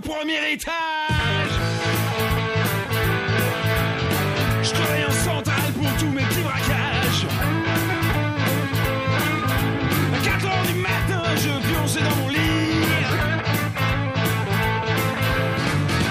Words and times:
premier 0.00 0.52
étage. 0.52 0.72
Je 4.62 4.70
travaille 4.70 5.04
en 5.04 5.10
centrale 5.10 5.72
pour 5.72 5.90
tous 5.98 6.10
mes 6.10 6.22
petits 6.22 6.40
braquages. 6.40 7.26
À 10.14 10.18
4 10.24 10.46
heures 10.46 10.66
du 10.66 10.74
matin, 10.74 11.22
je 11.36 11.50
pionçais 11.68 12.00
dans 12.00 12.16
mon 12.16 12.28
lit. 12.28 12.38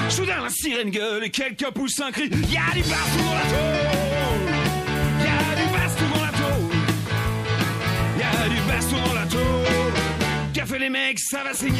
Soudain, 0.09 0.41
la 0.43 0.49
sirène 0.49 0.89
gueule 0.89 1.23
et 1.25 1.29
quelqu'un 1.29 1.71
pousse 1.71 1.99
un 1.99 2.11
cri. 2.11 2.29
Y'a 2.29 2.73
du 2.73 2.81
baston 2.81 3.23
dans 3.25 3.33
la 3.33 3.41
tôle. 3.41 4.51
Y'a 5.23 5.55
du 5.55 5.67
baston 5.73 6.05
dans 6.13 6.23
la 6.25 6.31
tôle. 6.31 6.75
Y'a 8.19 8.49
du 8.49 8.61
baston 8.67 8.97
dans 9.07 9.13
la 9.13 9.25
tôle. 9.25 9.41
Fait 10.67 10.79
les 10.79 10.89
mecs, 10.89 11.19
ça 11.19 11.43
va 11.45 11.53
saigner. 11.53 11.79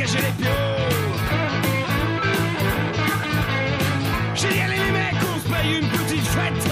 Saccager 0.00 0.26
les 0.26 0.32
pions. 0.42 0.50
J'ai 4.34 4.48
dit 4.48 4.60
allez 4.60 4.76
les 4.76 4.90
mecs, 4.92 5.14
on 5.22 5.40
se 5.40 5.48
paye 5.48 5.78
une 5.78 5.88
petite 5.88 6.26
fête. 6.26 6.62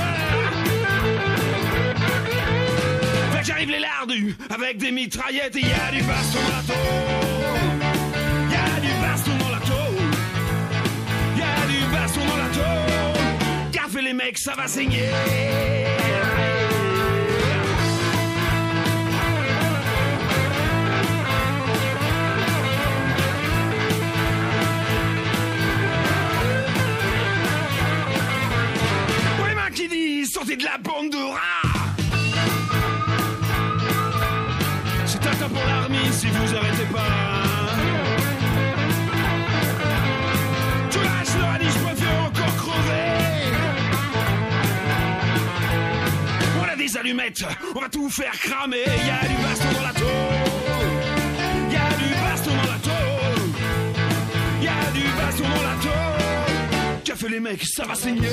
Fait 3.32 3.40
que 3.40 3.46
j'arrive 3.46 3.70
les 3.70 3.80
lardus 3.80 4.36
avec 4.50 4.78
des 4.78 4.92
mitraillettes 4.92 5.56
et 5.56 5.60
y 5.60 5.72
a 5.72 5.90
du 5.90 6.02
baston 6.02 6.38
dans 6.48 6.56
la 6.56 6.62
tôle. 6.62 6.76
Y 8.50 8.54
a 8.54 8.80
du 8.80 8.92
baston 9.02 9.36
dans 9.38 9.50
la 9.50 9.60
tôle. 9.60 10.06
Y 11.36 11.42
a 11.42 11.66
du 11.66 11.92
baston 11.92 12.20
dans 12.26 12.36
la 12.36 12.48
tôle. 12.48 12.88
Fait 13.90 14.02
les 14.02 14.12
mecs, 14.12 14.36
ça 14.36 14.52
va 14.54 14.68
saigner. 14.68 15.08
Sortez 30.38 30.56
de 30.56 30.64
la 30.64 30.78
bande 30.78 31.10
de 31.10 31.16
rats. 31.16 31.68
C'est 35.06 35.26
un 35.26 35.34
temps 35.34 35.48
pour 35.48 35.66
l'armée 35.66 36.12
si 36.12 36.26
vous 36.26 36.54
arrêtez 36.54 36.86
pas. 36.92 37.06
Tu 40.90 40.98
lâches 40.98 41.36
le 41.38 41.44
radis, 41.44 41.64
je 41.66 41.78
préfère 41.84 42.20
encore 42.28 42.56
crever. 42.56 43.50
On 46.60 46.72
a 46.72 46.76
des 46.76 46.96
allumettes, 46.96 47.44
on 47.74 47.80
va 47.80 47.88
tout 47.88 48.08
faire 48.08 48.32
cramer. 48.32 48.84
Y 48.84 49.10
a 49.10 49.28
du 49.28 49.36
baston 49.42 49.72
dans 49.74 49.86
la 49.86 49.92
tôle. 49.92 50.08
Y 51.70 51.76
a 51.76 51.88
du 52.02 52.08
baston 52.22 52.50
dans 52.50 52.70
la 52.72 52.78
tôle. 52.88 53.48
Y 54.62 54.68
a 54.68 54.90
du 54.92 55.02
baston 55.18 55.48
dans 55.48 55.62
la 55.62 55.76
tôle. 55.82 57.16
Fait 57.16 57.28
les 57.28 57.40
mecs, 57.40 57.64
ça 57.64 57.84
va 57.84 57.96
saigner. 57.96 58.28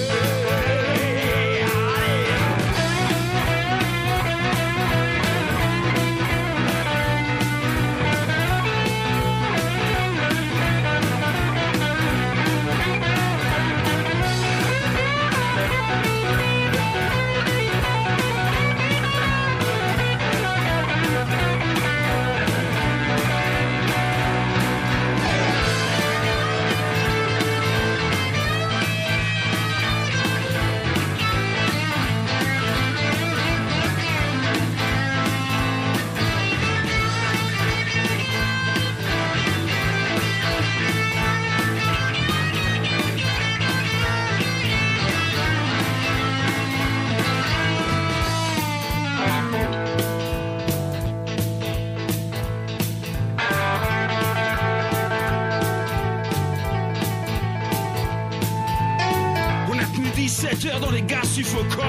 Tenu 60.56 60.72
17 60.72 60.74
heures 60.74 60.80
dans 60.80 60.92
les 60.92 61.02
gaz 61.02 61.30
suffocants. 61.30 61.84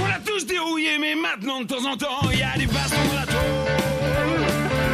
On 0.00 0.06
a 0.06 0.18
tous 0.24 0.46
dérouillé, 0.46 0.98
mais 0.98 1.14
maintenant 1.14 1.60
de 1.60 1.66
temps 1.66 1.84
en 1.90 1.96
temps, 1.96 2.30
il 2.32 2.38
y 2.38 2.42
a 2.42 2.56
du 2.58 2.66
baston 2.66 2.96
dans 3.08 3.14
la 3.20 3.26
tôle. 3.26 3.42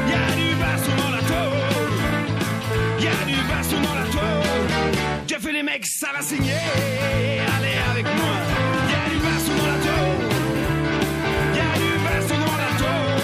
Y 0.09 0.13
a 0.15 0.37
du 0.37 0.55
baston 0.57 0.93
dans 0.97 1.11
la 1.11 1.23
tôle. 1.23 1.37
Du 3.27 3.35
baston 3.49 3.81
dans 3.83 3.95
la 3.95 4.05
tôle. 4.05 5.27
Qu'a 5.27 5.39
fait 5.39 5.53
les 5.53 5.63
mecs, 5.63 5.87
ça 5.87 6.09
va 6.15 6.23
saigner. 6.23 6.53
Allez 7.57 7.79
avec 7.91 8.05
moi. 8.05 8.35
Il 8.85 8.91
y 8.91 8.95
a 8.95 9.09
du 9.11 9.19
baston 9.19 9.55
dans 9.59 9.67
la 9.67 9.79
tôle. 9.87 10.21
Du 11.79 11.93
baston 12.05 12.39
dans 12.39 12.59
la 12.65 12.71
tôle. 12.79 13.21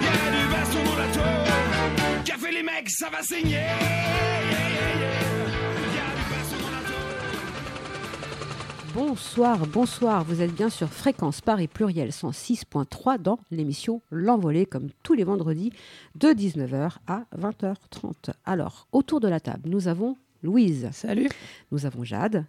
Il 0.00 0.04
y 0.04 0.08
a 0.08 0.30
du 0.36 0.44
baston 0.52 0.82
dans 0.84 0.98
la 0.98 1.08
tôle. 1.08 2.24
Qu'a 2.24 2.36
fait 2.36 2.52
les 2.52 2.62
mecs, 2.62 2.90
ça 2.90 3.08
va 3.10 3.22
saigner. 3.22 4.21
Bonsoir, 8.94 9.66
bonsoir. 9.66 10.22
Vous 10.24 10.42
êtes 10.42 10.52
bien 10.52 10.68
sur 10.68 10.88
Fréquence 10.90 11.40
Paris 11.40 11.66
Pluriel 11.66 12.10
106.3 12.10 13.18
dans 13.18 13.38
l'émission 13.50 14.02
L'Envolée, 14.10 14.66
comme 14.66 14.88
tous 15.02 15.14
les 15.14 15.24
vendredis, 15.24 15.72
de 16.14 16.28
19h 16.28 16.96
à 17.06 17.24
20h30. 17.38 18.34
Alors, 18.44 18.86
autour 18.92 19.20
de 19.20 19.28
la 19.28 19.40
table, 19.40 19.70
nous 19.70 19.88
avons 19.88 20.16
Louise. 20.42 20.90
Salut. 20.92 21.30
Nous 21.70 21.86
avons 21.86 22.04
Jade. 22.04 22.44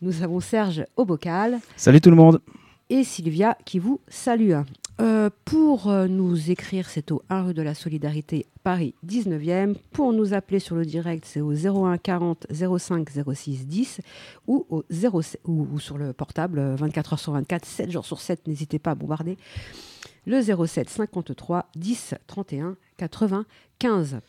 Nous 0.00 0.22
avons 0.22 0.38
Serge 0.38 0.84
au 0.96 1.04
bocal. 1.04 1.58
Salut 1.74 2.00
tout 2.00 2.10
le 2.10 2.16
monde. 2.16 2.40
Et 2.88 3.02
Sylvia 3.02 3.58
qui 3.64 3.80
vous 3.80 4.00
salue. 4.06 4.52
Euh, 5.00 5.28
pour 5.44 5.90
euh, 5.90 6.06
nous 6.06 6.52
écrire, 6.52 6.88
c'est 6.88 7.10
au 7.10 7.22
1 7.28 7.42
rue 7.42 7.54
de 7.54 7.62
la 7.62 7.74
Solidarité, 7.74 8.46
Paris 8.62 8.94
19e. 9.04 9.74
Pour 9.92 10.12
nous 10.12 10.34
appeler 10.34 10.60
sur 10.60 10.76
le 10.76 10.84
direct, 10.84 11.24
c'est 11.26 11.40
au 11.40 11.52
01 11.52 11.98
40 11.98 12.46
05 12.50 13.08
06 13.34 13.66
10 13.66 14.00
ou, 14.46 14.64
au 14.70 14.84
0, 14.90 15.20
ou, 15.46 15.80
sur 15.80 15.98
le 15.98 16.12
portable 16.12 16.60
euh, 16.60 16.76
24 16.76 17.14
heures 17.14 17.18
sur 17.18 17.32
24, 17.32 17.64
7 17.64 17.90
jours 17.90 18.06
sur 18.06 18.20
7. 18.20 18.46
N'hésitez 18.46 18.78
pas 18.78 18.92
à 18.92 18.94
bombarder. 18.94 19.36
Le 20.26 20.40
07 20.40 20.88
53 20.88 21.66
10 21.74 22.14
31 22.28 22.76
95. 22.96 24.20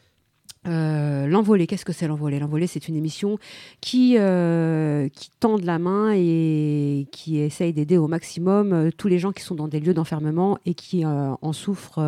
Euh, 0.67 1.27
l'envolée, 1.27 1.67
qu'est-ce 1.67 1.85
que 1.85 1.93
c'est 1.93 2.07
l'envolée? 2.07 2.39
L'envolée, 2.39 2.67
c'est 2.67 2.87
une 2.87 2.95
émission 2.95 3.37
qui, 3.81 4.15
euh, 4.17 5.07
tend 5.39 5.57
de 5.57 5.65
la 5.65 5.77
main 5.79 6.11
et 6.15 7.07
qui 7.11 7.37
essaye 7.37 7.71
d'aider 7.73 7.97
au 7.97 8.07
maximum 8.07 8.73
euh, 8.73 8.89
tous 8.95 9.07
les 9.07 9.19
gens 9.19 9.31
qui 9.31 9.43
sont 9.43 9.55
dans 9.55 9.67
des 9.67 9.79
lieux 9.79 9.93
d'enfermement 9.93 10.57
et 10.65 10.73
qui 10.73 11.05
euh, 11.05 11.33
en 11.41 11.53
souffrent 11.53 12.01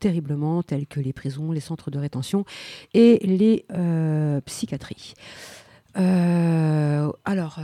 terriblement, 0.00 0.62
tels 0.62 0.86
que 0.86 1.00
les 1.00 1.12
prisons, 1.12 1.52
les 1.52 1.60
centres 1.60 1.90
de 1.90 1.98
rétention 1.98 2.44
et 2.94 3.18
les 3.24 3.64
psychiatries. 4.44 5.14
Alors, 5.94 7.60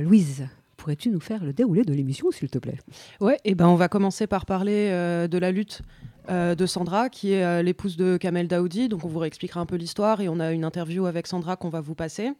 Louise, 0.00 0.46
pourrais-tu 0.76 1.10
nous 1.10 1.20
faire 1.20 1.44
le 1.44 1.52
déroulé 1.52 1.84
de 1.84 1.94
l'émission, 1.94 2.30
s'il 2.30 2.50
te 2.50 2.58
plaît? 2.58 2.78
Ouais, 3.20 3.38
et 3.44 3.54
ben 3.54 3.68
on 3.68 3.76
va 3.76 3.88
commencer 3.88 4.26
par 4.26 4.46
parler 4.46 4.88
de 5.28 5.38
la 5.38 5.52
lutte 5.52 5.82
euh, 6.30 6.54
de 6.54 6.66
Sandra, 6.66 7.08
qui 7.08 7.32
est 7.32 7.44
euh, 7.44 7.62
l'épouse 7.62 7.96
de 7.96 8.16
Kamel 8.16 8.46
Daoudi. 8.46 8.88
Donc 8.88 9.04
on 9.04 9.08
vous 9.08 9.18
réexpliquera 9.18 9.60
un 9.60 9.66
peu 9.66 9.76
l'histoire 9.76 10.20
et 10.20 10.28
on 10.28 10.38
a 10.38 10.52
une 10.52 10.64
interview 10.64 11.06
avec 11.06 11.26
Sandra 11.26 11.56
qu'on 11.56 11.68
va 11.68 11.80
vous 11.80 11.96
passer. 11.96 12.30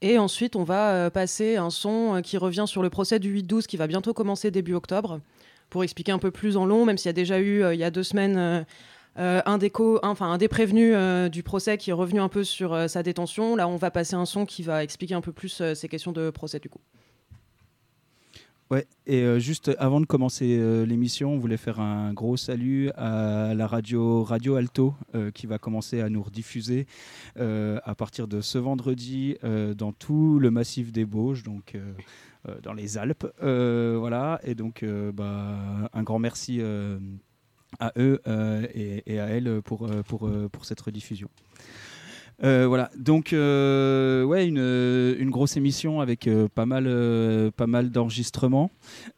Et 0.00 0.18
ensuite, 0.18 0.54
on 0.54 0.62
va 0.62 0.92
euh, 0.92 1.10
passer 1.10 1.56
un 1.56 1.70
son 1.70 2.20
qui 2.22 2.36
revient 2.36 2.66
sur 2.66 2.82
le 2.82 2.90
procès 2.90 3.18
du 3.18 3.42
8-12 3.42 3.66
qui 3.66 3.76
va 3.76 3.88
bientôt 3.88 4.14
commencer 4.14 4.50
début 4.50 4.74
octobre 4.74 5.20
pour 5.70 5.82
expliquer 5.82 6.12
un 6.12 6.18
peu 6.18 6.30
plus 6.30 6.56
en 6.56 6.66
long, 6.66 6.84
même 6.84 6.98
s'il 6.98 7.08
y 7.08 7.10
a 7.10 7.14
déjà 7.14 7.40
eu, 7.40 7.64
il 7.72 7.78
y 7.78 7.82
a 7.82 7.90
deux 7.90 8.04
semaines, 8.04 8.64
un, 9.16 9.58
des 9.58 9.72
enfin, 10.04 10.30
un 10.30 10.38
des 10.38 10.46
prévenus 10.46 10.94
du 11.28 11.42
procès 11.42 11.76
qui 11.76 11.90
est 11.90 11.92
revenu 11.92 12.20
un 12.20 12.28
peu 12.28 12.44
sur 12.44 12.88
sa 12.88 13.02
détention. 13.02 13.56
Là, 13.56 13.66
on 13.66 13.74
va 13.74 13.90
passer 13.90 14.14
un 14.14 14.26
son 14.26 14.46
qui 14.46 14.62
va 14.62 14.84
expliquer 14.84 15.14
un 15.14 15.20
peu 15.20 15.32
plus 15.32 15.60
ces 15.74 15.88
questions 15.88 16.12
de 16.12 16.30
procès 16.30 16.60
du 16.60 16.68
coup. 16.68 16.78
Ouais, 18.68 18.84
et 19.06 19.22
euh, 19.22 19.38
juste 19.38 19.70
avant 19.78 20.00
de 20.00 20.06
commencer 20.06 20.58
euh, 20.58 20.84
l'émission, 20.84 21.34
on 21.34 21.38
voulait 21.38 21.56
faire 21.56 21.78
un 21.78 22.12
gros 22.12 22.36
salut 22.36 22.90
à 22.96 23.54
la 23.54 23.64
radio 23.68 24.24
Radio 24.24 24.56
Alto 24.56 24.92
euh, 25.14 25.30
qui 25.30 25.46
va 25.46 25.58
commencer 25.58 26.00
à 26.00 26.08
nous 26.08 26.20
rediffuser 26.20 26.86
à 27.36 27.94
partir 27.94 28.26
de 28.26 28.40
ce 28.40 28.58
vendredi 28.58 29.36
dans 29.76 29.92
tout 29.92 30.38
le 30.40 30.50
massif 30.50 30.90
des 30.90 31.04
Bauges, 31.04 31.42
donc 31.42 31.76
dans 32.62 32.72
les 32.72 32.98
Alpes. 32.98 33.26
Voilà, 33.40 34.40
et 34.42 34.54
donc 34.54 34.84
bah, 35.14 35.90
un 35.92 36.02
grand 36.02 36.18
merci 36.18 36.60
à 37.78 37.92
eux 37.98 38.20
et, 38.74 39.02
et 39.06 39.20
à 39.20 39.26
elles 39.26 39.60
pour, 39.62 39.88
pour, 40.06 40.30
pour 40.50 40.64
cette 40.64 40.80
rediffusion. 40.80 41.28
Euh, 42.44 42.66
voilà, 42.66 42.90
donc 42.98 43.32
euh, 43.32 44.22
ouais, 44.22 44.46
une, 44.46 45.30
grosse 45.30 45.56
émission 45.56 46.00
avec 46.00 46.28
euh, 46.28 46.48
pas 46.54 46.66
mal, 46.66 46.84
pas 47.52 47.66
mal 47.66 47.90
d'enregistrements, 47.90 48.70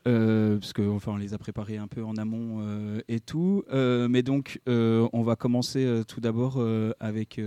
parce 0.05 0.73
que 0.73 0.89
enfin 0.89 1.13
on 1.13 1.17
les 1.17 1.35
a 1.35 1.39
préparés 1.39 1.79
un 1.79 1.89
peu 1.89 2.05
en 2.05 2.17
amont 2.17 2.63
et 3.09 3.21
tout. 3.21 3.65
Mais 3.73 4.23
donc 4.23 4.61
on 4.67 5.23
va 5.23 5.37
commencer 5.37 6.03
tout 6.07 6.21
d'abord 6.21 6.63
avec 7.01 7.41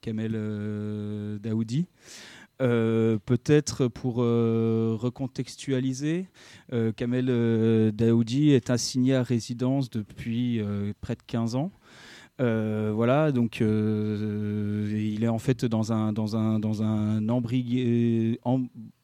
Kamel 0.00 1.38
Daoudi. 1.40 1.86
Peut-être 2.58 3.88
pour 3.88 4.16
recontextualiser, 4.16 6.26
Kamel 6.96 7.92
Daoudi 7.94 8.50
est 8.50 8.70
assigné 8.70 9.14
à 9.14 9.22
résidence 9.22 9.90
depuis 9.90 10.60
près 11.00 11.14
de 11.14 11.22
15 11.26 11.54
ans. 11.56 11.70
Euh, 12.40 12.92
voilà, 12.94 13.30
donc 13.30 13.60
euh, 13.60 14.90
il 14.90 15.22
est 15.22 15.28
en 15.28 15.38
fait 15.38 15.64
dans 15.64 15.92
un 15.92 16.12
dans 16.12 16.36
un 16.36 16.58
dans 16.58 16.82
un 16.82 17.28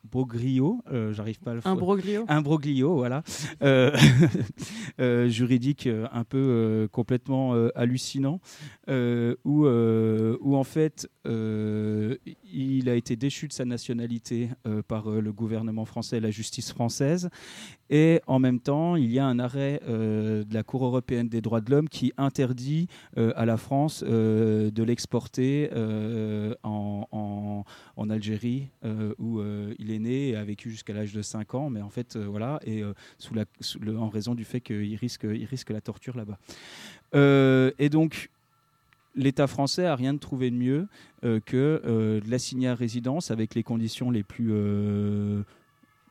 embroglio, 0.08 0.81
euh, 0.90 1.12
j'arrive 1.12 1.38
pas 1.40 1.50
à 1.52 1.55
le 1.55 1.60
Un 1.64 1.75
broglio? 1.75 2.25
imbroglio, 2.28 2.94
voilà, 2.96 3.22
euh, 3.62 3.90
euh, 5.00 5.28
juridique 5.28 5.88
un 6.12 6.25
peu 6.25 6.88
complètement 6.93 7.52
hallucinant, 7.75 8.40
où, 8.88 9.66
où 9.66 10.56
en 10.56 10.64
fait 10.64 11.08
il 11.25 12.88
a 12.88 12.94
été 12.94 13.16
déchu 13.16 13.49
de 13.49 13.52
sa 13.52 13.64
nationalité 13.64 14.49
par 14.87 15.10
le 15.10 15.32
gouvernement 15.32 15.84
français 15.84 16.16
et 16.19 16.20
la 16.20 16.31
justice 16.31 16.72
française, 16.72 17.28
et 17.90 18.20
en 18.26 18.38
même 18.38 18.61
temps 18.61 18.96
il 18.96 19.11
y 19.12 19.19
a 19.19 19.26
un 19.26 19.38
arrêt 19.38 19.81
de 19.87 20.46
la 20.54 20.62
Cour 20.62 20.84
européenne 20.84 21.28
des 21.28 21.40
droits 21.40 21.61
de 21.61 21.70
l'homme 21.70 21.88
qui 21.88 22.12
interdit 22.16 22.88
à 23.16 23.44
la 23.44 23.56
France 23.56 24.02
de 24.02 24.82
l'exporter 24.82 25.70
en, 26.62 27.06
en- 27.12 27.64
en 27.96 28.11
Algérie 28.11 28.69
où 29.19 29.40
il 29.78 29.90
est 29.90 29.98
né 29.99 30.31
et 30.31 30.37
a 30.37 30.45
vécu 30.45 30.71
jusqu'à 30.71 30.93
l'âge 30.93 31.12
de 31.12 31.23
5 31.23 31.55
ans, 31.55 31.71
mais 31.71 31.81
en 31.83 31.91
fait 31.91 32.17
euh, 32.17 32.27
voilà, 32.27 32.61
et 32.65 32.83
euh, 32.83 32.93
sous 33.19 33.35
la, 33.35 33.45
le- 33.81 33.99
en 33.99 34.09
raison 34.09 34.35
du 34.35 34.45
fait 34.45 34.61
qu'il 34.61 34.97
risque, 34.97 35.25
il 35.25 35.45
risque 35.45 35.71
la 35.71 35.81
torture 35.81 36.17
là-bas. 36.17 36.39
Euh, 37.15 37.71
et 37.79 37.89
donc 37.89 38.31
l'État 39.15 39.47
français 39.47 39.87
a 39.87 39.97
rien 39.97 40.15
de 40.15 40.19
trouvé 40.19 40.50
de 40.50 40.56
mieux 40.56 40.87
que 41.23 41.83
de 42.25 42.31
l'assigner 42.31 42.69
à 42.69 42.75
résidence 42.75 43.31
avec 43.33 43.55
les 43.56 43.62
conditions 43.65 44.11
les 44.12 44.23
plus 44.23 44.53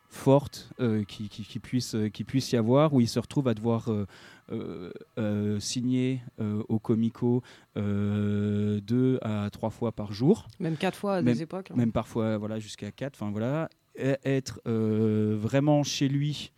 fortes 0.09 0.69
euh, 0.79 1.03
qui, 1.03 1.29
qui, 1.29 1.43
qui 1.43 1.59
puissent 1.59 1.95
euh, 1.95 2.09
qui 2.09 2.23
puisse 2.23 2.51
y 2.51 2.57
avoir, 2.57 2.93
où 2.93 3.01
il 3.01 3.07
se 3.07 3.19
retrouve 3.19 3.47
à 3.47 3.53
devoir 3.53 3.91
euh, 3.91 4.91
euh, 5.17 5.59
signer 5.59 6.21
au 6.69 6.79
Comico 6.79 7.43
deux 7.75 9.19
à 9.21 9.49
trois 9.51 9.69
fois 9.69 9.91
par 9.91 10.13
jour 10.13 10.47
Même 10.59 10.77
quatre 10.77 10.97
fois 10.97 11.15
à 11.15 11.21
Même- 11.21 11.33
des 11.33 11.41
époques. 11.43 11.71
hein. 11.71 11.75
même 11.75 11.91
parfois 11.91 12.37
voilà 12.37 12.59
jusqu'à 12.59 12.91
4 12.91 13.15
enfin 13.15 13.31
voilà 13.31 13.69
être 13.97 14.61
vraiment 14.65 15.83
chez 15.83 16.07
lui 16.07 16.51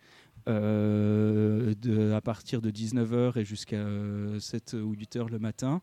euh, 0.48 1.74
de, 1.80 2.12
à 2.12 2.20
partir 2.20 2.60
de 2.62 2.70
19h 2.70 3.38
et 3.38 3.44
jusqu'à 3.44 3.76
euh, 3.76 4.38
7 4.40 4.74
ou 4.82 4.94
8h 4.94 5.28
le 5.30 5.38
matin 5.38 5.82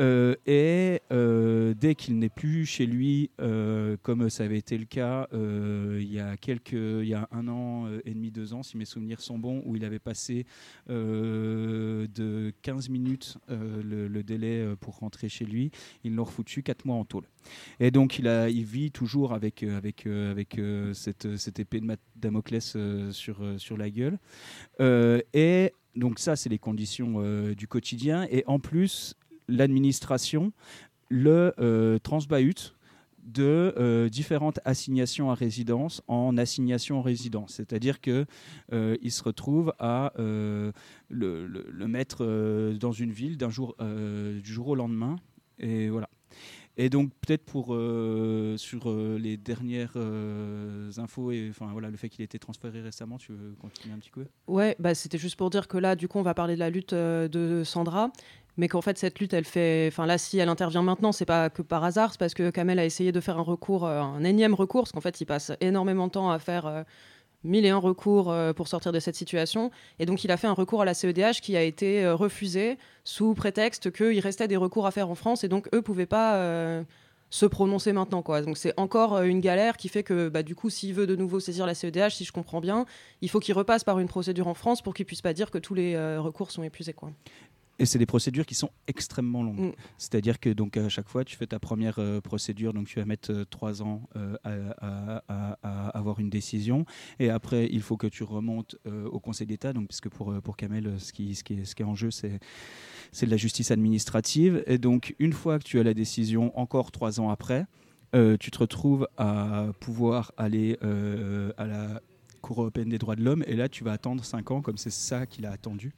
Euh, 0.00 0.36
et 0.46 1.02
euh, 1.12 1.74
dès 1.74 1.94
qu'il 1.94 2.18
n'est 2.18 2.30
plus 2.30 2.64
chez 2.64 2.86
lui 2.86 3.30
euh, 3.42 3.98
comme 4.02 4.30
ça 4.30 4.44
avait 4.44 4.56
été 4.56 4.78
le 4.78 4.86
cas 4.86 5.28
il 5.32 6.10
y 6.10 6.18
a 6.18 6.38
quelques 6.38 6.72
il 6.72 7.06
y 7.06 7.14
a 7.14 7.28
un 7.30 7.46
an 7.48 7.88
et 8.04 8.14
demi 8.14 8.30
deux 8.30 8.54
ans 8.54 8.62
si 8.62 8.78
mes 8.78 8.86
souvenirs 8.86 9.20
sont 9.20 9.38
bons 9.38 9.62
où 9.66 9.76
il 9.76 9.84
avait 9.84 9.98
passé 9.98 10.46
de 10.88 12.52
15 12.62 12.88
minutes 12.88 13.36
le, 13.48 14.22
délai 14.22 14.64
pour 14.80 14.98
rentrer 14.98 15.28
chez 15.28 15.44
lui 15.44 15.70
ils 16.04 16.14
l'ont 16.14 16.24
refoutu 16.24 16.62
4 16.62 16.86
mois 16.86 16.96
en 16.96 17.04
tôle 17.04 17.24
et 17.80 17.90
donc 17.90 18.18
il, 18.18 18.28
a, 18.28 18.48
il 18.48 18.64
vit 18.64 18.90
toujours 18.90 19.34
avec, 19.34 19.62
avec, 19.62 20.06
avec 20.06 20.60
cette, 20.94 21.36
cette 21.36 21.60
épée 21.60 21.80
de 21.80 21.96
Damoclès 22.16 22.76
sur, 23.10 23.42
sur 23.58 23.76
la 23.76 23.90
gueule. 23.90 24.18
Et 24.80 25.72
donc 25.96 26.20
ça, 26.20 26.36
c'est 26.36 26.48
les 26.48 26.58
conditions 26.58 27.20
du 27.52 27.66
quotidien. 27.66 28.28
Et 28.30 28.44
en 28.46 28.60
plus, 28.60 29.16
l'administration 29.52 30.52
le 31.08 31.52
euh, 31.60 31.98
de 33.22 33.74
euh, 33.78 34.08
différentes 34.08 34.58
assignations 34.64 35.30
à 35.30 35.34
résidence 35.34 36.02
en 36.08 36.36
assignation 36.36 36.98
en 36.98 37.02
résidence. 37.02 37.54
C'est-à-dire 37.54 38.00
que 38.00 38.26
euh, 38.72 38.96
se 39.08 39.22
retrouve 39.22 39.74
à 39.78 40.12
euh, 40.18 40.72
le, 41.08 41.86
mettre 41.86 42.24
dans 42.78 42.92
une 42.92 43.12
ville 43.12 43.36
d'un 43.36 43.50
jour, 43.50 43.76
du 43.78 44.52
jour 44.52 44.68
au 44.68 44.74
lendemain. 44.74 45.16
Et 45.58 45.90
voilà. 45.90 46.08
Et 46.78 46.88
donc 46.88 47.12
peut-être 47.20 47.44
pour 47.44 47.76
sur 48.56 48.90
les 49.18 49.36
dernières 49.36 49.96
infos 50.96 51.30
et 51.30 51.48
enfin 51.50 51.68
voilà 51.70 51.90
le 51.90 51.98
fait 51.98 52.08
qu'il 52.08 52.22
ait 52.22 52.24
été 52.24 52.38
transféré 52.38 52.80
récemment, 52.80 53.18
tu 53.18 53.32
veux 53.32 53.54
continuer 53.60 53.94
un 53.94 53.98
petit 53.98 54.10
peu? 54.10 54.24
Ouais, 54.46 54.74
bah, 54.78 54.94
c'était 54.94 55.18
juste 55.18 55.36
pour 55.36 55.50
dire 55.50 55.68
que 55.68 55.76
là, 55.76 55.96
du 55.96 56.08
coup, 56.08 56.18
on 56.18 56.22
va 56.22 56.32
parler 56.32 56.54
de 56.54 56.60
la 56.60 56.70
lutte 56.70 56.94
de 56.94 57.62
Sandra, 57.62 58.10
mais 58.56 58.68
qu'en 58.68 58.82
fait, 58.82 58.98
cette 58.98 59.18
lutte, 59.18 59.32
elle 59.32 59.44
fait. 59.44 59.88
Enfin, 59.88 60.06
là, 60.06 60.18
si 60.18 60.38
elle 60.38 60.48
intervient 60.48 60.82
maintenant, 60.82 61.12
c'est 61.12 61.24
pas 61.24 61.48
que 61.50 61.62
par 61.62 61.84
hasard, 61.84 62.12
c'est 62.12 62.18
parce 62.18 62.34
que 62.34 62.50
Kamel 62.50 62.78
a 62.78 62.84
essayé 62.84 63.12
de 63.12 63.20
faire 63.20 63.38
un 63.38 63.42
recours, 63.42 63.86
euh, 63.86 64.00
un 64.00 64.24
énième 64.24 64.54
recours, 64.54 64.82
parce 64.82 64.92
qu'en 64.92 65.00
fait, 65.00 65.20
il 65.20 65.26
passe 65.26 65.52
énormément 65.60 66.06
de 66.06 66.12
temps 66.12 66.30
à 66.30 66.38
faire. 66.38 66.66
euh, 66.66 66.82
mille 67.44 67.66
et 67.66 67.70
un 67.70 67.78
recours 67.78 68.30
euh, 68.30 68.52
pour 68.52 68.68
sortir 68.68 68.92
de 68.92 69.00
cette 69.00 69.16
situation. 69.16 69.72
Et 69.98 70.06
donc, 70.06 70.22
il 70.22 70.30
a 70.30 70.36
fait 70.36 70.46
un 70.46 70.52
recours 70.52 70.82
à 70.82 70.84
la 70.84 70.94
CEDH 70.94 71.40
qui 71.42 71.56
a 71.56 71.62
été 71.62 72.08
refusé 72.08 72.78
sous 73.02 73.34
prétexte 73.34 73.90
qu'il 73.90 74.20
restait 74.20 74.46
des 74.46 74.56
recours 74.56 74.86
à 74.86 74.92
faire 74.92 75.10
en 75.10 75.16
France 75.16 75.42
et 75.42 75.48
donc 75.48 75.68
eux 75.74 75.82
pouvaient 75.82 76.06
pas 76.06 76.84
se 77.30 77.44
prononcer 77.46 77.92
maintenant. 77.92 78.22
Quoi. 78.22 78.42
Donc, 78.42 78.56
c'est 78.58 78.72
encore 78.78 79.22
une 79.22 79.40
galère 79.40 79.76
qui 79.76 79.88
fait 79.88 80.04
que, 80.04 80.28
bah, 80.28 80.44
du 80.44 80.54
coup, 80.54 80.70
s'il 80.70 80.94
veut 80.94 81.08
de 81.08 81.16
nouveau 81.16 81.40
saisir 81.40 81.66
la 81.66 81.74
CEDH, 81.74 82.10
si 82.10 82.24
je 82.24 82.30
comprends 82.30 82.60
bien, 82.60 82.86
il 83.22 83.28
faut 83.28 83.40
qu'il 83.40 83.54
repasse 83.54 83.82
par 83.82 83.98
une 83.98 84.06
procédure 84.06 84.46
en 84.46 84.54
France 84.54 84.80
pour 84.80 84.94
qu'il 84.94 85.04
puisse 85.04 85.22
pas 85.22 85.32
dire 85.32 85.50
que 85.50 85.58
tous 85.58 85.74
les 85.74 85.96
recours 86.18 86.52
sont 86.52 86.62
épuisés. 86.62 86.92
Quoi. 86.92 87.10
Et 87.82 87.86
c'est 87.86 87.98
des 87.98 88.06
procédures 88.06 88.46
qui 88.46 88.54
sont 88.54 88.70
extrêmement 88.86 89.42
longues. 89.42 89.58
Mm. 89.58 89.72
C'est-à-dire 89.98 90.38
que 90.38 90.50
donc 90.50 90.76
à 90.76 90.88
chaque 90.88 91.08
fois, 91.08 91.24
tu 91.24 91.36
fais 91.36 91.48
ta 91.48 91.58
première 91.58 91.98
euh, 91.98 92.20
procédure, 92.20 92.72
donc 92.72 92.86
tu 92.86 93.00
vas 93.00 93.04
mettre 93.04 93.32
euh, 93.32 93.44
trois 93.44 93.82
ans 93.82 94.08
euh, 94.16 94.36
à, 94.44 94.52
à- 94.80 95.22
à- 95.28 95.58
à 95.62 95.88
avoir 95.98 96.20
une 96.20 96.30
décision, 96.30 96.84
et 97.18 97.28
après 97.28 97.68
il 97.72 97.82
faut 97.82 97.96
que 97.96 98.06
tu 98.06 98.22
remontes 98.22 98.76
au 98.86 99.18
Conseil 99.20 99.46
d'État, 99.48 99.72
donc 99.72 99.88
puisque 99.88 100.08
pour 100.08 100.32
pour 100.42 100.56
Kamel, 100.56 100.94
ce 100.98 101.12
qui 101.12 101.34
ce 101.34 101.42
qui 101.42 101.54
est, 101.54 101.64
ce 101.64 101.74
qui 101.74 101.82
est 101.82 101.84
en 101.84 101.94
jeu, 101.96 102.10
c'est 102.12 102.38
c'est 103.10 103.26
de 103.26 103.30
la 103.32 103.36
justice 103.36 103.70
administrative, 103.72 104.62
et 104.66 104.78
donc 104.78 105.14
une 105.18 105.32
fois 105.32 105.58
que 105.58 105.64
tu 105.64 105.80
as 105.80 105.82
la 105.82 105.94
décision, 105.94 106.56
encore 106.58 106.92
trois 106.92 107.20
ans 107.20 107.30
après, 107.30 107.66
tu 108.40 108.50
te 108.50 108.58
retrouves 108.58 109.08
à 109.16 109.68
pouvoir 109.80 110.32
aller 110.36 110.78
à 111.56 111.66
la 111.66 112.00
Cour 112.42 112.60
européenne 112.62 112.88
des 112.90 112.98
droits 112.98 113.16
de 113.16 113.22
l'homme, 113.24 113.44
et 113.46 113.54
là 113.56 113.68
tu 113.68 113.84
vas 113.84 113.92
attendre 113.92 114.24
cinq 114.24 114.50
ans, 114.50 114.60
comme 114.62 114.76
c'est 114.78 114.90
ça 114.90 115.26
qu'il 115.26 115.46
a 115.46 115.50
attendu 115.52 115.92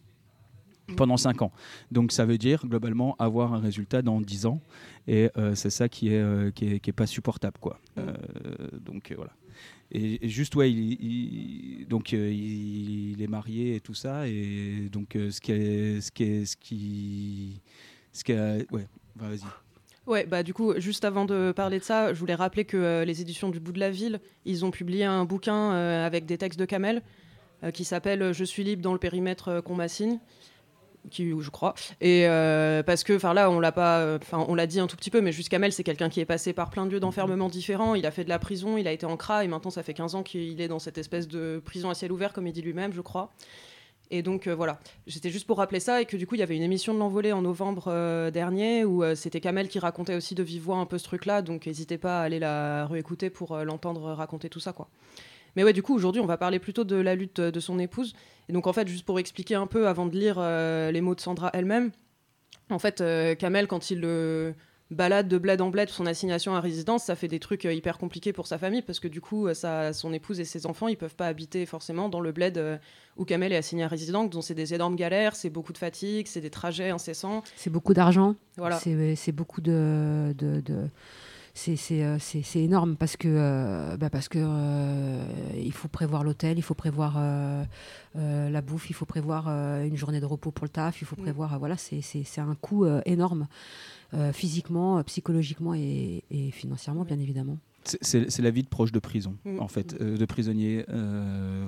pendant 0.96 1.16
5 1.16 1.42
ans. 1.42 1.52
Donc 1.90 2.12
ça 2.12 2.24
veut 2.26 2.38
dire 2.38 2.64
globalement 2.66 3.16
avoir 3.18 3.54
un 3.54 3.58
résultat 3.60 4.02
dans 4.02 4.20
10 4.20 4.46
ans 4.46 4.60
et 5.08 5.30
euh, 5.36 5.54
c'est 5.54 5.70
ça 5.70 5.88
qui 5.88 6.08
est, 6.08 6.20
euh, 6.20 6.50
qui 6.50 6.66
est 6.74 6.80
qui 6.80 6.90
est 6.90 6.94
pas 6.94 7.06
supportable 7.06 7.56
quoi. 7.60 7.78
Euh, 7.98 8.12
donc 8.80 9.12
voilà. 9.16 9.32
Et, 9.92 10.24
et 10.26 10.28
juste 10.28 10.54
ouais, 10.56 10.70
il, 10.72 10.92
il- 11.00 11.86
donc 11.88 12.12
il, 12.12 13.12
il 13.12 13.22
est 13.22 13.26
marié 13.28 13.76
et 13.76 13.80
tout 13.80 13.94
ça 13.94 14.26
et 14.28 14.88
donc 14.90 15.10
ce 15.14 15.40
qui 15.40 15.52
est 15.52 16.00
ce 16.00 16.10
qui 16.12 16.22
est 16.24 16.44
ce 16.44 16.56
qui 16.56 17.60
ce 18.12 18.24
qui 18.24 18.32
est- 18.32 18.70
ouais, 18.72 18.86
bah, 19.16 19.26
vas-y. 19.28 19.40
Ouais, 20.06 20.26
bah 20.26 20.42
du 20.42 20.52
coup, 20.52 20.74
juste 20.78 21.06
avant 21.06 21.24
de 21.24 21.50
parler 21.52 21.78
de 21.78 21.84
ça, 21.84 22.12
je 22.12 22.20
voulais 22.20 22.34
rappeler 22.34 22.66
que 22.66 23.04
les 23.06 23.22
éditions 23.22 23.48
du 23.48 23.58
bout 23.58 23.72
de 23.72 23.80
la 23.80 23.90
ville, 23.90 24.20
ils 24.44 24.62
ont 24.66 24.70
publié 24.70 25.04
un 25.04 25.24
bouquin 25.24 25.70
avec 25.70 26.26
des 26.26 26.36
textes 26.36 26.58
de 26.60 26.66
Kamel 26.66 27.00
qui 27.72 27.84
s'appelle 27.84 28.32
Je 28.34 28.44
suis 28.44 28.64
libre 28.64 28.82
dans 28.82 28.92
le 28.92 28.98
périmètre 28.98 29.62
qu'on 29.62 29.74
m'assigne. 29.76 30.18
Qui, 31.10 31.32
je 31.38 31.50
crois. 31.50 31.74
Et 32.00 32.26
euh, 32.26 32.82
parce 32.82 33.04
que 33.04 33.14
enfin 33.14 33.34
là 33.34 33.50
on 33.50 33.60
l'a 33.60 33.72
pas 33.72 34.16
enfin 34.16 34.44
on 34.48 34.54
l'a 34.54 34.66
dit 34.66 34.80
un 34.80 34.86
tout 34.86 34.96
petit 34.96 35.10
peu 35.10 35.20
mais 35.20 35.32
juste 35.32 35.50
Kamel 35.50 35.70
c'est 35.72 35.84
quelqu'un 35.84 36.08
qui 36.08 36.20
est 36.20 36.24
passé 36.24 36.54
par 36.54 36.70
plein 36.70 36.86
de 36.86 36.92
lieux 36.92 37.00
d'enfermement 37.00 37.48
différents. 37.48 37.94
Il 37.94 38.06
a 38.06 38.10
fait 38.10 38.24
de 38.24 38.30
la 38.30 38.38
prison 38.38 38.78
il 38.78 38.88
a 38.88 38.92
été 38.92 39.04
en 39.04 39.16
CRA 39.16 39.44
et 39.44 39.48
maintenant 39.48 39.70
ça 39.70 39.82
fait 39.82 39.92
15 39.92 40.14
ans 40.14 40.22
qu'il 40.22 40.60
est 40.60 40.68
dans 40.68 40.78
cette 40.78 40.96
espèce 40.96 41.28
de 41.28 41.60
prison 41.64 41.90
à 41.90 41.94
ciel 41.94 42.10
ouvert 42.10 42.32
comme 42.32 42.46
il 42.46 42.52
dit 42.52 42.62
lui-même 42.62 42.92
je 42.92 43.02
crois. 43.02 43.32
Et 44.10 44.22
donc 44.22 44.46
euh, 44.46 44.54
voilà, 44.54 44.80
j'étais 45.06 45.30
juste 45.30 45.46
pour 45.46 45.58
rappeler 45.58 45.80
ça 45.80 46.00
et 46.00 46.06
que 46.06 46.16
du 46.16 46.26
coup 46.26 46.36
il 46.36 46.38
y 46.38 46.42
avait 46.42 46.56
une 46.56 46.62
émission 46.62 46.94
de 46.94 46.98
l'envolée 46.98 47.32
en 47.32 47.42
novembre 47.42 47.86
euh, 47.88 48.30
dernier 48.30 48.84
où 48.84 49.02
c'était 49.14 49.40
Kamel 49.40 49.68
qui 49.68 49.78
racontait 49.78 50.14
aussi 50.14 50.34
de 50.34 50.42
vive 50.42 50.62
voix 50.62 50.76
un 50.76 50.86
peu 50.86 50.96
ce 50.96 51.04
truc-là, 51.04 51.42
donc 51.42 51.66
n'hésitez 51.66 51.98
pas 51.98 52.20
à 52.20 52.22
aller 52.22 52.38
la 52.38 52.86
réécouter 52.86 53.28
pour 53.28 53.58
l'entendre 53.58 54.12
raconter 54.12 54.48
tout 54.48 54.60
ça 54.60 54.72
quoi. 54.72 54.88
Mais 55.56 55.64
ouais, 55.64 55.72
du 55.72 55.82
coup, 55.82 55.94
aujourd'hui, 55.94 56.20
on 56.20 56.26
va 56.26 56.36
parler 56.36 56.58
plutôt 56.58 56.84
de 56.84 56.96
la 56.96 57.14
lutte 57.14 57.40
de 57.40 57.60
son 57.60 57.78
épouse. 57.78 58.14
Et 58.48 58.52
donc, 58.52 58.66
en 58.66 58.72
fait, 58.72 58.88
juste 58.88 59.04
pour 59.04 59.18
expliquer 59.18 59.54
un 59.54 59.66
peu, 59.66 59.88
avant 59.88 60.06
de 60.06 60.16
lire 60.16 60.36
euh, 60.38 60.90
les 60.90 61.00
mots 61.00 61.14
de 61.14 61.20
Sandra 61.20 61.50
elle-même, 61.52 61.90
en 62.70 62.78
fait, 62.78 63.00
euh, 63.00 63.34
Kamel, 63.34 63.66
quand 63.66 63.90
il 63.90 64.00
le 64.00 64.54
balade 64.90 65.28
de 65.28 65.38
bled 65.38 65.60
en 65.60 65.70
bled 65.70 65.88
son 65.88 66.06
assignation 66.06 66.54
à 66.54 66.60
résidence, 66.60 67.04
ça 67.04 67.16
fait 67.16 67.26
des 67.26 67.40
trucs 67.40 67.64
euh, 67.64 67.72
hyper 67.72 67.98
compliqués 67.98 68.32
pour 68.32 68.46
sa 68.46 68.58
famille 68.58 68.82
parce 68.82 69.00
que 69.00 69.08
du 69.08 69.20
coup, 69.20 69.52
ça, 69.54 69.92
son 69.92 70.12
épouse 70.12 70.40
et 70.40 70.44
ses 70.44 70.66
enfants, 70.66 70.88
ils 70.88 70.96
peuvent 70.96 71.16
pas 71.16 71.26
habiter 71.26 71.66
forcément 71.66 72.08
dans 72.08 72.20
le 72.20 72.32
bled 72.32 72.80
où 73.16 73.24
Kamel 73.24 73.52
est 73.52 73.56
assigné 73.56 73.84
à 73.84 73.88
résidence. 73.88 74.30
Donc, 74.30 74.44
c'est 74.44 74.54
des 74.54 74.74
énormes 74.74 74.96
galères, 74.96 75.36
c'est 75.36 75.50
beaucoup 75.50 75.72
de 75.72 75.78
fatigue, 75.78 76.26
c'est 76.26 76.40
des 76.40 76.50
trajets 76.50 76.90
incessants. 76.90 77.42
C'est 77.56 77.70
beaucoup 77.70 77.94
d'argent. 77.94 78.34
Voilà. 78.56 78.78
C'est 78.78 79.32
beaucoup 79.32 79.60
de, 79.60 80.34
de, 80.36 80.60
de 80.60 80.74
euh, 80.74 80.86
c'est 81.54 82.56
énorme 82.56 82.96
parce 82.96 83.16
que, 83.16 83.28
euh, 83.28 83.96
bah 83.96 84.10
parce 84.10 84.28
que 84.28 84.38
euh, 84.42 85.24
il 85.56 85.72
faut 85.72 85.86
prévoir 85.86 86.24
l'hôtel, 86.24 86.58
il 86.58 86.62
faut 86.62 86.74
prévoir 86.74 87.18
la 88.14 88.60
bouffe, 88.60 88.90
il 88.90 88.94
faut 88.94 89.06
prévoir 89.06 89.48
une 89.48 89.96
journée 89.96 90.20
de 90.20 90.26
repos 90.26 90.50
pour 90.50 90.64
le 90.64 90.70
taf, 90.70 91.00
il 91.00 91.04
faut 91.06 91.16
mm. 91.16 91.22
prévoir. 91.22 91.58
voilà, 91.58 91.76
c'est 91.76 92.38
un 92.38 92.54
coût 92.56 92.86
énorme 93.06 93.46
physiquement, 94.32 95.02
psychologiquement 95.04 95.74
et, 95.74 96.22
financièrement, 96.52 97.04
bien 97.04 97.18
évidemment. 97.18 97.58
C'est 97.84 98.40
la 98.40 98.50
vie 98.50 98.62
de 98.62 98.68
proche 98.68 98.92
de 98.92 98.98
prison, 98.98 99.36
mm. 99.44 99.60
en 99.60 99.68
fait, 99.68 99.94
de 100.00 100.24
prisonnier. 100.24 100.84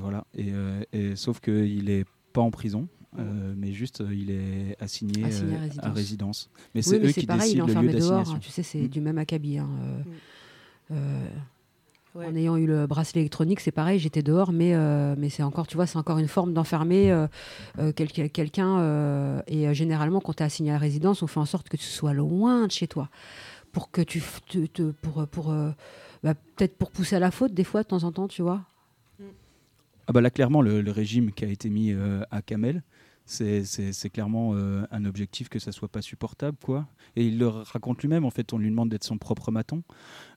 voilà. 0.00 0.25
Et, 0.35 0.52
et 0.93 1.16
sauf 1.16 1.40
qu'il 1.40 1.85
n'est 1.85 2.05
pas 2.33 2.43
en 2.43 2.50
prison. 2.50 2.88
Euh, 3.19 3.55
mais 3.57 3.73
juste 3.73 4.01
euh, 4.01 4.15
il 4.15 4.31
est 4.31 4.77
assigné, 4.81 5.25
euh, 5.25 5.69
à, 5.83 5.91
résidence. 5.91 6.51
Mais 6.75 6.83
c'est 6.83 6.99
eux 6.99 7.13
qui 7.13 7.27
pareil, 7.27 7.55
décident 7.55 7.67
il 7.67 7.71
est 7.71 7.83
le 7.83 7.93
lieu 7.93 7.99
dehors, 7.99 8.31
hein, 8.31 8.39
tu 8.41 8.51
sais, 8.51 8.63
c'est 8.63 8.83
mm. 8.83 8.89
du 8.89 9.01
même 9.01 9.19
acabit. 9.19 9.59
Hein, 9.59 9.69
En 12.15 12.35
ayant 12.35 12.57
eu 12.57 12.67
le 12.67 12.87
bracelet 12.87 13.23
électronique, 13.23 13.61
c'est 13.61 13.73
pareil, 13.73 13.99
j'étais 13.99 14.23
dehors, 14.23 14.53
mais, 14.53 14.75
mais 15.17 15.31
c'est 15.31 15.43
encore, 15.43 15.67
tu 15.67 15.77
vois, 15.77 15.87
c'est 15.87 15.99
encore 15.99 16.19
une 16.19 16.29
forme 16.29 16.53
d'enfermer 16.53 17.27
quelqu'un. 17.95 19.43
et 19.47 19.75
généralement, 19.75 20.21
quand 20.21 20.35
tu 20.35 20.43
es 20.43 20.47
assigné 20.47 20.73
à 20.73 20.79
résidence, 20.79 21.23
on 21.23 21.27
fait 21.27 21.41
en 21.41 21.47
sorte 21.47 21.69
que 21.69 21.77
tu 21.77 21.87
sois 21.87 22.13
loin 22.13 22.67
de 22.67 22.73
chez 22.73 22.87
toi, 22.87 23.09
pour 23.73 23.91
que 23.91 24.03
tu, 24.03 24.23
te, 24.49 24.91
pour, 24.91 25.27
pour 25.27 25.55
bah, 26.23 26.35
peut-être 26.57 26.77
pour 26.77 26.91
pousser 26.91 27.17
à 27.17 27.21
la 27.21 27.31
faute 27.31 27.55
des 27.55 27.65
fois 27.65 27.83
de 27.83 27.89
temps 27.89 28.05
en 28.05 28.13
temps, 28.13 28.29
tu 28.29 28.43
vois. 28.43 28.63
Ah 30.09 30.13
bah 30.13 30.21
là, 30.21 30.31
clairement, 30.31 30.63
le, 30.63 30.83
le, 30.83 30.91
régime 30.93 31.33
qui 31.33 31.45
a 31.45 31.49
été 31.49 31.69
mis 31.69 31.93
à 32.31 32.41
Kamel, 32.41 32.83
c'est 33.26 34.11
clairement 34.11 34.52
euh, 34.54 34.87
un 34.90 35.04
objectif 35.04 35.49
que 35.49 35.59
ça 35.59 35.73
soit 35.73 35.88
pas 35.88 36.02
supportable 36.02 36.56
quoi. 36.62 36.87
Et 37.16 37.26
il 37.26 37.38
le 37.38 37.49
raconte 37.49 38.00
lui-même 38.00 38.25
en 38.25 38.30
fait 38.30 38.52
on 38.52 38.59
lui 38.59 38.71
demande 38.71 38.88
d'être 38.88 39.04
son 39.04 39.18
propre 39.18 39.50
maton 39.50 39.83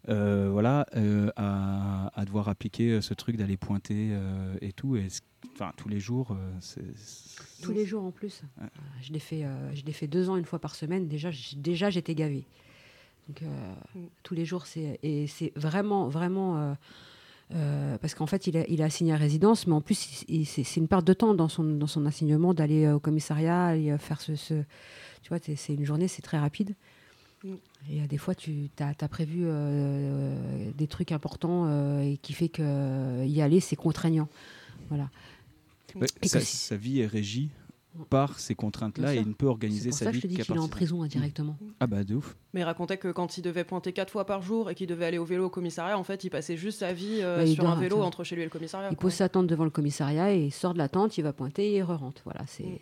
euh, 0.10 0.50
voilà 0.52 0.88
euh, 0.96 1.30
à, 1.36 2.24
devoir 2.26 2.50
appliquer 2.50 3.00
ce 3.02 3.14
truc 3.14 3.38
d'aller 3.38 3.58
pointer 3.58 4.18
et 4.62 4.74
tout. 4.74 4.96
Et 4.96 5.08
enfin 5.54 5.72
tous 5.78 5.88
les 5.88 6.00
jours 6.00 6.36
tous 7.62 7.72
les 7.72 7.86
jours 7.86 8.04
en 8.04 8.12
plus. 8.12 8.42
Je 9.02 9.14
l'ai 9.14 9.20
fait 9.20 9.46
je 9.74 9.84
l'ai 9.86 9.94
fait 9.94 10.08
deux 10.08 10.30
ans 10.30 10.36
une 10.36 10.46
fois 10.46 10.60
par 10.60 10.76
semaine. 10.76 11.08
Déjà 11.08 11.30
déjà 11.56 11.90
j'étais 11.90 12.16
gavé 12.16 12.46
donc 13.28 13.44
mm. 13.44 14.08
tous 14.24 14.34
les 14.34 14.46
jours 14.46 14.66
c'est 14.66 15.00
et 15.04 15.28
c'est 15.28 15.54
vraiment 15.56 16.08
vraiment 16.08 16.76
euh, 17.56 17.98
parce 17.98 18.14
qu'en 18.14 18.28
fait, 18.28 18.46
il 18.48 18.56
est, 18.56 18.82
assigné 18.82 19.14
à 19.14 19.18
résidence, 19.18 19.66
mais 19.66 19.74
en 19.74 19.82
plus, 19.82 20.24
c'est 20.46 20.76
une 20.78 20.88
perte 20.88 21.06
de 21.06 21.14
temps 21.14 21.34
dans 21.34 21.50
son, 21.50 21.64
dans 21.64 21.88
son 21.88 22.06
assignement 22.06 22.54
d'aller 22.54 22.86
euh, 22.86 22.96
au 22.96 23.00
commissariat, 23.00 23.66
aller 23.66 23.90
euh, 23.90 23.98
faire 23.98 24.22
ce, 24.22 24.34
Tu 24.34 25.30
vois, 25.30 25.40
c'est 25.40 25.74
une 25.74 25.86
journée, 25.86 26.08
c'est 26.08 26.22
très 26.22 26.38
rapide. 26.38 26.76
Mm. 27.44 27.56
Et 27.90 28.02
des 28.08 28.18
fois, 28.18 28.36
tu 28.36 28.70
as, 28.80 29.08
prévu 29.08 29.48
des 30.78 30.88
trucs 30.88 31.12
importants 31.12 32.02
et 32.02 32.18
qui 32.18 32.34
fait 32.34 32.50
que 32.50 33.26
y 33.26 33.42
aller, 33.42 33.62
c'est 33.62 33.78
contraignant. 33.78 34.28
Voilà. 34.90 35.10
sa, 36.24 36.76
vie 36.76 37.00
est 37.00 37.08
régie 37.08 37.50
par 38.10 38.40
ces 38.40 38.56
contraintes-là 38.56 39.16
et 39.16 39.18
il 39.18 39.28
ne 39.28 39.34
peut 39.34 39.48
organiser 39.48 39.92
sa 39.92 40.12
vie 40.12 40.22
qu'à 40.22 40.38
partir. 40.38 40.56
est 40.56 40.60
en 40.60 40.68
prison 40.68 41.04
indirectement. 41.04 41.58
Ah 41.80 41.88
bah 41.88 42.04
de 42.04 42.16
ouf. 42.16 42.36
Mais 42.54 42.62
il 42.62 42.64
racontait 42.64 42.98
que 42.98 43.12
quand 43.12 43.38
il 43.38 43.42
devait 43.42 43.64
pointer 43.64 43.94
quatre 43.94 44.12
fois 44.12 44.26
par 44.26 44.42
jour 44.42 44.70
et 44.70 44.76
qu'il 44.76 44.88
devait 44.88 45.06
aller 45.06 45.18
au 45.18 45.26
vélo 45.26 45.46
au 45.46 45.50
commissariat, 45.50 45.98
en 45.98 46.04
fait, 46.04 46.24
il 46.24 46.30
passait 46.30 46.58
juste 46.58 46.80
sa 46.80 46.94
vie 46.94 47.22
euh, 47.22 47.46
sur 47.48 47.68
un 47.68 47.76
vélo 47.76 48.02
entre 48.02 48.24
chez 48.24 48.36
lui 48.36 48.44
et 48.44 48.46
le 48.46 48.52
commissariat. 48.52 48.90
Il 48.92 48.98
pose 48.98 49.14
sa 49.14 49.30
tente 49.30 49.48
devant 49.48 49.64
le 49.64 49.70
commissariat 49.70 50.34
et 50.34 50.46
il 50.46 50.52
sort 50.52 50.74
de 50.74 50.78
la 50.78 50.90
tente, 50.90 51.18
il 51.18 51.24
va 51.24 51.34
pointer 51.34 51.74
et 51.74 51.78
il 51.78 51.84
re-rentre. 51.84 52.22
Voilà, 52.24 52.42
c'est. 52.48 52.64
Mm. 52.64 52.80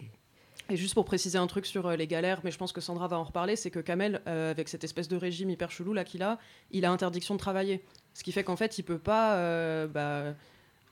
Et 0.69 0.75
juste 0.75 0.95
pour 0.95 1.05
préciser 1.05 1.37
un 1.37 1.47
truc 1.47 1.65
sur 1.65 1.87
euh, 1.87 1.95
les 1.95 2.07
galères, 2.07 2.41
mais 2.43 2.51
je 2.51 2.57
pense 2.57 2.73
que 2.73 2.81
Sandra 2.81 3.07
va 3.07 3.17
en 3.17 3.23
reparler, 3.23 3.55
c'est 3.55 3.71
que 3.71 3.79
Kamel, 3.79 4.21
euh, 4.27 4.51
avec 4.51 4.67
cette 4.67 4.83
espèce 4.83 5.07
de 5.07 5.15
régime 5.15 5.49
hyper 5.49 5.71
chelou 5.71 5.93
là 5.93 6.03
qu'il 6.03 6.23
a, 6.23 6.39
il 6.71 6.83
a 6.83 6.91
interdiction 6.91 7.35
de 7.35 7.39
travailler. 7.39 7.85
Ce 8.13 8.21
qui 8.21 8.33
fait 8.33 8.43
qu'en 8.43 8.57
fait, 8.57 8.77
il 8.77 8.83
peut 8.83 8.99
pas. 8.99 9.87
Bah, 9.87 10.33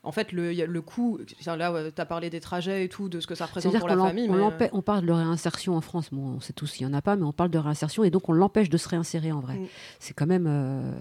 en 0.06 0.12
fait, 0.12 0.32
le, 0.32 0.54
le 0.54 0.82
coût, 0.82 1.20
là, 1.46 1.92
tu 1.92 2.02
as 2.02 2.06
parlé 2.06 2.30
des 2.30 2.40
trajets 2.40 2.86
et 2.86 2.90
tout, 2.90 3.10
de 3.10 3.20
ce 3.20 3.28
que 3.28 3.34
ça 3.34 3.46
représente 3.46 3.78
pour 3.78 3.88
la 3.88 3.98
famille. 3.98 4.30
On, 4.30 4.52
euh, 4.52 4.68
on, 4.72 4.82
parle 4.82 5.06
de 5.06 5.12
réinsertion 5.12 5.76
en 5.76 5.82
France. 5.82 6.10
Bon, 6.12 6.36
on 6.38 6.40
sait 6.40 6.54
tous 6.54 6.72
qu'il 6.72 6.86
n'y 6.86 6.94
en 6.94 6.96
a 6.96 7.02
pas, 7.02 7.16
mais 7.16 7.24
on 7.24 7.34
parle 7.34 7.50
de 7.50 7.58
réinsertion 7.58 8.04
et 8.04 8.12
donc 8.12 8.30
on 8.30 8.34
l'empêche 8.34 8.70
de 8.70 8.78
se 8.78 8.88
réinsérer 8.88 9.32
en 9.32 9.40
vrai. 9.40 9.56
Mm. 9.56 9.68
C'est 10.00 10.14
quand 10.14 10.28
même 10.28 10.46
euh, 10.48 10.92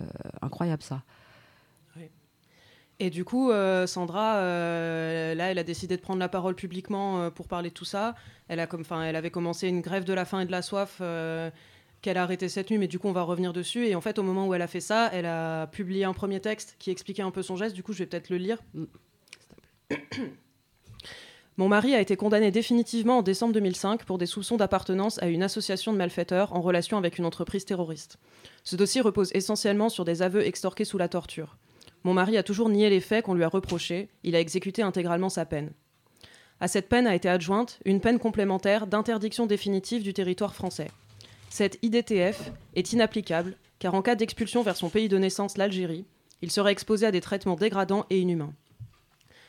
incroyable 0.42 0.82
ça. 0.82 1.02
Et 3.00 3.10
du 3.10 3.24
coup, 3.24 3.50
euh, 3.50 3.88
Sandra, 3.88 4.36
là, 4.36 5.50
elle 5.50 5.58
a 5.58 5.64
décidé 5.64 5.96
de 5.96 6.00
prendre 6.00 6.20
la 6.20 6.28
parole 6.28 6.54
publiquement 6.54 7.28
pour 7.32 7.48
parler 7.48 7.70
de 7.70 7.74
tout 7.74 7.84
ça. 7.84 8.14
Elle, 8.46 8.60
a 8.60 8.68
comme, 8.68 8.84
elle 9.04 9.16
avait 9.16 9.32
commencé 9.32 9.68
une 9.68 9.80
grève 9.80 10.04
de 10.04 10.12
la 10.12 10.24
faim 10.24 10.40
et 10.40 10.46
de 10.46 10.52
la 10.52 10.62
soif 10.62 11.02
qu'elle 12.04 12.18
a 12.18 12.22
arrêté 12.22 12.50
cette 12.50 12.70
nuit, 12.70 12.76
mais 12.76 12.86
du 12.86 12.98
coup, 12.98 13.08
on 13.08 13.12
va 13.12 13.22
revenir 13.22 13.54
dessus. 13.54 13.86
Et 13.86 13.94
en 13.94 14.02
fait, 14.02 14.18
au 14.18 14.22
moment 14.22 14.46
où 14.46 14.52
elle 14.52 14.60
a 14.60 14.66
fait 14.66 14.82
ça, 14.82 15.08
elle 15.14 15.24
a 15.24 15.66
publié 15.68 16.04
un 16.04 16.12
premier 16.12 16.38
texte 16.38 16.76
qui 16.78 16.90
expliquait 16.90 17.22
un 17.22 17.30
peu 17.30 17.42
son 17.42 17.56
geste. 17.56 17.74
Du 17.74 17.82
coup, 17.82 17.94
je 17.94 18.00
vais 18.00 18.06
peut-être 18.06 18.28
le 18.28 18.36
lire. 18.36 18.58
Mm. 18.74 18.84
Mon 21.56 21.68
mari 21.68 21.94
a 21.94 22.00
été 22.00 22.16
condamné 22.16 22.50
définitivement 22.50 23.18
en 23.18 23.22
décembre 23.22 23.54
2005 23.54 24.04
pour 24.04 24.18
des 24.18 24.26
soupçons 24.26 24.58
d'appartenance 24.58 25.22
à 25.22 25.28
une 25.28 25.42
association 25.42 25.94
de 25.94 25.96
malfaiteurs 25.98 26.52
en 26.52 26.60
relation 26.60 26.98
avec 26.98 27.16
une 27.16 27.24
entreprise 27.24 27.64
terroriste. 27.64 28.18
Ce 28.64 28.76
dossier 28.76 29.00
repose 29.00 29.30
essentiellement 29.32 29.88
sur 29.88 30.04
des 30.04 30.20
aveux 30.20 30.44
extorqués 30.44 30.84
sous 30.84 30.98
la 30.98 31.08
torture. 31.08 31.56
Mon 32.02 32.12
mari 32.12 32.36
a 32.36 32.42
toujours 32.42 32.68
nié 32.68 32.90
les 32.90 33.00
faits 33.00 33.24
qu'on 33.24 33.34
lui 33.34 33.44
a 33.44 33.48
reprochés, 33.48 34.10
il 34.24 34.34
a 34.36 34.40
exécuté 34.40 34.82
intégralement 34.82 35.30
sa 35.30 35.46
peine. 35.46 35.70
À 36.60 36.68
cette 36.68 36.88
peine 36.88 37.06
a 37.06 37.14
été 37.14 37.28
adjointe 37.28 37.78
une 37.84 38.00
peine 38.00 38.18
complémentaire 38.18 38.88
d'interdiction 38.88 39.46
définitive 39.46 40.02
du 40.02 40.12
territoire 40.12 40.54
français. 40.54 40.88
Cette 41.56 41.78
IDTF 41.82 42.50
est 42.74 42.92
inapplicable 42.94 43.56
car 43.78 43.94
en 43.94 44.02
cas 44.02 44.16
d'expulsion 44.16 44.62
vers 44.62 44.76
son 44.76 44.90
pays 44.90 45.08
de 45.08 45.18
naissance, 45.18 45.56
l'Algérie, 45.56 46.04
il 46.42 46.50
serait 46.50 46.72
exposé 46.72 47.06
à 47.06 47.12
des 47.12 47.20
traitements 47.20 47.54
dégradants 47.54 48.06
et 48.10 48.18
inhumains. 48.18 48.52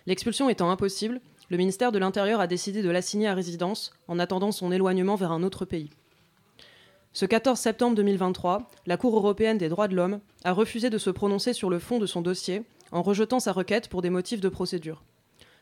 L'expulsion 0.06 0.48
étant 0.48 0.70
impossible, 0.70 1.20
le 1.50 1.58
ministère 1.58 1.92
de 1.92 1.98
l'Intérieur 1.98 2.40
a 2.40 2.46
décidé 2.46 2.84
de 2.84 2.92
l'assigner 2.92 3.28
à 3.28 3.34
résidence 3.34 3.92
en 4.08 4.20
attendant 4.20 4.52
son 4.52 4.72
éloignement 4.72 5.16
vers 5.16 5.32
un 5.32 5.42
autre 5.42 5.66
pays. 5.66 5.90
Ce 7.12 7.26
14 7.26 7.58
septembre 7.58 7.96
2023, 7.96 8.70
la 8.86 8.98
Cour 8.98 9.18
européenne 9.18 9.58
des 9.58 9.70
droits 9.70 9.88
de 9.88 9.96
l'homme 9.96 10.20
a 10.44 10.52
refusé 10.52 10.92
de 10.92 11.00
se 11.00 11.10
prononcer 11.10 11.54
sur 11.54 11.72
le 11.72 11.80
fond 11.80 11.98
de 11.98 12.06
son 12.06 12.22
dossier 12.22 12.62
en 12.92 13.02
rejetant 13.02 13.40
sa 13.40 13.52
requête 13.52 13.90
pour 13.90 14.04
des 14.04 14.12
motifs 14.12 14.42
de 14.42 14.50
procédure. 14.50 15.02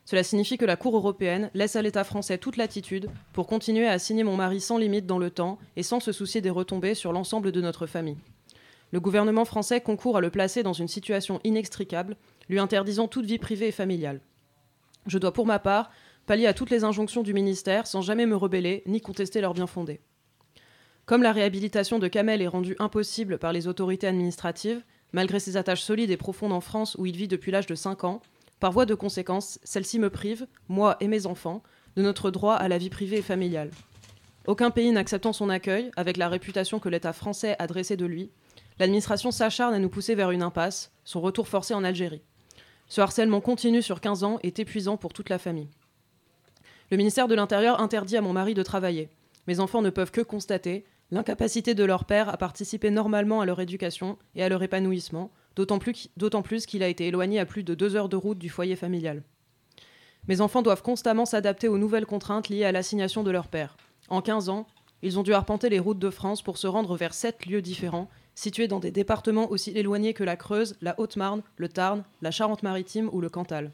Cela 0.05 0.23
signifie 0.23 0.57
que 0.57 0.65
la 0.65 0.75
Cour 0.75 0.95
européenne 0.95 1.49
laisse 1.53 1.75
à 1.75 1.81
l'État 1.81 2.03
français 2.03 2.37
toute 2.37 2.57
latitude 2.57 3.09
pour 3.31 3.47
continuer 3.47 3.87
à 3.87 3.93
assigner 3.93 4.23
mon 4.23 4.35
mari 4.35 4.59
sans 4.59 4.77
limite 4.77 5.05
dans 5.05 5.17
le 5.17 5.29
temps 5.29 5.59
et 5.77 5.83
sans 5.83 5.99
se 5.99 6.11
soucier 6.11 6.41
des 6.41 6.49
retombées 6.49 6.93
sur 6.93 7.13
l'ensemble 7.13 7.51
de 7.51 7.61
notre 7.61 7.85
famille. 7.85 8.17
Le 8.91 8.99
gouvernement 8.99 9.45
français 9.45 9.81
concourt 9.81 10.17
à 10.17 10.21
le 10.21 10.29
placer 10.29 10.61
dans 10.61 10.73
une 10.73 10.87
situation 10.87 11.39
inextricable, 11.43 12.17
lui 12.49 12.59
interdisant 12.59 13.07
toute 13.07 13.25
vie 13.25 13.39
privée 13.39 13.69
et 13.69 13.71
familiale. 13.71 14.21
Je 15.07 15.17
dois 15.17 15.33
pour 15.33 15.45
ma 15.45 15.59
part 15.59 15.89
pallier 16.25 16.47
à 16.47 16.53
toutes 16.53 16.69
les 16.69 16.83
injonctions 16.83 17.23
du 17.23 17.33
ministère 17.33 17.87
sans 17.87 18.01
jamais 18.01 18.25
me 18.25 18.35
rebeller 18.35 18.83
ni 18.85 19.01
contester 19.01 19.41
leur 19.41 19.53
bien 19.53 19.67
fondé. 19.67 19.99
Comme 21.05 21.23
la 21.23 21.33
réhabilitation 21.33 21.99
de 21.99 22.07
Kamel 22.07 22.41
est 22.41 22.47
rendue 22.47 22.75
impossible 22.79 23.37
par 23.37 23.51
les 23.51 23.67
autorités 23.67 24.07
administratives, 24.07 24.83
malgré 25.11 25.39
ses 25.39 25.57
attaches 25.57 25.81
solides 25.81 26.11
et 26.11 26.17
profondes 26.17 26.53
en 26.53 26.61
France 26.61 26.95
où 26.97 27.05
il 27.05 27.15
vit 27.17 27.27
depuis 27.27 27.51
l'âge 27.51 27.67
de 27.67 27.75
5 27.75 28.03
ans, 28.03 28.21
par 28.63 28.71
voie 28.71 28.85
de 28.85 28.95
conséquence, 28.95 29.59
celle-ci 29.65 29.99
me 29.99 30.09
prive, 30.09 30.47
moi 30.69 30.95
et 31.01 31.09
mes 31.09 31.25
enfants, 31.25 31.63
de 31.97 32.01
notre 32.01 32.31
droit 32.31 32.55
à 32.55 32.69
la 32.69 32.77
vie 32.77 32.89
privée 32.89 33.17
et 33.17 33.21
familiale. 33.21 33.69
Aucun 34.47 34.71
pays 34.71 34.89
n'acceptant 34.93 35.33
son 35.33 35.49
accueil, 35.49 35.91
avec 35.97 36.15
la 36.15 36.29
réputation 36.29 36.79
que 36.79 36.87
l'État 36.87 37.11
français 37.11 37.57
a 37.59 37.67
dressée 37.67 37.97
de 37.97 38.05
lui, 38.05 38.31
l'administration 38.79 39.31
s'acharne 39.31 39.73
à 39.73 39.79
nous 39.79 39.89
pousser 39.89 40.15
vers 40.15 40.31
une 40.31 40.41
impasse, 40.41 40.93
son 41.03 41.19
retour 41.19 41.49
forcé 41.49 41.73
en 41.73 41.83
Algérie. 41.83 42.21
Ce 42.87 43.01
harcèlement 43.01 43.41
continu 43.41 43.81
sur 43.81 43.99
15 43.99 44.23
ans 44.23 44.39
est 44.43 44.59
épuisant 44.59 44.95
pour 44.95 45.11
toute 45.11 45.27
la 45.27 45.39
famille. 45.39 45.67
Le 46.89 46.95
ministère 46.95 47.27
de 47.27 47.35
l'Intérieur 47.35 47.81
interdit 47.81 48.15
à 48.15 48.21
mon 48.21 48.31
mari 48.31 48.53
de 48.53 48.63
travailler. 48.63 49.09
Mes 49.45 49.59
enfants 49.59 49.81
ne 49.81 49.89
peuvent 49.89 50.11
que 50.11 50.21
constater 50.21 50.85
l'incapacité 51.11 51.75
de 51.75 51.83
leur 51.83 52.05
père 52.05 52.29
à 52.29 52.37
participer 52.37 52.91
normalement 52.91 53.41
à 53.41 53.45
leur 53.45 53.59
éducation 53.59 54.17
et 54.35 54.43
à 54.43 54.47
leur 54.47 54.63
épanouissement, 54.63 55.33
d'autant 55.55 55.79
plus 56.41 56.65
qu'il 56.65 56.83
a 56.83 56.87
été 56.87 57.07
éloigné 57.07 57.39
à 57.39 57.45
plus 57.45 57.63
de 57.63 57.75
deux 57.75 57.95
heures 57.95 58.09
de 58.09 58.15
route 58.15 58.39
du 58.39 58.49
foyer 58.49 58.75
familial. 58.75 59.23
Mes 60.27 60.41
enfants 60.41 60.61
doivent 60.61 60.83
constamment 60.83 61.25
s'adapter 61.25 61.67
aux 61.67 61.77
nouvelles 61.77 62.05
contraintes 62.05 62.49
liées 62.49 62.63
à 62.63 62.71
l'assignation 62.71 63.23
de 63.23 63.31
leur 63.31 63.47
père. 63.47 63.75
En 64.09 64.21
15 64.21 64.49
ans, 64.49 64.67
ils 65.01 65.19
ont 65.19 65.23
dû 65.23 65.33
arpenter 65.33 65.69
les 65.69 65.79
routes 65.79 65.99
de 65.99 66.09
France 66.09 66.41
pour 66.41 66.57
se 66.57 66.67
rendre 66.67 66.95
vers 66.95 67.13
sept 67.13 67.45
lieux 67.45 67.61
différents 67.61 68.09
situés 68.35 68.67
dans 68.67 68.79
des 68.79 68.91
départements 68.91 69.51
aussi 69.51 69.71
éloignés 69.71 70.13
que 70.13 70.23
la 70.23 70.35
Creuse, 70.35 70.75
la 70.81 70.99
Haute-Marne, 70.99 71.43
le 71.57 71.69
Tarn, 71.69 72.03
la 72.21 72.31
Charente-Maritime 72.31 73.09
ou 73.11 73.21
le 73.21 73.29
Cantal. 73.29 73.71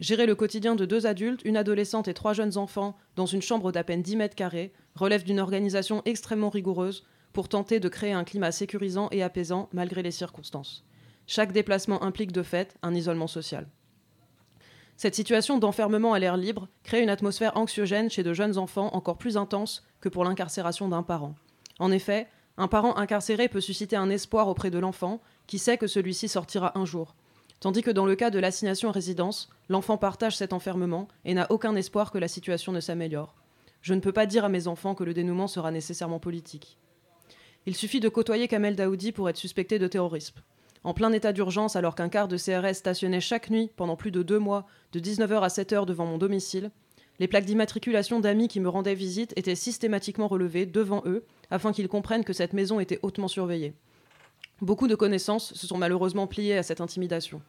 Gérer 0.00 0.26
le 0.26 0.34
quotidien 0.34 0.74
de 0.74 0.84
deux 0.84 1.06
adultes, 1.06 1.42
une 1.44 1.56
adolescente 1.56 2.08
et 2.08 2.14
trois 2.14 2.32
jeunes 2.32 2.58
enfants 2.58 2.96
dans 3.16 3.26
une 3.26 3.42
chambre 3.42 3.72
d'à 3.72 3.84
peine 3.84 4.02
10 4.02 4.16
mètres 4.16 4.34
carrés 4.34 4.72
relève 4.94 5.24
d'une 5.24 5.40
organisation 5.40 6.02
extrêmement 6.04 6.50
rigoureuse 6.50 7.04
pour 7.32 7.48
tenter 7.48 7.78
de 7.78 7.88
créer 7.88 8.12
un 8.12 8.24
climat 8.24 8.52
sécurisant 8.52 9.08
et 9.12 9.22
apaisant 9.22 9.68
malgré 9.72 10.02
les 10.02 10.10
circonstances. 10.10 10.84
Chaque 11.30 11.52
déplacement 11.52 12.02
implique 12.02 12.32
de 12.32 12.42
fait 12.42 12.74
un 12.82 12.94
isolement 12.94 13.26
social. 13.26 13.68
Cette 14.96 15.14
situation 15.14 15.58
d'enfermement 15.58 16.14
à 16.14 16.18
l'air 16.18 16.38
libre 16.38 16.68
crée 16.84 17.02
une 17.02 17.10
atmosphère 17.10 17.54
anxiogène 17.58 18.08
chez 18.08 18.22
de 18.22 18.32
jeunes 18.32 18.56
enfants 18.56 18.88
encore 18.94 19.18
plus 19.18 19.36
intense 19.36 19.84
que 20.00 20.08
pour 20.08 20.24
l'incarcération 20.24 20.88
d'un 20.88 21.02
parent. 21.02 21.34
En 21.78 21.92
effet, 21.92 22.28
un 22.56 22.66
parent 22.66 22.96
incarcéré 22.96 23.48
peut 23.48 23.60
susciter 23.60 23.94
un 23.94 24.08
espoir 24.08 24.48
auprès 24.48 24.70
de 24.70 24.78
l'enfant 24.78 25.20
qui 25.46 25.58
sait 25.58 25.76
que 25.76 25.86
celui-ci 25.86 26.28
sortira 26.28 26.76
un 26.78 26.86
jour, 26.86 27.14
tandis 27.60 27.82
que 27.82 27.90
dans 27.90 28.06
le 28.06 28.16
cas 28.16 28.30
de 28.30 28.38
l'assignation 28.38 28.88
à 28.88 28.92
résidence, 28.92 29.50
l'enfant 29.68 29.98
partage 29.98 30.36
cet 30.36 30.54
enfermement 30.54 31.08
et 31.26 31.34
n'a 31.34 31.52
aucun 31.52 31.76
espoir 31.76 32.10
que 32.10 32.18
la 32.18 32.26
situation 32.26 32.72
ne 32.72 32.80
s'améliore. 32.80 33.34
Je 33.82 33.92
ne 33.92 34.00
peux 34.00 34.12
pas 34.12 34.24
dire 34.24 34.46
à 34.46 34.48
mes 34.48 34.66
enfants 34.66 34.94
que 34.94 35.04
le 35.04 35.12
dénouement 35.12 35.46
sera 35.46 35.72
nécessairement 35.72 36.20
politique. 36.20 36.78
Il 37.66 37.76
suffit 37.76 38.00
de 38.00 38.08
côtoyer 38.08 38.48
Kamel 38.48 38.76
Daoudi 38.76 39.12
pour 39.12 39.28
être 39.28 39.36
suspecté 39.36 39.78
de 39.78 39.88
terrorisme. 39.88 40.40
En 40.88 40.94
plein 40.94 41.12
état 41.12 41.34
d'urgence, 41.34 41.76
alors 41.76 41.94
qu'un 41.94 42.08
quart 42.08 42.28
de 42.28 42.38
CRS 42.38 42.72
stationnait 42.72 43.20
chaque 43.20 43.50
nuit 43.50 43.70
pendant 43.76 43.94
plus 43.94 44.10
de 44.10 44.22
deux 44.22 44.38
mois, 44.38 44.66
de 44.92 45.00
19h 45.00 45.42
à 45.42 45.48
7h 45.48 45.84
devant 45.84 46.06
mon 46.06 46.16
domicile, 46.16 46.70
les 47.18 47.28
plaques 47.28 47.44
d'immatriculation 47.44 48.20
d'amis 48.20 48.48
qui 48.48 48.58
me 48.58 48.70
rendaient 48.70 48.94
visite 48.94 49.34
étaient 49.36 49.54
systématiquement 49.54 50.28
relevées 50.28 50.64
devant 50.64 51.02
eux 51.04 51.26
afin 51.50 51.72
qu'ils 51.72 51.88
comprennent 51.88 52.24
que 52.24 52.32
cette 52.32 52.54
maison 52.54 52.80
était 52.80 53.00
hautement 53.02 53.28
surveillée. 53.28 53.74
Beaucoup 54.62 54.88
de 54.88 54.94
connaissances 54.94 55.52
se 55.52 55.66
sont 55.66 55.76
malheureusement 55.76 56.26
pliées 56.26 56.56
à 56.56 56.62
cette 56.62 56.80
intimidation. 56.80 57.42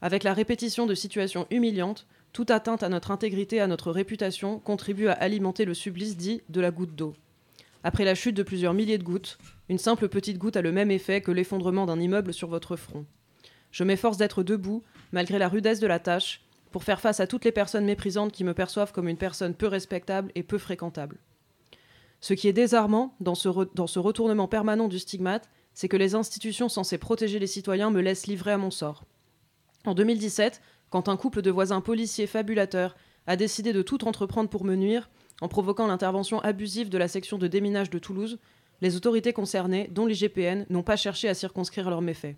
Avec 0.00 0.24
la 0.24 0.32
répétition 0.32 0.86
de 0.86 0.94
situations 0.94 1.46
humiliantes, 1.50 2.06
toute 2.32 2.50
atteinte 2.50 2.82
à 2.82 2.88
notre 2.88 3.10
intégrité, 3.10 3.60
à 3.60 3.66
notre 3.66 3.90
réputation, 3.90 4.60
contribue 4.60 5.08
à 5.08 5.12
alimenter 5.12 5.66
le 5.66 5.74
supplice 5.74 6.16
dit 6.16 6.40
de 6.48 6.62
la 6.62 6.70
goutte 6.70 6.96
d'eau. 6.96 7.14
Après 7.82 8.04
la 8.04 8.14
chute 8.14 8.36
de 8.36 8.42
plusieurs 8.42 8.74
milliers 8.74 8.98
de 8.98 9.04
gouttes, 9.04 9.38
une 9.68 9.78
simple 9.78 10.08
petite 10.08 10.38
goutte 10.38 10.56
a 10.56 10.62
le 10.62 10.72
même 10.72 10.90
effet 10.90 11.20
que 11.20 11.30
l'effondrement 11.30 11.86
d'un 11.86 12.00
immeuble 12.00 12.34
sur 12.34 12.48
votre 12.48 12.76
front. 12.76 13.06
Je 13.70 13.84
m'efforce 13.84 14.16
d'être 14.16 14.42
debout, 14.42 14.82
malgré 15.12 15.38
la 15.38 15.48
rudesse 15.48 15.80
de 15.80 15.86
la 15.86 15.98
tâche, 15.98 16.42
pour 16.70 16.84
faire 16.84 17.00
face 17.00 17.20
à 17.20 17.26
toutes 17.26 17.44
les 17.44 17.52
personnes 17.52 17.84
méprisantes 17.84 18.32
qui 18.32 18.44
me 18.44 18.54
perçoivent 18.54 18.92
comme 18.92 19.08
une 19.08 19.16
personne 19.16 19.54
peu 19.54 19.66
respectable 19.66 20.30
et 20.34 20.42
peu 20.42 20.58
fréquentable. 20.58 21.18
Ce 22.20 22.34
qui 22.34 22.48
est 22.48 22.52
désarmant 22.52 23.14
dans 23.20 23.34
ce, 23.34 23.48
retournement 23.48 24.46
permanent 24.46 24.88
du 24.88 24.98
stigmate, 24.98 25.48
c'est 25.72 25.88
que 25.88 25.96
les 25.96 26.14
institutions 26.14 26.68
censées 26.68 26.98
protéger 26.98 27.38
les 27.38 27.46
citoyens 27.46 27.90
me 27.90 28.02
laissent 28.02 28.26
livrer 28.26 28.52
à 28.52 28.58
mon 28.58 28.70
sort. 28.70 29.04
En 29.86 29.94
2017, 29.94 30.60
quand 30.90 31.08
un 31.08 31.16
couple 31.16 31.40
de 31.40 31.50
voisins 31.50 31.80
policiers 31.80 32.26
fabulateurs 32.26 32.96
a 33.26 33.36
décidé 33.36 33.72
de 33.72 33.82
tout 33.82 34.06
entreprendre 34.06 34.50
pour 34.50 34.64
me 34.64 34.74
nuire, 34.74 35.08
en 35.40 35.48
provoquant 35.48 35.86
l'intervention 35.86 36.40
abusive 36.40 36.88
de 36.88 36.98
la 36.98 37.08
section 37.08 37.38
de 37.38 37.46
déminage 37.46 37.90
de 37.90 37.98
Toulouse, 37.98 38.38
les 38.80 38.96
autorités 38.96 39.32
concernées, 39.32 39.88
dont 39.92 40.06
l'IGPN, 40.06 40.64
n'ont 40.70 40.82
pas 40.82 40.96
cherché 40.96 41.28
à 41.28 41.34
circonscrire 41.34 41.90
leurs 41.90 42.02
méfaits. 42.02 42.36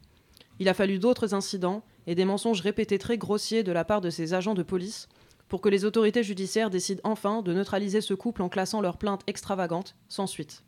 Il 0.59 0.69
a 0.69 0.75
fallu 0.75 0.99
d'autres 0.99 1.35
incidents 1.35 1.83
et 2.07 2.15
des 2.15 2.25
mensonges 2.25 2.61
répétés 2.61 2.99
très 2.99 3.19
grossiers 3.19 3.63
de 3.63 3.73
la 3.73 3.85
part 3.85 4.01
de 4.01 4.11
ces 4.11 4.35
agents 4.35 4.55
de 4.55 4.63
police 4.63 5.09
pour 5.49 5.61
que 5.61 5.69
les 5.69 5.85
autorités 5.85 6.23
judiciaires 6.23 6.71
décident 6.71 7.03
enfin 7.05 7.43
de 7.43 7.53
neutraliser 7.53 8.01
ce 8.01 8.15
couple 8.15 8.43
en 8.43 8.49
classant 8.49 8.81
leur 8.81 8.97
plainte 8.97 9.21
extravagante, 9.27 9.97
sans 10.09 10.27
suite. 10.27 10.65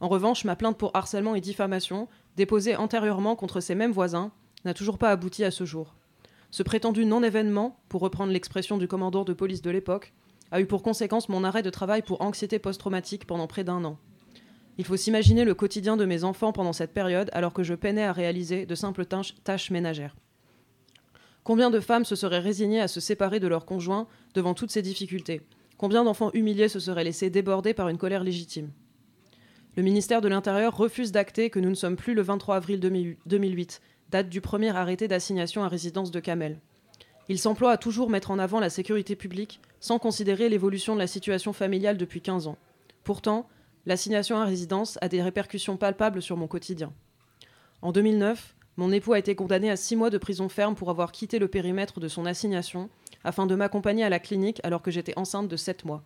En 0.00 0.08
revanche, 0.08 0.44
ma 0.44 0.56
plainte 0.56 0.78
pour 0.78 0.92
harcèlement 0.94 1.34
et 1.34 1.40
diffamation, 1.40 2.08
déposée 2.36 2.76
antérieurement 2.76 3.36
contre 3.36 3.60
ces 3.60 3.74
mêmes 3.74 3.92
voisins, 3.92 4.30
n'a 4.64 4.74
toujours 4.74 4.98
pas 4.98 5.10
abouti 5.10 5.44
à 5.44 5.50
ce 5.50 5.64
jour. 5.64 5.94
Ce 6.50 6.62
prétendu 6.62 7.04
non-événement, 7.04 7.80
pour 7.88 8.00
reprendre 8.00 8.32
l'expression 8.32 8.78
du 8.78 8.86
commandant 8.86 9.24
de 9.24 9.32
police 9.32 9.62
de 9.62 9.70
l'époque, 9.70 10.12
a 10.52 10.60
eu 10.60 10.66
pour 10.66 10.82
conséquence 10.82 11.28
mon 11.28 11.42
arrêt 11.42 11.62
de 11.62 11.70
travail 11.70 12.02
pour 12.02 12.20
anxiété 12.20 12.58
post-traumatique 12.58 13.26
pendant 13.26 13.46
près 13.46 13.64
d'un 13.64 13.84
an. 13.84 13.98
Il 14.78 14.84
faut 14.84 14.96
s'imaginer 14.96 15.44
le 15.44 15.54
quotidien 15.54 15.96
de 15.96 16.04
mes 16.04 16.24
enfants 16.24 16.52
pendant 16.52 16.72
cette 16.74 16.92
période 16.92 17.30
alors 17.32 17.52
que 17.54 17.62
je 17.62 17.74
peinais 17.74 18.04
à 18.04 18.12
réaliser 18.12 18.66
de 18.66 18.74
simples 18.74 19.06
tâches 19.06 19.70
ménagères. 19.70 20.14
Combien 21.42 21.70
de 21.70 21.80
femmes 21.80 22.04
se 22.04 22.14
seraient 22.14 22.38
résignées 22.38 22.80
à 22.80 22.88
se 22.88 23.00
séparer 23.00 23.40
de 23.40 23.48
leur 23.48 23.64
conjoint 23.64 24.06
devant 24.34 24.54
toutes 24.54 24.70
ces 24.70 24.82
difficultés? 24.82 25.40
Combien 25.76 26.04
d'enfants 26.04 26.30
humiliés 26.34 26.68
se 26.68 26.78
seraient 26.78 27.02
laissés 27.02 27.30
déborder 27.30 27.74
par 27.74 27.88
une 27.88 27.98
colère 27.98 28.22
légitime? 28.22 28.70
Le 29.74 29.82
ministère 29.82 30.20
de 30.20 30.28
l'Intérieur 30.28 30.76
refuse 30.76 31.12
d'acter 31.12 31.48
que 31.48 31.58
nous 31.58 31.70
ne 31.70 31.74
sommes 31.74 31.96
plus 31.96 32.14
le 32.14 32.22
23 32.22 32.56
avril 32.56 32.78
2008, 32.78 33.80
date 34.10 34.28
du 34.28 34.42
premier 34.42 34.76
arrêté 34.76 35.08
d'assignation 35.08 35.64
à 35.64 35.68
résidence 35.68 36.10
de 36.10 36.20
Kamel. 36.20 36.60
Il 37.28 37.38
s'emploie 37.38 37.72
à 37.72 37.78
toujours 37.78 38.10
mettre 38.10 38.30
en 38.30 38.38
avant 38.38 38.60
la 38.60 38.70
sécurité 38.70 39.16
publique 39.16 39.60
sans 39.82 39.98
considérer 39.98 40.48
l'évolution 40.48 40.94
de 40.94 41.00
la 41.00 41.08
situation 41.08 41.52
familiale 41.52 41.96
depuis 41.96 42.20
15 42.20 42.46
ans. 42.46 42.56
Pourtant, 43.02 43.48
l'assignation 43.84 44.38
à 44.38 44.44
résidence 44.44 44.96
a 45.02 45.08
des 45.08 45.20
répercussions 45.20 45.76
palpables 45.76 46.22
sur 46.22 46.36
mon 46.36 46.46
quotidien. 46.46 46.92
En 47.82 47.90
2009, 47.90 48.54
mon 48.76 48.92
époux 48.92 49.12
a 49.12 49.18
été 49.18 49.34
condamné 49.34 49.70
à 49.70 49.76
6 49.76 49.96
mois 49.96 50.08
de 50.08 50.18
prison 50.18 50.48
ferme 50.48 50.76
pour 50.76 50.88
avoir 50.88 51.10
quitté 51.10 51.40
le 51.40 51.48
périmètre 51.48 51.98
de 51.98 52.06
son 52.06 52.26
assignation 52.26 52.90
afin 53.24 53.44
de 53.44 53.56
m'accompagner 53.56 54.04
à 54.04 54.08
la 54.08 54.20
clinique 54.20 54.60
alors 54.62 54.82
que 54.82 54.92
j'étais 54.92 55.18
enceinte 55.18 55.48
de 55.48 55.56
7 55.56 55.84
mois. 55.84 56.04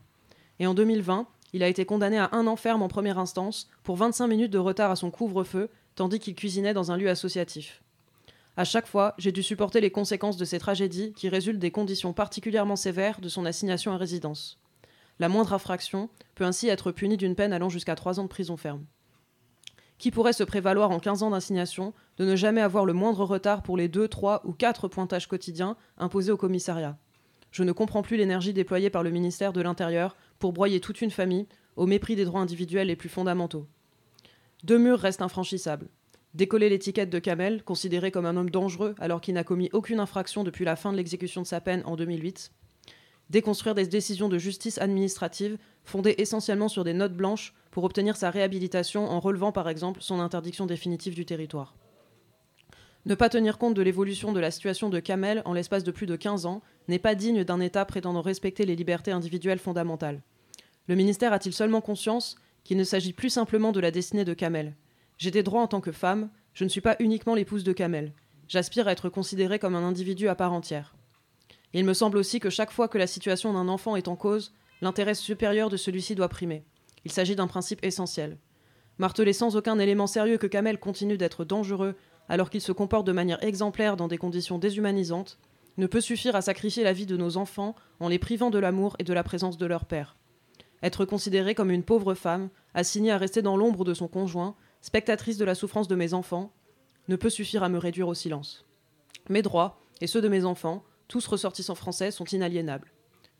Et 0.58 0.66
en 0.66 0.72
2020, 0.72 1.26
il 1.52 1.62
a 1.62 1.68
été 1.68 1.84
condamné 1.84 2.16
à 2.16 2.30
un 2.32 2.46
an 2.46 2.56
ferme 2.56 2.80
en 2.80 2.88
première 2.88 3.18
instance 3.18 3.68
pour 3.82 3.96
25 3.96 4.26
minutes 4.26 4.52
de 4.52 4.58
retard 4.58 4.90
à 4.90 4.96
son 4.96 5.10
couvre-feu 5.10 5.68
tandis 5.96 6.18
qu'il 6.18 6.34
cuisinait 6.34 6.74
dans 6.74 6.92
un 6.92 6.96
lieu 6.96 7.10
associatif. 7.10 7.82
À 8.58 8.64
chaque 8.64 8.86
fois, 8.86 9.14
j'ai 9.18 9.32
dû 9.32 9.42
supporter 9.42 9.82
les 9.82 9.90
conséquences 9.90 10.38
de 10.38 10.46
ces 10.46 10.58
tragédies 10.58 11.12
qui 11.12 11.28
résultent 11.28 11.58
des 11.58 11.70
conditions 11.70 12.14
particulièrement 12.14 12.76
sévères 12.76 13.20
de 13.20 13.28
son 13.28 13.44
assignation 13.44 13.92
à 13.92 13.98
résidence. 13.98 14.58
La 15.18 15.28
moindre 15.28 15.52
infraction 15.52 16.08
peut 16.34 16.44
ainsi 16.44 16.68
être 16.68 16.90
punie 16.90 17.18
d'une 17.18 17.34
peine 17.34 17.52
allant 17.52 17.68
jusqu'à 17.68 17.94
trois 17.94 18.18
ans 18.18 18.22
de 18.22 18.28
prison 18.28 18.56
ferme. 18.56 18.86
Qui 19.98 20.10
pourrait 20.10 20.32
se 20.32 20.44
prévaloir 20.44 20.90
en 20.90 20.98
15 20.98 21.22
ans 21.22 21.30
d'assignation 21.30 21.92
de 22.16 22.24
ne 22.24 22.34
jamais 22.34 22.62
avoir 22.62 22.86
le 22.86 22.94
moindre 22.94 23.24
retard 23.24 23.62
pour 23.62 23.76
les 23.76 23.88
deux, 23.88 24.08
trois 24.08 24.40
ou 24.44 24.52
quatre 24.52 24.88
pointages 24.88 25.28
quotidiens 25.28 25.76
imposés 25.98 26.32
au 26.32 26.36
commissariat? 26.38 26.98
Je 27.50 27.62
ne 27.62 27.72
comprends 27.72 28.02
plus 28.02 28.16
l'énergie 28.16 28.52
déployée 28.52 28.90
par 28.90 29.02
le 29.02 29.10
ministère 29.10 29.52
de 29.52 29.60
l'Intérieur 29.62 30.16
pour 30.38 30.52
broyer 30.52 30.80
toute 30.80 31.02
une 31.02 31.10
famille 31.10 31.46
au 31.76 31.86
mépris 31.86 32.16
des 32.16 32.24
droits 32.24 32.40
individuels 32.40 32.88
les 32.88 32.96
plus 32.96 33.08
fondamentaux. 33.08 33.66
Deux 34.64 34.78
murs 34.78 35.00
restent 35.00 35.22
infranchissables 35.22 35.88
décoller 36.36 36.68
l'étiquette 36.68 37.08
de 37.08 37.18
Kamel, 37.18 37.64
considéré 37.64 38.10
comme 38.10 38.26
un 38.26 38.36
homme 38.36 38.50
dangereux 38.50 38.94
alors 38.98 39.22
qu'il 39.22 39.34
n'a 39.34 39.42
commis 39.42 39.70
aucune 39.72 40.00
infraction 40.00 40.44
depuis 40.44 40.66
la 40.66 40.76
fin 40.76 40.92
de 40.92 40.96
l'exécution 40.98 41.40
de 41.40 41.46
sa 41.46 41.62
peine 41.62 41.82
en 41.86 41.96
2008, 41.96 42.52
déconstruire 43.30 43.74
des 43.74 43.86
décisions 43.86 44.28
de 44.28 44.36
justice 44.36 44.78
administrative 44.78 45.56
fondées 45.82 46.14
essentiellement 46.18 46.68
sur 46.68 46.84
des 46.84 46.92
notes 46.92 47.14
blanches 47.14 47.54
pour 47.70 47.84
obtenir 47.84 48.16
sa 48.16 48.30
réhabilitation 48.30 49.10
en 49.10 49.18
relevant 49.18 49.50
par 49.50 49.68
exemple 49.68 50.02
son 50.02 50.20
interdiction 50.20 50.66
définitive 50.66 51.14
du 51.14 51.24
territoire. 51.24 51.74
Ne 53.06 53.14
pas 53.14 53.30
tenir 53.30 53.56
compte 53.56 53.74
de 53.74 53.82
l'évolution 53.82 54.32
de 54.32 54.40
la 54.40 54.50
situation 54.50 54.90
de 54.90 55.00
Kamel 55.00 55.40
en 55.46 55.54
l'espace 55.54 55.84
de 55.84 55.90
plus 55.90 56.06
de 56.06 56.16
15 56.16 56.44
ans 56.44 56.60
n'est 56.88 56.98
pas 56.98 57.14
digne 57.14 57.44
d'un 57.44 57.60
État 57.60 57.84
prétendant 57.86 58.20
respecter 58.20 58.66
les 58.66 58.76
libertés 58.76 59.12
individuelles 59.12 59.58
fondamentales. 59.58 60.22
Le 60.86 60.96
ministère 60.96 61.32
a-t-il 61.32 61.54
seulement 61.54 61.80
conscience 61.80 62.36
qu'il 62.62 62.76
ne 62.76 62.84
s'agit 62.84 63.12
plus 63.14 63.30
simplement 63.30 63.72
de 63.72 63.80
la 63.80 63.90
destinée 63.90 64.24
de 64.24 64.34
Kamel? 64.34 64.74
J'ai 65.18 65.30
des 65.30 65.42
droits 65.42 65.62
en 65.62 65.68
tant 65.68 65.80
que 65.80 65.92
femme, 65.92 66.30
je 66.52 66.64
ne 66.64 66.68
suis 66.68 66.80
pas 66.80 66.96
uniquement 66.98 67.34
l'épouse 67.34 67.64
de 67.64 67.72
Kamel. 67.72 68.12
J'aspire 68.48 68.88
à 68.88 68.92
être 68.92 69.08
considérée 69.08 69.58
comme 69.58 69.74
un 69.74 69.82
individu 69.82 70.28
à 70.28 70.34
part 70.34 70.52
entière. 70.52 70.94
il 71.72 71.84
me 71.84 71.94
semble 71.94 72.18
aussi 72.18 72.40
que 72.40 72.50
chaque 72.50 72.70
fois 72.70 72.88
que 72.88 72.98
la 72.98 73.06
situation 73.06 73.52
d'un 73.52 73.68
enfant 73.68 73.96
est 73.96 74.08
en 74.08 74.16
cause, 74.16 74.54
l'intérêt 74.80 75.14
supérieur 75.14 75.68
de 75.68 75.76
celui-ci 75.76 76.14
doit 76.14 76.28
primer. 76.28 76.64
Il 77.04 77.12
s'agit 77.12 77.36
d'un 77.36 77.46
principe 77.46 77.84
essentiel. 77.84 78.38
Marteler 78.98 79.32
sans 79.32 79.56
aucun 79.56 79.78
élément 79.78 80.06
sérieux 80.06 80.38
que 80.38 80.46
Kamel 80.46 80.78
continue 80.78 81.18
d'être 81.18 81.44
dangereux 81.44 81.94
alors 82.28 82.50
qu'il 82.50 82.60
se 82.60 82.72
comporte 82.72 83.06
de 83.06 83.12
manière 83.12 83.42
exemplaire 83.44 83.96
dans 83.96 84.08
des 84.08 84.18
conditions 84.18 84.58
déshumanisantes 84.58 85.38
ne 85.76 85.86
peut 85.86 86.00
suffire 86.00 86.36
à 86.36 86.42
sacrifier 86.42 86.84
la 86.84 86.92
vie 86.92 87.06
de 87.06 87.16
nos 87.16 87.36
enfants 87.36 87.74
en 88.00 88.08
les 88.08 88.18
privant 88.18 88.50
de 88.50 88.58
l'amour 88.58 88.96
et 88.98 89.04
de 89.04 89.12
la 89.12 89.22
présence 89.22 89.58
de 89.58 89.66
leur 89.66 89.84
père. 89.84 90.16
Être 90.82 91.04
considérée 91.04 91.54
comme 91.54 91.70
une 91.70 91.82
pauvre 91.82 92.14
femme, 92.14 92.48
assignée 92.74 93.12
à 93.12 93.18
rester 93.18 93.42
dans 93.42 93.56
l'ombre 93.56 93.84
de 93.84 93.94
son 93.94 94.08
conjoint, 94.08 94.54
spectatrice 94.86 95.36
de 95.36 95.44
la 95.44 95.56
souffrance 95.56 95.88
de 95.88 95.96
mes 95.96 96.14
enfants, 96.14 96.52
ne 97.08 97.16
peut 97.16 97.28
suffire 97.28 97.64
à 97.64 97.68
me 97.68 97.76
réduire 97.76 98.06
au 98.06 98.14
silence. 98.14 98.64
Mes 99.28 99.42
droits, 99.42 99.80
et 100.00 100.06
ceux 100.06 100.20
de 100.20 100.28
mes 100.28 100.44
enfants, 100.44 100.84
tous 101.08 101.26
ressortissants 101.26 101.74
français, 101.74 102.12
sont 102.12 102.24
inaliénables. 102.26 102.92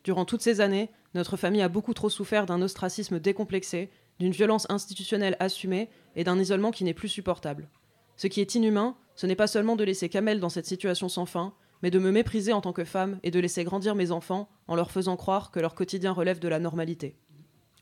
Durant 0.02 0.24
toutes 0.24 0.42
ces 0.42 0.60
années, 0.60 0.90
notre 1.14 1.36
famille 1.36 1.62
a 1.62 1.68
beaucoup 1.68 1.94
trop 1.94 2.10
souffert 2.10 2.46
d'un 2.46 2.62
ostracisme 2.62 3.20
décomplexé, 3.20 3.90
d'une 4.18 4.32
violence 4.32 4.66
institutionnelle 4.70 5.36
assumée 5.38 5.88
et 6.16 6.24
d'un 6.24 6.36
isolement 6.36 6.72
qui 6.72 6.82
n'est 6.82 6.94
plus 6.94 7.08
supportable. 7.08 7.68
Ce 8.16 8.26
qui 8.26 8.40
est 8.40 8.56
inhumain, 8.56 8.96
ce 9.14 9.28
n'est 9.28 9.36
pas 9.36 9.46
seulement 9.46 9.76
de 9.76 9.84
laisser 9.84 10.08
Kamel 10.08 10.40
dans 10.40 10.48
cette 10.48 10.66
situation 10.66 11.08
sans 11.08 11.26
fin, 11.26 11.54
mais 11.80 11.92
de 11.92 12.00
me 12.00 12.10
mépriser 12.10 12.54
en 12.54 12.60
tant 12.60 12.72
que 12.72 12.84
femme 12.84 13.20
et 13.22 13.30
de 13.30 13.38
laisser 13.38 13.62
grandir 13.62 13.94
mes 13.94 14.10
enfants 14.10 14.48
en 14.66 14.74
leur 14.74 14.90
faisant 14.90 15.16
croire 15.16 15.52
que 15.52 15.60
leur 15.60 15.76
quotidien 15.76 16.10
relève 16.10 16.40
de 16.40 16.48
la 16.48 16.58
normalité. 16.58 17.14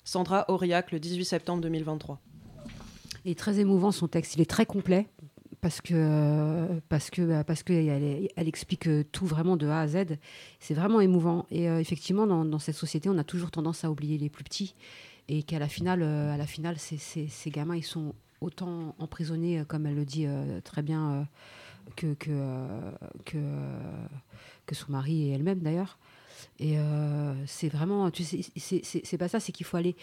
Sandra 0.05 0.45
Aurillac, 0.51 0.93
le 0.93 1.01
18 1.01 1.25
septembre 1.25 1.63
2023. 1.63 2.21
Il 3.25 3.31
est 3.31 3.39
très 3.39 3.59
émouvant 3.61 3.93
son 3.93 4.09
texte, 4.09 4.35
il 4.35 4.41
est 4.41 4.51
très 4.51 4.67
complet 4.67 5.09
parce 5.61 5.81
que 5.81 6.81
parce 6.91 7.09
que 7.09 7.23
bah, 7.23 7.43
parce 7.43 7.63
que 7.63 7.73
elle, 7.73 8.49
explique 8.49 8.89
tout 9.13 9.25
vraiment 9.25 9.57
de 9.57 9.67
A 9.67 9.81
à 9.81 9.89
Z. 9.89 10.19
C'est 10.61 10.75
vraiment 10.75 11.01
émouvant 11.01 11.47
et 11.51 11.65
effectivement 11.65 12.27
dans, 12.27 12.59
cette 12.59 12.75
société 12.75 13.09
on 13.09 13.17
a 13.17 13.25
toujours 13.25 13.51
tendance 13.51 13.85
à 13.85 13.91
oublier 13.91 14.19
les 14.19 14.29
plus 14.29 14.45
petits 14.45 14.75
et 15.29 15.43
qu'à 15.43 15.59
la 15.59 15.69
finale 15.69 16.03
à 16.03 16.37
la 16.37 16.47
finale 16.47 16.77
ces, 16.79 17.51
gamins 17.51 17.77
ils 17.77 17.85
sont 17.85 18.15
autant 18.43 18.95
emprisonnés 18.99 19.65
comme 19.67 19.87
elle 19.87 19.95
le 19.95 20.05
dit 20.05 20.27
très 20.63 20.83
bien 20.83 21.27
que, 21.97 22.13
que, 22.15 22.77
que 24.67 24.75
son 24.75 24.93
mari 24.93 25.29
et 25.29 25.31
elle-même 25.31 25.61
d'ailleurs. 25.61 25.99
Et 26.59 26.79
euh, 26.79 27.35
c'est 27.47 27.69
vraiment, 27.69 28.11
tu 28.11 28.25
sais, 28.25 28.41
c'est 28.57 29.19
pas 29.19 29.29
ça, 29.29 29.41
c'est 29.41 29.53
qu'il 29.53 29.67
faut 29.67 29.77
aller. 29.77 29.97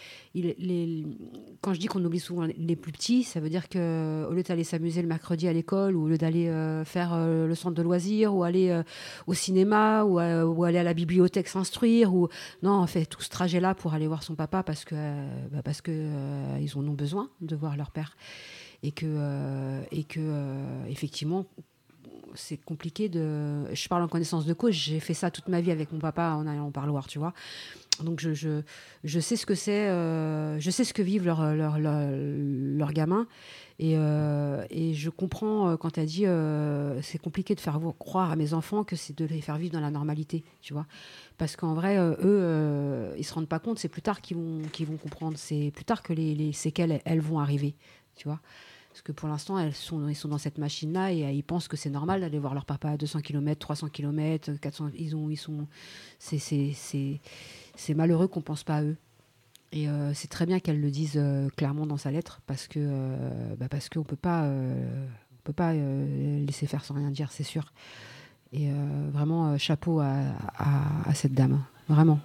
Quand 1.60 1.74
je 1.74 1.80
dis 1.80 1.86
qu'on 1.86 2.04
oublie 2.04 2.20
souvent 2.20 2.46
les 2.56 2.76
plus 2.76 2.92
petits, 2.92 3.22
ça 3.22 3.40
veut 3.40 3.48
dire 3.48 3.68
que 3.68 4.26
au 4.28 4.32
lieu 4.32 4.42
d'aller 4.42 4.64
s'amuser 4.64 5.02
le 5.02 5.08
mercredi 5.08 5.48
à 5.48 5.52
l'école, 5.52 5.96
ou 5.96 6.04
au 6.04 6.08
lieu 6.08 6.18
d'aller 6.18 6.48
euh, 6.48 6.84
faire 6.84 7.12
euh, 7.14 7.46
le 7.46 7.54
centre 7.54 7.74
de 7.74 7.82
loisirs, 7.82 8.34
ou 8.34 8.42
aller 8.42 8.82
au 9.26 9.34
cinéma, 9.34 10.04
ou, 10.04 10.20
ou, 10.20 10.64
aller 10.64 10.78
à 10.78 10.82
la 10.82 10.94
bibliothèque 10.94 11.48
s'instruire, 11.48 12.14
ou 12.14 12.28
non, 12.62 12.82
on 12.82 12.86
fait 12.86 13.06
tout 13.06 13.22
ce 13.22 13.30
trajet-là 13.30 13.74
pour 13.74 13.94
aller 13.94 14.06
voir 14.06 14.22
son 14.22 14.34
papa 14.34 14.62
parce 14.62 14.84
que 14.84 14.94
bah 15.50 15.62
parce 15.64 15.80
que 15.80 16.58
ils 16.60 16.76
en 16.76 16.86
ont 16.86 16.94
besoin 16.94 17.30
de 17.40 17.56
voir 17.56 17.76
leur 17.76 17.90
père, 17.90 18.16
et 18.82 18.92
que 18.92 19.82
et 19.90 20.04
que 20.04 20.20
effectivement 20.88 21.46
c'est 22.34 22.56
compliqué 22.56 23.08
de. 23.08 23.72
Je 23.74 23.88
parle 23.88 24.02
en 24.02 24.08
connaissance 24.08 24.46
de 24.46 24.52
cause. 24.54 24.74
J'ai 24.74 25.00
fait 25.00 25.14
ça 25.14 25.30
toute 25.30 25.48
ma 25.48 25.60
vie 25.60 25.70
avec 25.70 25.92
mon 25.92 25.98
papa 25.98 26.34
en 26.38 26.46
allant 26.46 26.68
au 26.68 26.70
parloir, 26.70 27.06
tu 27.06 27.18
vois. 27.18 27.34
Donc 28.02 28.20
je, 28.20 28.32
je, 28.32 28.62
je 29.04 29.20
sais 29.20 29.36
ce 29.36 29.46
que 29.46 29.54
c'est, 29.54 29.88
euh, 29.88 30.58
je 30.58 30.70
sais 30.70 30.84
ce 30.84 30.94
que 30.94 31.02
vivent 31.02 31.26
leurs 31.26 31.54
leur, 31.54 31.78
leur, 31.78 32.92
gamins. 32.92 33.26
Et, 33.78 33.94
euh, 33.96 34.64
et, 34.70 34.94
je 34.94 35.10
comprends 35.10 35.70
euh, 35.70 35.76
quand 35.76 35.90
tu 35.90 36.00
as 36.00 36.06
dit 36.06 36.24
c'est 37.02 37.18
compliqué 37.18 37.54
de 37.54 37.60
faire 37.60 37.78
croire 37.98 38.30
à 38.30 38.36
mes 38.36 38.54
enfants 38.54 38.84
que 38.84 38.96
c'est 38.96 39.16
de 39.16 39.24
les 39.24 39.40
faire 39.40 39.58
vivre 39.58 39.72
dans 39.72 39.80
la 39.80 39.90
normalité, 39.90 40.44
tu 40.60 40.72
vois. 40.72 40.86
Parce 41.38 41.56
qu'en 41.56 41.74
vrai, 41.74 41.98
eux, 41.98 43.14
ils 43.18 43.24
se 43.24 43.34
rendent 43.34 43.48
pas 43.48 43.58
compte, 43.58 43.78
c'est 43.78 43.88
plus 43.88 44.02
tard 44.02 44.20
qu'ils 44.20 44.36
vont, 44.36 44.62
qu'ils 44.72 44.86
vont 44.86 44.96
comprendre, 44.96 45.36
c'est 45.36 45.70
plus 45.74 45.84
tard 45.84 46.02
que 46.02 46.12
les, 46.12 46.34
les 46.34 46.52
séquelles, 46.52 47.00
elles 47.04 47.20
vont 47.20 47.40
arriver, 47.40 47.74
tu 48.16 48.28
vois. 48.28 48.40
Parce 48.92 49.00
que 49.00 49.12
pour 49.12 49.26
l'instant, 49.26 49.58
elles 49.58 49.74
sont, 49.74 50.06
ils 50.06 50.14
sont 50.14 50.28
dans 50.28 50.36
cette 50.36 50.58
machine-là 50.58 51.12
et 51.12 51.24
euh, 51.24 51.30
ils 51.30 51.42
pensent 51.42 51.66
que 51.66 51.78
c'est 51.78 51.88
normal 51.88 52.20
d'aller 52.20 52.38
voir 52.38 52.52
leur 52.52 52.66
papa 52.66 52.90
à 52.90 52.96
200 52.98 53.20
km, 53.20 53.58
300 53.58 53.88
km, 53.88 54.52
400. 54.60 54.90
Ils 54.98 55.16
ont, 55.16 55.30
ils 55.30 55.38
sont, 55.38 55.66
c'est, 56.18 57.20
malheureux 57.94 58.28
qu'on 58.28 58.42
pense 58.42 58.64
pas 58.64 58.76
à 58.76 58.82
eux. 58.82 58.96
Et 59.72 59.88
euh, 59.88 60.12
c'est 60.12 60.28
très 60.28 60.44
bien 60.44 60.60
qu'elle 60.60 60.78
le 60.78 60.90
dise 60.90 61.14
euh, 61.16 61.48
clairement 61.56 61.86
dans 61.86 61.96
sa 61.96 62.10
lettre 62.10 62.42
parce 62.46 62.68
que 62.68 63.16
bah 63.58 63.68
parce 63.70 63.88
qu'on 63.88 64.02
peut 64.02 64.16
pas 64.16 64.44
on 64.46 65.42
peut 65.44 65.54
pas 65.54 65.72
laisser 65.72 66.66
faire 66.66 66.84
sans 66.84 66.92
rien 66.94 67.10
dire, 67.10 67.32
c'est 67.32 67.44
sûr. 67.44 67.72
Et 68.52 68.68
vraiment 69.10 69.56
chapeau 69.56 70.00
à, 70.00 71.14
cette 71.14 71.32
dame, 71.32 71.64
vraiment. 71.88 72.20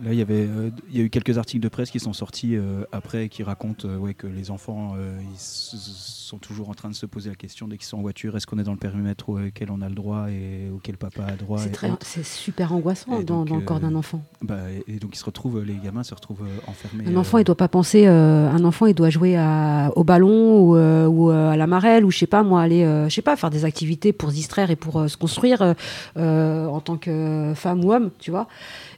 Là, 0.00 0.12
il 0.12 0.18
y, 0.18 0.22
avait, 0.22 0.46
euh, 0.48 0.70
il 0.90 0.96
y 0.96 1.00
a 1.00 1.04
eu 1.04 1.10
quelques 1.10 1.38
articles 1.38 1.62
de 1.62 1.68
presse 1.68 1.90
qui 1.90 2.00
sont 2.00 2.12
sortis 2.12 2.56
euh, 2.56 2.84
après 2.92 3.28
qui 3.28 3.42
racontent 3.42 3.86
euh, 3.86 3.96
ouais, 3.98 4.14
que 4.14 4.26
les 4.26 4.50
enfants 4.50 4.94
ils 5.20 5.38
sont 5.38 6.38
toujours 6.38 6.70
en 6.70 6.74
train 6.74 6.88
de 6.88 6.94
se 6.94 7.04
poser 7.06 7.28
la 7.28 7.36
question 7.36 7.68
dès 7.68 7.76
qu'ils 7.76 7.86
sont 7.86 7.98
en 7.98 8.02
voiture 8.02 8.36
est-ce 8.36 8.46
qu'on 8.46 8.58
est 8.58 8.64
dans 8.64 8.72
le 8.72 8.78
périmètre 8.78 9.28
auquel 9.28 9.70
on 9.70 9.82
a 9.82 9.88
le 9.88 9.94
droit 9.94 10.30
et 10.30 10.70
auquel 10.74 10.96
papa 10.96 11.24
a 11.24 11.36
droit 11.36 11.60
C'est 12.00 12.24
super 12.24 12.72
angoissant 12.72 13.22
dans, 13.22 13.44
le 13.44 13.60
corps 13.60 13.80
d'un 13.80 13.94
enfant. 13.94 14.22
Bah, 14.40 14.56
et 14.88 14.98
donc 14.98 15.14
ils 15.14 15.18
se 15.18 15.24
retrouvent, 15.24 15.62
les 15.62 15.76
gamins 15.76 16.02
se 16.02 16.14
retrouvent 16.14 16.46
enfermés. 16.66 17.04
Un 17.06 17.16
enfant, 17.16 17.38
il 17.38 17.44
doit 17.44 17.54
pas 17.54 17.68
penser. 17.68 18.06
un 18.06 18.64
enfant, 18.64 18.86
il 18.86 18.94
doit 18.94 19.10
jouer 19.10 19.36
à, 19.36 19.92
au 19.94 20.04
ballon 20.04 20.58
ou, 20.58 20.76
ou, 20.76 21.30
à 21.30 21.56
la 21.56 21.66
marelle 21.66 22.04
ou 22.04 22.10
je 22.10 22.18
sais 22.18 22.26
pas 22.26 22.42
moi 22.42 22.62
aller, 22.62 22.82
je 23.08 23.14
sais 23.14 23.22
pas 23.22 23.36
faire 23.36 23.50
des 23.50 23.64
activités 23.64 24.12
pour 24.12 24.30
se 24.30 24.34
distraire 24.34 24.70
et 24.70 24.76
pour 24.76 25.08
se 25.08 25.16
construire 25.16 25.74
en 26.16 26.80
tant 26.80 26.96
que 26.96 27.52
femme 27.54 27.84
ou 27.84 27.92
homme, 27.92 28.10
tu 28.18 28.30
vois. 28.30 28.48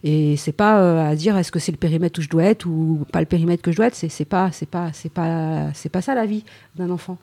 Et 0.04 0.36
c'est 0.36 0.52
pas 0.52 0.83
euh, 0.84 1.10
à 1.10 1.16
dire 1.16 1.36
est-ce 1.36 1.50
que 1.50 1.58
c'est 1.58 1.72
le 1.72 1.78
périmètre 1.78 2.18
où 2.20 2.22
je 2.22 2.28
dois 2.28 2.44
être 2.44 2.66
ou 2.66 3.04
pas 3.10 3.20
le 3.20 3.26
périmètre 3.26 3.62
que 3.62 3.72
je 3.72 3.76
dois 3.76 3.86
être. 3.86 3.94
C'est, 3.94 4.24
pas, 4.24 4.52
c'est 4.52 4.68
pas, 4.68 4.90
c'est 4.92 5.12
pas, 5.12 5.72
c'est 5.74 5.88
pas 5.88 6.02
ça 6.02 6.14
la 6.14 6.26
vie 6.26 6.44
d'un 6.76 6.90
enfant. 6.90 7.18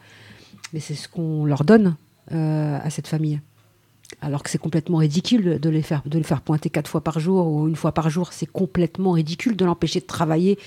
Mais 0.74 0.80
c'est 0.80 0.96
ce 0.96 1.08
qu'on 1.08 1.46
leur 1.46 1.64
donne 1.64 1.96
euh, 2.32 2.80
à 2.82 2.90
cette 2.90 3.08
famille. 3.08 3.40
Alors 4.22 4.44
que 4.44 4.50
c'est 4.50 4.58
complètement 4.58 4.98
ridicule 4.98 5.60
de 5.60 5.70
les 5.70 5.84
de 6.06 6.18
les 6.18 6.24
faire 6.24 6.42
pointer 6.42 6.70
quatre 6.70 6.90
fois 6.90 7.02
par 7.02 7.20
jour 7.20 7.48
ou 7.48 7.68
une 7.68 7.76
fois 7.76 7.94
par 7.94 8.10
jour. 8.10 8.34
C'est 8.34 8.46
complètement 8.46 9.12
ridicule 9.12 9.56
de 9.56 9.64
l'empêcher 9.64 10.02
de 10.02 10.06
travailler 10.06 10.60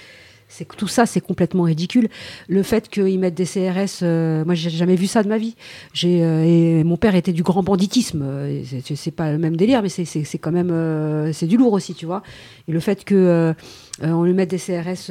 c'est 0.57 0.69
tout 0.77 0.87
ça, 0.87 1.05
c'est 1.05 1.21
complètement 1.21 1.65
ridicule. 1.65 2.09
Le 2.49 2.63
fait 2.63 2.89
qu'ils 2.89 3.19
mettent 3.19 3.35
des 3.35 3.45
CRS, 3.45 4.03
euh, 4.03 4.45
moi 4.45 4.55
j'ai 4.55 4.71
jamais 4.71 4.95
vu 4.95 5.09
ça 5.09 5.25
de 5.25 5.29
ma 5.29 5.37
vie. 5.37 5.57
Euh, 6.05 6.85
mon 6.85 6.97
père 6.97 7.17
était 7.17 7.33
du 7.33 7.43
grand 7.43 7.65
banditisme. 7.65 8.23
Euh, 8.25 8.63
c'est 8.95 9.11
pas 9.11 9.33
le 9.33 9.39
même 9.39 9.57
délire, 9.57 9.83
mais 9.83 9.89
c'est 9.89 10.39
quand 10.39 10.53
même 10.53 11.33
c'est 11.33 11.47
du 11.47 11.57
lourd 11.57 11.73
aussi, 11.73 11.95
tu 11.95 12.07
vois. 12.07 12.23
Et 12.69 12.73
le 12.73 12.79
fait 12.79 13.05
que 13.05 13.53
on 14.01 14.23
lui 14.23 14.33
mette 14.33 14.51
des 14.51 14.59
CRS 14.59 15.11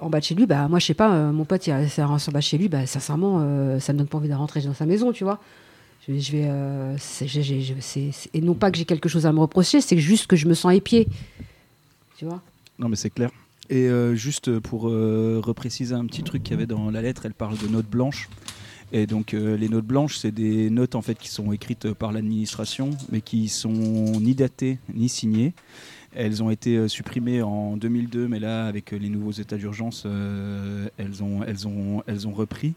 en 0.00 0.10
bas 0.10 0.18
de 0.18 0.24
chez 0.24 0.34
lui, 0.34 0.46
bah 0.46 0.66
moi 0.68 0.80
je 0.80 0.86
sais 0.86 0.94
pas, 0.94 1.30
mon 1.30 1.44
pote 1.44 1.66
il 1.68 1.72
a 1.72 1.86
CRS 1.86 2.28
en 2.28 2.32
bas 2.32 2.40
de 2.40 2.44
chez 2.44 2.58
lui, 2.58 2.68
bah 2.68 2.84
sincèrement 2.86 3.78
ça 3.78 3.92
me 3.92 3.98
donne 3.98 4.08
pas 4.08 4.18
envie 4.18 4.28
de 4.28 4.34
rentrer 4.34 4.60
dans 4.62 4.74
sa 4.74 4.86
maison, 4.86 5.12
tu 5.12 5.22
vois. 5.22 5.38
Je, 6.06 6.32
vais, 6.32 6.50
et 8.34 8.40
non 8.42 8.54
pas 8.54 8.70
que 8.70 8.76
j'ai 8.76 8.84
quelque 8.84 9.08
chose 9.08 9.24
à 9.24 9.32
me 9.32 9.40
reprocher, 9.40 9.80
c'est 9.80 9.98
juste 9.98 10.26
que 10.26 10.36
je 10.36 10.46
me 10.48 10.54
sens 10.54 10.74
épié, 10.74 11.06
tu 12.18 12.24
vois. 12.24 12.42
Non 12.78 12.88
mais 12.88 12.96
c'est 12.96 13.10
clair. 13.10 13.30
Et 13.70 13.88
euh, 13.88 14.14
juste 14.14 14.58
pour 14.58 14.88
euh, 14.88 15.40
repréciser 15.42 15.94
un 15.94 16.04
petit 16.06 16.22
truc 16.22 16.42
qu'il 16.42 16.52
y 16.52 16.56
avait 16.56 16.66
dans 16.66 16.90
la 16.90 17.02
lettre, 17.02 17.26
elle 17.26 17.34
parle 17.34 17.56
de 17.58 17.68
notes 17.68 17.88
blanches. 17.88 18.28
Et 18.92 19.06
donc 19.06 19.34
euh, 19.34 19.56
les 19.56 19.68
notes 19.68 19.86
blanches, 19.86 20.18
c'est 20.18 20.30
des 20.30 20.70
notes 20.70 20.94
en 20.94 21.02
fait 21.02 21.18
qui 21.18 21.28
sont 21.28 21.52
écrites 21.52 21.92
par 21.94 22.12
l'administration, 22.12 22.90
mais 23.10 23.20
qui 23.22 23.48
sont 23.48 23.70
ni 23.70 24.34
datées 24.34 24.78
ni 24.92 25.08
signées. 25.08 25.54
Elles 26.16 26.44
ont 26.44 26.50
été 26.50 26.86
supprimées 26.86 27.42
en 27.42 27.76
2002, 27.76 28.28
mais 28.28 28.38
là, 28.38 28.66
avec 28.66 28.92
les 28.92 29.08
nouveaux 29.08 29.32
états 29.32 29.56
d'urgence, 29.56 30.06
elles, 30.96 31.24
ont, 31.24 31.42
elles, 31.42 31.66
ont, 31.66 32.04
elles 32.06 32.28
ont 32.28 32.32
repris. 32.32 32.74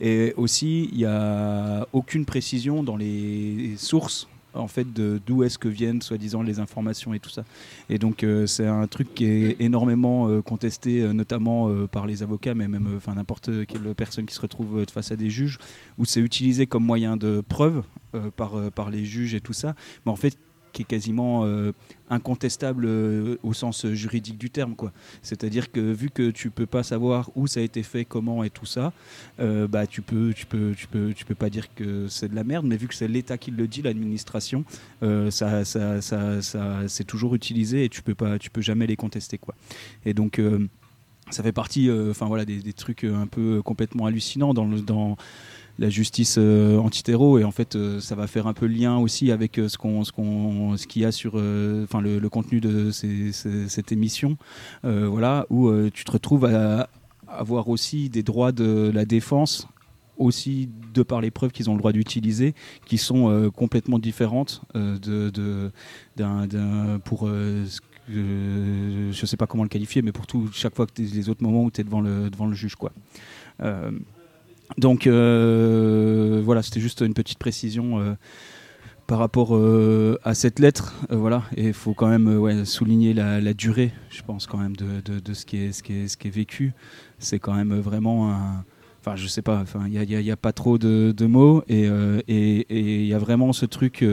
Et 0.00 0.34
aussi, 0.36 0.88
il 0.92 0.98
n'y 0.98 1.04
a 1.04 1.88
aucune 1.92 2.24
précision 2.24 2.84
dans 2.84 2.96
les 2.96 3.74
sources 3.76 4.28
en 4.56 4.68
fait 4.68 4.86
d'où 4.92 5.42
est-ce 5.42 5.58
que 5.58 5.68
viennent 5.68 6.02
soi-disant 6.02 6.42
les 6.42 6.58
informations 6.58 7.14
et 7.14 7.20
tout 7.20 7.30
ça. 7.30 7.44
Et 7.88 7.98
donc 7.98 8.24
euh, 8.24 8.46
c'est 8.46 8.66
un 8.66 8.86
truc 8.86 9.14
qui 9.14 9.24
est 9.26 9.56
énormément 9.60 10.28
euh, 10.28 10.42
contesté, 10.42 11.02
euh, 11.02 11.12
notamment 11.12 11.70
par 11.86 12.06
les 12.06 12.22
avocats, 12.22 12.54
mais 12.54 12.68
même 12.68 12.88
enfin 12.96 13.14
n'importe 13.14 13.66
quelle 13.66 13.94
personne 13.94 14.26
qui 14.26 14.34
se 14.34 14.40
retrouve 14.40 14.84
face 14.92 15.12
à 15.12 15.16
des 15.16 15.30
juges, 15.30 15.58
où 15.98 16.04
c'est 16.04 16.20
utilisé 16.20 16.66
comme 16.66 16.84
moyen 16.84 17.16
de 17.16 17.42
preuve 17.46 17.82
par, 18.36 18.70
par 18.72 18.90
les 18.90 19.04
juges 19.04 19.34
et 19.34 19.40
tout 19.40 19.52
ça. 19.52 19.74
Mais 20.04 20.12
en 20.12 20.16
fait, 20.16 20.38
qui 20.76 20.82
est 20.82 20.84
quasiment 20.84 21.46
euh, 21.46 21.72
incontestable 22.10 22.84
euh, 22.86 23.36
au 23.42 23.54
sens 23.54 23.86
juridique 23.86 24.36
du 24.36 24.50
terme. 24.50 24.76
Quoi. 24.76 24.92
C'est-à-dire 25.22 25.72
que 25.72 25.80
vu 25.80 26.10
que 26.10 26.30
tu 26.30 26.50
peux 26.50 26.66
pas 26.66 26.82
savoir 26.82 27.30
où 27.34 27.46
ça 27.46 27.60
a 27.60 27.62
été 27.62 27.82
fait, 27.82 28.04
comment 28.04 28.44
et 28.44 28.50
tout 28.50 28.66
ça, 28.66 28.92
euh, 29.40 29.66
bah, 29.66 29.86
tu 29.86 30.02
peux, 30.02 30.34
tu 30.34 30.44
peux, 30.44 30.74
tu 30.76 30.86
peux, 30.86 31.14
tu 31.14 31.24
peux 31.24 31.34
pas 31.34 31.48
dire 31.48 31.74
que 31.74 32.08
c'est 32.08 32.28
de 32.28 32.34
la 32.34 32.44
merde, 32.44 32.66
mais 32.66 32.76
vu 32.76 32.88
que 32.88 32.94
c'est 32.94 33.08
l'État 33.08 33.38
qui 33.38 33.50
le 33.52 33.66
dit, 33.66 33.80
l'administration, 33.80 34.64
ça, 35.30 35.64
ça, 35.64 36.02
ça, 36.02 36.42
ça 36.42 36.80
c'est 36.88 37.04
toujours 37.04 37.34
utilisé 37.34 37.84
et 37.84 37.88
tu 37.88 38.02
peux 38.02 38.14
pas, 38.14 38.38
tu 38.38 38.50
peux 38.50 38.60
jamais 38.60 38.86
les 38.86 38.96
contester. 38.96 39.38
Quoi. 39.38 39.54
Et 40.04 40.12
donc 40.12 40.40
ça 41.30 41.42
fait 41.42 41.52
partie 41.52 41.90
enfin 42.10 42.26
voilà 42.26 42.44
des, 42.44 42.58
des, 42.58 42.72
trucs 42.72 43.04
un 43.04 43.26
peu 43.26 43.62
complètement 43.62 44.06
hallucinants 44.06 44.54
dans 44.54 44.64
le, 44.64 44.80
dans 44.80 45.16
la 45.78 45.90
justice 45.90 46.36
euh, 46.38 46.78
antiterro 46.78 47.38
et 47.38 47.44
en 47.44 47.50
fait 47.50 47.76
euh, 47.76 48.00
ça 48.00 48.14
va 48.14 48.26
faire 48.26 48.46
un 48.46 48.54
peu 48.54 48.66
lien 48.66 48.96
aussi 48.96 49.30
avec 49.30 49.58
euh, 49.58 49.68
ce 49.68 49.76
qu'on 49.76 50.04
ce 50.04 50.12
qu'on 50.12 50.76
ce 50.76 50.86
qu'il 50.86 51.02
y 51.02 51.04
a 51.04 51.12
sur 51.12 51.34
enfin 51.34 52.00
le, 52.00 52.26
contenu 52.28 52.60
de 52.60 52.90
cette 52.90 53.92
émission 53.92 54.36
voilà 54.82 55.46
où 55.50 55.70
tu 55.90 56.04
te 56.04 56.10
retrouves 56.10 56.44
à, 56.44 56.88
avoir 57.28 57.68
aussi 57.68 58.08
des 58.08 58.22
droits 58.22 58.52
de 58.52 58.90
la 58.92 59.04
défense 59.04 59.68
aussi 60.18 60.68
de 60.94 61.02
par 61.02 61.20
les 61.20 61.30
preuves 61.30 61.50
qu'ils 61.50 61.68
ont 61.70 61.74
le 61.74 61.78
droit 61.78 61.92
d'utiliser, 61.92 62.54
qui 62.86 62.98
sont 62.98 63.50
complètement 63.54 63.98
différentes 63.98 64.62
pour 67.04 67.28
je 68.08 69.26
sais 69.26 69.36
pas 69.36 69.46
comment 69.46 69.62
le 69.62 69.68
qualifier, 69.68 70.02
mais 70.02 70.12
pour 70.12 70.26
tout 70.26 70.48
chaque 70.52 70.74
fois 70.74 70.86
que 70.86 70.92
les 71.00 71.28
autres 71.28 71.42
moments 71.42 71.64
où 71.64 71.70
tu 71.70 71.80
es 71.80 71.84
devant 71.84 72.00
le 72.00 72.28
devant 72.30 72.46
le 72.46 72.54
juge 72.54 72.74
quoi. 72.74 72.92
Donc 74.78 75.06
euh, 75.06 76.40
voilà, 76.44 76.62
c'était 76.62 76.80
juste 76.80 77.00
une 77.00 77.14
petite 77.14 77.38
précision 77.38 77.98
euh, 77.98 78.14
par 79.06 79.18
rapport 79.18 79.56
euh, 79.56 80.18
à 80.24 80.34
cette 80.34 80.58
lettre. 80.58 80.94
voilà, 81.10 81.44
et 81.56 81.68
il 81.68 81.72
faut 81.72 81.94
quand 81.94 82.08
même 82.08 82.64
souligner 82.64 83.14
la, 83.14 83.54
durée, 83.54 83.92
je 84.10 84.22
pense 84.22 84.46
quand 84.46 84.58
même 84.58 84.76
de, 84.76 85.34
ce, 85.34 85.46
qui 85.46 85.58
est, 85.58 86.26
vécu. 86.26 86.72
C'est 87.18 87.38
quand 87.38 87.54
même 87.54 87.78
vraiment 87.78 88.32
un 88.32 88.64
enfin 89.00 89.14
je 89.14 89.28
sais 89.28 89.42
pas 89.42 89.62
il 89.88 90.00
n'y 90.00 90.30
a, 90.32 90.36
pas 90.36 90.52
trop 90.52 90.78
de, 90.78 91.26
mots 91.26 91.62
et 91.68 91.86
il 92.68 93.06
y 93.06 93.14
a 93.14 93.18
vraiment 93.18 93.52
ce 93.52 93.64
truc 93.64 94.04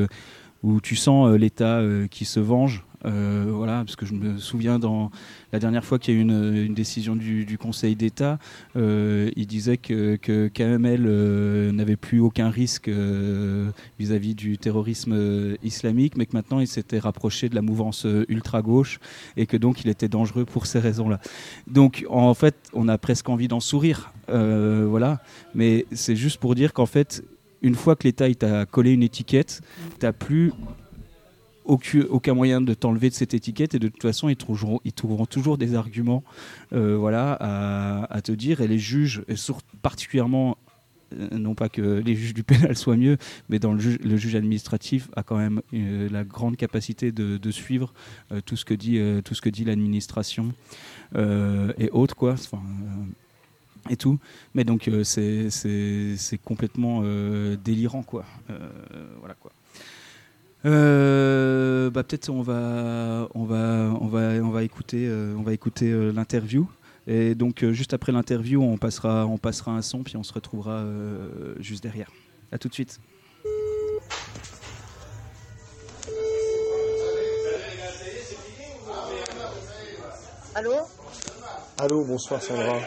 où 0.61 0.79
tu 0.81 0.95
sens 0.95 1.35
l'État 1.35 1.81
qui 2.11 2.25
se 2.25 2.39
venge 2.39 2.85
Euh, 3.05 3.45
voilà, 3.49 3.83
parce 3.83 3.95
que 3.95 4.05
je 4.05 4.13
me 4.13 4.37
souviens 4.37 4.79
dans 4.79 5.11
la 5.51 5.59
dernière 5.59 5.83
fois 5.83 5.99
qu'il 5.99 6.13
y 6.13 6.17
a 6.17 6.19
eu 6.19 6.23
une, 6.23 6.73
décision 6.73 7.15
du, 7.15 7.57
Conseil 7.59 7.95
d'État, 7.95 8.39
euh, 8.75 9.29
il 9.35 9.45
disait 9.45 9.77
que, 9.77 10.15
que 10.15 10.47
KML 10.47 11.05
euh, 11.05 11.71
n'avait 11.71 11.95
plus 11.95 12.19
aucun 12.19 12.49
risque 12.49 12.89
vis-à-vis 13.99 14.35
du 14.35 14.57
terrorisme 14.57 15.55
islamique, 15.63 16.17
mais 16.17 16.25
que 16.25 16.35
maintenant 16.35 16.59
il 16.59 16.67
s'était 16.67 16.99
rapproché 16.99 17.49
de 17.49 17.55
la 17.55 17.61
mouvance 17.61 18.07
ultra-gauche 18.27 18.99
et 19.37 19.45
que 19.45 19.57
donc 19.57 19.81
il 19.81 19.89
était 19.89 20.07
dangereux 20.07 20.45
pour 20.45 20.65
ces 20.65 20.79
raisons-là. 20.79 21.19
Donc 21.67 22.05
en 22.09 22.33
fait, 22.33 22.55
on 22.73 22.87
a 22.87 22.97
presque 22.97 23.29
envie 23.29 23.47
d'en 23.47 23.59
sourire, 23.59 24.13
voilà, 24.27 25.21
mais 25.53 25.85
c'est 25.91 26.15
juste 26.15 26.39
pour 26.39 26.55
dire 26.55 26.73
qu'en 26.73 26.85
fait, 26.85 27.23
une 27.61 27.75
fois 27.75 27.95
que 27.95 28.03
l'État 28.03 28.31
t'a 28.33 28.65
collé 28.65 28.91
une 28.91 29.03
étiquette, 29.03 29.61
t'as 29.99 30.11
plus 30.11 30.51
aucun, 31.65 32.33
moyen 32.33 32.61
de 32.61 32.73
t'enlever 32.73 33.09
de 33.09 33.15
cette 33.15 33.33
étiquette 33.33 33.75
et 33.75 33.79
de 33.79 33.87
toute 33.87 34.01
façon 34.01 34.29
ils 34.29 34.35
trouveront, 34.35 35.25
toujours 35.25 35.57
des 35.57 35.75
arguments 35.75 36.23
euh, 36.73 36.95
voilà, 36.97 37.33
à, 37.33 38.21
te 38.21 38.31
dire 38.31 38.61
et 38.61 38.67
les 38.67 38.79
juges, 38.79 39.23
et 39.27 39.35
sur- 39.35 39.61
particulièrement 39.81 40.57
euh, 41.13 41.37
non 41.37 41.55
pas 41.55 41.69
que 41.69 41.81
les 41.81 42.15
juges 42.15 42.33
du 42.33 42.43
pénal 42.43 42.75
soient 42.75 42.97
mieux, 42.97 43.17
mais 43.49 43.59
dans 43.59 43.73
le 43.73 43.79
juge, 43.79 44.35
administratif 44.35 45.09
a 45.15 45.23
quand 45.23 45.37
même 45.37 45.61
euh, 45.73 46.09
la 46.09 46.23
grande 46.23 46.57
capacité 46.57 47.11
de, 47.11 47.51
suivre 47.51 47.93
tout 48.45 48.55
ce 48.55 48.65
que 48.65 48.73
dit, 48.73 48.99
tout 49.23 49.35
ce 49.35 49.41
que 49.41 49.49
dit 49.49 49.63
l'administration 49.63 50.53
et 51.15 51.89
autres 51.91 52.15
quoi. 52.15 52.35
Et 53.89 53.97
tout, 53.97 54.17
mais 54.55 54.63
donc 54.63 54.89
c'est 55.03 55.49
complètement 56.43 57.03
délirant 57.63 58.01
quoi. 58.01 58.25
Voilà 59.19 59.35
quoi. 59.35 59.51
Euh, 60.65 61.89
bah 61.89 62.03
peut-être 62.03 62.29
on 62.29 62.41
va 62.41 63.27
on 63.35 63.43
va 63.43 63.93
on 63.99 64.07
va 64.07 64.19
on 64.41 64.49
va 64.49 64.63
écouter 64.63 65.07
euh, 65.07 65.35
on 65.37 65.41
va 65.43 65.51
écouter 65.51 65.91
euh, 65.91 66.11
l'interview 66.13 66.69
et 67.05 67.35
donc 67.35 67.63
euh, 67.63 67.73
juste 67.73 67.93
après 67.93 68.13
l'interview 68.13 68.63
on 68.63 68.77
passera 68.77 69.25
on 69.25 69.37
passera 69.37 69.71
un 69.73 69.81
son 69.81 70.03
puis 70.03 70.15
on 70.15 70.23
se 70.23 70.31
retrouvera 70.31 70.71
euh, 70.71 71.53
juste 71.59 71.83
derrière. 71.83 72.11
À 72.53 72.57
tout 72.57 72.69
de 72.69 72.73
suite. 72.73 72.99
Allô? 80.55 80.75
Allô, 81.79 82.05
bonsoir 82.05 82.41
Sandra. 82.41 82.79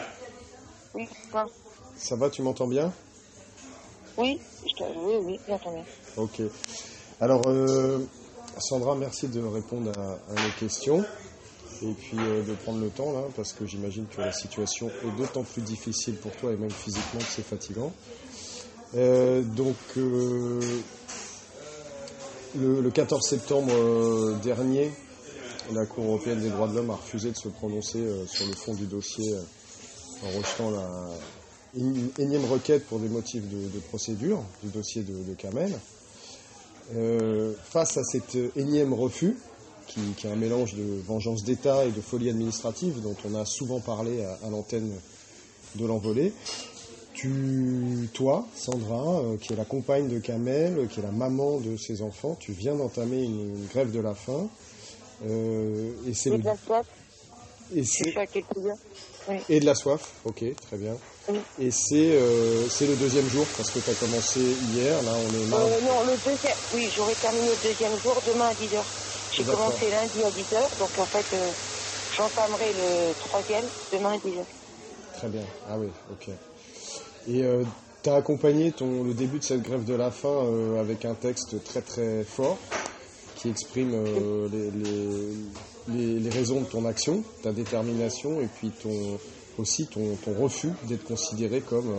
Oui, 0.93 1.07
quoi 1.29 1.45
Ça 1.97 2.15
va, 2.15 2.29
tu 2.29 2.41
m'entends 2.41 2.67
bien? 2.67 2.93
Oui, 4.17 4.39
je 4.65 4.73
te... 4.73 4.83
oui, 4.83 5.15
oui, 5.21 5.39
bien 5.45 5.55
entendu. 5.55 5.81
Ok. 6.15 6.41
Alors, 7.19 7.47
euh, 7.47 7.97
Sandra, 8.59 8.93
merci 8.95 9.27
de 9.27 9.41
répondre 9.41 9.91
à, 9.97 10.19
nos 10.39 10.51
questions 10.59 11.03
et 11.81 11.91
puis 11.93 12.17
euh, 12.19 12.43
de 12.43 12.53
prendre 12.53 12.79
le 12.79 12.89
temps 12.89 13.11
là, 13.11 13.23
parce 13.35 13.53
que 13.53 13.65
j'imagine 13.65 14.05
que 14.05 14.21
la 14.21 14.31
situation 14.31 14.91
est 15.03 15.17
d'autant 15.17 15.41
plus 15.41 15.63
difficile 15.63 16.15
pour 16.17 16.31
toi 16.33 16.51
et 16.53 16.57
même 16.57 16.69
physiquement 16.69 17.19
que 17.19 17.25
c'est 17.27 17.41
fatigant. 17.41 17.91
Euh, 18.95 19.41
donc, 19.41 19.75
le, 19.95 20.59
le 22.55 22.91
14 22.91 23.27
septembre 23.27 23.73
dernier, 24.43 24.91
la 25.73 25.87
Cour 25.87 26.05
européenne 26.05 26.39
des 26.39 26.49
droits 26.49 26.67
de 26.67 26.75
l'homme 26.75 26.91
a 26.91 26.95
refusé 26.95 27.31
de 27.31 27.37
se 27.37 27.47
prononcer 27.47 27.99
sur 28.27 28.45
le 28.45 28.53
fond 28.53 28.75
du 28.75 28.85
dossier 28.85 29.35
en 30.23 30.37
rejetant 30.37 30.69
la 30.69 31.09
énième 32.19 32.45
requête 32.45 32.85
pour 32.85 32.99
des 32.99 33.09
motifs 33.09 33.43
de, 33.49 33.79
procédure 33.89 34.43
du 34.63 34.69
dossier 34.69 35.01
de, 35.01 35.13
de. 35.13 35.35
Euh, 36.95 37.53
face 37.69 37.97
à 37.97 38.03
cet 38.03 38.37
énième 38.55 38.93
refus, 38.93 39.35
qui, 39.87 39.99
qui 40.15 40.27
est 40.27 40.29
un 40.29 40.35
mélange 40.35 40.73
de 40.75 41.01
vengeance 41.05 41.43
d'État 41.43 41.85
et 41.85 41.91
de 41.91 42.01
folie 42.01 42.29
administrative 42.29 43.01
dont 43.01 43.15
on 43.25 43.35
a 43.35 43.45
souvent 43.45 43.79
parlé 43.81 44.23
à, 44.23 44.37
à 44.45 44.49
l'antenne 44.49 44.91
de 45.75 45.85
l'envolée, 45.85 46.33
tu, 47.13 48.09
toi, 48.13 48.45
Sandra, 48.55 49.19
euh, 49.21 49.37
qui 49.37 49.53
est 49.53 49.55
la 49.55 49.65
compagne 49.65 50.07
de 50.07 50.19
Kamel, 50.19 50.87
qui 50.87 50.99
est 50.99 51.03
la 51.03 51.11
maman 51.11 51.59
de 51.59 51.75
ses 51.75 52.01
enfants, 52.01 52.35
tu 52.39 52.51
viens 52.51 52.75
d'entamer 52.75 53.23
une, 53.23 53.57
une 53.57 53.67
grève 53.67 53.91
de 53.91 53.99
la 53.99 54.13
faim. 54.13 54.47
Euh, 55.25 55.91
et 56.07 56.13
c'est 56.13 56.29
le- 56.29 56.37
de 56.37 56.43
la 56.45 56.55
soif, 56.57 56.85
et 57.75 57.83
et 59.49 59.59
de 59.59 59.65
la 59.65 59.75
soif, 59.75 60.13
ok, 60.25 60.43
très 60.61 60.77
bien. 60.77 60.95
Et 61.59 61.71
c'est 61.71 62.11
euh, 62.15 62.67
le 62.81 62.95
deuxième 62.95 63.27
jour, 63.29 63.45
parce 63.57 63.69
que 63.71 63.79
tu 63.79 63.89
as 63.89 63.95
commencé 63.95 64.39
hier, 64.39 65.01
là 65.03 65.11
on 65.13 65.27
est 65.33 65.45
mardi. 65.49 65.73
Euh, 65.73 65.81
non, 65.81 66.03
le 66.03 66.15
deuxième, 66.17 66.55
oui, 66.73 66.89
j'aurai 66.95 67.15
terminé 67.15 67.49
le 67.49 67.57
deuxième 67.69 67.99
jour 67.99 68.21
demain 68.25 68.47
à 68.47 68.53
10h. 68.53 68.81
J'ai 69.33 69.43
commencé 69.43 69.89
lundi 69.89 70.23
à 70.23 70.29
10h, 70.29 70.79
donc 70.79 70.89
en 70.97 71.05
fait, 71.05 71.25
euh, 71.35 71.51
j'entamerai 72.15 72.71
le 72.73 73.13
troisième 73.19 73.65
demain 73.91 74.13
à 74.13 74.17
10h. 74.17 74.45
Très 75.17 75.27
bien, 75.27 75.43
ah 75.69 75.77
oui, 75.77 75.87
ok. 76.11 76.29
Et 77.29 77.43
tu 78.03 78.09
as 78.09 78.15
accompagné 78.15 78.71
ton, 78.71 79.03
le 79.03 79.13
début 79.13 79.39
de 79.39 79.43
cette 79.43 79.63
grève 79.63 79.83
de 79.83 79.95
la 79.95 80.11
faim 80.11 80.29
euh, 80.45 80.79
avec 80.79 81.03
un 81.03 81.13
texte 81.15 81.61
très 81.65 81.81
très 81.81 82.23
fort 82.23 82.57
qui 83.35 83.49
exprime 83.49 83.91
euh, 83.93 84.47
les, 84.51 84.71
les, 84.71 85.33
les- 85.89 86.19
les 86.19 86.29
raisons 86.29 86.61
de 86.61 86.65
ton 86.67 86.85
action, 86.85 87.21
ta 87.43 87.51
détermination 87.51 88.39
et 88.41 88.47
puis 88.47 88.71
ton, 88.71 88.89
aussi 89.59 89.87
ton, 89.87 90.15
ton 90.23 90.33
refus 90.33 90.71
d'être 90.83 91.05
considéré 91.05 91.61
comme, 91.61 91.89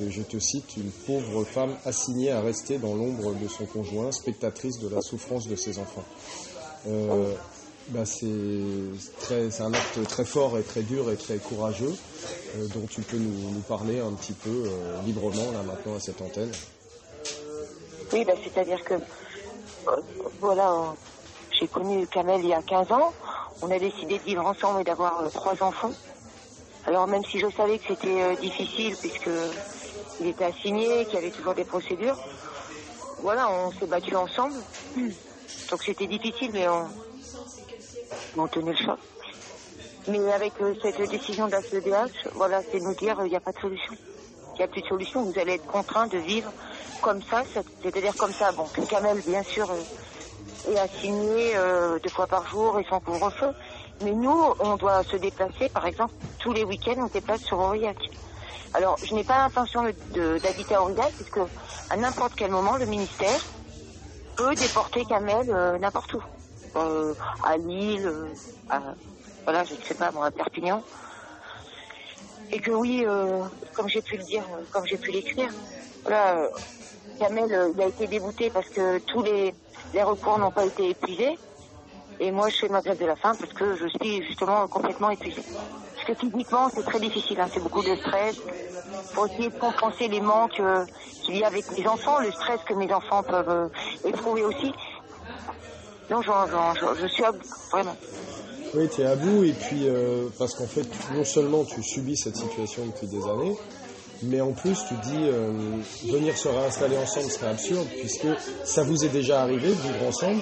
euh, 0.00 0.06
je 0.08 0.22
te 0.22 0.38
cite, 0.38 0.76
une 0.76 0.90
pauvre 0.90 1.44
femme 1.44 1.74
assignée 1.84 2.30
à 2.30 2.40
rester 2.40 2.78
dans 2.78 2.94
l'ombre 2.94 3.34
de 3.34 3.48
son 3.48 3.66
conjoint, 3.66 4.12
spectatrice 4.12 4.78
de 4.78 4.88
la 4.88 5.00
souffrance 5.00 5.48
de 5.48 5.56
ses 5.56 5.78
enfants. 5.78 6.04
Euh, 6.86 7.34
bah, 7.88 8.04
c'est 8.04 9.62
un 9.62 9.72
acte 9.72 10.06
très 10.08 10.24
fort 10.24 10.58
et 10.58 10.62
très 10.62 10.82
dur 10.82 11.10
et 11.10 11.16
très 11.16 11.38
courageux 11.38 11.94
euh, 12.56 12.66
dont 12.74 12.86
tu 12.86 13.00
peux 13.00 13.16
nous, 13.16 13.60
parler 13.66 13.98
un 13.98 14.12
petit 14.12 14.34
peu 14.34 14.64
euh, 14.66 15.02
librement 15.06 15.50
là 15.52 15.62
maintenant 15.62 15.96
à 15.96 16.00
cette 16.00 16.20
antenne. 16.20 16.52
Oui, 18.12 18.24
bah, 18.24 18.34
c'est-à-dire 18.42 18.82
que, 18.84 18.94
voilà, 20.40 20.94
j'ai 21.58 21.66
connu 21.66 22.06
Kamel 22.06 22.40
il 22.42 22.48
y 22.48 22.54
a 22.54 22.62
15 22.62 22.92
ans. 22.92 23.12
On 23.62 23.70
a 23.70 23.78
décidé 23.78 24.18
de 24.18 24.22
vivre 24.22 24.46
ensemble 24.46 24.82
et 24.82 24.84
d'avoir 24.84 25.22
trois 25.32 25.54
enfants. 25.62 25.92
Alors 26.88 27.06
même 27.06 27.22
si 27.26 27.38
je 27.38 27.50
savais 27.50 27.78
que 27.78 27.84
c'était 27.86 28.22
euh, 28.22 28.34
difficile 28.36 28.96
puisque 28.96 29.28
il 30.20 30.26
était 30.26 30.44
assigné, 30.46 31.04
qu'il 31.04 31.16
y 31.16 31.18
avait 31.18 31.30
toujours 31.30 31.54
des 31.54 31.66
procédures, 31.66 32.16
voilà, 33.18 33.50
on 33.50 33.70
s'est 33.72 33.86
battu 33.86 34.16
ensemble. 34.16 34.64
Donc 34.96 35.82
c'était 35.84 36.06
difficile, 36.06 36.50
mais 36.54 36.66
on, 36.66 36.88
on 38.38 38.48
tenait 38.48 38.70
le 38.70 38.76
choc. 38.86 38.98
Mais 40.06 40.32
avec 40.32 40.58
euh, 40.62 40.74
cette 40.80 41.02
décision 41.10 41.46
de 41.48 41.52
la 41.52 41.62
CEDH, 41.64 42.28
voilà, 42.34 42.62
c'est 42.70 42.78
de 42.80 42.84
nous 42.84 42.94
dire 42.94 43.20
il 43.22 43.28
n'y 43.28 43.36
a 43.36 43.40
pas 43.40 43.52
de 43.52 43.58
solution. 43.58 43.94
Il 44.54 44.60
n'y 44.60 44.64
a 44.64 44.68
plus 44.68 44.80
de 44.80 44.86
solution. 44.86 45.24
Vous 45.24 45.38
allez 45.38 45.52
être 45.56 45.66
contraint 45.66 46.06
de 46.06 46.16
vivre 46.16 46.50
comme 47.02 47.20
ça, 47.30 47.42
c'est- 47.52 47.66
c'est-à-dire 47.82 48.16
comme 48.16 48.32
ça. 48.38 48.50
Bon, 48.52 48.70
Kamel, 48.88 49.20
bien 49.26 49.42
sûr, 49.42 49.70
euh, 49.70 49.84
est 50.72 50.78
assigné 50.78 51.54
euh, 51.54 51.98
deux 52.02 52.10
fois 52.10 52.26
par 52.26 52.46
jour 52.46 52.78
et 52.80 52.84
sans 52.84 53.00
couvre-feu. 53.00 53.52
Mais 54.02 54.12
nous, 54.12 54.54
on 54.60 54.76
doit 54.76 55.02
se 55.04 55.16
déplacer, 55.16 55.68
par 55.70 55.86
exemple, 55.86 56.14
tous 56.38 56.52
les 56.52 56.64
week-ends, 56.64 56.94
on 56.98 57.08
se 57.08 57.12
déplace 57.14 57.42
sur 57.42 57.58
Aurillac. 57.58 57.96
Alors, 58.74 58.98
je 59.02 59.14
n'ai 59.14 59.24
pas 59.24 59.38
l'intention 59.38 59.82
d'habiter 59.82 60.74
à 60.74 60.82
Aurillac, 60.82 61.12
puisque 61.16 61.40
à 61.90 61.96
n'importe 61.96 62.34
quel 62.36 62.50
moment, 62.50 62.76
le 62.76 62.86
ministère 62.86 63.40
peut 64.36 64.54
déporter 64.54 65.04
Kamel 65.04 65.50
euh, 65.50 65.78
n'importe 65.78 66.14
où. 66.14 66.22
Euh, 66.76 67.14
à 67.42 67.56
Lille, 67.56 68.06
euh, 68.06 68.28
à, 68.68 68.80
voilà, 69.44 69.64
je 69.64 69.74
ne 69.74 69.82
sais 69.82 69.94
pas, 69.94 70.12
moi, 70.12 70.26
à 70.26 70.30
Perpignan. 70.30 70.82
Et 72.52 72.60
que 72.60 72.70
oui, 72.70 73.04
euh, 73.04 73.42
comme 73.74 73.88
j'ai 73.88 74.02
pu 74.02 74.16
le 74.16 74.24
dire, 74.24 74.44
euh, 74.54 74.64
comme 74.70 74.86
j'ai 74.86 74.96
pu 74.98 75.10
l'écrire, 75.10 75.50
voilà, 76.04 76.38
euh, 76.38 76.48
Kamel, 77.18 77.72
il 77.74 77.82
a 77.82 77.86
été 77.86 78.06
débouté 78.06 78.50
parce 78.50 78.68
que 78.68 78.98
tous 79.00 79.22
les, 79.22 79.54
les 79.92 80.02
recours 80.02 80.38
n'ont 80.38 80.52
pas 80.52 80.64
été 80.64 80.90
épuisés. 80.90 81.36
Et 82.20 82.30
moi, 82.32 82.48
je 82.48 82.56
fais 82.58 82.68
ma 82.68 82.80
grève 82.82 82.98
de 82.98 83.06
la 83.06 83.16
faim 83.16 83.36
parce 83.38 83.52
que 83.52 83.76
je 83.76 83.86
suis 84.00 84.22
justement 84.26 84.66
complètement 84.68 85.10
épuisée. 85.10 85.44
Parce 85.94 86.06
que 86.06 86.14
physiquement, 86.26 86.68
c'est 86.74 86.84
très 86.84 87.00
difficile. 87.00 87.40
hein, 87.40 87.48
C'est 87.54 87.60
beaucoup 87.60 87.82
de 87.82 87.94
stress. 87.96 88.34
faut 89.14 89.26
essayer 89.26 89.48
de 89.50 89.58
compenser 89.58 90.08
les 90.08 90.20
manques 90.20 90.60
euh, 90.60 90.84
qu'il 91.24 91.36
y 91.38 91.44
a 91.44 91.46
avec 91.46 91.70
mes 91.72 91.86
enfants, 91.86 92.18
le 92.20 92.30
stress 92.32 92.60
que 92.68 92.74
mes 92.74 92.92
enfants 92.92 93.22
peuvent 93.22 93.48
euh, 93.48 93.68
éprouver 94.04 94.44
aussi. 94.44 94.72
J'en- 96.10 96.74
je 96.94 97.06
suis 97.08 97.24
à 97.24 97.32
bout, 97.32 97.38
vraiment. 97.72 97.96
Oui, 98.74 98.88
tu 98.94 99.00
es 99.00 99.04
à 99.04 99.16
bout 99.16 99.44
et 99.44 99.52
puis 99.52 99.86
euh, 99.88 100.28
parce 100.38 100.54
qu'en 100.54 100.66
fait, 100.66 100.86
non 101.14 101.24
seulement 101.24 101.64
tu 101.64 101.82
subis 101.82 102.16
cette 102.16 102.36
situation 102.36 102.86
depuis 102.86 103.06
des 103.08 103.28
années, 103.28 103.54
mais 104.22 104.40
en 104.40 104.52
plus 104.52 104.76
tu 104.88 104.94
dis 104.94 105.16
euh, 105.28 105.50
venir 106.10 106.36
se 106.36 106.48
réinstaller 106.48 106.96
ensemble 106.98 107.30
serait 107.30 107.50
absurde 107.50 107.86
puisque 107.98 108.26
ça 108.64 108.82
vous 108.82 109.04
est 109.04 109.08
déjà 109.10 109.42
arrivé 109.42 109.68
de 109.68 109.74
vivre 109.74 110.06
ensemble 110.08 110.40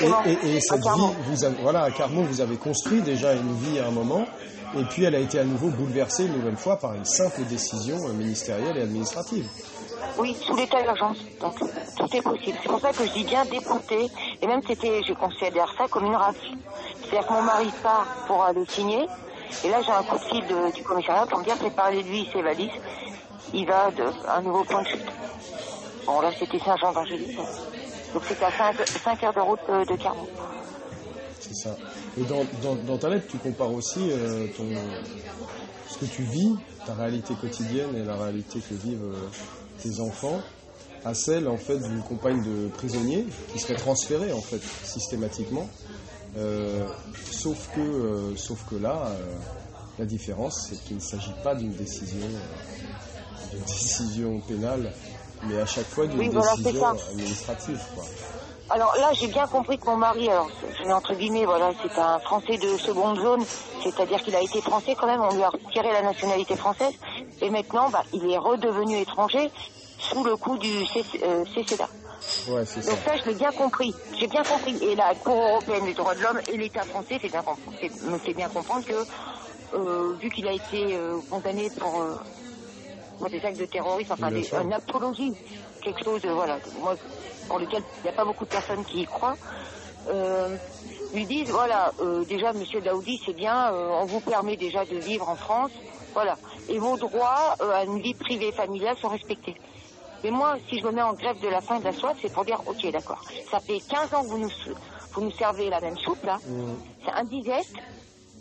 et, 0.00 0.30
et- 0.30 0.56
et 0.56 0.60
cette 0.60 0.80
vie, 0.80 1.14
vous 1.28 1.44
avez, 1.44 1.56
voilà, 1.62 1.82
à 1.84 1.90
Carmont, 1.90 2.22
vous 2.22 2.40
avez 2.40 2.56
construit 2.56 3.00
déjà 3.02 3.32
une 3.34 3.54
vie 3.56 3.78
à 3.78 3.86
un 3.86 3.90
moment 3.92 4.24
et 4.78 4.84
puis 4.84 5.04
elle 5.04 5.14
a 5.14 5.18
été 5.20 5.38
à 5.38 5.44
nouveau 5.44 5.68
bouleversée 5.68 6.24
une 6.24 6.32
nouvelle 6.32 6.56
fois 6.56 6.76
par 6.78 6.94
une 6.94 7.04
simple 7.04 7.42
décision 7.48 7.96
euh, 8.08 8.12
ministérielle 8.12 8.76
et 8.78 8.82
administrative. 8.82 9.46
Oui, 10.18 10.36
sous 10.44 10.56
l'état 10.56 10.82
d'urgence. 10.82 11.18
Donc 11.40 11.54
tout 11.96 12.16
est 12.16 12.20
possible. 12.22 12.58
C'est 12.62 12.68
pour 12.68 12.80
ça 12.80 12.90
que 12.92 13.06
je 13.06 13.12
dis 13.12 13.24
bien 13.24 13.44
déporté. 13.46 14.10
Et 14.42 14.46
même 14.46 14.60
c'était, 14.66 15.00
je 15.06 15.12
considère 15.14 15.72
ça 15.78 15.86
comme 15.88 16.04
une 16.06 16.16
rafle. 16.16 16.38
C'est-à-dire 17.02 17.26
que 17.28 17.32
mon 17.32 17.42
mari 17.42 17.68
part 17.82 18.06
pour 18.26 18.42
aller 18.42 18.64
signer. 18.68 19.06
Et 19.64 19.68
là, 19.68 19.80
j'ai 19.82 19.92
un 19.92 20.02
coup 20.02 20.16
de 20.18 20.24
fil 20.24 20.46
de- 20.46 20.72
du 20.74 20.82
commissariat 20.82 21.24
pour 21.26 21.38
me 21.38 21.44
dire 21.44 21.56
préparez 21.56 22.02
lui 22.02 22.28
ses 22.32 22.42
valises. 22.42 22.70
Il 23.54 23.66
va 23.66 23.90
à 24.28 24.38
un 24.38 24.42
nouveau 24.42 24.64
point 24.64 24.82
de 24.82 24.88
chute. 24.88 25.12
Bon, 26.06 26.20
là, 26.20 26.30
c'était 26.38 26.58
Saint-Jean-d'Angély. 26.58 27.36
Donc 28.12 28.22
c'était 28.28 28.44
à 28.44 28.50
5, 28.50 29.24
heures 29.24 29.32
de 29.32 29.40
route 29.40 29.60
euh, 29.70 29.84
de 29.84 29.96
Carmont. 29.96 30.28
C'est 31.40 31.54
ça. 31.54 31.76
Et 32.18 32.22
dans, 32.24 32.98
ta 32.98 33.08
lettre, 33.08 33.26
tu 33.28 33.38
compares 33.38 33.72
aussi 33.72 34.10
euh, 34.10 34.46
ce 35.88 35.98
que 35.98 36.04
tu 36.04 36.22
vis, 36.22 36.54
ta 36.86 36.94
réalité 36.94 37.34
quotidienne 37.40 37.96
et 37.96 38.04
la 38.04 38.16
réalité 38.16 38.60
que 38.60 38.74
vivent 38.74 39.02
euh, 39.02 39.28
tes 39.82 40.00
enfants, 40.00 40.40
à 41.04 41.14
celle 41.14 41.48
en 41.48 41.56
fait 41.56 41.78
d'une 41.78 42.02
compagne 42.02 42.42
de 42.44 42.68
prisonnier 42.68 43.26
qui 43.52 43.58
serait 43.58 43.74
transférée 43.74 44.32
en 44.32 44.40
fait 44.40 44.60
systématiquement. 44.84 45.68
Sauf 47.30 47.68
que, 47.74 48.34
sauf 48.36 48.64
que 48.70 48.76
là, 48.76 49.10
la 49.98 50.06
différence, 50.06 50.68
c'est 50.68 50.82
qu'il 50.84 50.96
ne 50.96 51.02
s'agit 51.02 51.34
pas 51.42 51.54
d'une 51.54 51.72
décision, 51.72 52.26
décision 53.58 54.40
pénale, 54.40 54.90
mais 55.44 55.60
à 55.60 55.66
chaque 55.66 55.86
fois 55.86 56.06
d'une 56.06 56.18
Oui, 56.18 56.28
voilà, 56.32 56.52
c'est 56.56 56.62
décision 56.64 56.80
ça. 56.98 57.08
administrative. 57.10 57.80
Quoi. 57.94 58.04
Alors 58.70 58.92
là, 58.96 59.10
j'ai 59.20 59.28
bien 59.28 59.46
compris 59.46 59.78
que 59.78 59.86
mon 59.86 59.96
mari, 59.96 60.28
alors, 60.30 60.48
entre 60.90 61.14
guillemets, 61.14 61.44
voilà, 61.44 61.72
c'est 61.82 61.98
un 61.98 62.18
Français 62.20 62.56
de 62.58 62.76
seconde 62.78 63.18
zone, 63.20 63.44
c'est-à-dire 63.82 64.18
qu'il 64.22 64.34
a 64.34 64.40
été 64.40 64.60
français 64.62 64.94
quand 64.98 65.06
même, 65.06 65.20
on 65.20 65.34
lui 65.34 65.42
a 65.42 65.50
retiré 65.50 65.92
la 65.92 66.02
nationalité 66.02 66.56
française, 66.56 66.92
et 67.40 67.50
maintenant, 67.50 67.90
bah, 67.90 68.02
il 68.12 68.30
est 68.30 68.38
redevenu 68.38 68.98
étranger 69.00 69.50
sous 69.98 70.24
le 70.24 70.36
coup 70.36 70.56
du 70.58 70.86
CC 70.86 71.20
euh, 71.22 71.44
CCDA. 71.54 71.88
Ouais, 72.48 72.64
c'est. 72.64 72.80
Donc 72.88 72.98
ça, 73.06 73.14
je 73.16 73.28
l'ai 73.28 73.34
bien 73.36 73.52
compris. 73.52 73.94
J'ai 74.18 74.26
bien 74.26 74.42
compris. 74.42 74.76
Et 74.80 74.96
la 74.96 75.14
Cour 75.14 75.36
européenne 75.36 75.84
des 75.84 75.94
droits 75.94 76.14
de 76.14 76.20
l'homme 76.20 76.40
et 76.48 76.56
l'État 76.56 76.84
français 76.86 77.18
fait 77.20 77.28
bien, 77.28 77.44
fait- 77.78 77.92
me 78.00 78.18
fait 78.18 78.34
bien 78.34 78.48
comprendre 78.48 78.84
que, 78.84 79.06
euh, 79.76 80.16
vu 80.16 80.28
qu'il 80.30 80.48
a 80.48 80.52
été 80.52 80.96
euh, 80.96 81.20
condamné 81.30 81.70
pour, 81.70 82.00
euh, 82.00 82.16
des 83.28 83.44
actes 83.44 83.58
de 83.58 83.66
terrorisme, 83.66 84.12
enfin 84.12 84.30
des, 84.30 84.48
une 84.62 84.72
apologie, 84.72 85.32
quelque 85.82 86.04
chose, 86.04 86.20
euh, 86.24 86.34
voilà, 86.34 86.58
moi, 86.80 86.94
pour 87.48 87.58
lequel 87.58 87.82
il 87.98 88.02
n'y 88.04 88.08
a 88.10 88.12
pas 88.12 88.24
beaucoup 88.24 88.44
de 88.44 88.50
personnes 88.50 88.84
qui 88.84 89.00
y 89.02 89.04
croient, 89.04 89.36
euh, 90.08 90.56
lui 91.14 91.26
disent, 91.26 91.50
voilà, 91.50 91.92
euh, 92.00 92.24
déjà, 92.24 92.52
Monsieur 92.52 92.80
Daoudi, 92.80 93.20
c'est 93.24 93.34
bien, 93.34 93.72
euh, 93.72 93.90
on 94.00 94.06
vous 94.06 94.20
permet 94.20 94.56
déjà 94.56 94.84
de 94.84 94.96
vivre 94.98 95.28
en 95.28 95.36
France, 95.36 95.70
voilà, 96.14 96.36
et 96.68 96.78
vos 96.78 96.96
droits 96.96 97.56
à 97.60 97.84
une 97.84 98.00
vie 98.00 98.14
privée 98.14 98.48
et 98.48 98.52
familiale 98.52 98.96
sont 98.98 99.08
respectés. 99.08 99.54
Mais 100.24 100.30
moi, 100.30 100.56
si 100.68 100.78
je 100.78 100.86
me 100.86 100.92
mets 100.92 101.02
en 101.02 101.14
grève 101.14 101.38
de 101.40 101.48
la 101.48 101.60
faim 101.60 101.76
et 101.76 101.80
de 101.80 101.84
la 101.84 101.92
soif, 101.92 102.16
c'est 102.22 102.32
pour 102.32 102.44
dire, 102.44 102.60
ok, 102.66 102.90
d'accord, 102.92 103.22
ça 103.50 103.60
fait 103.60 103.80
15 103.80 104.14
ans 104.14 104.22
que 104.22 104.28
vous 104.28 104.38
nous, 104.38 104.50
vous 105.12 105.20
nous 105.22 105.32
servez 105.32 105.68
la 105.68 105.80
même 105.80 105.96
soupe, 105.98 106.22
là, 106.24 106.38
c'est 107.04 107.12
indigeste, 107.12 107.74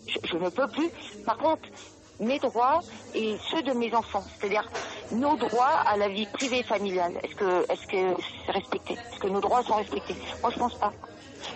je, 0.07 0.17
je 0.29 0.37
ne 0.37 0.49
peux 0.49 0.67
plus. 0.67 0.89
Par 1.25 1.37
contre, 1.37 1.61
mes 2.21 2.39
droits 2.39 2.81
et 3.13 3.37
ceux 3.49 3.61
de 3.63 3.73
mes 3.73 3.93
enfants, 3.93 4.23
c'est-à-dire 4.39 4.67
nos 5.11 5.35
droits 5.37 5.75
à 5.85 5.97
la 5.97 6.07
vie 6.07 6.27
privée 6.27 6.59
et 6.59 6.63
familiale, 6.63 7.19
est-ce 7.23 7.35
que 7.35 7.65
est-ce 7.69 7.85
que 7.87 8.21
c'est 8.45 8.51
respecté? 8.53 8.93
Est-ce 8.93 9.19
que 9.19 9.27
nos 9.27 9.41
droits 9.41 9.63
sont 9.63 9.75
respectés? 9.75 10.15
Moi, 10.41 10.51
je 10.53 10.59
pense 10.59 10.75
pas. 10.75 10.91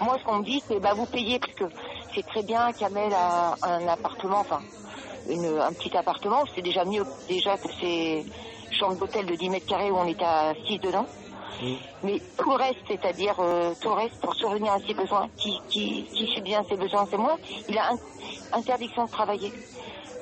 Moi, 0.01 0.17
ce 0.19 0.23
qu'on 0.25 0.39
me 0.39 0.43
dit, 0.43 0.62
c'est 0.67 0.80
bah 0.80 0.93
vous 0.95 1.06
payez 1.06 1.39
parce 1.39 1.54
que 1.54 1.65
c'est 2.13 2.25
très 2.25 2.43
bien 2.43 2.73
qu'Amel 2.73 3.13
a 3.13 3.56
un 3.62 3.88
appartement, 3.88 4.39
enfin 4.39 4.62
une- 5.28 5.60
un 5.60 5.73
petit 5.73 5.95
appartement, 5.95 6.43
c'est 6.54 6.62
déjà 6.62 6.84
mieux 6.86 7.06
déjà 7.28 7.58
que 7.58 7.69
ces 7.80 8.25
chambres 8.71 8.97
d'hôtel 8.97 9.25
de 9.25 9.36
10 9.36 9.49
mètres 9.49 9.65
carrés 9.67 9.91
où 9.91 9.97
on 9.97 10.06
est 10.08 10.21
à 10.21 10.54
6 10.67 10.80
dedans. 10.80 11.08
Mais 12.04 12.21
tout 12.38 12.49
le 12.49 12.56
reste, 12.58 12.80
c'est-à-dire 12.88 13.39
euh, 13.39 13.73
tout 13.80 13.89
le 13.89 13.95
reste 13.95 14.19
pour 14.21 14.36
survenir 14.36 14.73
à 14.73 14.80
ses 14.86 14.93
besoins, 14.93 15.28
qui, 15.38 15.58
qui, 15.69 16.10
qui 16.13 16.28
subvient 16.28 16.56
à 16.56 16.63
ses 16.69 16.75
besoins, 16.78 17.06
c'est 17.10 17.17
moi, 17.17 17.38
il 17.67 17.78
a 17.78 17.91
interdiction 18.51 19.06
de 19.06 19.10
travailler. 19.10 19.54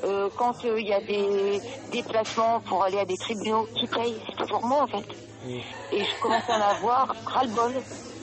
Euh, 0.04 0.30
quand 0.38 0.54
euh, 0.66 0.80
il 0.80 0.88
y 0.88 0.94
a 0.94 1.02
des 1.02 1.62
déplacements 1.92 2.60
pour 2.62 2.84
aller 2.84 2.98
à 3.00 3.06
des 3.06 3.16
tribunaux, 3.18 3.68
qui 3.76 3.88
paye 3.88 4.16
C'est 4.30 4.36
toujours 4.36 4.66
moi 4.66 4.84
en 4.84 4.88
fait. 4.88 5.06
Et 5.48 6.00
je 6.04 6.22
commence 6.22 6.44
à 6.50 6.58
en 6.58 6.62
avoir 6.76 7.16
ras-le-bol. 7.26 7.74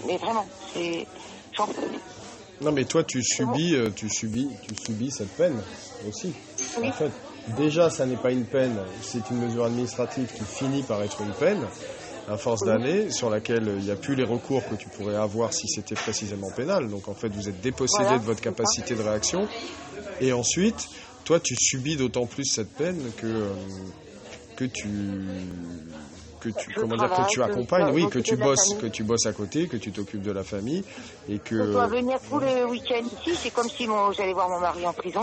Mais 0.07 0.16
vraiment, 0.16 0.47
c'est... 0.73 1.07
J'en. 1.53 1.66
Non, 2.61 2.73
mais 2.73 2.85
toi, 2.85 3.03
tu 3.05 3.23
subis, 3.23 3.75
euh, 3.75 3.90
tu 3.95 4.09
subis, 4.09 4.49
tu 4.62 4.75
subis 4.85 5.11
cette 5.11 5.31
peine 5.37 5.62
aussi. 6.09 6.33
Oui. 6.79 6.88
En 6.88 6.93
fait, 6.93 7.11
déjà, 7.57 7.88
ça 7.90 8.05
n'est 8.07 8.16
pas 8.16 8.31
une 8.31 8.45
peine, 8.45 8.77
c'est 9.03 9.31
une 9.31 9.38
mesure 9.38 9.64
administrative 9.64 10.31
qui 10.33 10.45
finit 10.45 10.83
par 10.83 11.03
être 11.03 11.21
une 11.23 11.33
peine, 11.33 11.66
à 12.29 12.37
force 12.37 12.64
d'années, 12.64 13.11
sur 13.11 13.31
laquelle 13.31 13.75
il 13.79 13.85
n'y 13.85 13.90
a 13.90 13.97
plus 13.97 14.14
les 14.14 14.25
recours 14.25 14.62
que 14.69 14.75
tu 14.75 14.88
pourrais 14.90 15.16
avoir 15.16 15.53
si 15.55 15.66
c'était 15.69 15.95
précisément 15.95 16.51
pénal. 16.55 16.88
Donc, 16.88 17.09
en 17.09 17.14
fait, 17.14 17.29
vous 17.29 17.49
êtes 17.49 17.61
dépossédé 17.62 18.05
Voilà, 18.05 18.19
de 18.19 18.25
votre 18.25 18.38
ça. 18.43 18.51
capacité 18.51 18.95
de 18.95 19.03
réaction. 19.03 19.49
Et 20.21 20.33
ensuite, 20.35 20.87
toi, 21.31 21.38
tu 21.38 21.55
subis 21.55 21.95
d'autant 21.95 22.27
plus 22.27 22.45
cette 22.45 22.75
peine 22.75 23.12
que 23.16 23.27
euh, 23.29 23.55
que 24.57 24.64
tu 24.64 24.88
que 26.40 26.49
tu 26.49 26.73
Je 26.73 26.81
comment 26.81 26.97
dire 26.97 27.09
que 27.09 27.31
tu 27.31 27.38
que 27.38 27.45
accompagnes, 27.45 27.87
je 27.87 27.93
oui, 27.93 28.11
que 28.11 28.19
tu 28.19 28.35
bosses, 28.35 28.75
que 28.75 28.87
tu 28.88 29.05
bosses 29.05 29.27
à 29.27 29.33
côté, 29.33 29.69
que 29.69 29.77
tu 29.77 29.93
t'occupes 29.93 30.23
de 30.23 30.33
la 30.33 30.43
famille 30.43 30.83
et 31.29 31.38
que 31.38 31.66
Je 31.66 31.71
dois 31.71 31.87
venir 31.87 32.19
tous 32.29 32.40
les 32.40 32.64
week-ends 32.64 33.07
ici, 33.23 33.38
c'est 33.40 33.51
comme 33.53 33.69
si 33.69 33.87
j'allais 34.16 34.33
voir 34.33 34.49
mon 34.49 34.59
mari 34.59 34.85
en 34.85 34.93
prison. 34.93 35.23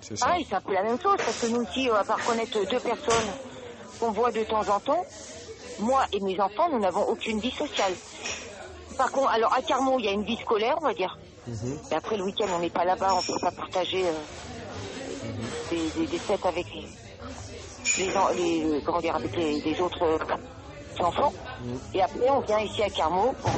c'est 0.00 0.16
ça. 0.16 0.26
Pareil, 0.26 0.46
c'est 0.48 0.54
un 0.54 0.60
peu 0.60 0.72
la 0.72 0.84
même 0.84 1.00
chose, 1.00 1.16
parce 1.16 1.40
que 1.40 1.46
nous 1.48 1.62
aussi, 1.62 1.90
euh, 1.90 1.96
à 1.96 2.04
part 2.04 2.24
connaître 2.24 2.56
deux 2.70 2.78
personnes 2.78 3.30
qu'on 3.98 4.12
voit 4.12 4.30
de 4.30 4.44
temps 4.44 4.68
en 4.68 4.78
temps, 4.78 5.04
moi 5.80 6.06
et 6.12 6.20
mes 6.20 6.38
enfants, 6.38 6.70
nous 6.70 6.78
n'avons 6.78 7.08
aucune 7.08 7.40
vie 7.40 7.50
sociale. 7.50 7.94
Par 8.96 9.10
contre, 9.10 9.30
alors 9.30 9.52
à 9.52 9.62
Carmont, 9.62 9.98
il 9.98 10.04
y 10.04 10.08
a 10.08 10.12
une 10.12 10.22
vie 10.22 10.36
scolaire, 10.36 10.76
on 10.80 10.86
va 10.86 10.94
dire. 10.94 11.18
Mhm. 11.48 11.76
Et 11.90 11.94
après 11.96 12.16
le 12.16 12.22
week-end, 12.22 12.46
on 12.54 12.60
n'est 12.60 12.70
pas 12.70 12.84
là-bas, 12.84 13.14
on 13.14 13.16
ne 13.16 13.26
peut 13.26 13.40
pas 13.40 13.50
partager 13.50 14.06
euh, 14.06 14.12
des, 15.70 15.90
des, 15.90 16.06
des 16.06 16.18
fêtes 16.20 16.44
avec 16.46 16.66
les, 16.74 18.04
les, 18.06 18.16
en- 18.16 18.28
les- 18.28 18.82
comment 18.84 19.00
dire, 19.00 19.14
avec 19.16 19.34
les, 19.36 19.60
les 19.60 19.80
autres 19.80 20.18
enfants. 21.00 21.32
Et 21.94 22.02
après, 22.02 22.30
on 22.30 22.40
vient 22.40 22.60
ici 22.60 22.82
à 22.82 22.90
Carmont 22.90 23.34
pour 23.34 23.52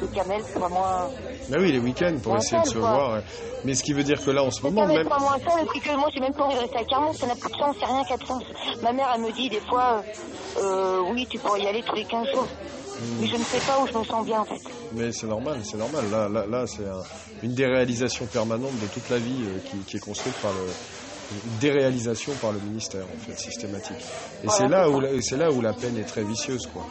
que 0.00 0.06
Kamel 0.14 0.42
soit 0.56 0.68
moins... 0.68 1.08
Bah 1.48 1.56
oui, 1.60 1.72
les 1.72 1.78
week-ends 1.78 2.18
pour 2.22 2.36
essayer 2.36 2.60
de 2.62 2.66
se 2.66 2.78
quoi. 2.78 2.90
voir. 2.90 3.22
Mais 3.64 3.74
ce 3.74 3.82
qui 3.82 3.92
veut 3.92 4.02
dire 4.02 4.20
que 4.24 4.30
là, 4.30 4.42
en 4.42 4.50
ce 4.50 4.62
moment, 4.62 4.86
même. 4.86 5.06
soit 5.06 5.18
moins 5.18 5.38
seul, 5.38 5.62
et 5.62 5.66
puis 5.66 5.80
que 5.80 5.96
moi, 5.96 6.08
j'ai 6.14 6.20
même 6.20 6.32
pas 6.34 6.44
envie 6.44 6.54
de 6.56 6.60
rester 6.60 6.78
à 6.78 6.84
Carmont, 6.84 7.12
ça 7.14 7.26
n'a 7.26 7.34
plus 7.36 7.50
de 7.50 7.56
sens, 7.56 7.76
c'est 7.78 7.86
rien 7.86 8.02
qu'à 8.04 8.16
de 8.16 8.24
sens. 8.24 8.42
Ma 8.82 8.92
mère, 8.92 9.08
elle 9.14 9.20
me 9.22 9.32
dit 9.32 9.48
des 9.48 9.60
fois, 9.60 10.02
euh, 10.56 10.62
euh, 10.62 11.00
oui, 11.12 11.26
tu 11.30 11.38
pourrais 11.38 11.60
y 11.62 11.66
aller 11.66 11.82
tous 11.82 11.94
les 11.94 12.04
15 12.04 12.28
jours. 12.28 12.46
Mais 13.02 13.26
je 13.26 13.36
ne 13.36 13.44
sais 13.44 13.60
pas 13.60 13.78
où 13.80 13.86
je 13.86 13.98
me 13.98 14.04
sens 14.04 14.24
bien, 14.24 14.40
en 14.40 14.44
fait. 14.44 14.60
Mais 14.92 15.10
c'est 15.12 15.26
normal, 15.26 15.60
c'est 15.64 15.78
normal. 15.78 16.08
Là, 16.10 16.28
là, 16.28 16.46
là 16.46 16.64
c'est 16.66 16.84
un- 16.86 17.02
une 17.42 17.54
déréalisation 17.54 18.26
permanente 18.26 18.78
de 18.78 18.86
toute 18.86 19.08
la 19.08 19.18
vie 19.18 19.42
euh, 19.44 19.58
qui, 19.60 19.84
qui 19.84 19.96
est 19.96 20.00
construite 20.00 20.38
par 20.40 20.52
le. 20.52 20.72
Une 21.30 21.56
déréalisation 21.58 22.36
par 22.36 22.52
le 22.52 22.60
ministère, 22.60 23.06
en 23.10 23.16
fait, 23.16 23.32
systématique. 23.38 23.96
Et 24.42 24.46
Voilà, 24.48 24.58
c'est 24.58 24.68
là, 24.68 24.90
où 24.90 25.20
c'est 25.22 25.36
là 25.38 25.50
où 25.50 25.60
la 25.62 25.72
peine 25.72 25.96
est 25.96 26.04
très 26.04 26.24
vicieuse, 26.24 26.66
quoi. 26.66 26.84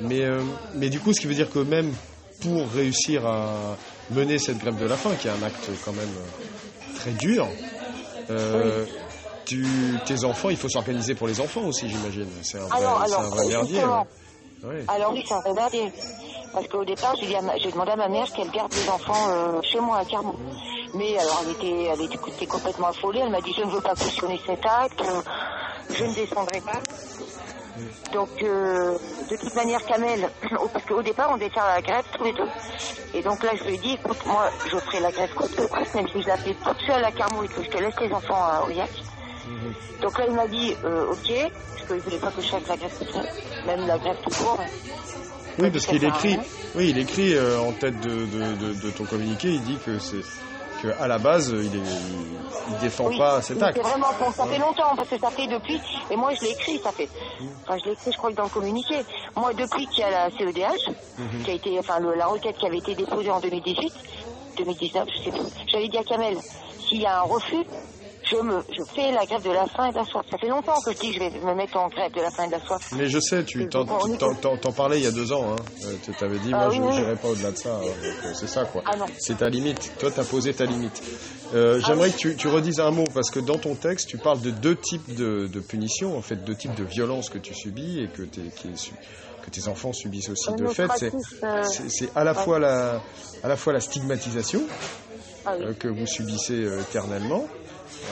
Mais, 0.00 0.24
euh, 0.24 0.42
mais 0.74 0.88
du 0.90 0.98
coup, 0.98 1.12
ce 1.12 1.20
qui 1.20 1.28
veut 1.28 1.34
dire 1.34 1.48
que 1.50 1.60
même 1.60 1.94
pour 2.40 2.68
réussir 2.72 3.24
à 3.26 3.76
mener 4.10 4.38
cette 4.38 4.58
grève 4.58 4.76
de 4.76 4.86
la 4.86 4.96
faim, 4.96 5.14
qui 5.16 5.28
est 5.28 5.30
un 5.30 5.42
acte 5.42 5.70
quand 5.84 5.92
même 5.92 6.10
euh, 6.16 6.96
très 6.96 7.12
dur, 7.12 7.48
euh, 8.30 8.86
tu, 9.44 10.00
tes 10.04 10.24
enfants, 10.24 10.50
il 10.50 10.56
faut 10.56 10.68
s'organiser 10.68 11.14
pour 11.14 11.28
les 11.28 11.40
enfants 11.40 11.64
aussi, 11.66 11.88
j'imagine. 11.88 12.28
C'est 12.42 12.58
un 12.58 12.66
vrai, 12.66 12.84
alors, 13.04 13.20
un 13.20 13.28
vrai 13.30 13.46
merdier. 13.48 13.78
Alors 14.88 15.12
oui, 15.12 15.22
c'est 15.26 15.34
un 15.34 15.40
vrai 15.40 15.52
merdier. 15.54 15.92
Parce 16.52 16.66
qu'au 16.68 16.84
départ, 16.84 17.14
j'ai 17.20 17.40
ma- 17.40 17.56
j'ai 17.58 17.70
demandé 17.70 17.90
à 17.92 17.96
ma 17.96 18.08
mère 18.08 18.30
qu'elle 18.32 18.50
garde 18.50 18.72
les 18.74 18.88
enfants 18.88 19.28
euh, 19.30 19.60
chez 19.62 19.80
moi 19.80 19.98
à 19.98 20.04
Carmont. 20.04 20.38
Mais 20.94 21.18
alors, 21.18 21.40
elle 21.42 21.52
était, 21.52 21.84
elle 21.92 22.02
était, 22.02 22.18
était 22.28 22.46
complètement 22.46 22.88
affolée. 22.88 23.20
Elle 23.22 23.30
m'a 23.30 23.40
dit, 23.40 23.52
je 23.56 23.62
ne 23.64 23.70
veux 23.70 23.80
pas 23.80 23.94
cautionner 23.94 24.40
cet 24.46 24.64
acte. 24.64 25.00
euh, 25.02 25.20
Je 25.90 26.04
ne 26.04 26.14
descendrai 26.14 26.60
pas. 26.62 26.80
Donc, 28.12 28.30
euh, 28.42 28.96
de 29.28 29.36
toute 29.36 29.54
manière, 29.54 29.84
Kamel, 29.84 30.30
parce 30.72 30.84
qu'au 30.86 31.02
départ, 31.02 31.28
on 31.32 31.36
devait 31.36 31.50
faire 31.50 31.66
la 31.66 31.82
grève 31.82 32.04
tous 32.16 32.24
les 32.24 32.32
deux. 32.32 32.48
Et 33.14 33.22
donc 33.22 33.42
là, 33.42 33.50
je 33.56 33.64
lui 33.64 33.74
ai 33.74 33.78
dit, 33.78 33.92
écoute, 33.94 34.24
moi, 34.26 34.48
je 34.64 34.78
ferai 34.78 35.00
la 35.00 35.10
grève 35.10 35.34
coûte, 35.34 35.58
même 35.94 36.08
si 36.08 36.22
je 36.22 36.28
l'appelais 36.28 36.56
toute 36.64 36.80
seule 36.86 37.04
à 37.04 37.12
Carmont 37.12 37.42
et 37.42 37.48
que 37.48 37.62
je 37.62 37.68
te 37.68 37.78
laisse 37.78 37.98
les 38.00 38.12
enfants 38.12 38.42
à 38.42 38.62
Aurillac. 38.62 38.90
Donc 40.02 40.18
là, 40.18 40.24
il 40.28 40.34
m'a 40.34 40.46
dit, 40.48 40.74
euh, 40.84 41.12
ok, 41.12 41.32
parce 41.74 41.86
qu'il 41.88 42.00
voulait 42.02 42.18
pas 42.18 42.30
que 42.30 42.42
je 42.42 42.48
fasse 42.48 42.68
la 42.68 42.76
grève 42.76 42.90
toute 42.98 43.10
seule, 43.12 43.28
même 43.66 43.86
la 43.86 43.98
grève 43.98 44.16
tout 44.22 44.34
court. 44.34 44.58
Oui, 45.58 45.70
parce 45.70 45.86
qu'il 45.86 46.04
écrit, 46.04 46.38
oui, 46.74 46.90
il 46.90 46.98
écrit 46.98 47.34
euh, 47.34 47.58
en 47.60 47.72
tête 47.72 47.98
de, 48.00 48.26
de, 48.26 48.54
de, 48.56 48.74
de 48.74 48.90
ton 48.90 49.04
communiqué, 49.06 49.48
il 49.48 49.62
dit 49.62 49.78
que 49.78 49.98
c'est 49.98 50.20
que 50.82 50.88
à 51.00 51.08
la 51.08 51.18
base, 51.18 51.48
il, 51.50 51.74
est, 51.74 51.78
il, 51.78 52.38
il 52.68 52.78
défend 52.82 53.06
Oui, 53.06 53.16
pas 53.16 53.40
cet 53.40 53.62
acte. 53.62 53.78
C'est 53.78 53.82
vraiment 53.82 54.12
bon, 54.20 54.30
ça 54.32 54.46
fait 54.46 54.58
longtemps 54.58 54.94
parce 54.94 55.08
que 55.08 55.18
ça 55.18 55.30
fait 55.30 55.46
depuis 55.46 55.80
et 56.10 56.16
moi 56.16 56.34
je 56.34 56.44
l'ai 56.44 56.50
écrit, 56.50 56.78
ça 56.84 56.92
fait. 56.92 57.08
Enfin, 57.40 57.78
je 57.82 57.86
l'ai 57.86 57.92
écrit, 57.92 58.12
je 58.12 58.18
crois 58.18 58.30
que 58.30 58.36
dans 58.36 58.44
le 58.44 58.50
communiqué. 58.50 59.02
Moi, 59.34 59.54
depuis 59.54 59.86
qu'il 59.86 60.00
y 60.00 60.04
a 60.04 60.10
la 60.10 60.30
CEDH, 60.36 60.92
Mhm. 61.16 61.42
qui 61.42 61.50
a 61.50 61.54
été, 61.54 61.78
enfin, 61.78 61.98
le- 62.00 62.14
la 62.14 62.26
requête 62.26 62.56
qui 62.58 62.66
avait 62.66 62.76
été 62.78 62.94
déposée 62.94 63.30
en 63.30 63.40
2018, 63.40 63.92
2019, 64.58 65.08
je 65.08 65.24
sais 65.24 65.30
plus. 65.30 65.48
J'avais 65.72 65.88
dit 65.88 65.96
à 65.96 66.04
Kamel, 66.04 66.36
s'il 66.86 67.00
y 67.00 67.06
a 67.06 67.20
un 67.20 67.22
refus, 67.22 67.64
je, 68.30 68.36
me, 68.36 68.62
je 68.76 68.82
fais 68.94 69.12
la 69.12 69.24
grève 69.24 69.42
de 69.42 69.50
la 69.50 69.66
faim 69.66 69.86
et 69.88 69.92
de 69.92 69.96
la 69.98 70.04
soif. 70.04 70.24
Ça 70.30 70.36
fait 70.38 70.48
longtemps 70.48 70.80
que 70.84 70.92
je 70.92 70.98
dis 70.98 71.08
que 71.08 71.14
je 71.14 71.18
vais 71.20 71.30
me 71.40 71.54
mettre 71.54 71.76
en 71.76 71.88
grève 71.88 72.12
de 72.12 72.20
la 72.20 72.30
faim 72.30 72.44
et 72.44 72.46
de 72.48 72.52
la 72.52 72.60
soif. 72.66 72.92
Mais 72.96 73.08
je 73.08 73.18
sais, 73.20 73.44
tu 73.44 73.66
t'en, 73.68 73.84
parlais 74.72 74.98
il 74.98 75.04
y 75.04 75.06
a 75.06 75.12
deux 75.12 75.32
ans. 75.32 75.52
Hein. 75.52 75.56
Euh, 75.84 75.92
tu 76.04 76.12
t'avais 76.12 76.38
dit, 76.38 76.50
Ah 76.52 76.56
moi, 76.56 76.68
oui, 76.70 76.76
je 76.76 76.82
oui. 76.82 76.98
n'irai 77.00 77.16
pas 77.16 77.28
au-delà 77.28 77.50
de 77.52 77.56
ça. 77.56 77.76
hein. 77.76 77.80
Euh, 78.04 78.32
c'est 78.34 78.48
ça, 78.48 78.64
quoi. 78.64 78.82
Ah 78.86 78.96
non. 78.96 79.06
C'est 79.18 79.38
ta 79.38 79.48
limite. 79.48 79.92
Toi, 79.98 80.10
tu 80.10 80.20
as 80.20 80.24
posé 80.24 80.52
ta 80.54 80.64
limite. 80.64 81.02
Euh, 81.54 81.78
Ah 81.82 81.86
J'aimerais 81.86 82.10
que 82.10 82.16
tu, 82.16 82.36
tu 82.36 82.48
redises 82.48 82.80
un 82.80 82.90
mot, 82.90 83.04
parce 83.14 83.30
que 83.30 83.38
dans 83.40 83.58
ton 83.58 83.74
texte, 83.74 84.08
tu 84.08 84.18
parles 84.18 84.40
de 84.40 84.50
deux 84.50 84.76
types 84.76 85.14
de, 85.14 85.46
de 85.46 85.60
punitions, 85.60 86.16
en 86.16 86.22
fait, 86.22 86.36
deux 86.44 86.56
types 86.56 86.74
de 86.74 86.84
violences 86.84 87.30
que 87.30 87.38
tu 87.38 87.54
subis 87.54 88.00
et 88.00 88.08
que, 88.08 88.22
t'es- 88.22 88.50
qui 88.56 88.68
est 88.68 88.76
su- 88.76 88.94
que 89.44 89.50
tes 89.50 89.68
enfants 89.68 89.92
subissent 89.92 90.28
aussi. 90.30 90.52
De 90.56 90.66
fait, 90.66 90.90
c'est 90.98 91.12
euh, 91.44 92.08
à, 92.16 92.24
la 92.24 92.34
fois 92.34 92.58
la- 92.58 93.00
à 93.44 93.48
la 93.48 93.56
fois 93.56 93.72
la 93.72 93.78
stigmatisation 93.80 94.62
ah 95.44 95.52
oui. 95.56 95.66
euh, 95.66 95.72
que 95.74 95.86
vous 95.86 96.06
subissez 96.06 96.64
euh, 96.64 96.80
éternellement, 96.80 97.46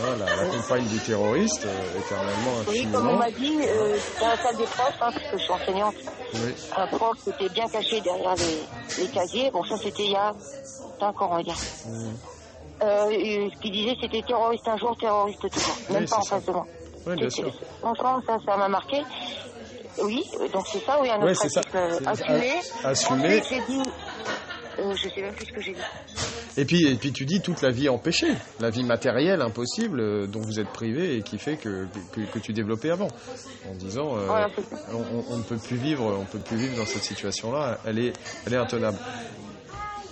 hein, 0.03 0.17
la, 0.19 0.47
compagne 0.51 0.87
du 0.89 1.01
terroriste, 1.01 1.67
euh, 1.67 1.99
éternellement, 1.99 2.53
Oui, 2.69 2.87
comme 2.93 3.09
on 3.09 3.17
m'a 3.19 3.31
dit, 3.31 3.57
euh, 3.63 3.99
dans 4.21 4.29
la 4.29 4.37
salle 4.37 4.57
des 4.57 4.67
profs, 4.67 4.95
hein, 5.01 5.11
parce 5.13 5.31
que 5.31 5.39
je 5.39 5.43
suis 5.43 5.53
enseignante, 5.53 5.95
Oui. 6.35 6.55
un 6.77 6.87
prof 6.87 7.13
qui 7.25 7.31
était 7.31 7.49
bien 7.51 7.67
caché 7.69 8.01
derrière 8.01 8.37
les, 8.37 8.63
les 8.99 9.09
casiers. 9.09 9.51
Bon, 9.53 9.63
ça, 9.65 9.77
c'était 9.83 10.05
il 10.05 10.13
y 10.13 10.17
a 10.17 10.33
5 11.01 11.23
ans, 11.23 11.29
on 11.33 11.37
va 11.37 11.43
dire. 11.43 11.57
Mmh. 11.87 12.11
Euh, 12.83 13.09
et 13.11 13.49
ce 13.55 13.61
qu'il 13.61 13.73
disait, 13.73 13.95
c'était 14.01 14.23
terroriste 14.23 14.67
un 14.67 14.77
jour, 14.77 14.97
terroriste 14.99 15.41
toujours. 15.51 15.77
Même 15.91 16.03
Oui, 16.03 16.07
pas 16.09 16.17
en 16.19 16.23
ça. 16.23 16.37
face 16.37 16.47
de 16.47 16.53
moi. 16.53 16.67
Oui, 17.07 17.17
bien 17.17 17.31
sûr. 17.31 17.53
Franchement, 17.81 18.21
ça, 18.27 18.37
ça 18.45 18.57
m'a 18.57 18.69
marqué. 18.69 19.03
Oui, 20.03 20.21
donc 20.53 20.67
c'est 20.73 20.81
ça, 20.85 20.99
oui, 21.01 21.09
un 21.09 21.23
Ouais, 21.23 21.31
autre 21.31 21.41
c'est 21.43 21.49
ça. 21.51 21.61
euh, 21.77 21.99
assumé. 22.07 22.53
assumé. 22.83 23.39
Ensuite, 23.39 23.45
j'ai 23.49 23.61
dit, 23.75 23.83
euh, 24.79 24.95
je 24.95 25.09
sais 25.09 25.21
même 25.23 25.35
plus 25.35 25.47
ce 25.47 25.53
que 25.53 25.61
j'ai 25.61 25.73
dit. 25.73 25.81
Et 26.57 26.65
puis, 26.65 26.87
et 26.87 26.95
puis 26.95 27.13
tu 27.13 27.25
dis 27.25 27.41
toute 27.41 27.63
la 27.63 27.71
vie 27.71 27.89
empêchée, 27.89 28.33
la 28.61 28.71
vie 28.71 28.85
matérielle 28.85 29.43
impossible 29.43 30.01
euh, 30.01 30.27
dont 30.27 30.41
vous 30.41 30.61
êtes 30.61 30.69
privé 30.69 31.17
et 31.17 31.23
qui 31.23 31.39
fait 31.39 31.57
que, 31.57 31.87
que, 32.13 32.21
que 32.21 32.39
tu 32.39 32.53
développais 32.53 32.91
avant, 32.91 33.09
en 33.69 33.75
disant 33.75 34.17
euh, 34.17 34.27
Voilà, 34.27 34.49
on, 34.93 35.37
ne 35.37 35.43
peut 35.43 35.57
plus 35.59 35.77
vivre, 35.77 36.05
on 36.21 36.25
peut 36.25 36.39
plus 36.39 36.57
vivre 36.57 36.77
dans 36.77 36.87
cette 36.87 37.03
situation-là, 37.03 37.79
elle 37.85 37.99
est, 37.99 38.13
elle 38.47 38.55
est 38.55 38.59
intenable. 38.59 38.99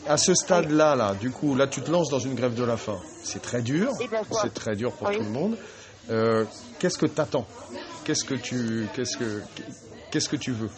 À 0.07 0.17
ce 0.17 0.35
stade-là, 0.35 0.97
là, 0.97 1.15
du 1.15 1.31
coup, 1.31 1.55
là, 1.55 1.69
tu 1.69 1.81
te 1.81 1.91
lances 1.91 2.11
dans 2.11 2.19
une 2.19 2.35
grève 2.35 2.55
de 2.55 2.65
la 2.65 2.77
faim. 2.77 2.99
C'est 3.23 3.41
très 3.41 3.63
dur, 3.63 3.93
c'est 4.43 4.53
très 4.53 4.75
dur 4.75 4.93
pour 4.93 5.09
Oui. 5.09 5.17
tout 5.17 5.23
le 5.23 5.31
monde. 5.31 5.57
Qu'est-ce 6.81 6.99
que 6.99 7.07
t'attends? 7.07 7.47
Qu'est-ce 8.05 8.25
que 8.25 8.35
tu, 8.35 8.89
qu'est-ce 8.95 9.17
que, 9.17 9.43
qu'est-ce 10.11 10.29
que 10.29 10.37
tu 10.37 10.51
veux? 10.51 10.71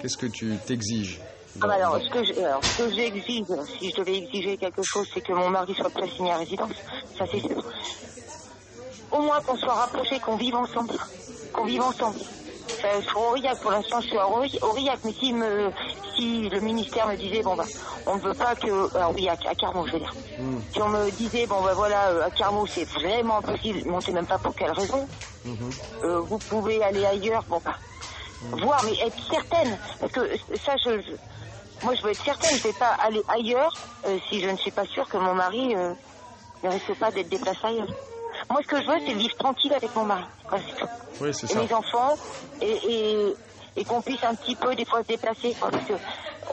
Qu'est-ce 0.00 0.16
que 0.16 0.26
tu 0.26 0.56
t'exiges? 0.66 1.20
Ah 1.62 1.66
bah 1.66 1.74
alors, 1.74 2.00
ce 2.02 2.08
que 2.10 2.24
je- 2.24 2.38
alors, 2.40 2.64
ce 2.66 2.72
que 2.74 2.90
j'exige, 2.90 3.46
si 3.78 3.90
je 3.90 4.00
devais 4.00 4.16
exiger 4.16 4.56
quelque 4.56 4.82
chose, 4.84 5.06
c'est 5.12 5.20
que 5.22 5.32
mon 5.32 5.50
mari 5.50 5.74
soit 5.74 5.90
assigné 6.02 6.32
à 6.32 6.38
résidence. 6.38 6.74
Ça, 7.18 7.24
c'est 7.30 7.40
sûr. 7.40 7.62
Au 9.10 9.20
moins 9.22 9.40
qu'on 9.42 9.56
soit 9.56 9.74
rapprochés, 9.74 10.20
qu'on 10.20 10.36
vive 10.36 10.54
ensemble. 10.54 10.96
Qu'on 11.52 11.64
vive 11.64 11.82
ensemble. 11.82 12.18
Ça, 12.80 13.02
sur 13.02 13.20
Aurillac, 13.20 13.60
pour 13.60 13.72
l'instant, 13.72 14.00
je 14.00 14.06
suis 14.06 14.16
à 14.18 14.26
Auri- 14.26 14.58
Aurillac, 14.62 15.00
mais 15.04 15.12
si, 15.20 15.32
me, 15.34 15.70
si 16.16 16.48
le 16.48 16.60
ministère 16.60 17.06
me 17.08 17.16
disait, 17.16 17.42
bon, 17.42 17.54
bah, 17.56 17.66
on 18.06 18.16
ne 18.16 18.22
veut 18.22 18.34
pas 18.34 18.54
que. 18.54 18.96
À 18.96 19.10
Aurillac, 19.10 19.44
à 19.46 19.54
Carmaux, 19.54 19.86
je 19.86 19.92
veux 19.92 19.98
dire. 19.98 20.14
Hmm. 20.38 20.60
Si 20.72 20.80
on 20.80 20.88
me 20.88 21.10
disait, 21.10 21.46
bon, 21.46 21.62
bah 21.62 21.74
voilà, 21.74 22.10
euh, 22.10 22.22
à 22.24 22.30
Carmaux, 22.30 22.66
c'est 22.74 22.88
vraiment 22.88 23.38
impossible, 23.38 23.82
mais 23.84 23.92
on 23.92 23.96
ne 23.98 24.02
sait 24.02 24.12
même 24.12 24.26
pas 24.26 24.38
pour 24.38 24.54
quelle 24.54 24.70
raison. 24.72 25.08
Mhm. 25.44 25.74
Euh, 26.04 26.20
vous 26.20 26.38
pouvez 26.48 26.82
aller 26.82 27.04
ailleurs, 27.04 27.44
bon, 27.48 27.60
bah, 27.62 27.76
voir, 28.40 28.82
mais 28.84 28.94
être 29.04 29.18
certaine. 29.30 29.78
Parce 29.98 30.12
que 30.12 30.20
euh, 30.20 30.36
ça, 30.64 30.76
je, 30.82 31.00
je- 31.02 31.16
moi, 31.82 31.94
je 31.94 32.02
veux 32.02 32.10
être 32.12 32.24
certaine, 32.24 32.50
je 32.58 32.62
ne 32.68 32.72
vais 32.72 32.78
pas 32.78 32.90
aller 32.98 33.22
ailleurs 33.28 33.80
euh, 34.06 34.18
si 34.28 34.40
je 34.40 34.48
ne 34.48 34.56
suis 34.58 34.70
pas 34.72 34.84
sûre 34.86 35.08
que 35.08 35.16
mon 35.16 35.34
mari 35.34 35.74
euh, 35.76 35.94
ne 36.62 36.70
risque 36.70 36.94
pas 36.98 37.10
d'être 37.10 37.28
déplacé 37.28 37.60
ailleurs. 37.64 37.92
Moi, 38.50 38.60
ce 38.62 38.66
que 38.68 38.80
je 38.80 38.86
veux, 38.86 38.98
c'est 39.06 39.14
vivre 39.14 39.34
tranquille 39.38 39.72
avec 39.74 39.94
mon 39.96 40.04
mari. 40.04 40.24
Voilà, 40.48 40.64
c'est 40.66 40.76
tout. 40.80 40.88
Oui, 41.20 41.34
c'est 41.34 41.50
Et 41.50 41.54
ça. 41.54 41.58
mes 41.60 41.72
enfants, 41.72 42.16
et, 42.60 42.78
et, 42.92 43.36
et 43.76 43.84
qu'on 43.84 44.02
puisse 44.02 44.22
un 44.22 44.34
petit 44.34 44.56
peu, 44.56 44.74
des 44.74 44.84
fois, 44.84 45.00
se 45.00 45.06
déplacer. 45.06 45.54
quoi, 45.60 45.70
parce 45.70 45.84
que 45.84 45.94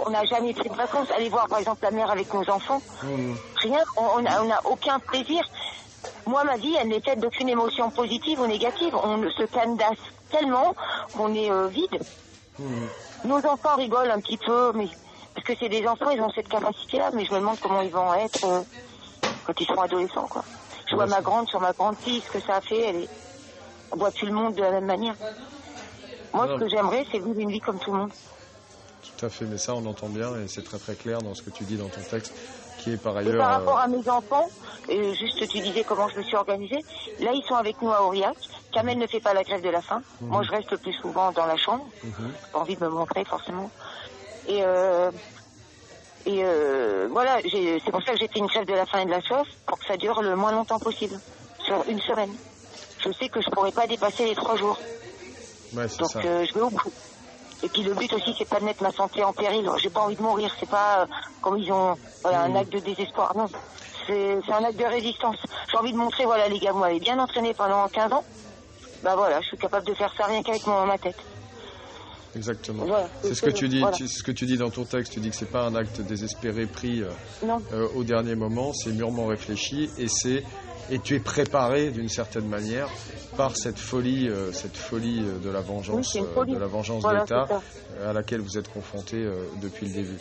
on 0.05 0.09
n'a 0.09 0.23
jamais 0.25 0.53
pris 0.53 0.69
de 0.69 0.75
vacances. 0.75 1.09
Aller 1.11 1.29
voir, 1.29 1.47
par 1.47 1.59
exemple, 1.59 1.79
la 1.83 1.91
mère 1.91 2.09
avec 2.11 2.33
nos 2.33 2.49
enfants, 2.49 2.81
Mhm. 3.03 3.35
rien, 3.63 3.83
on 3.97 4.21
n'a 4.21 4.59
aucun 4.65 4.99
plaisir. 4.99 5.41
Moi, 6.25 6.43
ma 6.43 6.57
vie, 6.57 6.75
elle 6.79 6.89
n'est 6.89 7.01
faite 7.01 7.19
d'aucune 7.19 7.47
émotion 7.49 7.89
positive 7.91 8.39
ou 8.39 8.47
négative. 8.47 8.93
On 8.95 9.21
se 9.29 9.45
candasse 9.45 9.97
tellement 10.29 10.73
qu'on 11.13 11.33
est 11.33 11.49
euh, 11.51 11.67
vide. 11.67 11.99
Mhm. 12.59 12.89
Nos 13.23 13.37
enfants 13.37 13.75
rigolent 13.77 14.11
un 14.11 14.19
petit 14.19 14.37
peu, 14.37 14.71
mais 14.73 14.87
parce 15.37 15.45
que 15.45 15.53
c'est 15.59 15.69
des 15.69 15.87
enfants, 15.87 16.09
ils 16.09 16.19
ont 16.19 16.31
cette 16.31 16.47
capacité-là, 16.49 17.11
mais 17.13 17.23
je 17.23 17.31
me 17.31 17.37
demande 17.39 17.59
comment 17.59 17.81
ils 17.81 17.91
vont 17.91 18.11
être 18.15 18.43
euh, 18.43 18.61
quand 19.45 19.53
ils 19.59 19.67
seront 19.67 19.81
adolescents, 19.81 20.27
quoi. 20.27 20.43
Je 20.89 20.95
vois 20.95 21.03
Ouais, 21.03 21.09
ma 21.11 21.21
grande 21.21 21.47
sur 21.47 21.59
ma 21.61 21.73
grande 21.73 21.95
fille, 21.99 22.21
ce 22.21 22.31
que 22.31 22.39
ça 22.39 22.55
a 22.55 22.61
fait, 22.61 22.79
elle 22.89 22.95
est... 23.03 23.09
voit 23.91 24.11
tout 24.11 24.25
le 24.25 24.31
monde 24.31 24.55
de 24.55 24.61
la 24.63 24.71
même 24.71 24.85
manière. 24.85 25.13
Moi, 26.33 26.47
Non. 26.47 26.55
ce 26.55 26.59
que 26.63 26.69
j'aimerais, 26.69 27.05
c'est 27.11 27.19
vivre 27.19 27.39
une 27.39 27.51
vie 27.51 27.59
comme 27.59 27.77
tout 27.77 27.91
le 27.91 27.99
monde. 27.99 28.11
Tout 29.19 29.25
à 29.27 29.29
fait, 29.29 29.45
mais 29.45 29.57
ça 29.59 29.75
on 29.75 29.85
entend 29.85 30.09
bien 30.09 30.35
et 30.41 30.47
c'est 30.47 30.63
très 30.63 30.79
très 30.79 30.95
clair 30.95 31.21
dans 31.21 31.35
ce 31.35 31.43
que 31.43 31.51
tu 31.51 31.63
dis 31.65 31.77
dans 31.77 31.87
ton 31.87 32.01
texte, 32.01 32.33
qui 32.79 32.93
est 32.93 32.97
par 32.97 33.15
Et 33.15 33.19
ailleurs. 33.19 33.37
par 33.37 33.51
rapport 33.59 33.77
euh, 33.77 33.81
à 33.83 33.87
mes 33.87 34.09
enfants, 34.09 34.47
euh, 34.89 35.13
juste 35.13 35.47
tu 35.49 35.59
disais 35.59 35.83
comment 35.83 36.07
je 36.09 36.17
me 36.17 36.23
suis 36.23 36.35
organisée. 36.35 36.83
Là, 37.19 37.31
ils 37.33 37.43
sont 37.47 37.55
avec 37.55 37.79
nous 37.81 37.91
à 37.91 38.01
Aurillac. 38.03 38.35
Kamel 38.73 38.97
ne 38.97 39.05
fait 39.07 39.19
pas 39.21 39.33
la 39.35 39.43
grève 39.43 39.61
de 39.61 39.69
la 39.69 39.81
faim. 39.81 40.01
Moi, 40.19 40.41
je 40.43 40.51
reste 40.51 40.71
le 40.71 40.77
plus 40.77 40.93
souvent 40.93 41.31
dans 41.31 41.45
la 41.45 41.57
chambre. 41.57 41.85
mhm. 42.03 42.11
J'ai 42.17 42.51
pas 42.51 42.59
envie 42.59 42.75
de 42.75 42.81
me 42.83 42.89
montrer 42.89 43.23
forcément. 43.23 43.69
Et, 44.47 44.63
euh, 44.63 45.11
et 46.25 46.43
euh, 46.43 47.07
voilà, 47.11 47.39
j'ai- 47.45 47.79
c'est 47.83 47.91
pour 47.91 48.01
ça 48.03 48.13
que 48.13 48.17
j'ai 48.19 48.27
fait 48.27 48.39
une 48.39 48.47
grève 48.47 48.65
de 48.65 48.73
la 48.73 48.85
faim 48.85 48.99
et 49.01 49.05
de 49.05 49.11
la 49.11 49.21
soif 49.21 49.47
pour 49.65 49.77
que 49.79 49.85
ça 49.85 49.97
dure 49.97 50.21
le 50.21 50.35
moins 50.35 50.51
longtemps 50.51 50.79
possible, 50.79 51.19
sur 51.65 51.83
une 51.87 51.99
semaine. 52.01 52.35
Je 52.99 53.11
sais 53.13 53.29
que 53.29 53.41
je 53.41 53.49
pourrais 53.51 53.71
pas 53.71 53.87
dépasser 53.87 54.25
les 54.25 54.35
trois 54.35 54.55
jours, 54.55 54.79
Ouais, 55.73 55.87
donc 55.99 56.09
ça. 56.11 56.19
euh, 56.25 56.45
je 56.45 56.53
vais 56.53 56.61
au 56.61 56.69
bout. 56.69 56.93
Et 57.63 57.69
puis 57.69 57.83
le 57.83 57.93
but 57.95 58.11
aussi, 58.13 58.33
c'est 58.37 58.47
pas 58.47 58.59
de 58.59 58.65
mettre 58.65 58.83
ma 58.83 58.91
santé 58.91 59.23
en 59.23 59.33
péril. 59.33 59.69
J'ai 59.77 59.89
pas 59.89 60.01
envie 60.01 60.15
de 60.15 60.21
mourir. 60.21 60.53
C'est 60.59 60.69
pas 60.69 61.01
euh, 61.01 61.05
comme 61.41 61.57
ils 61.57 61.71
ont 61.71 61.95
voilà, 62.23 62.41
un 62.43 62.55
acte 62.55 62.71
de 62.71 62.79
désespoir. 62.79 63.35
Non, 63.35 63.49
c'est 64.05 64.37
c'est 64.45 64.53
un 64.53 64.63
acte 64.63 64.77
de 64.77 64.85
résistance. 64.85 65.37
J'ai 65.71 65.77
envie 65.77 65.91
de 65.91 65.97
montrer, 65.97 66.25
voilà, 66.25 66.47
les 66.49 66.59
gars, 66.59 66.71
vous 66.71 66.79
m'avez 66.79 66.99
bien 66.99 67.17
entraîné 67.19 67.53
pendant 67.55 67.87
15 67.89 68.13
ans. 68.13 68.23
Bah 69.01 69.15
voilà, 69.15 69.41
je 69.41 69.47
suis 69.47 69.57
capable 69.57 69.87
de 69.87 69.93
faire 69.95 70.13
ça 70.17 70.25
rien 70.25 70.41
qu'avec 70.43 70.65
mon- 70.67 70.85
ma 70.85 70.97
tête. 70.99 71.17
Exactement. 72.37 72.85
Voilà. 72.85 73.09
C'est 73.23 73.33
ce 73.35 73.41
que 73.41 73.49
tu 73.49 73.67
dis. 73.67 73.79
Voilà. 73.79 73.95
tu- 73.97 74.07
C'est 74.07 74.19
ce 74.19 74.23
que 74.23 74.31
tu 74.31 74.45
dis 74.45 74.57
dans 74.57 74.69
ton 74.69 74.85
texte. 74.85 75.11
Tu 75.13 75.19
dis 75.19 75.29
que 75.29 75.35
c'est 75.35 75.49
pas 75.51 75.63
un 75.63 75.75
acte 75.75 75.99
désespéré 76.01 76.65
pris 76.67 77.01
euh, 77.01 77.09
euh, 77.73 77.87
au 77.95 78.03
dernier 78.03 78.35
moment. 78.35 78.71
C'est 78.73 78.91
mûrement 78.91 79.25
réfléchi 79.27 79.89
et 79.97 80.07
c'est 80.07 80.43
et 80.89 80.99
tu 80.99 81.15
es 81.15 81.19
préparé 81.19 81.89
d'une 81.91 82.07
certaine 82.07 82.47
manière 82.47 82.87
par 83.35 83.57
cette 83.57 83.77
folie, 83.79 84.29
euh, 84.29 84.53
cette 84.53 84.77
folie 84.77 85.21
de 85.43 85.49
la 85.49 85.59
vengeance, 85.59 86.13
folie. 86.33 86.53
de 86.53 86.57
la 86.59 86.67
vengeance 86.67 87.01
Voilà, 87.01 87.25
euh, 87.99 88.09
à 88.09 88.13
laquelle 88.13 88.39
vous 88.41 88.57
êtes 88.57 88.71
confronté 88.71 89.17
depuis 89.61 89.87
le 89.87 89.93
début. 89.93 90.17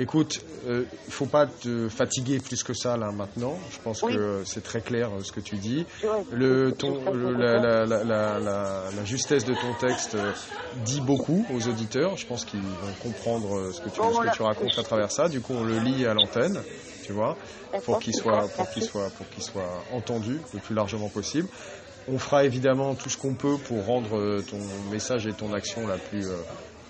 Écoute, 0.00 0.40
il 0.66 0.70
ne 0.70 0.84
faut 1.08 1.26
pas 1.26 1.46
te 1.46 1.88
fatiguer 1.88 2.40
plus 2.40 2.64
que 2.64 2.74
ça 2.74 2.96
là 2.96 3.12
maintenant. 3.12 3.56
Je 3.70 3.78
pense 3.78 4.02
Oui. 4.02 4.12
que 4.12 4.18
euh, 4.18 4.44
c'est 4.44 4.62
très 4.62 4.80
clair 4.80 5.10
euh, 5.12 5.20
ce 5.22 5.30
que 5.30 5.38
tu 5.38 5.54
dis. 5.56 5.86
Le, 6.32 6.72
ton, 6.72 7.12
le- 7.12 7.32
la, 7.34 7.60
la- 7.60 7.86
la- 7.86 8.38
la- 8.40 8.90
la 8.90 9.04
justesse 9.04 9.44
de 9.44 9.54
ton 9.54 9.72
texte 9.74 10.16
euh, 10.16 10.32
dit 10.84 11.00
beaucoup 11.00 11.46
aux 11.48 11.68
auditeurs. 11.68 12.16
Je 12.16 12.26
pense 12.26 12.44
qu'ils 12.44 12.58
vont 12.60 12.92
comprendre 13.04 13.56
euh, 13.56 13.70
ce 13.72 13.80
que 13.82 13.88
tu, 13.88 14.00
ce 14.00 14.28
que 14.30 14.34
tu 14.36 14.42
racontes 14.42 14.76
à 14.78 14.82
travers 14.82 15.12
ça. 15.12 15.28
Du 15.28 15.40
coup, 15.40 15.52
on 15.54 15.62
le 15.62 15.78
lit 15.78 16.06
à 16.06 16.14
l'antenne, 16.14 16.60
tu 17.04 17.12
vois, 17.12 17.36
pour 17.84 18.00
qu'il 18.00 18.14
soit, 18.14 18.48
pour 18.56 18.68
qu'il 18.70 18.82
soit, 18.82 19.10
pour 19.10 19.28
qu'il 19.28 19.44
soit 19.44 19.84
entendu 19.92 20.40
le 20.52 20.58
plus 20.58 20.74
largement 20.74 21.08
possible. 21.08 21.46
On 22.08 22.18
fera 22.18 22.44
évidemment 22.44 22.96
tout 22.96 23.08
ce 23.10 23.16
qu'on 23.16 23.34
peut 23.34 23.58
pour 23.58 23.86
rendre 23.86 24.18
euh, 24.18 24.42
ton 24.42 24.58
message 24.90 25.28
et 25.28 25.32
ton 25.34 25.52
action 25.54 25.86
la 25.86 25.98
plus, 25.98 26.26
euh, 26.28 26.36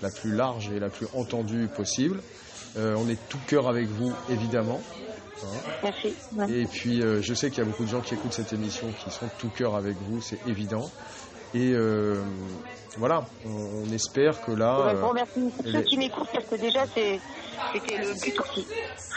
la 0.01 0.09
plus 0.09 0.33
large 0.33 0.71
et 0.71 0.79
la 0.79 0.89
plus 0.89 1.05
entendue 1.13 1.67
possible. 1.67 2.19
Euh, 2.77 2.95
on 2.97 3.07
est 3.07 3.17
tout 3.29 3.37
cœur 3.47 3.67
avec 3.69 3.87
vous, 3.87 4.11
évidemment. 4.27 4.79
hein. 5.43 5.47
Merci. 5.83 6.15
Ouais. 6.35 6.51
Et 6.51 6.65
puis, 6.65 7.01
euh, 7.01 7.21
je 7.21 7.33
sais 7.33 7.49
qu'il 7.49 7.59
y 7.59 7.61
a 7.61 7.65
beaucoup 7.65 7.83
de 7.85 7.89
gens 7.89 8.01
qui 8.01 8.13
écoutent 8.15 8.33
cette 8.33 8.51
émission 8.53 8.91
qui 8.91 9.09
sont 9.11 9.29
tout 9.37 9.49
cœur 9.49 9.75
avec 9.75 9.95
vous, 9.97 10.19
c'est 10.21 10.45
évident. 10.45 10.89
Et 11.53 11.71
euh, 11.73 12.21
voilà, 12.97 13.29
on, 13.45 13.49
on 13.49 13.85
espère 13.91 14.41
que 14.41 14.51
là, 14.51 14.89
je 14.91 14.97
vous 14.97 15.07
remercie 15.07 15.53
ceux 15.63 15.81
qui 15.83 15.97
m'écoutent 15.97 16.27
parce 16.33 16.45
que 16.45 16.55
déjà 16.55 16.83
c'est 16.93 17.21
c'était 17.71 17.97
le 17.97 18.13
but 18.21 18.39
aussi. 18.41 18.67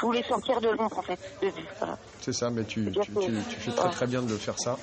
Je 0.00 0.06
voulais 0.06 0.22
sortir 0.28 0.60
de 0.60 0.68
l'ombre 0.68 0.98
en 0.98 1.02
fait. 1.02 1.18
De, 1.42 1.50
voilà. 1.80 1.98
c'est 2.20 2.32
ça, 2.34 2.50
mais 2.50 2.64
tu, 2.64 2.82
Bien 2.90 3.02
tu, 3.02 3.12
fait. 3.12 3.20
tu- 3.20 3.44
tu 3.48 3.60
fais 3.60 3.72
très 3.72 3.90
très 3.90 4.06
bien 4.06 4.22
de 4.22 4.28
le 4.30 4.38
faire 4.38 4.58
ça. 4.58 4.76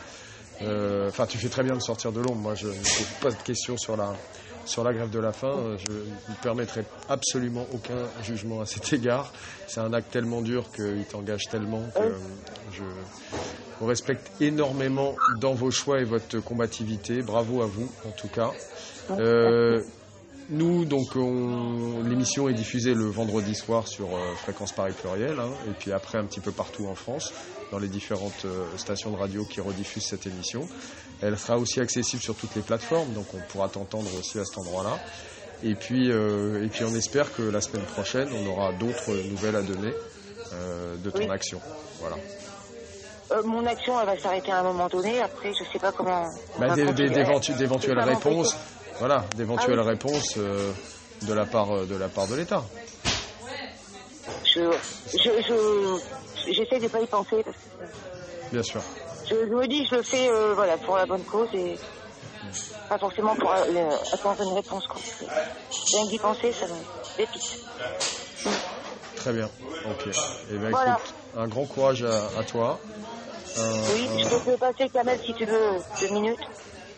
Enfin, 0.62 1.26
tu 1.28 1.38
fais 1.38 1.50
très 1.50 1.64
bien 1.64 1.76
de 1.76 1.82
sortir 1.82 2.12
de 2.12 2.20
l'ombre. 2.20 2.42
Moi, 2.42 2.56
je 2.56 2.68
ne 2.68 2.74
pose 2.74 3.20
pas 3.22 3.30
de 3.32 3.42
questions 3.44 3.78
sur 3.78 3.96
la, 3.96 4.14
sur 4.66 4.84
la 4.84 4.94
grève 4.94 5.10
de 5.10 5.20
la 5.20 5.32
faim. 5.32 5.54
Euh, 5.58 5.78
Je 5.78 5.92
ne 5.94 6.36
permettrai 6.42 6.84
absolument 7.10 7.66
aucun 7.74 8.08
jugement 8.24 8.62
à 8.62 8.66
cet 8.66 8.92
égard. 8.94 9.32
C'est 9.68 9.80
un 9.80 9.94
acte 9.94 10.12
tellement 10.12 10.42
dur 10.42 10.66
qu'il 10.76 11.06
t'engage 11.06 11.44
tellement 11.50 11.84
que 11.96 12.00
euh, 12.02 12.12
je 12.74 12.84
vous 13.80 13.86
respecte 13.88 14.32
énormément 14.42 15.16
dans 15.40 15.54
vos 15.54 15.72
choix 15.72 16.00
et 16.00 16.04
votre 16.06 16.40
combativité. 16.40 17.22
Bravo 17.22 17.62
à 17.62 17.66
vous, 17.68 17.90
en 18.08 18.12
tout 18.12 18.28
cas. 18.30 18.52
Euh, 19.12 19.82
nous, 20.50 20.86
donc, 20.86 21.16
on- 21.16 22.02
l'émission 22.04 22.48
est 22.50 22.54
diffusée 22.54 22.94
le 22.94 23.06
vendredi 23.06 23.56
soir 23.56 23.88
sur 23.88 24.16
euh, 24.16 24.34
Fréquence 24.44 24.72
Paris 24.72 24.94
Pluriel, 25.00 25.40
hein, 25.40 25.50
et 25.68 25.72
puis 25.72 25.92
après 25.92 26.18
un 26.20 26.26
petit 26.26 26.40
peu 26.40 26.52
partout 26.52 26.86
en 26.88 26.96
France, 26.96 27.34
dans 27.72 27.80
les 27.80 27.88
différentes 27.88 28.46
euh, 28.46 28.66
stations 28.78 29.10
de 29.12 29.18
radio 29.18 29.44
qui 29.44 29.60
rediffusent 29.60 30.06
cette 30.06 30.28
émission. 30.28 30.68
Elle 31.22 31.38
sera 31.38 31.58
aussi 31.58 31.80
accessible 31.80 32.22
sur 32.22 32.36
toutes 32.36 32.56
les 32.56 32.62
plateformes, 32.62 33.14
donc 33.14 33.26
on 33.34 33.40
pourra 33.52 33.70
t'entendre 33.70 34.10
aussi 34.20 34.38
à 34.40 34.46
cet 34.46 34.58
endroit-là. 34.58 35.00
Et 35.64 35.74
puis, 35.76 36.12
euh, 36.12 36.64
et 36.64 36.68
puis 36.68 36.84
on 36.84 36.94
espère 36.96 37.34
que 37.34 37.42
la 37.42 37.62
semaine 37.62 37.86
prochaine, 37.86 38.28
on 38.34 38.46
aura 38.48 38.74
d'autres 38.74 39.12
nouvelles 39.30 39.56
à 39.56 39.62
donner 39.62 39.94
euh, 40.54 40.96
de 40.98 41.10
ton 41.10 41.20
Oui. 41.20 41.30
action. 41.32 41.60
Voilà. 42.02 42.18
Euh, 43.32 43.42
mon 43.44 43.66
action, 43.66 44.00
elle 44.00 44.06
va 44.06 44.18
s'arrêter 44.20 44.52
à 44.52 44.60
un 44.60 44.64
moment 44.64 44.88
donné. 44.88 45.20
Après, 45.22 45.52
je 45.58 45.64
sais 45.72 45.80
pas 45.80 45.92
comment. 45.92 46.30
Bah, 46.60 46.76
d'éventuelles 46.76 48.00
réponses, 48.00 48.56
voilà, 49.00 49.26
d'éventuelles 49.36 49.80
Ah 49.80 49.84
oui. 49.84 49.90
réponses 49.90 50.34
euh, 50.38 50.72
de 51.24 51.34
la 51.34 51.46
part 51.46 51.88
de 51.88 51.96
la 51.96 52.10
part 52.10 52.28
de 52.28 52.36
l'État. 52.36 52.64
Je, 54.54 54.62
je, 55.14 55.30
je, 55.48 56.52
j'essaie 56.52 56.80
de 56.80 56.88
pas 56.88 57.02
y 57.02 57.08
penser 57.08 57.44
parce 57.44 57.58
que 57.58 58.52
Bien 58.54 58.64
sûr. 58.64 58.82
Je, 59.30 59.36
je 59.36 59.54
me 59.54 59.68
dis, 59.68 59.86
je 59.86 59.96
le 59.96 60.04
fais, 60.04 60.30
euh, 60.30 60.54
voilà, 60.56 60.78
pour 60.78 60.96
la 60.98 61.06
bonne 61.06 61.26
cause 61.26 61.50
et 61.54 61.78
pas 62.90 62.98
forcément 63.00 63.36
pour 63.36 63.52
euh, 63.52 63.96
attendre 64.14 64.42
une 64.42 64.54
réponse. 64.56 64.86
Quoi. 64.88 65.02
Rien 65.94 66.06
que 66.06 66.10
d'y 66.12 66.20
penser, 66.20 66.52
ça 66.54 66.68
me 66.68 66.82
dépite. 67.18 67.42
Très 69.16 69.34
bien. 69.34 69.50
Ok. 69.86 70.08
Et 70.08 70.58
ben 70.60 70.70
Voilà. 70.72 70.92
écoute, 70.98 71.14
un 71.36 71.48
grand 71.48 71.66
courage 71.68 72.04
à, 72.04 72.28
à 72.38 72.44
toi. 72.44 72.80
Oui, 73.90 74.08
je 74.20 74.30
peux 74.30 74.52
te 74.52 74.58
passer 74.58 74.90
Kamel 74.90 75.20
si 75.24 75.34
tu 75.34 75.46
veux 75.46 75.80
deux 76.02 76.10
minutes 76.10 76.40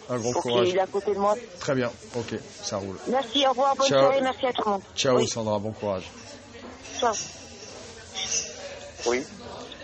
un 0.10 0.18
grand 0.20 0.32
pour 0.34 0.42
courage. 0.44 0.68
qu'il 0.68 0.78
est 0.78 0.82
à 0.82 0.88
côté 0.88 1.14
de 1.14 1.20
moi. 1.20 1.36
Très 1.60 1.76
bien. 1.76 1.92
Ok, 2.16 2.34
ça 2.62 2.78
roule. 2.78 2.98
Merci, 3.08 3.46
au 3.46 3.50
revoir, 3.52 3.76
bonne 3.76 3.88
Ciao. 3.88 4.00
soirée, 4.04 4.22
merci 4.22 4.46
à 4.48 4.54
tout 4.54 4.64
le 4.66 4.72
monde. 4.72 4.84
Ciao 4.96 5.18
Oui, 5.18 5.28
Sandra, 5.28 5.60
bon 5.60 5.72
courage. 5.74 6.10
ciao. 7.00 7.14
Oui. 9.06 9.24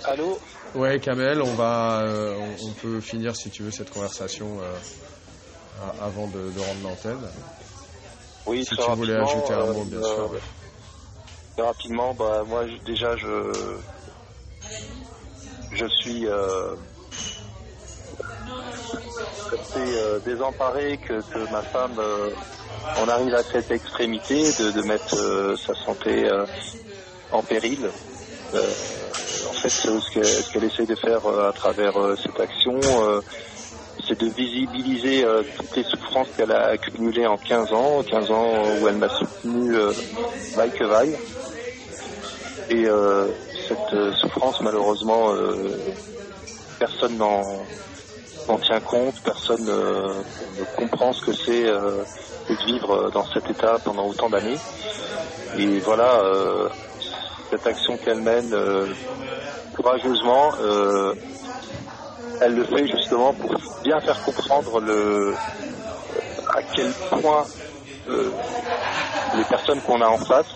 Allô? 0.06 0.38
Ouais, 0.76 1.00
Kamel, 1.00 1.42
on 1.42 1.54
va, 1.54 2.02
euh, 2.02 2.36
on, 2.40 2.70
on 2.70 2.72
peut 2.74 3.00
finir 3.00 3.36
si 3.36 3.50
tu 3.50 3.64
veux 3.64 3.72
cette 3.72 3.92
conversation 3.92 4.58
euh, 4.62 4.74
avant 6.02 6.28
de, 6.28 6.50
de 6.52 6.60
rendre 6.60 6.82
l'antenne. 6.84 7.30
Oui, 8.46 8.66
Si 8.66 8.76
tu 8.76 8.82
voulais 8.92 9.16
rapidement, 9.18 9.28
ajouter 9.28 9.54
un 9.54 9.66
mot, 9.74 9.84
bien 9.86 10.00
euh, 10.00 10.16
sûr. 10.16 10.32
très 11.56 11.66
rapidement, 11.66 12.14
bah, 12.16 12.44
moi, 12.48 12.66
déjà, 12.86 13.16
je, 13.16 13.54
je 15.74 15.86
suis 16.02 16.28
assez 19.54 20.20
désemparé 20.26 20.98
que, 20.98 21.22
que 21.22 21.52
ma 21.52 21.62
femme 21.62 22.00
en 22.98 23.08
arrive 23.08 23.34
à 23.36 23.44
cette 23.44 23.72
extrémité 23.72 24.36
de, 24.54 24.72
de 24.72 24.82
mettre 24.88 25.16
euh, 25.16 25.56
sa 25.56 25.74
santé 25.76 26.30
euh, 26.30 26.46
en 27.32 27.42
péril. 27.44 27.90
Euh, 28.54 28.70
fait, 29.64 29.74
ce 29.82 30.10
que- 30.14 30.42
ce 30.44 30.50
qu'elle 30.52 30.64
essaie 30.66 30.86
de 30.86 30.96
faire 30.96 31.26
euh, 31.26 31.50
à 31.50 31.54
travers 31.54 31.96
euh, 31.98 32.16
cette 32.26 32.40
action, 32.40 32.76
euh, 33.08 33.22
c'est 34.08 34.20
de 34.20 34.28
visibiliser 34.28 35.24
toutes 35.56 35.76
les 35.78 35.84
souffrances 35.84 36.30
qu'elle 36.36 36.52
a 36.52 36.68
accumulées 36.70 37.28
en 37.28 37.38
15 37.38 37.72
ans, 37.74 38.04
15 38.04 38.32
ans 38.32 38.74
où 38.74 38.88
elle 38.88 38.98
m'a 38.98 39.10
soutenu 39.10 39.72
vaille 40.56 40.72
que 40.74 40.84
vaille. 40.86 41.18
Et 42.70 42.86
cette 43.68 44.14
souffrance, 44.16 44.60
malheureusement, 44.62 45.36
personne 46.80 47.18
n'en 47.18 47.68
tient 48.64 48.82
compte, 48.82 49.16
personne 49.24 49.66
ne 49.66 50.64
comprend 50.76 51.14
ce 51.14 51.22
que 51.22 51.38
c'est 51.46 51.64
de 51.64 52.56
vivre 52.66 53.12
dans 53.12 53.26
cet 53.34 53.50
état 53.50 53.78
pendant 53.86 54.08
autant 54.08 54.30
d'années. 54.30 54.60
Et 55.54 55.82
voilà, 55.82 56.20
cette 57.54 57.68
action 57.68 57.98
qu'elle 57.98 58.22
mène 58.22 58.52
euh, 58.52 58.88
courageusement, 59.76 60.54
euh, 60.60 61.14
elle 62.42 62.56
le 62.56 62.64
fait 62.66 62.88
justement 62.88 63.32
pour 63.34 63.54
bien 63.84 64.00
faire 64.02 64.20
comprendre 64.24 64.80
le 64.80 65.36
à 66.56 66.62
quel 66.76 66.92
point 67.12 67.46
euh, 68.10 68.32
les 69.38 69.44
personnes 69.46 69.82
qu'on 69.82 70.02
a 70.02 70.08
en 70.08 70.18
face, 70.26 70.52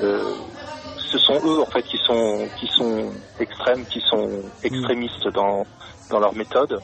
ce 0.00 1.18
sont 1.18 1.38
eux 1.44 1.60
en 1.60 1.66
fait 1.66 1.82
qui 1.82 1.98
sont 2.06 2.48
qui 2.58 2.66
sont 2.78 3.12
extrêmes, 3.38 3.84
qui 3.86 4.00
sont 4.00 4.42
extrémistes 4.62 5.28
dans 5.34 5.64
dans 6.10 6.18
leur 6.18 6.34
méthode. 6.34 6.80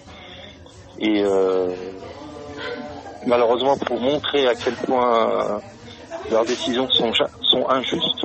Et 0.98 1.24
malheureusement, 3.26 3.76
pour 3.78 3.98
montrer 3.98 4.46
à 4.46 4.54
quel 4.54 4.76
point 4.76 5.62
leurs 6.30 6.44
décisions 6.44 6.88
sont 6.90 7.12
sont 7.42 7.68
injustes, 7.68 8.24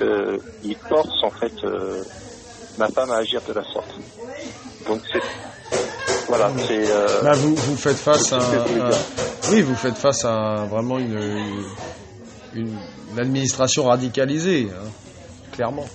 euh, 0.00 0.38
ils 0.64 0.76
forcent 0.88 1.22
en 1.22 1.30
fait 1.30 1.52
euh, 1.64 2.02
ma 2.78 2.88
femme 2.88 3.10
à 3.10 3.16
agir 3.16 3.40
de 3.48 3.52
la 3.52 3.64
sorte. 3.64 3.90
Donc 4.86 5.00
c'est 5.12 5.22
voilà, 6.28 6.50
c'est 6.66 6.90
euh, 6.90 7.22
Là, 7.22 7.32
vous, 7.34 7.54
vous 7.54 7.76
faites 7.76 7.96
face 7.96 8.32
à, 8.32 8.38
dire. 8.38 8.64
oui, 9.50 9.62
vous 9.62 9.76
faites 9.76 9.96
face 9.96 10.24
à 10.24 10.66
vraiment 10.68 10.98
une, 10.98 11.16
une, 12.54 12.76
une 13.12 13.18
administration 13.20 13.84
radicalisée, 13.84 14.68
hein, 14.72 14.88
clairement, 15.52 15.86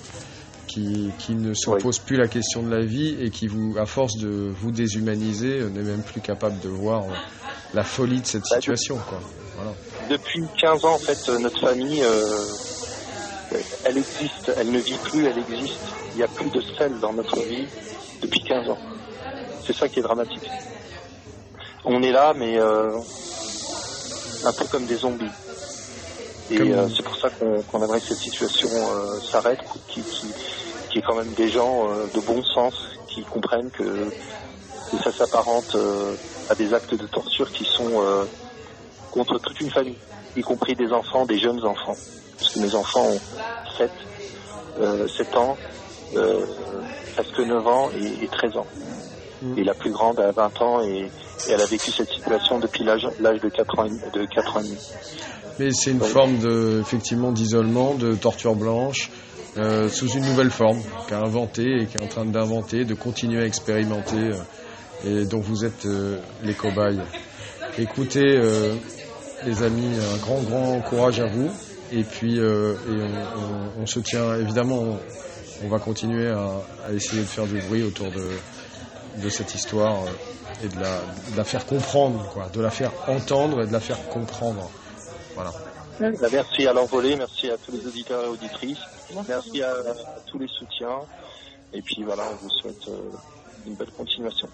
qui, 0.68 1.12
qui 1.20 1.36
ne 1.36 1.54
se 1.54 1.70
Oui. 1.70 1.82
pose 1.82 2.00
plus 2.00 2.16
la 2.16 2.30
question 2.30 2.64
de 2.64 2.74
la 2.74 2.86
vie 2.86 3.18
et 3.20 3.30
qui 3.30 3.48
vous, 3.48 3.76
à 3.78 3.86
force 3.86 4.16
de 4.18 4.50
vous 4.62 4.72
déshumaniser, 4.72 5.60
euh, 5.60 5.70
n'est 5.70 5.82
même 5.84 6.02
plus 6.04 6.22
capable 6.22 6.60
de 6.62 6.70
voir 6.70 7.04
la 7.74 7.84
folie 7.84 8.22
de 8.22 8.26
cette 8.26 8.44
Bah, 8.50 8.56
situation, 8.56 8.98
quoi. 9.10 9.20
Voilà. 9.58 9.74
depuis 10.10 10.44
15 10.62 10.86
ans 10.86 10.94
en 10.94 10.98
fait 10.98 11.28
notre 11.40 11.60
famille 11.60 12.02
euh, 12.04 12.46
elle 13.86 13.98
existe, 13.98 14.52
elle 14.58 14.72
ne 14.72 14.80
vit 14.80 14.98
plus, 14.98 15.26
elle 15.26 15.38
existe. 15.38 15.82
Il 16.14 16.18
n'y 16.18 16.24
a 16.24 16.28
plus 16.28 16.50
de 16.50 16.62
sel 16.78 17.00
dans 17.00 17.14
notre 17.14 17.40
vie 17.42 17.68
depuis 18.22 18.42
15 18.42 18.70
ans. 18.70 18.78
C'est 19.66 19.74
ça 19.74 19.88
qui 19.88 20.00
est 20.00 20.04
dramatique. 20.04 20.50
On 21.86 22.02
est 22.04 22.12
là, 22.12 22.34
mais 22.36 22.60
euh, 22.60 22.92
un 24.46 24.52
peu 24.54 24.66
comme 24.66 24.86
des 24.86 24.98
zombies. 24.98 25.32
Et 26.50 26.60
euh, 26.60 26.88
c'est 26.90 27.04
pour 27.04 27.16
ça 27.18 27.30
qu'on 27.30 27.84
aimerait 27.84 28.02
que 28.02 28.08
cette 28.08 28.18
situation 28.18 28.70
euh, 28.70 29.20
s'arrête, 29.20 29.60
qu'il 29.88 30.04
qui, 30.04 30.28
qui 30.90 31.00
est 31.00 31.02
quand 31.02 31.16
même 31.16 31.34
des 31.34 31.50
gens 31.50 31.88
de 32.14 32.20
bon 32.22 32.44
sens 32.44 32.74
qui 33.08 33.24
comprennent 33.24 33.72
que, 33.72 34.10
que 34.92 34.98
ça 35.04 35.12
s'apparente 35.12 35.76
à 36.50 36.56
des 36.56 36.74
actes 36.74 36.96
de 36.96 37.08
torture 37.08 37.52
qui 37.52 37.66
sont 37.66 38.28
contre 39.12 39.40
toute 39.40 39.60
une 39.62 39.72
famille, 39.72 39.98
y 40.36 40.42
compris 40.42 40.76
des 40.76 40.92
enfants, 40.92 41.26
des 41.26 41.40
jeunes 41.40 41.64
enfants. 41.66 41.96
Parce 42.42 42.54
que 42.54 42.60
mes 42.60 42.74
enfants 42.76 43.06
ont 43.08 43.20
7, 43.78 43.92
euh, 44.82 45.08
7 45.08 45.38
ans, 45.38 45.56
euh, 46.16 46.44
presque 47.14 47.38
9 47.40 47.68
ans 47.68 47.90
et, 47.96 48.24
et 48.24 48.28
13 48.28 48.58
ans. 48.58 48.66
Mm. 49.44 49.60
Et 49.60 49.64
la 49.64 49.76
plus 49.76 49.92
grande 49.92 50.20
a 50.20 50.32
20 50.32 50.62
ans 50.64 50.82
et, 50.82 51.02
et 51.48 51.52
elle 51.52 51.62
a 51.62 51.68
vécu 51.68 51.92
cette 51.92 52.10
situation 52.10 52.58
depuis 52.58 52.84
l'âge 52.84 53.04
de 53.04 53.50
4 53.50 53.80
ans, 53.80 53.86
et 53.86 53.90
demi- 53.90 54.02
de 54.12 54.26
4 54.26 54.58
ans 54.58 54.60
et 54.62 54.64
demi. 54.64 54.78
Mais 55.60 55.70
c'est 55.70 55.92
une 55.92 56.02
forme 56.02 56.40
de, 56.40 56.80
effectivement, 56.82 57.32
d'isolement, 57.32 57.94
de 57.94 58.16
torture 58.16 58.56
blanche, 58.56 59.12
euh, 59.60 59.88
sous 59.88 60.08
une 60.10 60.26
nouvelle 60.26 60.50
forme, 60.50 60.82
qu'a 61.08 61.20
inventé 61.20 61.64
et 61.82 61.86
qui 61.86 61.98
est 61.98 62.04
en 62.04 62.08
train 62.08 62.26
d'inventer, 62.26 62.86
de 62.86 62.96
continuer 62.96 63.44
à 63.44 63.46
expérimenter, 63.46 64.18
euh, 64.32 64.42
et 65.06 65.26
dont 65.26 65.42
vous 65.42 65.64
êtes 65.64 65.86
les 66.44 66.54
cobayes. 66.56 67.02
Écoutez, 67.78 68.40
les 69.44 69.64
amis, 69.64 69.96
un 69.98 70.18
grand, 70.18 70.42
grand 70.44 70.80
courage 70.82 71.20
à 71.20 71.26
vous. 71.26 71.50
Et 71.92 72.04
puis, 72.04 72.40
euh, 72.40 72.74
et 72.88 73.02
on, 73.02 73.40
on- 73.80 73.84
on 73.84 73.86
se 73.86 74.00
tient, 74.00 74.36
évidemment, 74.36 74.80
on, 74.80 75.00
on 75.64 75.68
va 75.68 75.80
continuer 75.80 76.30
à, 76.30 76.62
à 76.88 76.92
essayer 76.94 77.22
de 77.22 77.28
faire 77.28 77.46
du 77.46 77.60
bruit 77.62 77.84
autour 77.84 78.08
de, 78.12 78.30
de 79.22 79.30
cette 79.30 79.54
histoire 79.54 80.04
euh, 80.04 80.64
et 80.64 80.68
de 80.70 80.80
la, 80.80 81.00
de 81.32 81.38
la 81.38 81.44
faire 81.44 81.66
comprendre, 81.66 82.26
quoi, 82.34 82.48
de 82.50 82.62
la 82.62 82.70
faire 82.70 82.92
entendre 83.08 83.62
et 83.64 83.68
de 83.68 83.74
la 83.74 83.80
faire 83.80 84.08
comprendre. 84.10 84.70
Voilà. 85.36 85.52
Bah, 86.00 86.28
Merci 86.32 86.66
à 86.66 86.74
l'envolée, 86.74 87.16
merci 87.16 87.50
à 87.52 87.58
tous 87.58 87.72
les 87.74 87.86
auditeurs 87.86 88.24
et 88.24 88.28
auditrices, 88.28 88.80
merci 89.28 89.62
à, 89.62 89.72
à 89.72 89.94
tous 90.28 90.40
les 90.40 90.48
soutiens. 90.48 91.02
Et 91.74 91.82
puis 91.82 92.04
voilà, 92.04 92.24
on 92.32 92.36
vous 92.36 92.50
souhaite 92.62 92.88
euh, 92.90 93.12
une 93.66 93.76
belle 93.76 93.92
continuation. 93.92 94.48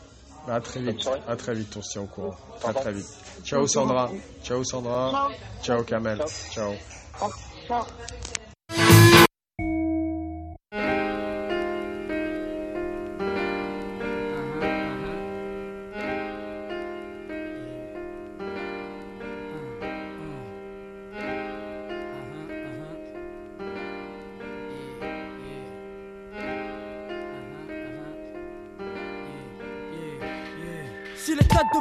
À 0.47 0.59
très 0.61 0.79
vite. 0.81 1.07
À 1.27 1.35
très 1.35 1.53
vite, 1.53 1.75
on 1.77 1.81
se 1.81 1.91
tient 1.93 2.01
au 2.01 2.05
courant. 2.05 2.35
Très 2.61 2.73
très 2.73 2.91
vite. 2.93 3.07
Ciao 3.43 3.65
Sandra. 3.67 4.11
Ciao 4.43 4.63
Sandra. 4.63 5.11
Ciao. 5.11 5.29
Ciao 5.63 5.83
Kamel. 5.83 6.19
Ciao. 6.51 6.73
Ciao. 7.17 7.87
Ici 8.29 8.36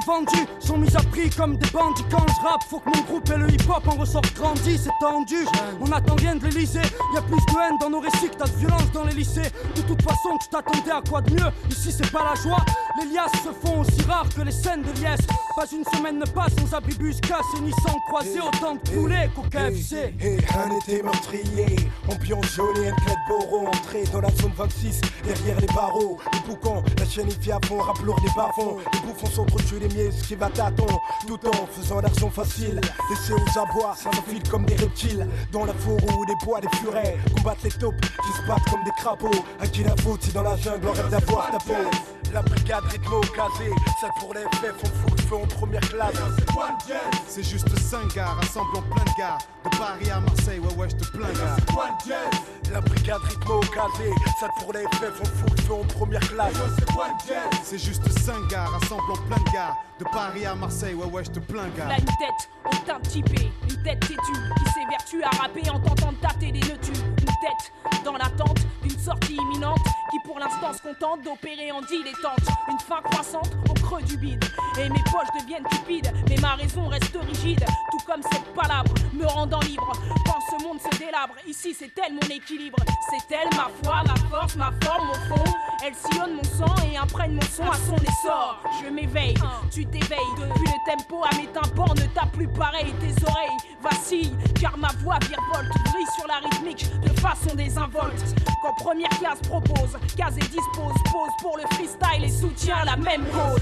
vendus 0.05 0.47
sont 0.59 0.79
mises 0.79 0.97
à 0.97 1.01
prix 1.01 1.31
comme 1.31 1.57
des 1.57 1.71
bandits. 1.71 2.05
Quand 2.11 2.27
je 2.29 2.47
rappe 2.47 2.63
faut 2.69 2.81
que 2.81 2.91
mon 2.91 3.03
groupe 3.05 3.31
et 3.31 3.39
le 3.39 3.51
hip 3.51 3.69
hop 3.69 3.87
en 3.87 3.97
ressortent 3.97 4.35
grandi 4.35 4.79
C'est 4.79 4.91
tendu, 5.01 5.47
on 5.81 5.91
attend 5.93 6.15
rien 6.17 6.37
de 6.37 6.45
l'Elysée 6.45 6.81
Y'a 7.15 7.23
plus 7.23 7.37
de 7.37 7.61
haine 7.61 7.79
dans 7.81 7.91
nos 7.91 8.01
récits 8.01 8.29
que 8.31 8.37
t'as 8.37 8.47
de 8.47 8.57
violence 8.57 8.91
dans 8.93 9.05
les 9.05 9.15
lycées. 9.15 9.51
De 9.75 9.83
toute 9.83 10.03
façon 10.03 10.37
tu 10.41 10.49
t'attendais 10.49 10.91
à 10.91 11.03
quoi 11.09 11.21
de 11.21 11.35
mieux? 11.35 11.51
Ici 11.71 11.93
c'est 11.93 12.11
pas 12.11 12.25
la 12.25 12.41
joie, 12.41 12.65
les 12.99 13.13
liasses 13.13 13.33
se 13.45 13.67
font 13.67 13.81
aussi 13.81 14.03
rares 14.09 14.29
que 14.35 14.43
les 14.43 14.53
scènes 14.53 14.83
de 14.83 14.93
liesse. 15.01 15.27
Pas 15.55 15.67
une 15.73 15.85
semaine 15.85 16.19
ne 16.19 16.27
passe 16.27 16.53
sans 16.57 16.77
abribus 16.77 17.21
cassé 17.21 17.61
ni 17.63 17.73
sans 17.83 17.99
croiser 18.09 18.41
autant 18.41 18.75
de 18.75 18.81
poulets 18.81 19.31
qu'au 19.35 19.43
KFC 19.43 20.15
Hey, 20.21 20.39
un 20.55 20.77
été 20.79 21.03
meurtrier, 21.03 21.77
ambiance 22.11 22.55
jolie, 22.55 22.89
un 22.89 22.93
de 22.93 23.29
Boro, 23.29 23.69
entrée 23.69 24.05
dans 24.13 24.21
la 24.21 24.31
zone 24.31 24.53
26, 24.57 25.01
derrière 25.25 25.61
les 25.61 25.67
barreaux, 25.69 26.19
les 26.33 26.41
boucans, 26.41 26.83
la 26.99 27.07
chaîne 27.07 27.29
y 27.29 27.51
à 27.51 27.59
fond, 27.67 27.79
rap 27.79 27.99
lourd 28.01 28.21
des 28.21 28.31
bas-fonds, 28.37 28.79
les 28.93 29.01
bouffons 29.01 29.27
s'entretuent 29.27 29.81
les 29.81 29.89
miens, 29.89 30.11
qui 30.27 30.35
va 30.35 30.49
tâton, 30.51 30.87
tout 31.27 31.41
en 31.47 31.67
faisant 31.67 32.01
l'argent 32.01 32.31
facile, 32.31 32.81
laissés 33.11 33.33
aux 33.33 33.59
abois, 33.59 33.95
ça 33.97 34.11
file 34.29 34.47
comme 34.49 34.67
des 34.67 34.77
reptiles, 34.77 35.27
dans 35.53 35.65
la 35.65 35.75
forêt 35.75 36.15
ou 36.19 36.27
des 36.27 36.45
bois, 36.45 36.61
des 36.61 36.69
furets, 36.77 37.17
combattre 37.35 37.61
les 37.65 37.71
taupes, 37.71 38.01
qui 38.01 38.43
se 38.43 38.47
battent 38.47 38.69
comme 38.71 38.85
des 38.85 38.93
crapauds, 38.99 39.45
à 39.61 39.67
qui 39.67 39.85
la 39.85 39.97
faute 39.97 40.23
si 40.23 40.33
dans 40.33 40.43
la 40.43 40.57
jungle 40.57 40.87
on 40.89 40.93
rêve 40.93 41.09
d'avoir 41.09 41.51
ta 41.51 41.59
peau 41.59 41.75
la 42.37 42.43
brigade 42.43 42.85
rythmo 42.91 43.21
casé, 43.35 43.71
ça 43.99 44.09
pour 44.21 44.35
les 44.35 44.45
on 44.45 44.87
fout 44.87 45.17
le 45.17 45.23
feu 45.23 45.37
en 45.37 45.47
première 45.47 45.81
classe. 45.81 46.17
C'est 47.27 47.43
juste 47.43 47.79
5 47.79 48.15
gars, 48.15 48.27
rassemblant 48.27 48.83
plein 48.83 49.05
de 49.05 49.19
gars. 49.19 49.39
De 49.65 49.71
Paris 49.79 50.11
à 50.11 50.21
Marseille, 50.21 50.59
ouais, 50.59 50.75
ouais, 50.75 50.89
je 50.91 50.97
te 50.97 51.17
plains, 51.17 51.33
gars. 51.33 51.57
La 52.71 52.83
brigade 52.83 53.23
rythmo 53.23 53.61
casé, 53.61 54.11
ça 54.39 54.49
pour 54.59 54.75
les 54.75 54.85
on 54.85 55.25
fout 55.25 55.51
le 55.57 55.63
feu 55.63 55.73
en 55.73 55.85
première 55.85 56.21
classe. 56.21 56.53
C'est 57.63 57.79
juste 57.79 58.07
5 58.07 58.49
gars, 58.49 58.67
rassemblant 58.67 59.17
plein 59.29 59.39
de 59.39 59.53
gars. 59.55 59.75
De 59.99 60.05
Paris 60.05 60.45
à 60.45 60.55
Marseille, 60.55 60.95
ouais, 60.95 61.07
ouais, 61.07 61.25
je 61.25 61.31
te 61.31 61.39
plains, 61.39 61.69
gars. 61.75 61.89
Là 61.89 61.97
une 61.99 62.05
tête 62.05 62.51
au 62.67 62.77
teint 62.85 63.01
typé, 63.01 63.51
une 63.63 63.83
tête 63.83 64.01
têtue 64.01 64.17
qui 64.19 64.73
s'évertue 64.75 65.23
à 65.23 65.31
rapper 65.43 65.71
en 65.71 65.81
tentant 65.81 66.13
de 66.13 66.19
tâter 66.19 66.53
des 66.53 66.61
nœuds 66.61 67.16
Une 67.27 67.35
tête 67.41 67.73
dans 68.05 68.13
l'attente 68.13 68.61
d'une 68.83 68.99
sortie 68.99 69.35
imminente 69.35 69.85
qui 70.11 70.19
pour 70.21 70.39
l'instant 70.39 70.73
se 70.73 70.81
contente 70.81 71.23
d'opérer 71.23 71.73
en 71.73 71.81
dilettante. 71.83 72.47
Une 72.71 72.79
fin 72.79 73.01
croissante 73.03 73.51
au 73.69 73.75
creux 73.75 74.03
du 74.03 74.17
bide. 74.17 74.45
Et 74.79 74.89
mes 74.89 75.03
poches 75.11 75.41
deviennent 75.41 75.65
cupides, 75.65 76.13
mais 76.29 76.37
ma 76.37 76.55
raison 76.55 76.87
reste 76.87 77.17
rigide. 77.17 77.65
Tout 77.91 78.07
comme 78.07 78.23
cette 78.23 78.55
palabre 78.55 78.95
me 79.13 79.27
rendant 79.27 79.61
libre. 79.61 79.93
Quand 80.25 80.39
ce 80.51 80.63
monde 80.63 80.79
se 80.81 80.99
délabre, 80.99 81.35
ici 81.49 81.75
c'est 81.77 81.91
elle 81.99 82.15
mon 82.15 82.35
équilibre. 82.35 82.79
C'est 83.11 83.35
elle 83.35 83.49
ma 83.57 83.69
foi, 83.83 84.03
ma 84.07 84.15
force, 84.31 84.55
ma 84.57 84.71
forme, 84.83 85.09
mon 85.09 85.37
fond. 85.37 85.53
Elle 85.85 85.95
sillonne 85.95 86.37
mon 86.37 86.45
sang 86.45 86.75
et 86.91 86.97
imprègne 86.97 87.35
mon 87.35 87.43
son 87.43 87.69
à 87.69 87.77
son 87.77 87.97
essor. 87.97 88.63
Je 88.83 88.89
m'éveille, 88.89 89.35
tu 89.73 89.85
t'éveilles. 89.87 90.35
Depuis 90.39 90.67
le 90.67 90.97
tempo 90.97 91.25
à 91.25 91.35
mes 91.37 91.49
tympans 91.49 91.95
ne 91.95 92.07
t'a 92.15 92.27
plus 92.27 92.49
pareil. 92.49 92.95
Tes 93.01 93.25
oreilles 93.25 93.57
vacillent, 93.83 94.37
car 94.61 94.77
ma 94.79 94.89
voix 95.03 95.19
virevolte. 95.21 95.76
Sur 96.15 96.27
la 96.27 96.37
rythmique 96.37 96.87
de 97.01 97.21
façon 97.21 97.55
désinvolte. 97.55 98.25
Quand 98.63 98.73
première 98.75 99.09
classe 99.11 99.41
propose, 99.41 99.99
case 100.17 100.37
et 100.37 100.41
dispose, 100.41 100.95
pose 101.13 101.31
pour 101.41 101.57
le 101.57 101.65
freestyle 101.75 102.25
et 102.25 102.31
soutient 102.31 102.85
la 102.85 102.97
même 102.97 103.25
cause. 103.27 103.61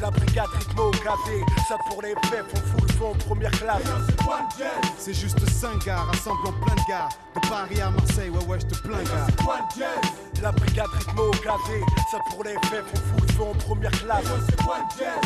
La 0.00 0.10
brigade 0.10 0.46
rythmo 0.58 0.90
casé, 0.90 1.44
ça 1.68 1.76
pour 1.88 2.02
les 2.02 2.12
FF, 2.12 2.44
on 2.54 2.56
fout 2.56 2.92
le 2.98 3.04
en 3.04 3.14
première 3.14 3.50
classe. 3.52 3.82
C'est 4.96 5.14
juste 5.14 5.48
5 5.48 5.84
gars, 5.84 5.98
rassemblant 5.98 6.52
plein 6.64 6.74
de 6.74 6.88
gars. 6.88 7.08
De 7.34 7.48
Paris 7.48 7.80
à 7.80 7.90
Marseille, 7.90 8.30
ouais, 8.30 8.44
ouais, 8.46 8.58
je 8.60 8.66
te 8.66 8.82
plains. 8.82 8.98
La 10.42 10.52
brigade 10.52 10.86
rythmo 10.92 11.30
casé, 11.42 11.80
ça 12.10 12.18
pour 12.30 12.44
les 12.44 12.52
FF, 12.52 12.84
on 12.92 12.96
fout 12.96 13.20
le 13.22 13.32
feu 13.34 13.42
en 13.42 13.54
première 13.54 13.90
classe. 13.90 14.24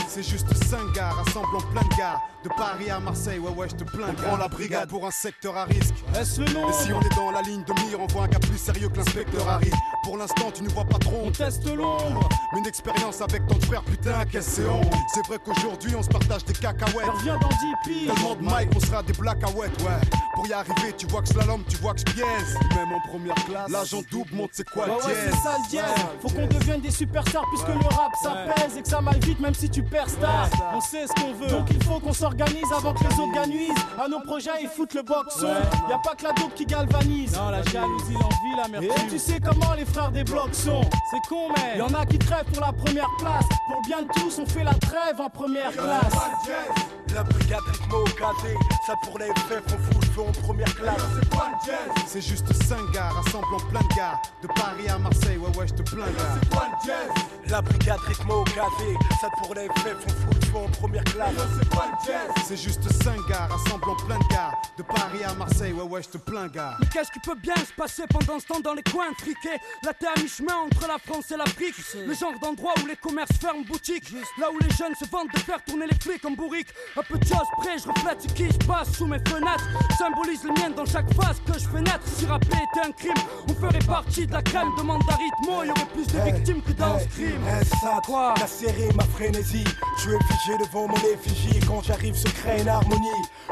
C'est 0.08 0.22
juste 0.22 0.52
5 0.54 0.92
gars, 0.94 1.10
rassemblant 1.10 1.60
plein 1.72 1.82
de 1.82 1.96
gars. 1.98 2.20
De 2.42 2.48
Paris 2.48 2.90
à 2.90 2.98
Marseille, 2.98 3.38
ouais, 3.38 3.50
ouais, 3.50 3.68
je 3.68 3.76
te 3.76 3.84
plains, 3.84 4.08
gars. 4.08 4.22
prend 4.22 4.36
la 4.36 4.48
brigade 4.48 4.88
pour 4.88 5.06
un 5.06 5.10
secteur 5.10 5.56
à 5.56 5.64
risque. 5.64 5.94
Est-ce 6.18 6.40
le 6.40 6.52
nom? 6.52 6.68
Et 6.68 6.72
si 6.72 6.92
on 6.92 7.00
est 7.00 7.14
dans 7.14 7.30
la 7.30 7.42
ligne 7.42 7.62
de 7.62 7.72
mire, 7.86 8.00
on 8.00 8.06
voit 8.06 8.24
un 8.24 8.28
gars 8.28 8.40
plus 8.40 8.58
sérieux 8.58 8.88
que 8.88 8.96
l'inspecteur 8.96 9.48
Harry. 9.48 9.70
Pour 10.03 10.18
l'instant, 10.18 10.50
tu 10.53 10.62
ne 10.62 10.68
vois 10.68 10.84
pas 10.84 10.98
trop. 10.98 11.22
On 11.24 11.30
teste 11.30 11.64
l'ombre 11.66 12.28
Mais 12.53 12.59
une 12.59 12.66
expérience 12.66 13.20
avec 13.20 13.46
ton 13.46 13.61
frère, 13.61 13.82
putain, 13.84 14.24
qu'est-ce 14.30 14.57
que 14.61 14.62
c'est. 14.62 14.90
C'est 15.14 15.26
vrai 15.26 15.38
qu'aujourd'hui, 15.44 15.94
on 15.94 16.03
se 16.03 16.09
partage 16.09 16.44
des 16.44 16.55
cacahuètes. 16.55 17.09
Reviens 17.09 17.38
dans 17.38 17.48
10 17.48 17.55
piges 17.84 18.14
Tellement 18.14 18.34
de 18.34 18.42
Mike, 18.42 18.70
on 18.74 18.80
sera 18.80 19.03
des 19.03 19.12
blackaouettes, 19.12 19.80
ouais. 19.82 20.00
Pour 20.34 20.46
y 20.46 20.53
arriver, 20.53 20.92
tu 20.96 21.07
vois 21.07 21.22
que 21.22 21.28
slalom, 21.28 21.62
tu 21.68 21.76
vois 21.76 21.92
que 21.92 22.00
je 22.00 22.05
pièce. 22.14 22.55
Même 22.74 22.92
en 22.92 23.00
première 23.09 23.34
classe, 23.34 23.70
l'agent 23.70 24.03
double 24.11 24.34
monte, 24.34 24.50
c'est 24.53 24.68
quoi 24.68 24.86
Bah 24.86 24.94
le 24.98 25.07
ouais, 25.07 25.14
c'est 25.26 25.36
ça 25.36 25.57
le 25.62 25.68
dièse. 25.68 25.84
Faut 26.20 26.30
qu'on 26.30 26.46
devienne 26.46 26.80
des 26.80 26.90
superstars 26.90 27.44
puisque 27.50 27.68
le 27.68 27.96
rap 27.96 28.12
ça 28.22 28.46
pèse 28.55 28.76
et 28.78 28.82
que 28.82 28.88
ça 28.88 29.00
m'aille 29.00 29.20
vite 29.20 29.40
même 29.40 29.55
si 29.55 29.68
tu 29.68 29.82
perds 29.82 30.09
star. 30.09 30.48
On 30.74 30.80
sait 30.80 31.07
ce 31.07 31.12
qu'on 31.20 31.34
veut. 31.34 31.48
Donc 31.48 31.68
il 31.70 31.84
faut 31.84 32.00
qu'on 32.00 32.12
s'organise 32.12 32.72
avant 32.74 32.94
que 32.94 33.05
les 33.05 33.20
autres 33.20 33.34
gagnent 33.34 33.53
À 34.03 34.09
nos 34.09 34.20
projets, 34.20 34.50
ils 34.62 34.68
foutent 34.68 34.94
le 34.94 35.03
boxon. 35.03 35.48
Y 35.88 35.92
a 35.92 35.98
pas 35.98 36.14
que 36.14 36.24
la 36.24 36.32
dope 36.32 36.55
qui 36.55 36.64
galvanise. 36.64 37.32
Non, 37.36 37.50
la 37.50 37.62
jalousie, 37.62 38.14
l'envie, 38.14 38.57
l'amertume. 38.57 39.07
Et 39.07 39.11
tu 39.11 39.18
sais 39.18 39.38
comment 39.38 39.74
les 39.74 39.84
frères 39.93 40.11
des 40.11 40.24
blocs 40.24 40.55
sont. 40.55 40.82
C'est 41.11 41.28
con, 41.28 41.49
mais 41.57 41.78
y 41.78 41.82
en 41.82 41.93
a 41.95 42.07
qui 42.07 42.18
crèvent 42.18 42.45
pour 42.53 42.64
la 42.64 42.72
première 42.72 43.11
place. 43.18 43.45
Pour 43.68 43.82
bien 43.82 44.03
de 44.03 44.09
tous, 44.09 44.38
on 44.38 44.47
fait 44.47 44.64
la 44.64 44.74
trêve 44.74 45.20
en 45.20 45.28
première 45.28 45.72
classe. 45.72 46.14
La 47.14 47.22
brigade 47.22 47.60
rythmo 47.66 48.04
casé, 48.04 48.54
ça 48.86 48.94
pour 49.02 49.18
les 49.18 49.26
FF, 49.26 49.62
on 49.66 49.78
fout 49.78 50.02
le 50.02 50.10
feu 50.12 50.20
en 50.22 50.32
première 50.32 50.74
classe. 50.74 51.02
C'est 52.06 52.22
juste 52.22 52.50
5 52.64 52.90
gars, 52.92 53.10
rassemblant 53.10 53.60
plein 53.70 53.80
de 53.80 53.94
gars. 53.94 54.20
De 54.40 54.46
Paris 54.48 54.88
à 54.88 54.98
Marseille, 54.98 55.36
ouais, 55.36 55.56
ouais, 55.56 55.66
je 55.68 55.74
te 55.74 55.82
plains, 55.82 56.06
gars. 56.06 56.62
La 57.48 57.60
brigade 57.60 58.00
rythmo 58.00 58.44
casé, 58.44 58.94
ça 59.20 59.28
pour 59.42 59.54
les 59.54 59.66
FF, 59.66 59.96
on 60.06 60.10
fout 60.10 60.34
le 60.34 60.46
feu 60.46 60.56
en 60.56 60.68
première 60.68 61.04
classe. 61.04 61.34
C'est 62.46 62.56
juste 62.56 62.90
5 63.04 63.28
gars, 63.28 63.46
rassemblant 63.50 63.96
plein 64.06 64.18
de 64.18 64.28
gars. 64.32 64.52
De 64.78 64.82
Paris 64.82 65.24
à 65.24 65.34
Marseille, 65.34 65.72
ouais, 65.72 65.82
ouais, 65.82 66.02
je 66.02 66.08
te 66.08 66.18
plains, 66.18 66.48
gars. 66.48 66.76
Mais 66.80 66.86
qu'est-ce 66.92 67.12
qui 67.12 67.20
peut 67.20 67.36
bien 67.36 67.56
se 67.56 67.74
passer 67.76 68.04
pendant 68.08 68.40
ce 68.40 68.46
temps 68.46 68.60
dans 68.60 68.74
les 68.74 68.82
coins 68.82 69.12
friqués? 69.18 69.60
La 69.84 69.92
terre 69.92 70.12
à 70.16 70.20
mi-chemin 70.20 70.56
entre 70.56 70.88
la 70.88 70.98
France 70.98 71.30
et 71.30 71.36
l'Afrique 71.36 71.74
Le 72.06 72.14
genre 72.14 72.38
d'endroit 72.40 72.72
où 72.82 72.86
les 72.86 72.96
commerces 72.96 73.36
ferment 73.38 73.64
boutique 73.66 74.10
Là 74.38 74.50
où 74.50 74.58
les 74.58 74.70
jeunes 74.70 74.94
se 74.94 75.04
vendent 75.10 75.30
de 75.32 75.38
faire 75.40 75.62
tourner 75.62 75.86
les 75.86 75.98
flics 75.98 76.24
en 76.24 76.30
bourrique 76.30 76.68
Un 77.03 77.14
peu 77.14 77.18
de 77.18 77.24
choses 77.26 77.48
près, 77.59 77.78
je 77.78 77.88
reflète 77.88 78.22
ce 78.22 78.28
qui 78.28 78.46
se 78.46 78.59
passe 78.59 78.92
sous 78.92 79.07
mes 79.07 79.18
fenêtres 79.26 79.66
Symbolise 79.98 80.44
les 80.44 80.53
miennes 80.53 80.74
dans 80.74 80.84
chaque 80.84 81.12
phase 81.14 81.40
que 81.44 81.55
je 81.55 81.66
fais 81.66 81.80
naître 81.80 82.07
Si 82.07 82.26
rapper 82.26 82.46
était 82.46 82.86
un 82.86 82.92
crime, 82.92 83.24
on 83.48 83.55
ferait 83.55 83.84
partie 83.84 84.24
de 84.24 84.32
la 84.32 84.40
crème 84.40 84.68
Demande 84.78 85.03
à 85.09 85.16
rythmo, 85.16 85.64
y 85.64 85.70
aurait 85.70 85.86
plus 85.92 86.07
de 86.07 86.18
Hey, 86.20 86.32
victimes 86.32 86.62
que 86.62 86.70
dans 86.72 86.96
hey, 86.96 87.03
ce 87.03 87.09
crime 87.09 87.42
hey, 87.48 87.64
ça, 87.80 88.00
Quoi 88.07 88.34
La 88.38 88.46
série, 88.46 88.94
ma 88.94 89.03
frénésie. 89.03 89.64
Je 89.96 90.00
suis 90.03 90.11
figé 90.11 90.59
devant 90.59 90.86
mon 90.86 90.94
effigie. 90.94 91.59
Quand 91.66 91.82
j'arrive, 91.82 92.14
se 92.14 92.28
crée 92.28 92.61
une 92.61 92.68
harmonie. 92.68 93.09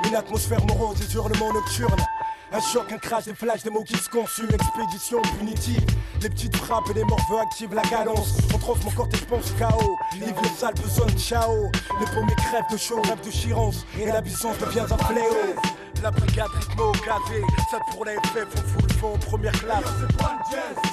Une 0.06 0.14
atmosphère 0.14 0.64
morose, 0.66 0.98
des 0.98 1.12
hurlements 1.14 1.52
nocturnes. 1.52 2.06
Un 2.52 2.60
choc, 2.60 2.90
un 2.90 2.98
crash, 2.98 3.26
des 3.26 3.34
flashs, 3.34 3.62
des 3.62 3.70
mots 3.70 3.84
qui 3.84 3.96
se 3.96 4.08
conçuent. 4.08 4.48
Expédition 4.52 5.22
punitive. 5.38 5.84
Les 6.20 6.28
petites 6.28 6.56
frappes 6.56 6.90
et 6.90 6.94
les 6.94 7.04
morveux 7.04 7.38
activent 7.40 7.74
la 7.74 7.82
cadence. 7.82 8.38
On 8.52 8.58
trouve 8.58 8.84
mon 8.84 8.90
corps, 8.90 9.08
je 9.12 9.24
pense 9.24 9.52
KO. 9.52 9.96
Livre 10.14 10.42
les 10.42 10.82
besoins 10.82 11.06
de 11.06 11.18
ciao. 11.18 11.70
Les 12.00 12.06
paumés 12.06 12.34
crèvent 12.36 12.70
de 12.72 12.76
chaud, 12.76 13.00
rêve 13.02 13.24
de 13.24 13.30
chirance. 13.30 13.86
Et 14.00 14.06
la 14.06 14.20
puissance 14.20 14.58
devient 14.58 14.86
un 14.90 14.98
fléau. 14.98 15.54
La 16.02 16.10
brigade 16.10 16.48
rythmo 16.48 16.92
casé, 16.92 17.42
ça 17.70 17.78
pour 17.90 18.06
les 18.06 18.16
on 18.16 18.46
fout 18.46 19.00
le 19.00 19.06
en 19.06 19.18
première 19.18 19.52
classe. 19.52 19.84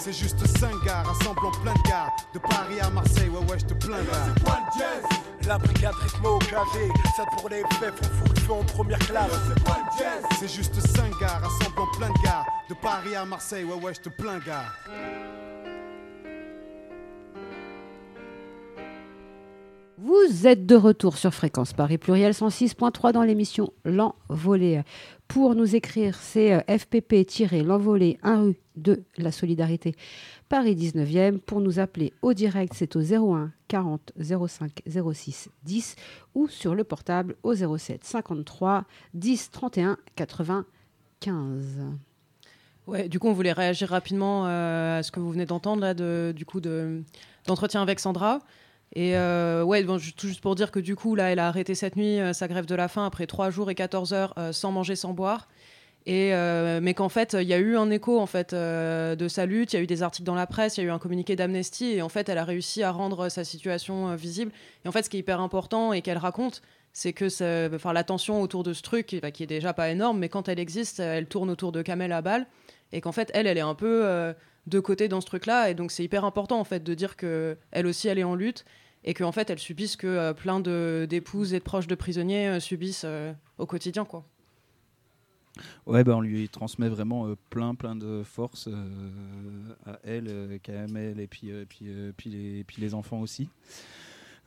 C'est 0.01 0.11
juste 0.11 0.45
5 0.59 0.83
gars, 0.85 1.03
rassemblant 1.03 1.51
plein 1.63 1.73
de 1.73 1.89
gars. 1.89 2.07
De 2.33 2.39
Paris 2.39 2.79
à 2.81 2.89
Marseille, 2.89 3.29
ouais, 3.29 3.49
ouais, 3.49 3.59
je 3.59 3.65
te 3.65 3.73
plains, 3.73 4.03
gars. 4.03 4.53
La 5.47 5.57
brigade 5.57 5.95
rythmo 5.95 6.39
casé, 6.39 6.89
ça 7.15 7.23
pour 7.37 7.47
les 7.49 7.63
on 7.63 7.69
fout 7.69 8.35
le 8.35 8.41
feu 8.41 8.53
en 8.53 8.63
première 8.63 8.99
classe. 8.99 9.31
C'est 10.39 10.53
juste 10.53 10.75
5 10.75 11.17
gars, 11.21 11.39
rassemblant 11.41 11.87
plein 11.97 12.09
de 12.09 12.23
gars. 12.23 12.45
De 12.69 12.73
Paris 12.73 13.15
à 13.15 13.23
Marseille, 13.23 13.63
ouais, 13.63 13.75
ouais, 13.75 13.93
je 13.93 14.01
te 14.01 14.09
plains, 14.09 14.39
gars. 14.39 14.65
Vous 19.99 20.45
êtes 20.45 20.67
de 20.67 20.75
retour 20.75 21.17
sur 21.17 21.33
Fréquence 21.33 21.73
Paris 21.73 21.97
Pluriel 21.97 22.31
106.3 22.33 23.13
dans 23.13 23.23
l'émission 23.23 23.73
L'Envolée. 23.83 24.83
Pour 25.27 25.55
nous 25.55 25.75
écrire, 25.75 26.19
c'est 26.21 26.53
euh, 26.53 26.59
FPP-L'Envolée 26.67 28.19
1 28.21 28.41
rue 28.43 28.59
de 28.75 29.01
la 29.17 29.31
Solidarité 29.31 29.95
Paris 30.49 30.75
19e. 30.75 31.39
Pour 31.39 31.61
nous 31.61 31.79
appeler 31.79 32.13
au 32.21 32.33
direct, 32.33 32.73
c'est 32.75 32.95
au 32.95 33.01
01 33.01 33.51
40 33.69 34.11
05 34.19 34.83
06 34.85 35.49
10 35.63 35.95
ou 36.35 36.47
sur 36.47 36.75
le 36.75 36.83
portable 36.83 37.35
au 37.41 37.55
07 37.55 38.03
53 38.03 38.85
10 39.15 39.49
31 39.49 39.97
95. 40.15 41.79
Ouais, 42.85 43.09
du 43.09 43.17
coup, 43.17 43.29
on 43.29 43.33
voulait 43.33 43.51
réagir 43.51 43.89
rapidement 43.89 44.45
euh, 44.45 44.99
à 44.99 45.03
ce 45.03 45.11
que 45.11 45.19
vous 45.19 45.31
venez 45.31 45.47
d'entendre 45.47 45.81
là, 45.81 45.95
du 46.33 46.45
coup, 46.45 46.61
de, 46.61 47.01
d'entretien 47.47 47.81
avec 47.81 47.99
Sandra. 47.99 48.41
Et 48.93 49.17
euh, 49.17 49.63
ouais, 49.63 49.83
tout 49.83 50.27
juste 50.27 50.41
pour 50.41 50.55
dire 50.55 50.71
que 50.71 50.79
du 50.79 50.95
coup, 50.95 51.15
là, 51.15 51.31
elle 51.31 51.39
a 51.39 51.47
arrêté 51.47 51.75
cette 51.75 51.95
nuit 51.95 52.19
euh, 52.19 52.33
sa 52.33 52.47
grève 52.47 52.65
de 52.65 52.75
la 52.75 52.87
faim 52.87 53.05
après 53.05 53.27
3 53.27 53.49
jours 53.49 53.69
et 53.69 53.75
14 53.75 54.13
heures 54.13 54.33
euh, 54.37 54.51
sans 54.51 54.71
manger, 54.71 54.95
sans 54.95 55.13
boire. 55.13 55.47
Et, 56.09 56.31
mais 56.81 56.93
qu'en 56.93 57.09
fait, 57.09 57.33
il 57.33 57.49
y 57.49 57.53
a 57.53 57.57
eu 57.57 57.75
un 57.75 57.91
écho 57.91 58.17
en 58.17 58.27
fait 58.27 58.55
de 58.55 59.27
sa 59.27 59.45
lutte, 59.45 59.73
il 59.73 59.75
y 59.75 59.79
a 59.79 59.81
eu 59.81 59.87
des 59.87 60.03
articles 60.03 60.25
dans 60.25 60.35
la 60.35 60.47
presse, 60.47 60.77
il 60.77 60.81
y 60.81 60.83
a 60.85 60.87
eu 60.87 60.89
un 60.89 60.99
communiqué 60.99 61.35
d'amnesty, 61.35 61.95
et 61.95 62.01
en 62.01 62.07
fait, 62.07 62.29
elle 62.29 62.37
a 62.37 62.45
réussi 62.45 62.81
à 62.81 62.91
rendre 62.91 63.27
sa 63.27 63.43
situation 63.43 64.15
visible. 64.15 64.53
Et 64.85 64.87
en 64.87 64.93
fait, 64.93 65.03
ce 65.03 65.09
qui 65.09 65.17
est 65.17 65.19
hyper 65.19 65.41
important 65.41 65.91
et 65.91 66.01
qu'elle 66.01 66.17
raconte, 66.17 66.61
c'est 66.93 67.11
que 67.11 67.75
enfin, 67.75 67.91
la 67.91 68.05
tension 68.05 68.41
autour 68.41 68.63
de 68.63 68.71
ce 68.71 68.83
truc, 68.83 69.07
qui, 69.07 69.19
bah, 69.19 69.31
qui 69.31 69.43
est 69.43 69.47
déjà 69.47 69.73
pas 69.73 69.89
énorme, 69.89 70.17
mais 70.17 70.29
quand 70.29 70.47
elle 70.47 70.59
existe, 70.59 71.01
elle 71.01 71.25
tourne 71.25 71.49
autour 71.49 71.73
de 71.73 71.81
Kamel 71.81 72.13
à 72.13 72.21
balle, 72.21 72.47
et 72.93 73.01
qu'en 73.01 73.11
fait, 73.11 73.29
elle, 73.33 73.45
elle 73.45 73.57
est 73.57 73.59
un 73.59 73.75
peu 73.75 74.33
de 74.67 74.79
côté 74.79 75.07
dans 75.07 75.21
ce 75.21 75.25
truc-là, 75.25 75.69
et 75.69 75.73
donc 75.73 75.91
c'est 75.91 76.03
hyper 76.03 76.25
important 76.25 76.59
en 76.59 76.63
fait 76.63 76.83
de 76.83 76.93
dire 76.93 77.15
que 77.15 77.57
elle 77.71 77.87
aussi, 77.87 78.07
elle 78.07 78.19
est 78.19 78.23
en 78.23 78.35
lutte, 78.35 78.65
et 79.03 79.13
qu'en 79.13 79.31
fait, 79.31 79.49
elle 79.49 79.59
subit 79.59 79.87
ce 79.87 79.97
que 79.97 80.07
euh, 80.07 80.33
plein 80.33 80.59
d'épouses 80.59 81.53
et 81.53 81.59
de 81.59 81.63
proches 81.63 81.87
de 81.87 81.95
prisonniers 81.95 82.47
euh, 82.49 82.59
subissent 82.59 83.05
euh, 83.05 83.31
au 83.57 83.65
quotidien, 83.65 84.05
quoi. 84.05 84.25
Ouais, 85.85 86.03
bah, 86.03 86.15
on 86.15 86.21
lui 86.21 86.49
transmet 86.49 86.89
vraiment 86.89 87.27
euh, 87.27 87.35
plein, 87.49 87.73
plein 87.73 87.95
de 87.95 88.21
force 88.23 88.67
à 89.85 89.99
elle, 90.03 90.27
euh, 90.27 90.57
KML 90.61 91.19
et 91.19 91.27
puis, 91.27 91.51
puis, 91.69 91.87
puis, 92.15 92.29
les, 92.29 92.63
puis 92.63 92.81
les 92.81 92.93
enfants 92.93 93.21
aussi. 93.21 93.49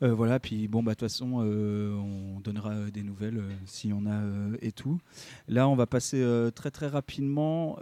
Euh, 0.03 0.14
voilà, 0.14 0.40
puis 0.40 0.66
bon, 0.66 0.82
bah, 0.82 0.92
de 0.92 0.94
toute 0.98 1.09
façon, 1.09 1.42
euh, 1.44 1.94
on 1.94 2.40
donnera 2.40 2.70
euh, 2.70 2.90
des 2.90 3.03
nouvelles 3.03 3.42
si 3.66 3.92
on 3.92 4.07
a 4.07 4.20
et 4.62 4.72
tout. 4.72 4.98
Là, 5.46 5.68
on 5.68 5.76
va 5.76 5.86
passer 5.86 6.24
très 6.55 6.70
très 6.70 6.86
rapidement 6.86 7.76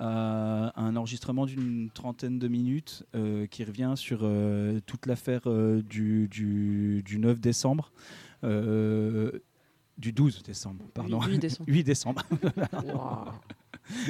à 0.00 0.72
un 0.80 0.96
enregistrement 0.96 1.46
d'une 1.46 1.90
trentaine 1.90 2.38
de 2.38 2.48
minutes 2.48 3.04
qui 3.50 3.64
revient 3.64 3.92
sur 3.96 4.28
toute 4.86 5.06
l'affaire 5.06 5.42
du, 5.82 6.28
du, 6.28 7.02
du 7.04 7.18
9 7.18 7.40
décembre. 7.40 7.92
Du 8.42 10.12
12 10.12 10.42
décembre, 10.42 10.84
pardon. 10.94 11.20
8 11.20 11.38
décembre. 11.38 11.68
8 11.70 11.84
décembre. 11.84 12.22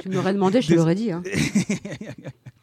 Tu 0.03 0.09
m'aurais 0.09 0.33
demandé, 0.35 0.61
je 0.63 0.69
te 0.69 0.73
Dés- 0.73 0.77
l'aurais 0.79 0.95
dit. 0.95 1.11
hein. 1.11 1.23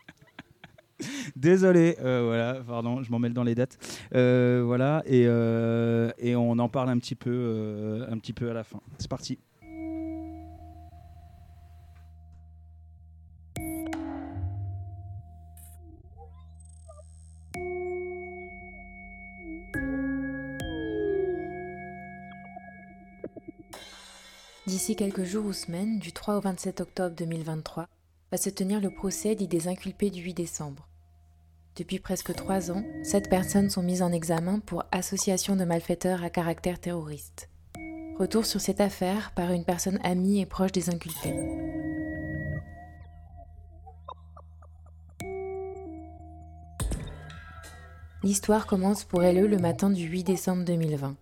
Désolé, 1.36 1.98
euh, 2.02 2.24
voilà, 2.26 2.62
pardon, 2.66 3.04
je 3.04 3.12
m'en 3.12 3.20
mêle 3.20 3.34
dans 3.34 3.44
les 3.44 3.56
dates. 3.56 3.78
Euh, 4.16 4.64
voilà, 4.66 5.04
et, 5.06 5.26
euh, 5.28 6.12
et 6.18 6.36
on 6.36 6.52
en 6.52 6.70
parle 6.70 6.90
un 6.90 6.98
petit 6.98 7.16
peu, 7.16 8.06
un 8.10 8.18
petit 8.18 8.34
peu 8.34 8.50
à 8.50 8.54
la 8.54 8.64
fin. 8.64 8.82
C'est 8.98 9.10
parti. 9.10 9.40
D'ici 24.66 24.98
quelques 24.98 25.24
jours 25.24 25.46
ou 25.46 25.54
semaines, 25.54 25.98
du 25.98 26.12
3 26.12 26.38
au 26.38 26.42
27 26.42 26.82
octobre 26.82 27.16
2023, 27.16 27.88
va 28.32 28.38
se 28.38 28.50
tenir 28.50 28.82
le 28.82 28.90
procès 28.90 29.34
dit 29.34 29.48
des 29.48 29.70
inculpés 29.70 30.10
du 30.10 30.22
8 30.22 30.34
décembre. 30.34 30.87
Depuis 31.78 32.00
presque 32.00 32.34
trois 32.34 32.72
ans, 32.72 32.84
sept 33.04 33.30
personnes 33.30 33.70
sont 33.70 33.84
mises 33.84 34.02
en 34.02 34.12
examen 34.12 34.58
pour 34.58 34.86
association 34.92 35.56
de 35.56 35.64
malfaiteurs 35.64 36.24
à 36.24 36.32
caractère 36.32 36.80
terroriste. 36.80 37.50
Retour 38.18 38.48
sur 38.48 38.60
cette 38.60 38.82
affaire 38.82 39.32
par 39.36 39.52
une 39.52 39.64
personne 39.64 40.00
amie 40.04 40.42
et 40.42 40.48
proche 40.48 40.72
des 40.72 40.90
inculpés. 40.90 41.36
L'histoire 48.24 48.66
commence 48.66 49.04
pour 49.04 49.22
LE 49.22 49.46
le 49.46 49.60
matin 49.60 49.92
du 49.92 50.04
8 50.04 50.24
décembre 50.24 50.66
2020 50.66 51.16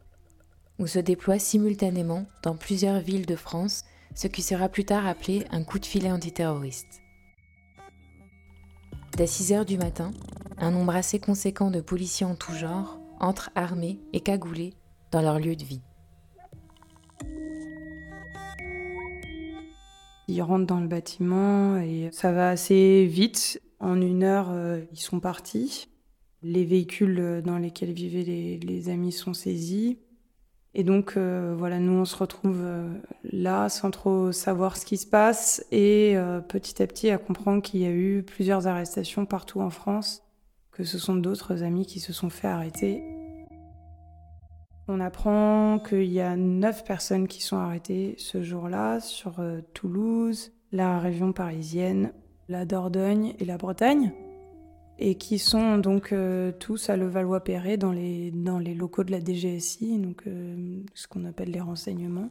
où 0.80 0.88
se 0.88 0.99
déploie 0.99 1.39
simultanément 1.39 2.26
dans 2.43 2.56
plusieurs 2.56 2.99
villes 2.99 3.26
de 3.26 3.36
France 3.36 3.84
ce 4.14 4.28
qui 4.28 4.41
sera 4.41 4.70
plus 4.70 4.86
tard 4.86 5.06
appelé 5.06 5.45
un 5.51 5.66
coup 5.66 5.80
de 5.80 5.86
filet 5.86 6.12
antiterroriste. 6.12 7.01
Dès 9.18 9.28
6 9.28 9.53
heures 9.53 9.66
du 9.66 9.78
matin, 9.78 10.12
un 10.58 10.72
nombre 10.72 10.95
assez 10.95 11.20
conséquent 11.20 11.72
de 11.72 11.82
policiers 11.82 12.26
en 12.26 12.36
tout 12.36 12.53
genre 12.53 12.99
entrent 13.20 13.51
armés 13.56 13.99
et 14.14 14.20
cagoulés 14.20 14.74
dans 15.12 15.22
leur 15.22 15.39
lieu 15.39 15.56
de 15.56 15.64
vie. 15.64 15.82
Ils 20.28 20.41
rentrent 20.41 20.66
dans 20.66 20.80
le 20.80 20.88
bâtiment 20.88 21.78
et 21.78 22.10
ça 22.12 22.32
va 22.32 22.49
assez 22.49 23.06
vite. 23.06 23.62
En 23.80 24.01
une 24.01 24.24
heure, 24.24 24.49
euh, 24.51 24.82
ils 24.91 24.99
sont 24.99 25.20
partis. 25.20 25.88
Les 26.41 26.66
véhicules 26.66 27.20
euh, 27.20 27.41
dans 27.41 27.58
lesquels 27.58 27.91
vivaient 27.91 28.24
les, 28.24 28.89
amis 28.89 29.12
sont 29.12 29.34
saisis. 29.34 29.99
Et 30.74 30.84
donc, 30.84 31.14
euh, 31.16 31.56
voilà, 31.58 31.80
nous, 31.80 31.93
on 31.93 32.06
se 32.06 32.18
retrouve 32.18 32.66
là 33.24 33.70
sans 33.70 33.91
trop 33.91 34.32
savoir 34.32 34.78
ce 34.78 34.86
qui 34.86 34.97
se 34.97 35.06
passe 35.06 35.64
et 35.72 36.18
petit 36.49 36.82
à 36.82 36.88
petit 36.88 37.10
à 37.10 37.18
comprendre 37.18 37.62
qu'il 37.62 37.80
y 37.80 37.86
a 37.86 37.91
eu 37.91 38.24
plusieurs 38.24 38.68
arrestations 38.68 39.26
partout 39.26 39.62
en 39.62 39.70
France, 39.70 40.24
que 40.76 40.84
ce 40.84 40.99
sont 40.99 41.15
d'autres 41.15 41.63
amis 41.63 41.86
qui 41.86 42.01
se 42.01 42.11
sont 42.11 42.30
fait 42.30 42.47
arrêter. 42.47 43.01
On 44.89 44.99
apprend 44.99 45.80
qu'il 45.80 46.11
y 46.11 46.19
a 46.19 46.36
neuf 46.36 46.84
personnes 46.84 47.28
qui 47.28 47.41
sont 47.41 47.57
arrêtées 47.57 48.15
ce 48.17 48.43
jour-là 48.43 48.99
sur 48.99 49.39
euh, 49.39 49.61
Toulouse, 49.73 50.51
la 50.73 50.99
région 50.99 51.32
parisienne, 51.32 52.11
la 52.49 52.65
Dordogne 52.65 53.34
et 53.39 53.45
la 53.45 53.57
Bretagne, 53.57 54.11
et 54.99 55.15
qui 55.15 55.39
sont 55.39 55.78
donc 55.78 56.11
euh, 56.11 56.51
tous 56.51 56.89
à 56.89 56.97
Levallois-Perret 56.97 57.78
dans 57.78 57.93
les, 57.93 58.32
dans 58.32 58.59
les 58.59 58.76
locaux 58.76 59.05
de 59.05 59.11
la 59.11 59.21
DGSI, 59.23 59.97
donc 59.97 60.23
euh, 60.28 60.84
ce 60.93 61.07
qu'on 61.07 61.23
appelle 61.23 61.51
les 61.51 61.61
renseignements. 61.61 62.30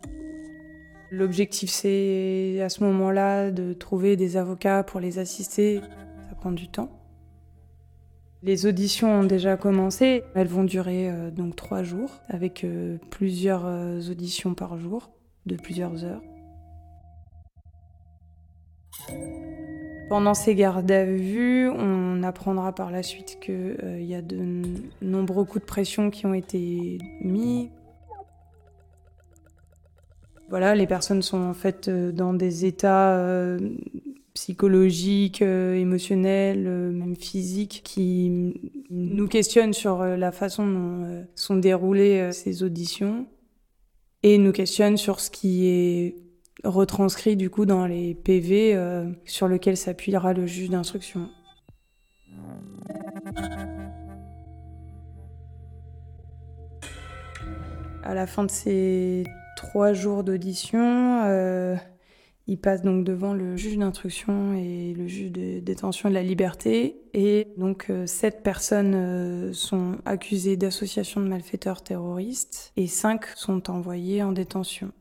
L'objectif, 1.11 1.71
c'est 1.71 2.61
à 2.61 2.69
ce 2.69 2.85
moment-là 2.85 3.51
de 3.51 3.73
trouver 3.73 4.17
des 4.17 4.37
avocats 4.37 4.83
pour 4.85 5.01
les 5.01 5.19
assister. 5.19 5.81
Ça 6.29 6.35
prend 6.35 6.53
du 6.53 6.69
temps. 6.69 7.04
Les 8.45 8.67
auditions 8.67 9.21
ont 9.21 9.25
déjà 9.25 9.57
commencé. 9.57 10.23
Elles 10.35 10.49
vont 10.49 10.65
durer 10.65 11.09
euh, 11.09 11.31
donc 11.31 11.57
trois 11.57 11.83
jours, 11.83 12.21
avec 12.29 12.63
euh, 12.63 12.99
plusieurs 13.11 13.65
euh, 13.65 14.03
auditions 14.11 14.53
par 14.53 14.77
jour, 14.77 15.11
de 15.47 15.57
plusieurs 15.57 16.05
heures. 16.05 16.21
Pendant 20.11 20.35
ces 20.35 20.55
gardes 20.55 20.91
à 20.91 21.07
vue, 21.07 21.71
on 21.71 22.23
apprendra 22.23 22.75
par 22.75 22.91
la 22.91 23.03
suite 23.03 23.39
qu'il 23.41 24.05
y 24.05 24.15
a 24.15 24.21
de 24.21 24.63
nombreux 25.01 25.47
coups 25.47 25.63
de 25.63 25.67
pression 25.67 26.11
qui 26.11 26.27
ont 26.27 26.35
été 26.35 26.99
mis. 27.23 27.71
Voilà, 30.51 30.75
les 30.75 30.87
personnes 30.87 31.23
sont 31.23 31.41
en 31.41 31.55
fait 31.55 31.89
dans 31.89 32.35
des 32.35 32.67
états 32.67 33.19
psychologiques, 34.35 35.43
euh, 35.43 35.75
émotionnels, 35.75 36.67
euh, 36.67 36.91
même 36.91 37.15
physiques, 37.15 37.83
qui 37.85 38.53
nous 38.91 39.29
questionnent 39.29 39.73
sur 39.73 40.03
euh, 40.03 40.17
la 40.17 40.33
façon 40.33 40.67
dont 40.67 41.27
sont 41.37 41.57
déroulées 41.57 42.33
ces 42.33 42.65
auditions 42.65 43.27
et 44.25 44.39
nous 44.39 44.53
questionnent 44.53 44.97
sur 44.97 45.21
ce 45.21 45.31
qui 45.31 45.67
est 45.67 46.17
retranscrit 46.65 47.37
du 47.37 47.51
coup 47.51 47.67
dans 47.67 47.87
les 47.87 48.15
PV 48.15 48.79
sur 49.25 49.49
lequel 49.49 49.77
s'appuiera 49.77 50.33
le 50.33 50.47
juge 50.47 50.71
d'instruction. 50.71 51.29
À 58.03 58.15
la 58.15 58.27
fin 58.27 58.45
de 58.45 58.51
ces 58.51 59.25
trois 59.57 59.93
jours 59.93 60.25
d'audition, 60.25 61.23
il 62.47 62.59
passe 62.59 62.83
donc 62.83 63.05
devant 63.05 63.33
le 63.33 63.57
juge 63.57 63.79
d'instruction 63.79 64.53
et 64.55 64.93
le 64.93 65.07
juge 65.07 65.33
de 65.33 65.61
détention 65.61 66.11
de 66.11 66.15
la 66.15 66.23
liberté. 66.23 67.01
Et 67.15 67.49
donc, 67.57 67.87
euh, 67.89 68.07
sept 68.07 68.43
personnes 68.43 68.95
euh, 68.95 69.53
sont 69.55 69.97
accusées 70.05 70.57
d'association 70.57 71.23
de 71.23 71.29
malfaiteurs 71.29 71.83
terroristes 71.83 72.73
et 72.77 72.87
cinq 72.87 73.27
sont 73.35 73.71
envoyées 73.71 74.23
en 74.23 74.33
détention. 74.33 74.93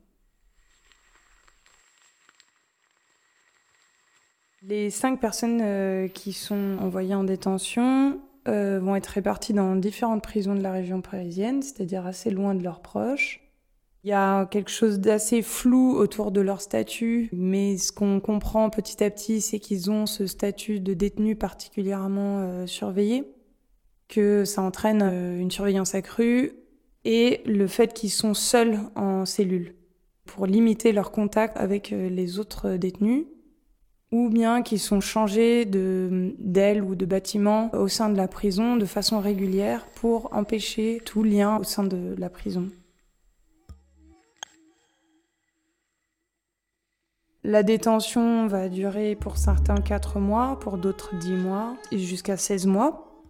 Les 4.65 4.89
cinq 4.89 5.19
personnes 5.19 5.59
euh, 5.61 6.07
qui 6.07 6.31
sont 6.31 6.77
envoyées 6.79 7.15
en 7.15 7.23
détention 7.23 8.19
vont 8.45 8.97
être 8.97 9.07
réparties 9.07 9.53
dans 9.53 9.77
différentes 9.77 10.21
prisons 10.21 10.53
de 10.53 10.61
la 10.61 10.73
région 10.73 10.99
parisienne, 10.99 11.61
c'est-à-dire 11.61 12.05
assez 12.05 12.29
loin 12.29 12.53
de 12.53 12.61
leurs 12.61 12.81
proches. 12.81 13.42
Il 14.05 14.09
y 14.09 14.13
a 14.13 14.45
quelque 14.47 14.69
chose 14.69 14.99
d'assez 14.99 15.41
flou 15.41 15.95
autour 15.95 16.31
de 16.33 16.41
leur 16.41 16.59
statut, 16.59 17.29
mais 17.31 17.77
ce 17.77 17.93
qu'on 17.93 18.19
comprend 18.19 18.69
petit 18.69 19.01
à 19.01 19.09
petit, 19.09 19.39
c'est 19.39 19.59
qu'ils 19.59 19.89
ont 19.91 20.05
ce 20.05 20.27
statut 20.27 20.81
de 20.81 20.93
détenu 20.93 21.37
particulièrement 21.37 22.39
euh, 22.41 22.67
surveillé, 22.67 23.23
que 24.09 24.43
ça 24.43 24.61
entraîne 24.61 25.01
euh, 25.01 25.39
une 25.39 25.51
surveillance 25.51 25.95
accrue 25.95 26.51
et 27.05 27.41
le 27.45 27.65
fait 27.65 27.93
qu'ils 27.93 28.11
sont 28.11 28.33
seuls 28.33 28.77
en 28.95 29.25
cellule 29.25 29.73
pour 30.25 30.47
limiter 30.47 30.91
leur 30.91 31.11
contact 31.11 31.55
avec 31.55 31.93
euh, 31.93 32.09
les 32.09 32.39
autres 32.39 32.71
détenus 32.75 33.25
ou 34.11 34.29
bien 34.29 34.63
qu'ils 34.63 34.81
sont 34.81 34.99
changés 34.99 35.65
d'aile 35.65 36.83
ou 36.83 36.95
de 36.95 37.05
bâtiment 37.05 37.71
au 37.73 37.87
sein 37.87 38.09
de 38.09 38.17
la 38.17 38.27
prison 38.27 38.75
de 38.75 38.85
façon 38.85 39.19
régulière 39.19 39.87
pour 39.95 40.31
empêcher 40.33 41.01
tout 41.03 41.23
lien 41.23 41.57
au 41.57 41.63
sein 41.63 41.83
de 41.83 42.15
la 42.17 42.29
prison. 42.29 42.69
La 47.45 47.61
détention 47.61 48.47
va 48.47 48.69
durer 48.69 49.15
pour 49.15 49.35
certains 49.35 49.75
4 49.75 50.19
mois, 50.19 50.57
pour 50.61 50.77
d'autres 50.77 51.13
10 51.19 51.33
mois, 51.33 51.75
et 51.91 51.97
jusqu'à 51.97 52.37
16 52.37 52.67
mois. 52.67 53.21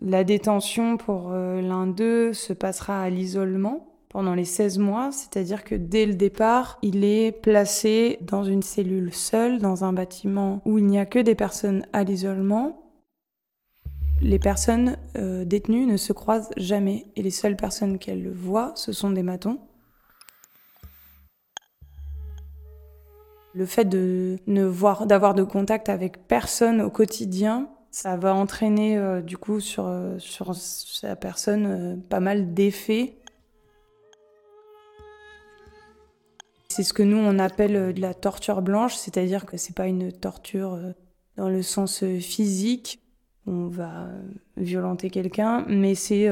La 0.00 0.22
détention 0.22 0.96
pour 0.96 1.32
euh, 1.32 1.60
l'un 1.60 1.88
d'eux 1.88 2.32
se 2.32 2.52
passera 2.52 3.02
à 3.02 3.10
l'isolement 3.10 3.88
pendant 4.10 4.34
les 4.34 4.44
16 4.44 4.78
mois, 4.78 5.10
c'est-à-dire 5.10 5.64
que 5.64 5.74
dès 5.74 6.06
le 6.06 6.14
départ, 6.14 6.78
il 6.82 7.04
est 7.04 7.32
placé 7.32 8.18
dans 8.20 8.44
une 8.44 8.62
cellule 8.62 9.12
seule, 9.12 9.58
dans 9.58 9.82
un 9.82 9.92
bâtiment 9.92 10.62
où 10.64 10.78
il 10.78 10.86
n'y 10.86 11.00
a 11.00 11.04
que 11.04 11.18
des 11.18 11.34
personnes 11.34 11.84
à 11.92 12.04
l'isolement. 12.04 12.92
Les 14.22 14.38
personnes 14.38 14.98
euh, 15.18 15.44
détenues 15.44 15.86
ne 15.86 15.96
se 15.96 16.12
croisent 16.12 16.50
jamais 16.56 17.06
et 17.16 17.22
les 17.22 17.30
seules 17.30 17.56
personnes 17.56 17.98
qu'elles 17.98 18.30
voient, 18.30 18.70
ce 18.76 18.92
sont 18.92 19.10
des 19.10 19.24
matons. 19.24 19.58
Le 23.56 23.64
fait 23.64 23.86
de 23.86 24.36
ne 24.46 24.66
voir, 24.66 25.06
d'avoir 25.06 25.32
de 25.32 25.42
contact 25.42 25.88
avec 25.88 26.28
personne 26.28 26.82
au 26.82 26.90
quotidien, 26.90 27.70
ça 27.90 28.14
va 28.18 28.34
entraîner 28.34 28.98
euh, 28.98 29.22
du 29.22 29.38
coup 29.38 29.60
sur, 29.60 29.86
euh, 29.86 30.18
sa 30.18 31.16
personne 31.16 31.66
euh, 31.66 31.96
pas 32.10 32.20
mal 32.20 32.52
d'effets. 32.52 33.16
C'est 36.68 36.82
ce 36.82 36.92
que 36.92 37.02
nous 37.02 37.16
on 37.16 37.38
appelle 37.38 37.94
de 37.94 38.00
la 38.02 38.12
torture 38.12 38.60
blanche, 38.60 38.94
c'est-à-dire 38.94 39.46
que 39.46 39.56
c'est 39.56 39.74
pas 39.74 39.86
une 39.86 40.12
torture 40.12 40.78
dans 41.38 41.48
le 41.48 41.62
sens 41.62 42.04
physique, 42.20 43.00
on 43.46 43.68
va 43.68 44.08
violenter 44.58 45.08
quelqu'un, 45.08 45.64
mais 45.66 45.94
c'est 45.94 46.28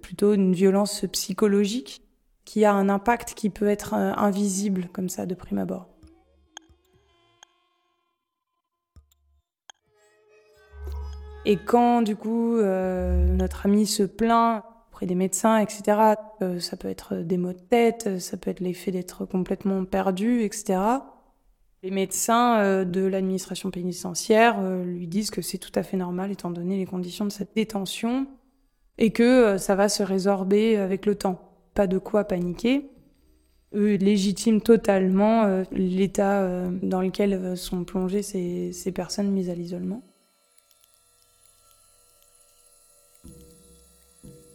plutôt 0.00 0.32
une 0.32 0.54
violence 0.54 1.04
psychologique 1.12 2.00
qui 2.46 2.64
a 2.64 2.72
un 2.72 2.88
impact 2.88 3.34
qui 3.34 3.50
peut 3.50 3.68
être 3.68 3.92
invisible 3.92 4.88
comme 4.94 5.10
ça 5.10 5.26
de 5.26 5.34
prime 5.34 5.58
abord. 5.58 5.89
Et 11.46 11.56
quand 11.56 12.02
du 12.02 12.16
coup 12.16 12.56
euh, 12.56 13.26
notre 13.28 13.66
ami 13.66 13.86
se 13.86 14.02
plaint 14.02 14.62
auprès 14.90 15.06
des 15.06 15.14
médecins, 15.14 15.58
etc., 15.58 15.98
euh, 16.42 16.60
ça 16.60 16.76
peut 16.76 16.88
être 16.88 17.16
des 17.16 17.38
maux 17.38 17.54
de 17.54 17.58
tête, 17.58 18.20
ça 18.20 18.36
peut 18.36 18.50
être 18.50 18.60
l'effet 18.60 18.90
d'être 18.90 19.24
complètement 19.24 19.84
perdu, 19.84 20.42
etc. 20.42 20.78
Les 21.82 21.90
médecins 21.90 22.58
euh, 22.58 22.84
de 22.84 23.00
l'administration 23.00 23.70
pénitentiaire 23.70 24.60
lui 24.84 25.06
disent 25.06 25.30
que 25.30 25.40
c'est 25.40 25.56
tout 25.56 25.72
à 25.74 25.82
fait 25.82 25.96
normal 25.96 26.30
étant 26.30 26.50
donné 26.50 26.76
les 26.76 26.86
conditions 26.86 27.24
de 27.24 27.32
cette 27.32 27.54
détention 27.54 28.26
et 28.98 29.12
que 29.12 29.56
ça 29.56 29.74
va 29.74 29.88
se 29.88 30.02
résorber 30.02 30.76
avec 30.76 31.06
le 31.06 31.14
temps. 31.14 31.40
Pas 31.72 31.86
de 31.86 31.96
quoi 31.96 32.24
paniquer. 32.24 32.90
Eux 33.74 33.94
légitiment 33.94 34.60
totalement 34.60 35.62
l'état 35.70 36.66
dans 36.82 37.00
lequel 37.00 37.56
sont 37.56 37.84
plongées 37.84 38.22
ces 38.22 38.92
personnes 38.92 39.30
mises 39.30 39.48
à 39.48 39.54
l'isolement. 39.54 40.02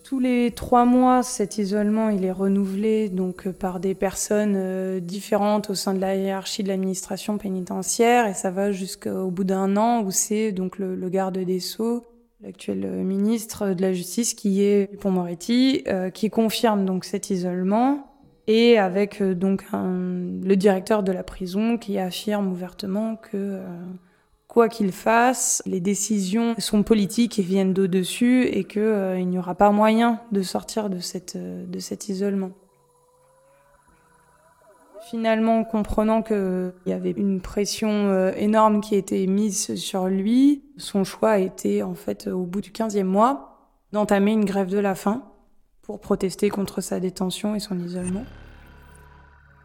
Tous 0.06 0.20
les 0.20 0.52
trois 0.52 0.86
mois, 0.86 1.24
cet 1.24 1.58
isolement 1.58 2.10
il 2.10 2.24
est 2.26 2.32
renouvelé 2.32 3.10
donc 3.10 3.48
euh, 3.48 3.52
par 3.52 3.80
des 3.80 3.96
personnes 3.96 4.54
euh, 4.56 5.00
différentes 5.00 5.72
au 5.72 5.74
sein 5.74 5.96
de 5.96 6.00
la 6.00 6.16
hiérarchie 6.16 6.62
de 6.62 6.68
l'administration 6.68 7.40
pénitentiaire 7.40 8.28
et 8.28 8.36
ça 8.36 8.52
va 8.52 8.72
jusqu'au 8.72 9.32
bout 9.32 9.46
d'un 9.46 9.76
an 9.78 10.04
où 10.04 10.12
c'est 10.12 10.52
donc 10.52 10.78
le, 10.78 11.10
garde 11.10 11.40
des 11.40 11.60
sceaux, 11.60 12.06
l'actuel 12.44 12.86
euh, 12.86 13.02
ministre 13.02 13.74
de 13.74 13.82
la 13.82 13.94
Justice 13.94 14.36
qui 14.36 14.62
est 14.62 14.96
Pont 15.00 15.10
Moretti, 15.10 15.84
qui 16.14 16.30
confirme 16.30 16.86
donc 16.86 17.04
cet 17.04 17.32
isolement 17.32 18.06
et 18.46 18.78
avec 18.78 19.24
donc 19.24 19.64
le 19.74 20.54
directeur 20.54 21.02
de 21.02 21.12
la 21.12 21.24
prison 21.24 21.80
qui 21.80 21.98
affirme 21.98 22.52
ouvertement 22.52 23.16
que 23.16 23.60
quoi 24.56 24.70
qu'il 24.70 24.94
fasse, 24.94 25.62
les 25.66 25.82
décisions 25.82 26.56
sont 26.60 26.82
politiques 26.82 27.40
et 27.40 27.42
viennent 27.42 27.74
d'au-dessus 27.74 28.44
et 28.46 28.64
qu'il 28.64 28.82
euh, 28.84 29.20
n'y 29.20 29.38
aura 29.38 29.54
pas 29.54 29.70
moyen 29.72 30.22
de 30.32 30.42
sortir 30.44 30.90
de, 30.90 31.02
cette, 31.02 31.36
euh, 31.36 31.66
cet 31.80 32.08
isolement. 32.08 32.52
Finalement, 35.10 35.66
comprenant 35.66 36.22
qu'il 36.22 36.72
y 36.86 36.94
avait 36.94 37.12
une 37.12 37.42
pression 37.42 37.90
euh, 37.90 38.32
énorme 38.38 38.80
qui 38.80 38.96
était 38.96 39.28
mise 39.28 39.76
sur 39.76 40.08
lui, 40.08 40.64
son 40.78 41.04
choix 41.04 41.32
a 41.32 41.40
été, 41.40 41.84
en 41.84 41.94
fait, 41.94 42.28
au 42.28 42.46
bout 42.46 42.62
du 42.62 42.72
15e 42.72 43.04
mois, 43.04 43.60
d'entamer 43.92 44.32
une 44.32 44.46
grève 44.46 44.70
de 44.70 44.80
la 44.80 44.96
faim 44.96 45.24
pour 45.82 46.00
protester 46.00 46.48
contre 46.48 46.80
sa 46.80 47.02
détention 47.02 47.56
et 47.56 47.60
son 47.60 47.78
isolement. 47.78 48.24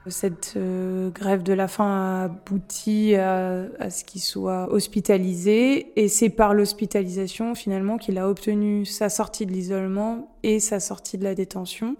Cette 0.07 0.55
euh, 0.57 1.11
grève 1.11 1.43
de 1.43 1.53
la 1.53 1.69
faim 1.69 1.85
a 1.85 2.25
abouti 2.25 3.15
à, 3.15 3.91
ce 3.91 4.03
qu'il 4.05 4.23
soit 4.23 4.73
hospitalisé. 4.73 5.93
Et 6.01 6.09
c'est 6.09 6.31
par 6.31 6.55
l'hospitalisation 6.55 7.55
finalement 7.55 7.99
qu'il 7.99 8.17
a 8.17 8.29
obtenu 8.29 8.87
sa 8.87 9.11
sortie 9.11 9.45
de 9.45 9.53
l'isolement 9.53 10.39
et 10.43 10.59
sa 10.59 10.81
sortie 10.81 11.19
de 11.19 11.25
la 11.25 11.35
détention 11.35 11.97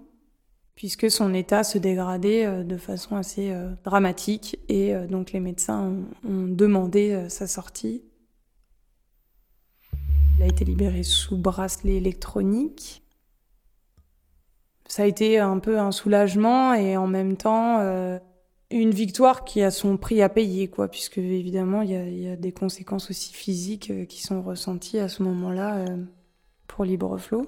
puisque 0.73 1.11
son 1.11 1.35
état 1.35 1.63
se 1.63 1.77
dégradait 1.77 2.45
euh, 2.45 2.63
de 2.63 2.75
façon 2.75 3.15
assez 3.15 3.51
euh, 3.51 3.69
dramatique. 3.83 4.57
Et 4.67 4.95
donc 5.09 5.31
les 5.31 5.39
médecins 5.39 5.93
ont 6.27 6.47
demandé 6.47 7.25
sa 7.29 7.45
sortie. 7.45 8.03
Il 10.37 10.43
a 10.43 10.47
été 10.47 10.65
libéré 10.65 11.03
sous 11.03 11.37
bracelet 11.37 11.97
électronique 11.97 13.00
ça 14.91 15.03
a 15.03 15.05
été 15.05 15.39
un 15.39 15.59
peu 15.59 15.79
un 15.79 15.93
soulagement 15.93 16.73
et 16.73 16.97
en 16.97 17.07
même 17.07 17.37
temps 17.37 17.79
euh, 17.79 18.19
une 18.71 18.91
victoire 18.91 19.45
qui 19.45 19.61
a 19.61 19.71
son 19.71 19.95
prix 19.95 20.21
à 20.21 20.27
payer, 20.27 20.67
quoi, 20.67 20.89
puisque 20.89 21.17
évidemment 21.17 21.81
il 21.81 21.91
y, 21.91 22.27
a, 22.27 22.35
des 22.35 22.51
conséquences 22.51 23.09
aussi 23.09 23.33
physiques 23.33 23.89
euh, 23.89 24.03
qui 24.03 24.21
sont 24.21 24.41
ressenties 24.41 24.99
à 24.99 25.07
ce 25.07 25.23
moment-là 25.23 25.77
euh, 25.77 25.97
pour 26.67 26.83
Libreflow. 26.83 27.45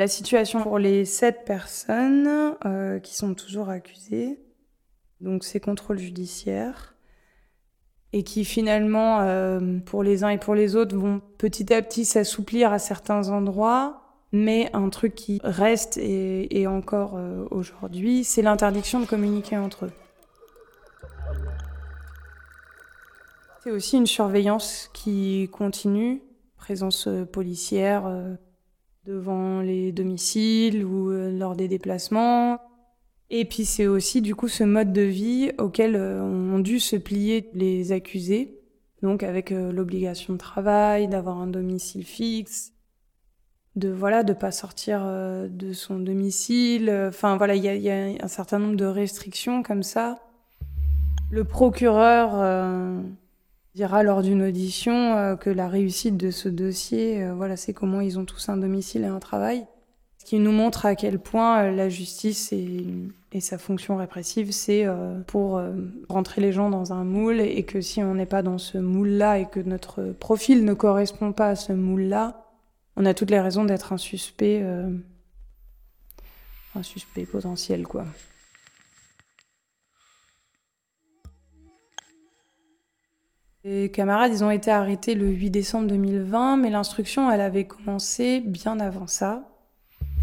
La 0.00 0.08
situation 0.08 0.62
pour 0.62 0.78
les 0.78 1.04
sept 1.04 1.44
personnes 1.44 2.56
euh, 2.64 2.98
qui 3.00 3.14
sont 3.14 3.34
toujours 3.34 3.68
accusées, 3.68 4.38
donc 5.20 5.44
c'est 5.44 5.60
contrôle 5.60 5.98
judiciaire, 5.98 6.94
et 8.14 8.22
qui 8.22 8.46
finalement, 8.46 9.20
euh, 9.20 9.78
pour 9.84 10.02
les 10.02 10.24
uns 10.24 10.30
et 10.30 10.38
pour 10.38 10.54
les 10.54 10.74
autres, 10.74 10.96
vont 10.96 11.20
petit 11.36 11.70
à 11.74 11.82
petit 11.82 12.06
s'assouplir 12.06 12.72
à 12.72 12.78
certains 12.78 13.28
endroits. 13.28 14.00
Mais 14.32 14.70
un 14.72 14.88
truc 14.88 15.14
qui 15.14 15.38
reste 15.44 15.98
et, 15.98 16.66
encore 16.66 17.16
euh, 17.18 17.44
aujourd'hui, 17.50 18.24
c'est 18.24 18.40
l'interdiction 18.40 19.00
de 19.00 19.04
communiquer 19.04 19.58
entre 19.58 19.84
eux. 19.84 19.92
C'est 23.62 23.70
aussi 23.70 23.98
une 23.98 24.06
surveillance 24.06 24.88
qui 24.94 25.50
continue, 25.52 26.22
présence 26.56 27.06
policière 27.30 28.10
devant 29.06 29.60
les 29.60 29.92
domiciles 29.92 30.84
ou 30.84 31.10
euh, 31.10 31.30
lors 31.30 31.56
des 31.56 31.68
déplacements. 31.68 32.60
Et 33.30 33.44
puis 33.44 33.64
c'est 33.64 33.86
aussi 33.86 34.22
du 34.22 34.34
coup 34.34 34.48
ce 34.48 34.64
mode 34.64 34.92
de 34.92 35.02
vie 35.02 35.52
auquel 35.58 35.96
euh, 35.96 36.20
ont 36.22 36.58
dû 36.58 36.80
se 36.80 36.96
plier 36.96 37.48
les 37.54 37.92
accusés, 37.92 38.58
donc 39.02 39.22
avec 39.22 39.52
euh, 39.52 39.72
l'obligation 39.72 40.32
de 40.32 40.38
travail, 40.38 41.08
d'avoir 41.08 41.38
un 41.38 41.46
domicile 41.46 42.04
fixe, 42.04 42.72
de 43.76 43.88
voilà 43.88 44.24
de 44.24 44.32
pas 44.32 44.50
sortir 44.50 45.00
de 45.04 45.72
son 45.72 46.00
domicile. 46.00 46.90
Enfin 47.08 47.36
voilà, 47.36 47.54
il 47.54 47.62
y 47.62 47.90
a, 47.90 48.24
un 48.24 48.28
certain 48.28 48.58
nombre 48.58 48.76
de 48.76 48.84
restrictions 48.84 49.62
comme 49.62 49.84
ça. 49.84 50.18
Le 51.30 51.44
procureur 51.44 52.32
dira 53.74 54.02
lors 54.02 54.22
d'une 54.22 54.42
audition 54.42 55.16
euh, 55.16 55.36
que 55.36 55.50
la 55.50 55.68
réussite 55.68 56.16
de 56.16 56.30
ce 56.30 56.48
dossier, 56.48 57.22
euh, 57.22 57.34
voilà, 57.34 57.56
c'est 57.56 57.72
comment 57.72 58.00
ils 58.00 58.18
ont 58.18 58.24
tous 58.24 58.48
un 58.48 58.56
domicile 58.56 59.02
et 59.02 59.06
un 59.06 59.20
travail. 59.20 59.66
Ce 60.18 60.24
qui 60.24 60.38
nous 60.38 60.52
montre 60.52 60.86
à 60.86 60.94
quel 60.94 61.18
point 61.18 61.64
euh, 61.64 61.70
la 61.70 61.88
justice 61.88 62.52
et, 62.52 62.86
sa 63.40 63.58
fonction 63.58 63.96
répressive, 63.96 64.50
c'est 64.50 64.84
pour 65.28 65.62
rentrer 66.08 66.40
les 66.40 66.50
gens 66.50 66.68
dans 66.68 66.92
un 66.92 67.04
moule 67.04 67.40
et 67.40 67.62
que 67.62 67.80
si 67.80 68.02
on 68.02 68.14
n'est 68.14 68.26
pas 68.26 68.42
dans 68.42 68.58
ce 68.58 68.76
moule-là 68.76 69.38
et 69.38 69.46
que 69.46 69.60
notre 69.60 70.02
profil 70.02 70.64
ne 70.64 70.74
correspond 70.74 71.30
pas 71.30 71.50
à 71.50 71.54
ce 71.54 71.72
moule-là, 71.72 72.44
on 72.96 73.06
a 73.06 73.14
toutes 73.14 73.30
les 73.30 73.38
raisons 73.38 73.64
d'être 73.64 73.92
un 73.92 73.98
suspect, 73.98 74.64
un 76.74 76.82
suspect 76.82 77.24
potentiel, 77.24 77.86
quoi. 77.86 78.04
Les 83.62 83.90
camarades, 83.90 84.32
ils 84.32 84.42
ont 84.42 84.50
été 84.50 84.70
arrêtés 84.70 85.14
le 85.14 85.28
8 85.28 85.50
décembre 85.50 85.86
2020, 85.88 86.56
mais 86.56 86.70
l'instruction, 86.70 87.30
elle 87.30 87.42
avait 87.42 87.64
commencé 87.66 88.40
bien 88.40 88.80
avant 88.80 89.06
ça, 89.06 89.42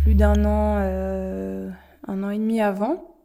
plus 0.02 0.16
d'un 0.16 0.44
an, 0.44 0.78
euh, 0.80 1.70
un 2.08 2.24
an 2.24 2.32
et 2.32 2.40
demi 2.40 2.62
avant. 2.62 3.16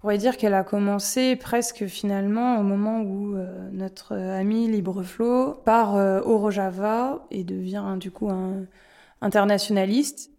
pourrait 0.00 0.16
dire 0.16 0.38
qu'elle 0.38 0.54
a 0.54 0.64
commencé 0.64 1.36
presque 1.36 1.86
finalement 1.86 2.58
au 2.60 2.62
moment 2.62 3.02
où 3.02 3.36
euh, 3.36 3.68
notre 3.72 4.16
ami 4.16 4.68
Libreflot 4.68 5.60
part 5.66 5.96
euh, 5.96 6.22
au 6.22 6.38
Rojava 6.38 7.26
et 7.30 7.44
devient 7.44 7.96
du 8.00 8.10
coup 8.10 8.30
un 8.30 8.64
internationaliste. 9.20 10.30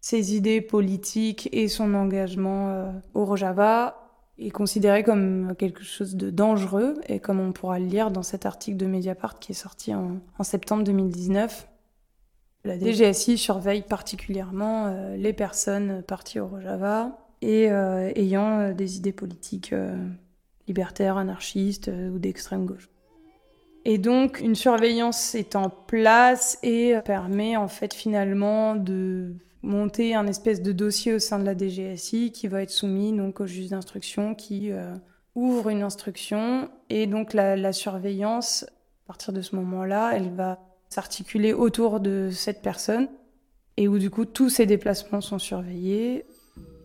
Ses 0.00 0.36
idées 0.36 0.60
politiques 0.60 1.48
et 1.52 1.68
son 1.68 1.94
engagement 1.94 2.68
euh, 2.68 2.90
au 3.14 3.24
Rojava 3.24 4.07
est 4.38 4.50
considéré 4.50 5.02
comme 5.02 5.54
quelque 5.58 5.82
chose 5.82 6.16
de 6.16 6.30
dangereux 6.30 7.00
et 7.08 7.18
comme 7.18 7.40
on 7.40 7.52
pourra 7.52 7.78
le 7.78 7.86
lire 7.86 8.10
dans 8.10 8.22
cet 8.22 8.46
article 8.46 8.76
de 8.76 8.86
Mediapart 8.86 9.38
qui 9.38 9.52
est 9.52 9.54
sorti 9.56 9.94
en, 9.94 10.18
en 10.38 10.44
septembre 10.44 10.84
2019. 10.84 11.68
La 12.64 12.78
DGSI 12.78 13.38
surveille 13.38 13.82
particulièrement 13.82 15.14
les 15.16 15.32
personnes 15.32 16.02
parties 16.02 16.40
au 16.40 16.48
Rojava 16.48 17.16
et 17.42 17.70
euh, 17.70 18.10
ayant 18.14 18.60
euh, 18.60 18.74
des 18.74 18.96
idées 18.96 19.12
politiques 19.12 19.72
euh, 19.72 19.96
libertaires, 20.66 21.16
anarchistes 21.16 21.88
ou 21.88 22.18
d'extrême 22.18 22.66
gauche. 22.66 22.88
Et 23.84 23.98
donc 23.98 24.40
une 24.40 24.54
surveillance 24.54 25.34
est 25.34 25.56
en 25.56 25.70
place 25.70 26.58
et 26.62 26.96
permet 27.04 27.56
en 27.56 27.68
fait 27.68 27.94
finalement 27.94 28.74
de 28.74 29.34
monter 29.62 30.14
un 30.14 30.26
espèce 30.26 30.62
de 30.62 30.72
dossier 30.72 31.14
au 31.14 31.18
sein 31.18 31.38
de 31.38 31.44
la 31.44 31.56
DGSI 31.56 32.32
qui 32.32 32.48
va 32.48 32.62
être 32.62 32.70
soumis 32.70 33.12
donc 33.12 33.40
au 33.40 33.46
juge 33.46 33.68
d'instruction 33.68 34.34
qui 34.34 34.70
ouvre 35.34 35.68
une 35.68 35.82
instruction. 35.82 36.70
Et 36.90 37.06
donc 37.06 37.34
la, 37.34 37.56
la, 37.56 37.72
surveillance 37.72 38.64
à 38.64 39.06
partir 39.06 39.32
de 39.32 39.42
ce 39.42 39.56
moment-là 39.56 40.12
elle 40.14 40.30
va 40.30 40.60
s'articuler 40.90 41.52
autour 41.52 42.00
de 42.00 42.30
cette 42.30 42.62
personne. 42.62 43.08
Et 43.76 43.88
où 43.88 43.98
du 43.98 44.10
coup 44.10 44.24
tous 44.24 44.50
ses 44.50 44.66
déplacements 44.66 45.20
sont 45.20 45.38
surveillés. 45.38 46.24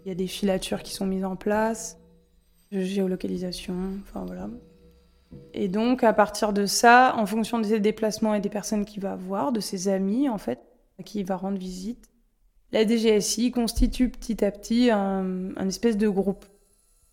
Il 0.05 0.09
y 0.09 0.11
a 0.11 0.15
des 0.15 0.27
filatures 0.27 0.83
qui 0.83 0.93
sont 0.93 1.05
mises 1.05 1.25
en 1.25 1.35
place, 1.35 1.97
géolocalisation, 2.71 3.75
enfin 4.01 4.25
voilà. 4.25 4.49
Et 5.53 5.67
donc, 5.67 6.03
à 6.03 6.13
partir 6.13 6.53
de 6.53 6.65
ça, 6.65 7.15
en 7.17 7.25
fonction 7.25 7.59
de 7.59 7.63
ses 7.63 7.79
déplacements 7.79 8.33
et 8.35 8.39
des 8.39 8.49
personnes 8.49 8.85
qu'il 8.85 9.01
va 9.01 9.15
voir, 9.15 9.51
de 9.51 9.59
ses 9.59 9.87
amis 9.87 10.29
en 10.29 10.37
fait, 10.37 10.59
à 10.99 11.03
qui 11.03 11.19
il 11.19 11.25
va 11.25 11.35
rendre 11.35 11.57
visite, 11.57 12.09
la 12.73 12.87
DGSI 12.87 13.51
constitue 13.51 14.09
petit 14.09 14.43
à 14.43 14.51
petit 14.51 14.89
un, 14.89 15.55
espèce 15.67 15.95
de 15.95 16.09
groupe. 16.09 16.43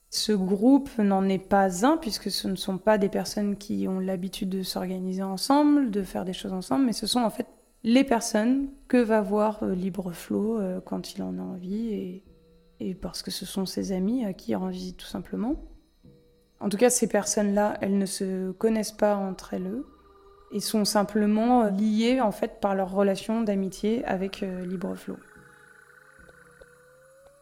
Ce 0.09 0.33
groupe 0.33 0.89
n'en 0.99 1.29
est 1.29 1.39
pas 1.39 1.87
un, 1.87 1.99
puisque 1.99 2.31
ce 2.31 2.49
ne 2.49 2.57
sont 2.57 2.79
pas 2.79 2.97
des 2.97 3.11
personnes 3.11 3.57
qui 3.57 3.87
ont 3.87 4.01
l'habitude 4.01 4.49
de 4.49 4.63
s'organiser 4.63 5.23
ensemble, 5.23 5.91
de 5.91 6.03
faire 6.03 6.25
des 6.25 6.33
choses 6.33 6.55
ensemble, 6.55 6.87
mais 6.87 6.95
ce 6.95 7.07
sont 7.07 7.21
en 7.21 7.31
fait 7.31 7.47
les 7.85 8.05
personnes 8.05 8.69
que 8.89 8.97
va 8.97 9.21
voir 9.21 9.63
euh, 9.63 9.75
Libre 9.75 10.13
Flow 10.13 10.59
euh, 10.59 10.81
quand 10.81 11.15
il 11.15 11.23
en 11.23 11.39
a 11.39 11.43
envie 11.43 12.23
et, 12.81 12.95
parce 12.95 13.23
que 13.23 13.31
ce 13.31 13.45
sont 13.45 13.67
ses 13.67 13.93
amis 13.93 14.25
à 14.25 14.33
qui 14.33 14.53
il 14.53 14.57
rend 14.57 14.69
visite 14.69 14.97
tout 14.97 15.07
simplement. 15.07 15.57
En 16.61 16.71
tout 16.71 16.79
cas, 16.79 16.89
ces 16.89 17.07
personnes-là, 17.07 17.77
elles 17.83 17.99
ne 17.99 18.07
se 18.07 18.53
connaissent 18.53 18.93
pas 18.93 19.17
entre 19.17 19.53
elles 19.53 19.83
et 20.53 20.61
sont 20.61 20.87
simplement 20.87 21.65
liées 21.67 22.23
en 22.23 22.33
fait 22.33 22.61
par 22.61 22.75
leur 22.75 22.91
relation 22.91 23.43
d'amitié 23.43 24.03
avec 24.07 24.43
euh, 24.43 24.65
Libreflow. 24.65 25.17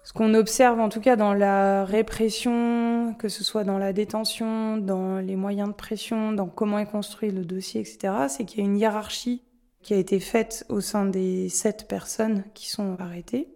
Ce 0.08 0.14
qu'on 0.14 0.32
observe 0.32 0.80
en 0.80 0.88
tout 0.88 1.02
cas 1.02 1.16
dans 1.16 1.34
la 1.34 1.84
répression, 1.84 3.14
que 3.18 3.28
ce 3.28 3.44
soit 3.44 3.64
dans 3.64 3.76
la 3.76 3.92
détention, 3.92 4.78
dans 4.78 5.18
les 5.18 5.36
moyens 5.36 5.68
de 5.68 5.74
pression, 5.74 6.32
dans 6.32 6.46
comment 6.46 6.78
est 6.78 6.86
construit 6.86 7.30
le 7.30 7.44
dossier, 7.44 7.82
etc., 7.82 8.14
c'est 8.30 8.46
qu'il 8.46 8.60
y 8.60 8.62
a 8.62 8.64
une 8.64 8.78
hiérarchie 8.78 9.42
qui 9.82 9.92
a 9.92 9.98
été 9.98 10.18
faite 10.18 10.64
au 10.70 10.80
sein 10.80 11.04
des 11.04 11.50
sept 11.50 11.88
personnes 11.88 12.44
qui 12.54 12.70
sont 12.70 12.96
arrêtées 12.98 13.48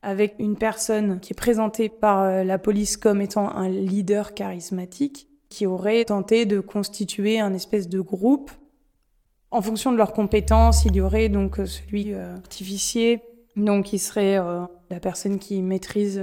avec 0.00 0.36
une 0.38 0.56
personne 0.56 1.20
qui 1.20 1.34
est 1.34 1.36
présentée 1.36 1.90
par 1.90 2.22
euh, 2.22 2.42
la 2.42 2.58
police 2.58 2.96
comme 2.96 3.20
étant 3.20 3.54
un 3.54 3.68
leader 3.68 4.32
charismatique, 4.32 5.28
qui 5.50 5.66
aurait 5.66 6.06
tenté 6.06 6.46
de 6.46 6.60
constituer 6.60 7.38
un 7.38 7.52
espèce 7.52 7.86
de 7.86 8.00
groupe. 8.00 8.50
En 9.50 9.60
fonction 9.60 9.92
de 9.92 9.98
leurs 9.98 10.14
compétences, 10.14 10.86
il 10.86 10.96
y 10.96 11.02
aurait 11.02 11.28
donc 11.28 11.60
euh, 11.60 11.66
celui 11.66 12.14
euh, 12.14 12.34
artificier, 12.34 13.20
donc 13.56 13.86
qui 13.86 13.98
serait 13.98 14.36
la 14.36 15.00
personne 15.00 15.38
qui 15.38 15.62
maîtrise 15.62 16.20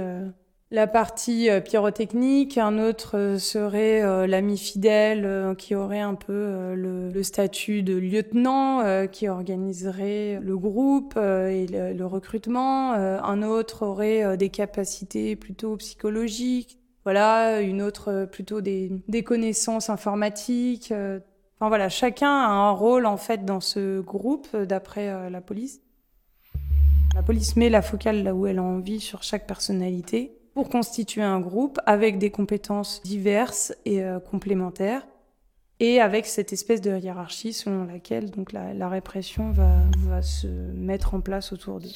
la 0.74 0.88
partie 0.88 1.50
euh, 1.50 1.60
pyrotechnique, 1.60 2.58
un 2.58 2.80
autre 2.80 3.16
euh, 3.16 3.38
serait 3.38 4.02
euh, 4.02 4.26
l'ami 4.26 4.58
fidèle 4.58 5.54
qui 5.56 5.76
aurait 5.76 6.00
un 6.00 6.16
peu 6.16 6.74
le, 6.74 7.22
statut 7.22 7.84
de 7.84 7.94
lieutenant 7.94 9.06
qui 9.06 9.28
organiserait 9.28 10.40
le 10.42 10.58
groupe 10.58 11.16
et 11.16 11.66
le, 11.66 12.04
recrutement, 12.04 12.92
un 12.92 13.42
autre 13.42 13.86
aurait 13.86 14.36
des 14.36 14.50
capacités 14.50 15.36
plutôt 15.36 15.76
psychologiques, 15.76 16.78
voilà, 17.04 17.60
une 17.60 17.80
autre 17.80 18.28
plutôt 18.30 18.60
des, 18.60 18.90
des 19.08 19.22
connaissances 19.22 19.88
informatiques. 19.88 20.92
Enfin 20.92 21.68
voilà, 21.68 21.88
chacun 21.88 22.28
a 22.30 22.48
un 22.48 22.72
rôle 22.72 23.06
en 23.06 23.16
fait 23.16 23.44
dans 23.44 23.60
ce 23.60 24.00
groupe 24.00 24.54
d'après 24.56 25.30
la 25.30 25.40
police. 25.40 25.83
La 27.14 27.22
police 27.22 27.56
met 27.56 27.70
la 27.70 27.80
focale 27.80 28.22
là 28.22 28.34
où 28.34 28.46
elle 28.46 28.58
a 28.58 28.62
envie 28.62 29.00
sur 29.00 29.22
chaque 29.22 29.46
personnalité 29.46 30.36
pour 30.52 30.68
constituer 30.68 31.22
un 31.22 31.40
groupe 31.40 31.78
avec 31.86 32.18
des 32.18 32.30
compétences 32.30 33.00
diverses 33.04 33.74
et 33.84 34.02
euh, 34.02 34.18
complémentaires 34.18 35.06
et 35.80 36.00
avec 36.00 36.26
cette 36.26 36.52
espèce 36.52 36.80
de 36.80 36.96
hiérarchie 36.98 37.52
selon 37.52 37.84
laquelle 37.84 38.30
donc 38.30 38.52
la, 38.52 38.88
répression 38.88 39.50
va, 39.50 39.82
va, 39.98 40.22
se 40.22 40.46
mettre 40.46 41.14
en 41.14 41.20
place 41.20 41.52
autour 41.52 41.80
d'eux. 41.80 41.88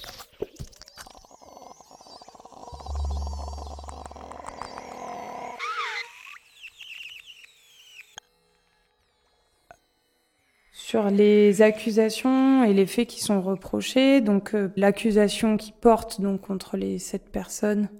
Sur 10.88 11.10
les 11.10 11.60
accusations 11.60 12.64
et 12.64 12.72
les 12.72 12.86
faits 12.86 13.08
qui 13.08 13.20
sont 13.20 13.42
reprochés, 13.42 14.22
donc 14.22 14.54
euh, 14.54 14.72
l'accusation 14.74 15.58
qui 15.58 15.70
porte 15.70 16.22
donc 16.22 16.40
contre 16.40 16.78
les 16.78 16.98
sept 16.98 17.28
personnes 17.30 17.90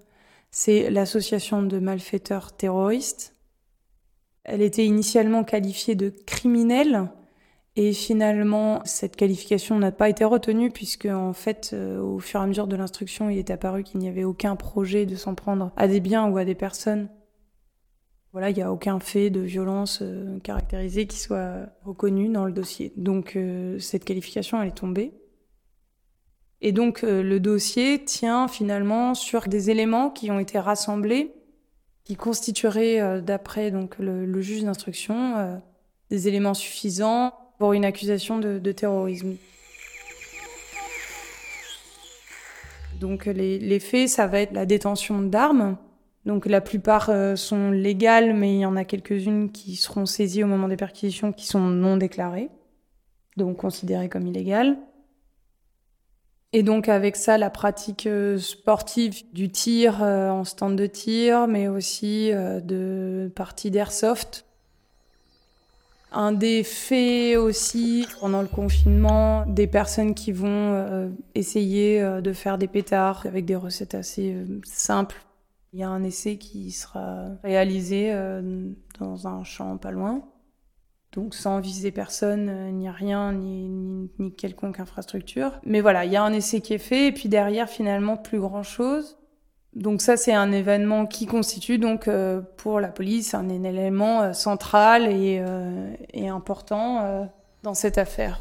c'est 0.51 0.89
l'association 0.89 1.63
de 1.63 1.79
malfaiteurs 1.81 2.57
terroristes. 2.57 3.37
Elle 4.43 4.63
était 4.63 4.87
initialement 4.87 5.45
qualifiée 5.45 5.97
de 5.97 6.09
criminelle 6.09 7.11
et 7.77 7.93
finalement 7.93 8.81
cette 8.87 9.17
qualification 9.17 9.79
n'a 9.79 9.93
pas 9.93 10.09
été 10.09 10.25
retenue 10.25 10.71
puisque 10.71 11.05
en 11.05 11.35
fait 11.35 11.73
euh, 11.75 12.01
au 12.01 12.21
fur 12.21 12.41
et 12.41 12.45
à 12.45 12.47
mesure 12.47 12.69
de 12.69 12.77
l'instruction 12.77 13.29
il 13.29 13.37
est 13.37 13.51
apparu 13.51 13.83
qu'il 13.85 14.01
n'y 14.01 14.09
avait 14.09 14.25
aucun 14.25 14.57
projet 14.57 15.05
de 15.05 15.15
s'en 15.15 15.35
prendre 15.35 15.73
à 15.77 15.89
des 15.89 16.01
biens 16.01 16.27
ou 16.31 16.39
à 16.39 16.47
des 16.47 16.55
personnes. 16.55 17.11
Voilà, 18.33 18.51
il 18.51 18.57
n'y 18.57 18.63
a 18.63 18.71
aucun 18.71 19.01
fait 19.01 19.31
de 19.31 19.41
violence 19.41 20.01
euh, 20.03 20.39
caractérisé 20.41 21.07
qui 21.07 21.19
soit 21.19 21.67
reconnu 21.85 22.29
dans 22.29 22.45
le 22.45 22.53
dossier. 22.53 22.93
Donc 22.97 23.37
euh, 23.37 23.79
cette 23.79 24.05
qualification 24.05 24.61
elle 24.61 24.69
est 24.69 24.73
tombée. 24.73 25.13
Et 26.61 26.73
donc 26.73 27.05
euh, 27.05 27.23
le 27.23 27.41
dossier 27.41 28.05
tient 28.05 28.49
finalement 28.49 29.15
sur 29.15 29.49
des 29.49 29.71
éléments 29.71 30.11
qui 30.11 30.31
ont 30.31 30.41
été 30.41 30.59
rassemblés, 30.59 31.33
qui 32.05 32.17
constitueraient, 32.17 33.01
euh, 33.01 33.21
d'après 33.21 33.71
donc 33.71 33.97
le, 33.99 34.41
juge 34.41 34.65
d'instruction, 34.65 35.37
euh, 35.37 35.57
des 36.11 36.27
éléments 36.27 36.55
suffisants 36.55 37.33
pour 37.59 37.75
une 37.75 37.85
accusation 37.85 38.39
de, 38.39 38.73
terrorisme. 38.73 39.37
Donc 43.01 43.27
les, 43.27 43.59
les, 43.59 43.81
faits, 43.81 44.09
ça 44.09 44.27
va 44.27 44.41
être 44.41 44.53
la 44.53 44.67
détention 44.67 45.21
d'armes. 45.23 45.77
Donc 46.29 46.47
la 46.47 46.61
plupart 46.61 47.11
sont 47.37 47.71
légales, 47.71 48.35
mais 48.35 48.55
il 48.55 48.61
y 48.61 48.67
en 48.67 48.77
a 48.77 48.85
quelques-unes 48.85 49.51
qui 49.51 49.75
seront 49.75 50.07
saisies 50.07 50.45
au 50.45 50.47
moment 50.47 50.69
des 50.69 50.77
perquisitions 50.77 51.33
qui 51.33 51.47
sont 51.47 51.59
non 51.59 51.97
déclarées, 51.97 52.51
donc 53.37 53.57
considérées 53.57 54.09
comme 54.09 54.27
illégales. 54.27 54.77
Et 56.55 56.63
donc 56.63 56.89
avec 56.89 57.17
ça, 57.17 57.37
la 57.37 57.51
pratique 57.51 58.07
euh, 58.07 58.39
sportive 58.39 59.23
du 59.35 59.51
tir 59.51 60.03
euh, 60.03 60.31
en 60.31 60.45
stand 60.45 60.77
de 60.77 60.87
tir, 60.87 61.47
mais 61.47 61.69
aussi 61.69 62.33
euh, 62.33 62.61
de 62.61 63.31
parties 63.35 63.71
d'airsoft. 63.71 64.47
Un 66.11 66.33
des 66.33 66.65
faits 66.65 67.37
aussi 67.37 68.07
pendant 68.19 68.41
le 68.41 68.49
confinement, 68.49 69.45
des 69.47 69.67
personnes 69.67 70.15
qui 70.15 70.33
vont 70.33 71.13
essayer 71.35 72.01
de 72.23 72.33
faire 72.33 72.57
des 72.57 72.67
pétards 72.67 73.27
avec 73.27 73.45
des 73.45 73.57
recettes 73.57 73.95
assez 73.95 74.35
simples. 74.65 75.28
Il 75.73 75.81
y 75.81 75.83
a 75.83 75.89
un 75.89 76.03
essai 76.03 76.39
qui 76.39 76.71
sera 76.71 77.27
réalisé 77.43 78.13
dans 78.99 79.29
un 79.29 79.45
champ 79.45 79.77
pas 79.77 79.91
loin 79.91 80.23
donc 81.13 81.35
sans 81.35 81.61
viser 81.61 81.91
personne, 81.91 82.49
euh, 82.49 82.71
ni 82.71 82.89
rien, 82.89 83.33
ni, 83.33 83.69
ni, 84.19 84.33
quelconque 84.35 84.81
infrastructure. 84.81 85.53
Mais 85.65 85.81
voilà, 85.81 86.05
il 86.05 86.13
y 86.13 86.17
a 86.17 86.23
un 86.23 86.33
essai 86.33 86.61
qui 86.61 86.75
est 86.75 86.79
fait, 86.79 87.09
et 87.09 87.13
puis 87.13 87.29
derrière, 87.29 87.69
finalement, 87.69 88.17
plus 88.17 88.41
grand-chose. 88.41 89.19
Donc 89.75 90.03
ça, 90.03 90.17
c'est 90.17 90.35
un 90.35 90.53
événement 90.53 91.07
qui 91.07 91.27
constitue 91.27 91.79
donc 91.79 92.09
euh, 92.09 92.41
pour 92.57 92.81
la 92.81 92.89
police 92.89 93.35
un 93.35 93.49
élément 93.49 94.23
euh, 94.23 94.33
central 94.33 95.09
et, 95.09 95.43
et 96.13 96.29
important 96.29 97.29
dans 97.63 97.75
cette 97.75 97.99
affaire. 97.99 98.41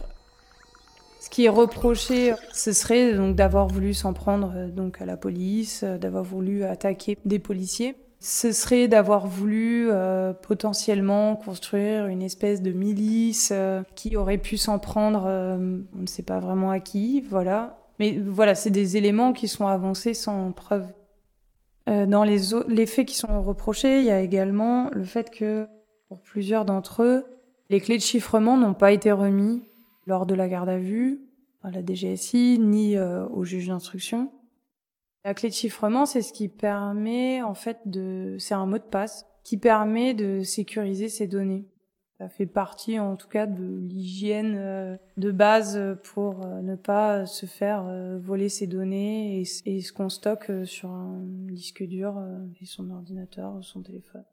Ce 1.27 1.29
qui 1.29 1.43
est 1.43 1.49
reproché, 1.49 2.33
ce 2.53 2.71
serait 2.71 3.13
donc 3.13 3.35
d'avoir 3.35 3.67
voulu 3.67 3.93
s'en 3.93 4.13
prendre 4.13 4.69
donc 4.71 5.01
à 5.01 5.05
la 5.05 5.17
police, 5.17 5.83
d'avoir 5.83 6.23
voulu 6.23 6.63
attaquer 6.63 7.17
des 7.25 7.37
policiers. 7.37 7.97
ce 8.21 8.53
serait 8.53 8.87
d'avoir 8.87 9.27
voulu 9.27 9.89
euh, 9.91 10.31
potentiellement 10.31 11.35
construire 11.35 12.07
une 12.07 12.21
espèce 12.21 12.61
de 12.61 12.71
milice 12.71 13.49
euh, 13.51 13.83
qui 13.93 14.15
aurait 14.15 14.37
pu 14.37 14.55
s'en 14.55 14.79
prendre, 14.79 15.25
euh, 15.27 15.79
on 15.97 16.01
ne 16.03 16.07
sait 16.07 16.23
pas 16.23 16.39
vraiment 16.39 16.71
à 16.71 16.79
qui, 16.79 17.19
voilà. 17.29 17.77
Mais 17.99 18.17
voilà, 18.25 18.55
c'est 18.55 18.71
des 18.71 18.95
éléments 18.95 19.33
qui 19.33 19.49
sont 19.49 19.67
avancés 19.67 20.13
sans 20.13 20.53
preuve. 20.53 20.87
dans 21.87 22.23
les, 22.23 22.39
les 22.69 22.85
faits 22.85 23.05
qui 23.05 23.15
sont 23.17 23.43
reprochés, 23.43 23.99
il 23.99 24.05
y 24.05 24.11
a 24.11 24.21
également 24.21 24.89
le 24.93 25.03
fait 25.03 25.29
que, 25.29 25.67
pour 26.07 26.21
plusieurs 26.21 26.63
d'entre 26.63 27.03
eux, 27.03 27.25
les 27.69 27.81
clés 27.81 27.97
de 27.97 28.01
chiffrement 28.01 28.55
n'ont 28.55 28.73
pas 28.73 28.93
été 28.93 29.11
remis 29.11 29.61
lors 30.07 30.25
de 30.25 30.33
la 30.33 30.49
garde 30.49 30.69
à 30.69 30.79
vue 30.79 31.21
à 31.63 31.69
la 31.69 31.81
DGSI 31.85 32.59
ni 32.59 32.97
au 32.97 33.43
juge 33.43 33.67
d'instruction. 33.67 34.31
La 35.25 35.33
clé 35.33 35.49
de 35.49 35.53
chiffrement, 35.53 36.05
c'est 36.05 36.21
ce 36.21 36.31
qui 36.31 36.47
permet, 36.47 37.41
en 37.41 37.53
fait, 37.53 37.79
de, 37.85 38.37
c'est 38.39 38.53
un 38.53 38.65
mot 38.65 38.77
de 38.77 38.83
passe 38.83 39.25
qui 39.43 39.57
permet 39.57 40.13
de 40.13 40.41
sécuriser 40.43 41.09
ces 41.09 41.27
données. 41.27 41.67
Ça 42.17 42.29
fait 42.29 42.47
partie, 42.47 42.97
en 42.97 43.15
tout 43.15 43.27
cas, 43.27 43.45
de 43.45 43.79
l'hygiène 43.79 44.55
euh, 44.57 44.97
de 45.17 45.31
base 45.31 45.79
pour 46.03 46.43
euh, 46.43 46.61
ne 46.61 46.75
pas 46.75 47.25
se 47.25 47.45
faire 47.45 47.85
euh, 47.87 48.17
voler 48.19 48.49
ses 48.49 48.65
données 48.65 49.39
et, 49.39 49.45
ce 49.45 49.93
qu'on 49.93 50.09
stocke 50.09 50.51
sur 50.65 50.89
un 50.89 51.19
disque 51.23 51.83
dur 51.83 52.21
et 52.59 52.65
son 52.65 52.89
ordinateur 52.89 53.63
son 53.63 53.83
téléphone. 53.83 54.23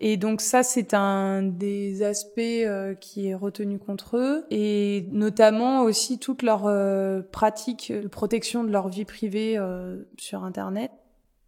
Et 0.00 0.16
donc 0.16 0.40
ça, 0.40 0.62
c'est 0.62 0.94
un 0.94 1.42
des 1.42 2.02
aspects 2.02 2.38
euh, 2.38 2.94
qui 2.94 3.28
est 3.28 3.34
retenu 3.34 3.78
contre 3.78 4.16
eux, 4.16 4.46
et 4.50 5.08
notamment 5.10 5.82
aussi 5.82 6.18
toute 6.18 6.42
leur 6.42 6.66
euh, 6.66 7.20
pratique 7.32 7.92
de 7.92 8.06
protection 8.06 8.62
de 8.62 8.70
leur 8.70 8.88
vie 8.88 9.04
privée 9.04 9.58
euh, 9.58 10.04
sur 10.16 10.44
Internet. 10.44 10.92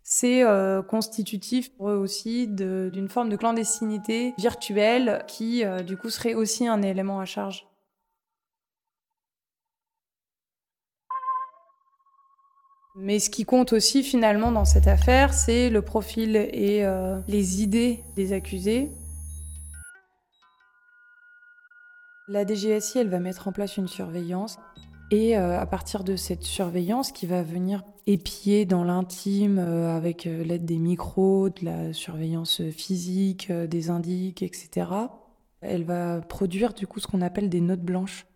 C'est 0.03 0.43
constitutif 0.89 1.73
pour 1.77 1.91
eux 1.91 1.95
aussi 1.95 2.49
d'une 2.49 3.09
forme 3.09 3.29
de 3.29 3.37
clandestinité 3.37 4.35
virtuelle 4.39 5.23
qui, 5.29 5.63
du 5.87 5.97
coup, 5.97 6.11
serait 6.11 6.35
aussi 6.35 6.67
un 6.67 6.83
élément 6.83 7.21
à 7.21 7.27
charge. 7.27 7.70
Mais 12.97 13.21
ce 13.21 13.31
qui 13.31 13.45
compte 13.45 13.73
aussi 13.73 14.03
finalement 14.03 14.51
dans 14.51 14.65
cette 14.65 14.89
affaire, 14.89 15.33
c'est 15.33 15.71
le 15.71 15.81
profil 15.81 16.37
et 16.37 16.85
euh, 16.85 17.21
les 17.29 17.63
idées 17.63 18.03
des 18.17 18.33
accusés. 18.33 18.91
La 22.29 22.45
DGSI, 22.45 22.99
elle 22.99 23.09
va 23.09 23.21
mettre 23.21 23.49
en 23.49 23.53
place 23.53 23.77
une 23.77 23.89
surveillance 23.89 24.59
et 25.13 25.37
euh, 25.37 25.59
à 25.59 25.67
partir 25.67 26.05
de 26.05 26.17
cette 26.17 26.43
surveillance 26.43 27.13
qui 27.13 27.27
va 27.27 27.43
venir 27.43 27.83
épier 28.07 28.65
dans 28.65 28.85
l'intime 28.85 29.59
euh, 29.59 29.97
avec 29.97 30.25
l'aide 30.25 30.65
des 30.65 30.79
micros, 30.79 31.49
de 31.49 31.65
la 31.65 31.93
surveillance 31.93 32.63
physique, 32.71 33.53
des 33.53 33.91
indices, 33.91 34.35
etc., 34.43 34.87
elle 35.61 35.85
va 35.85 36.21
produire 36.23 36.73
du 36.73 36.87
coup 36.87 37.01
ce 37.01 37.07
qu'on 37.07 37.21
appelle 37.21 37.51
des 37.51 37.61
notes 37.61 37.83
blanches. 37.83 38.27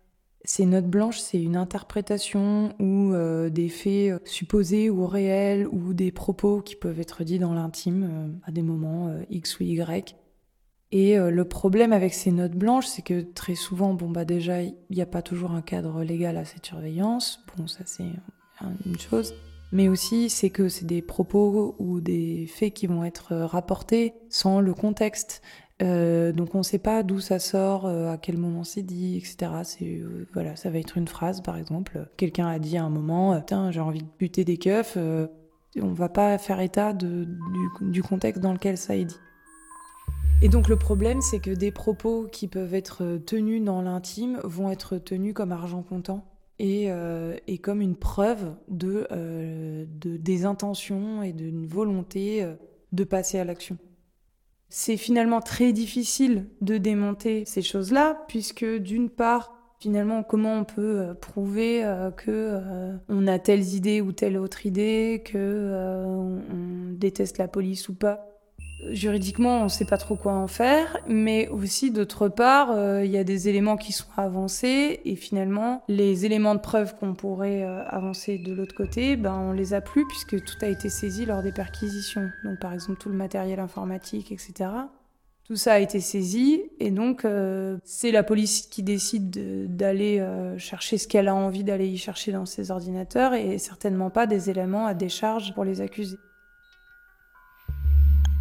Ces 0.47 0.67
notes 0.67 0.85
blanches, 0.85 1.19
c'est 1.19 1.41
une 1.41 1.55
interprétation 1.55 2.73
ou 2.79 3.13
euh, 3.13 3.49
des 3.49 3.67
faits 3.67 4.11
euh, 4.11 4.19
supposés 4.25 4.91
ou 4.91 5.07
réels 5.07 5.67
ou 5.67 5.93
des 5.93 6.11
propos 6.11 6.61
qui 6.61 6.75
peuvent 6.75 6.99
être 6.99 7.23
dits 7.23 7.39
dans 7.39 7.53
l'intime 7.53 8.03
euh, 8.03 8.27
à 8.47 8.51
des 8.51 8.61
moments 8.61 9.11
X 9.29 9.59
ou 9.59 9.63
Y. 9.63 10.15
Et 10.91 11.17
le 11.17 11.45
problème 11.45 11.91
avec 11.91 12.13
ces 12.13 12.31
notes 12.31 12.53
blanches, 12.53 12.85
c'est 12.85 13.01
que 13.01 13.19
très 13.19 13.55
souvent, 13.55 13.95
bon 13.95 14.09
bah 14.09 14.23
déjà, 14.23 14.61
il 14.61 14.75
n'y 14.91 15.01
a 15.01 15.05
pas 15.05 15.21
toujours 15.21 15.51
un 15.51 15.61
cadre 15.61 16.03
légal 16.03 16.37
à 16.37 16.45
cette 16.45 16.65
surveillance. 16.65 17.43
Bon, 17.57 17.67
ça 17.67 17.79
c'est 17.85 18.05
une 18.85 18.97
chose. 18.97 19.33
Mais 19.73 19.89
aussi, 19.89 20.29
c'est 20.29 20.51
que 20.51 20.69
c'est 20.69 20.85
des 20.85 21.01
propos 21.01 21.75
ou 21.79 21.99
des 21.99 22.47
faits 22.47 22.73
qui 22.73 22.87
vont 22.87 23.03
être 23.03 23.35
rapportés 23.35 24.13
sans 24.29 24.61
le 24.61 24.73
contexte. 24.73 25.41
Euh, 25.81 26.31
donc 26.31 26.55
on 26.55 26.59
ne 26.59 26.63
sait 26.63 26.79
pas 26.79 27.03
d'où 27.03 27.19
ça 27.19 27.39
sort, 27.39 27.85
euh, 27.85 28.09
à 28.09 28.17
quel 28.17 28.37
moment 28.37 28.63
c'est 28.63 28.81
dit, 28.81 29.17
etc. 29.17 29.51
C'est 29.63 29.97
euh, 29.97 30.25
voilà, 30.33 30.55
ça 30.55 30.69
va 30.69 30.79
être 30.79 30.97
une 30.97 31.07
phrase 31.07 31.41
par 31.41 31.57
exemple. 31.57 32.07
Quelqu'un 32.17 32.47
a 32.47 32.59
dit 32.59 32.77
à 32.77 32.85
un 32.85 32.89
moment, 32.89 33.39
tiens, 33.41 33.71
j'ai 33.71 33.81
envie 33.81 33.99
de 33.99 34.07
buter 34.17 34.45
des 34.45 34.57
keufs. 34.57 34.97
on 34.97 35.93
va 35.93 36.09
pas 36.09 36.37
faire 36.37 36.61
état 36.61 36.93
du, 36.93 38.01
contexte 38.01 38.41
dans 38.41 38.53
lequel 38.53 38.77
ça 38.77 38.95
est 38.95 39.05
dit. 39.05 39.19
Et 40.41 40.49
donc 40.49 40.67
le 40.69 40.77
problème, 40.77 41.21
c'est 41.21 41.39
que 41.39 41.51
des 41.51 41.71
propos 41.71 42.27
qui 42.31 42.47
peuvent 42.47 42.73
être 42.73 43.19
tenus 43.25 43.63
dans 43.63 43.81
l'intime 43.81 44.39
vont 44.43 44.69
être 44.69 44.97
tenus 44.97 45.33
comme 45.33 45.51
argent 45.51 45.83
comptant. 45.83 46.25
Et, 46.57 46.89
comme 47.61 47.81
une 47.81 47.97
preuve 47.97 48.53
de 48.69 49.07
des 49.89 50.45
intentions 50.45 51.21
et 51.21 51.33
d'une 51.33 51.67
volonté 51.67 52.47
de 52.93 53.03
passer 53.03 53.39
à 53.39 53.43
l'action. 53.43 53.77
C'est 54.69 54.97
finalement 54.97 55.41
très 55.41 55.73
difficile 55.73 56.47
de 56.61 56.77
démonter 56.77 57.45
ces 57.45 57.61
choses-là, 57.61 58.25
puisque 58.27 58.65
d'une 58.65 59.09
part, 59.09 59.53
finalement, 59.79 60.23
comment 60.23 60.55
on 60.55 60.63
peut 60.63 60.99
euh, 60.99 61.13
prouver 61.13 61.85
euh, 61.85 62.11
que 62.11 62.31
euh, 62.31 62.95
on 63.07 63.27
a 63.27 63.39
telle 63.39 63.63
idée 63.63 64.01
ou 64.01 64.11
telle 64.11 64.37
autre 64.37 64.65
idée, 64.65 65.23
que 65.25 65.71
on 66.07 66.93
déteste 66.93 67.37
la 67.37 67.47
police 67.47 67.89
ou 67.89 67.95
pas? 67.95 68.34
Juridiquement, 68.91 69.61
on 69.61 69.63
ne 69.65 69.69
sait 69.69 69.85
pas 69.85 69.97
trop 69.97 70.15
quoi 70.15 70.33
en 70.33 70.47
faire, 70.47 70.97
mais 71.07 71.47
aussi 71.49 71.91
d'autre 71.91 72.27
part, 72.27 72.71
euh, 72.71 73.03
il 73.05 73.11
y 73.11 73.17
a 73.17 73.23
des 73.23 73.49
éléments 73.49 73.77
qui 73.77 73.91
sont 73.91 74.07
avancés 74.17 75.01
et 75.05 75.15
finalement, 75.15 75.83
les 75.87 76.25
éléments 76.25 76.55
de 76.55 76.59
preuve 76.59 76.95
qu'on 76.95 77.13
pourrait 77.13 77.63
euh, 77.63 77.83
avancer 77.87 78.37
de 78.37 78.53
l'autre 78.53 78.75
côté, 78.75 79.15
ben 79.15 79.33
on 79.33 79.51
les 79.51 79.73
a 79.73 79.81
plus 79.81 80.05
puisque 80.07 80.43
tout 80.43 80.57
a 80.61 80.67
été 80.67 80.89
saisi 80.89 81.25
lors 81.25 81.41
des 81.41 81.51
perquisitions. 81.51 82.29
Donc 82.43 82.59
par 82.59 82.73
exemple 82.73 82.99
tout 82.99 83.09
le 83.09 83.15
matériel 83.15 83.59
informatique, 83.59 84.31
etc. 84.31 84.69
Tout 85.43 85.55
ça 85.55 85.73
a 85.73 85.79
été 85.79 85.99
saisi 85.99 86.63
et 86.79 86.89
donc 86.89 87.23
euh, 87.23 87.77
c'est 87.83 88.11
la 88.11 88.23
police 88.23 88.63
qui 88.63 88.81
décide 88.81 89.75
d'aller 89.75 90.25
chercher 90.57 90.97
ce 90.97 91.07
qu'elle 91.07 91.27
a 91.27 91.35
envie 91.35 91.63
d'aller 91.63 91.87
y 91.87 91.97
chercher 91.97 92.31
dans 92.31 92.45
ses 92.45 92.71
ordinateurs 92.71 93.33
et 93.33 93.57
certainement 93.59 94.09
pas 94.09 94.25
des 94.25 94.49
éléments 94.49 94.87
à 94.87 94.93
décharge 94.93 95.53
pour 95.53 95.63
les 95.63 95.81
accusés. 95.81 96.17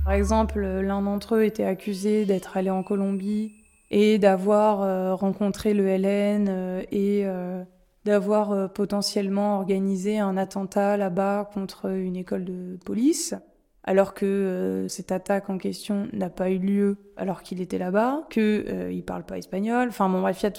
Par 0.04 0.12
exemple, 0.12 0.60
l'un 0.60 1.00
d'entre 1.00 1.36
eux 1.36 1.44
était 1.44 1.64
accusé 1.64 2.26
d'être 2.26 2.58
allé 2.58 2.68
en 2.68 2.82
Colombie 2.82 3.54
et 3.90 4.18
d'avoir 4.18 4.82
euh, 4.82 5.14
rencontré 5.14 5.72
le 5.72 5.86
LN 5.86 6.48
euh, 6.50 6.82
et 6.92 7.22
euh, 7.24 7.64
d'avoir 8.04 8.70
potentiellement 8.72 9.56
organisé 9.56 10.18
un 10.18 10.36
attentat 10.36 10.98
là-bas 10.98 11.48
contre 11.54 11.90
une 11.90 12.16
école 12.16 12.44
de 12.44 12.78
police, 12.84 13.34
alors 13.82 14.12
que 14.12 14.84
cette 14.90 15.10
attaque 15.10 15.48
en 15.48 15.56
question 15.56 16.08
n'a 16.12 16.28
pas 16.28 16.50
eu 16.50 16.58
lieu 16.58 16.98
alors 17.16 17.42
qu'il 17.42 17.62
était 17.62 17.78
là-bas, 17.78 18.26
qu'il 18.28 18.42
ne 18.42 19.00
parle 19.00 19.24
pas 19.24 19.38
espagnol. 19.38 19.88
Enfin 19.88 20.10
bon, 20.10 20.20
bref, 20.20 20.42
il 20.42 20.44
y 20.44 20.48
a 20.48 20.52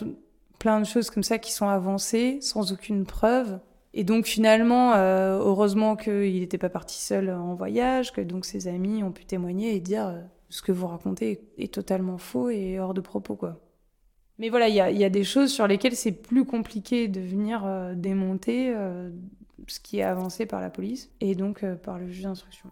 plein 0.57 0.79
de 0.79 0.85
choses 0.85 1.11
comme 1.11 1.21
ça 1.21 1.37
qui 1.37 1.51
sont 1.51 1.67
avancées 1.67 2.39
sans 2.41 2.73
aucune 2.73 3.05
preuve 3.05 3.59
et 3.97 4.03
donc 4.03 4.25
finalement, 4.25 4.93
euh, 4.93 5.39
heureusement 5.39 5.95
qu'il 5.95 6.41
n'était 6.41 6.57
pas 6.57 6.69
parti 6.69 7.01
seul 7.01 7.29
en 7.31 7.55
voyage, 7.55 8.11
que 8.11 8.19
donc 8.19 8.43
ses 8.43 8.67
amis 8.67 9.01
ont 9.03 9.13
pu 9.13 9.23
témoigner 9.23 9.73
et 9.73 9.79
dire 9.79 10.07
euh, 10.07 10.21
ce 10.49 10.61
que 10.61 10.73
vous 10.73 10.85
racontez 10.85 11.39
est 11.57 11.73
totalement 11.73 12.17
faux 12.17 12.49
et 12.49 12.77
hors 12.77 12.93
de 12.93 12.99
propos 12.99 13.35
quoi. 13.35 13.61
Mais 14.37 14.49
voilà, 14.49 14.67
il 14.67 14.75
y 14.75 15.05
a, 15.05 15.09
des 15.09 15.23
choses 15.23 15.49
sur 15.49 15.65
lesquelles 15.65 15.95
c'est 15.95 16.11
plus 16.11 16.43
compliqué 16.43 17.07
de 17.07 17.21
venir 17.21 17.65
euh, 17.65 17.93
démonter 17.95 18.75
ce 19.67 19.79
qui 19.79 19.99
est 19.99 20.03
avancé 20.03 20.45
par 20.45 20.59
la 20.59 20.69
police 20.69 21.09
et 21.21 21.33
donc 21.33 21.65
par 21.77 21.97
le 21.97 22.07
juge 22.07 22.23
d'instruction. 22.23 22.69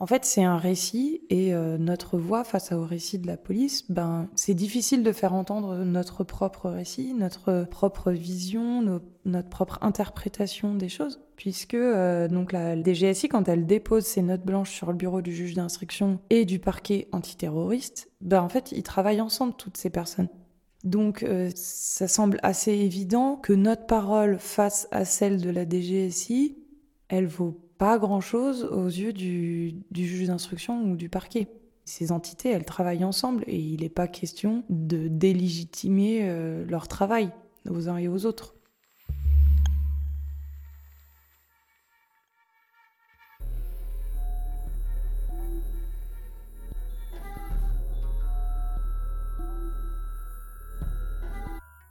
En 0.00 0.06
fait, 0.06 0.24
c'est 0.24 0.44
un 0.44 0.58
récit 0.58 1.22
et 1.28 1.52
euh, 1.52 1.76
notre 1.76 2.18
voix 2.18 2.44
face 2.44 2.70
au 2.70 2.84
récit 2.84 3.18
de 3.18 3.26
la 3.26 3.36
police, 3.36 3.90
ben, 3.90 4.28
c'est 4.36 4.54
difficile 4.54 5.02
de 5.02 5.10
faire 5.10 5.34
entendre 5.34 5.76
notre 5.78 6.22
propre 6.22 6.70
récit, 6.70 7.14
notre 7.14 7.66
propre 7.68 8.12
vision, 8.12 9.00
notre 9.24 9.48
propre 9.48 9.78
interprétation 9.82 10.74
des 10.74 10.88
choses, 10.88 11.20
puisque 11.34 11.74
euh, 11.74 12.28
donc 12.28 12.52
la 12.52 12.80
DGSI, 12.80 13.28
quand 13.28 13.48
elle 13.48 13.66
dépose 13.66 14.04
ses 14.04 14.22
notes 14.22 14.44
blanches 14.44 14.70
sur 14.70 14.92
le 14.92 14.96
bureau 14.96 15.20
du 15.20 15.34
juge 15.34 15.54
d'instruction 15.54 16.20
et 16.30 16.44
du 16.44 16.60
parquet 16.60 17.08
antiterroriste, 17.10 18.08
ben, 18.20 18.40
en 18.40 18.48
fait, 18.48 18.70
ils 18.70 18.84
travaillent 18.84 19.20
ensemble, 19.20 19.54
toutes 19.58 19.76
ces 19.76 19.90
personnes. 19.90 20.28
Donc, 20.84 21.24
euh, 21.24 21.50
ça 21.56 22.06
semble 22.06 22.38
assez 22.44 22.72
évident 22.72 23.34
que 23.34 23.52
notre 23.52 23.86
parole 23.86 24.38
face 24.38 24.86
à 24.92 25.04
celle 25.04 25.40
de 25.40 25.50
la 25.50 25.68
DGSI, 25.68 26.56
elle 27.08 27.26
vaut 27.26 27.67
pas 27.78 27.96
grand-chose 27.98 28.64
aux 28.64 28.86
yeux 28.86 29.12
du, 29.12 29.76
juge 29.94 30.26
d'instruction 30.26 30.82
ou 30.82 30.96
du 30.96 31.08
parquet. 31.08 31.46
Ces 31.84 32.12
entités, 32.12 32.50
elles 32.50 32.64
travaillent 32.64 33.04
ensemble 33.04 33.44
et 33.46 33.56
il 33.56 33.80
n'est 33.80 33.88
pas 33.88 34.08
question 34.08 34.64
de 34.68 35.08
délégitimer 35.08 36.20
euh, 36.22 36.66
leur 36.66 36.88
travail 36.88 37.30
aux 37.70 37.88
uns 37.88 37.96
et 37.96 38.08
aux 38.08 38.26
autres. 38.26 38.56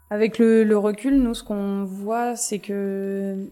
Avec 0.09 0.37
le, 0.37 0.63
le 0.63 0.77
recul, 0.77 1.21
nous, 1.21 1.33
ce 1.33 1.43
qu'on 1.43 1.83
voit, 1.83 2.35
c'est 2.35 2.59
que 2.59 3.49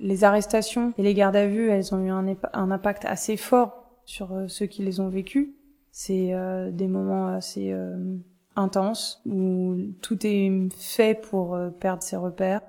les 0.00 0.24
arrestations 0.24 0.92
et 0.98 1.02
les 1.02 1.14
gardes 1.14 1.36
à 1.36 1.46
vue, 1.46 1.68
elles 1.70 1.94
ont 1.94 2.00
eu 2.00 2.10
un, 2.10 2.36
impact 2.52 3.04
assez 3.04 3.36
fort 3.36 3.84
sur 4.04 4.32
euh, 4.32 4.48
ceux 4.48 4.66
qui 4.66 4.82
les 4.82 5.00
ont 5.00 5.08
vécus. 5.08 5.48
C'est 5.92 6.34
euh, 6.34 6.70
des 6.70 6.88
moments 6.88 7.28
assez 7.28 7.72
euh, 7.72 8.16
intenses 8.56 9.22
où 9.26 9.76
tout 10.02 10.26
est 10.26 10.68
fait 10.76 11.20
pour 11.20 11.58
perdre 11.80 12.02
ses 12.02 12.16
repères, 12.16 12.62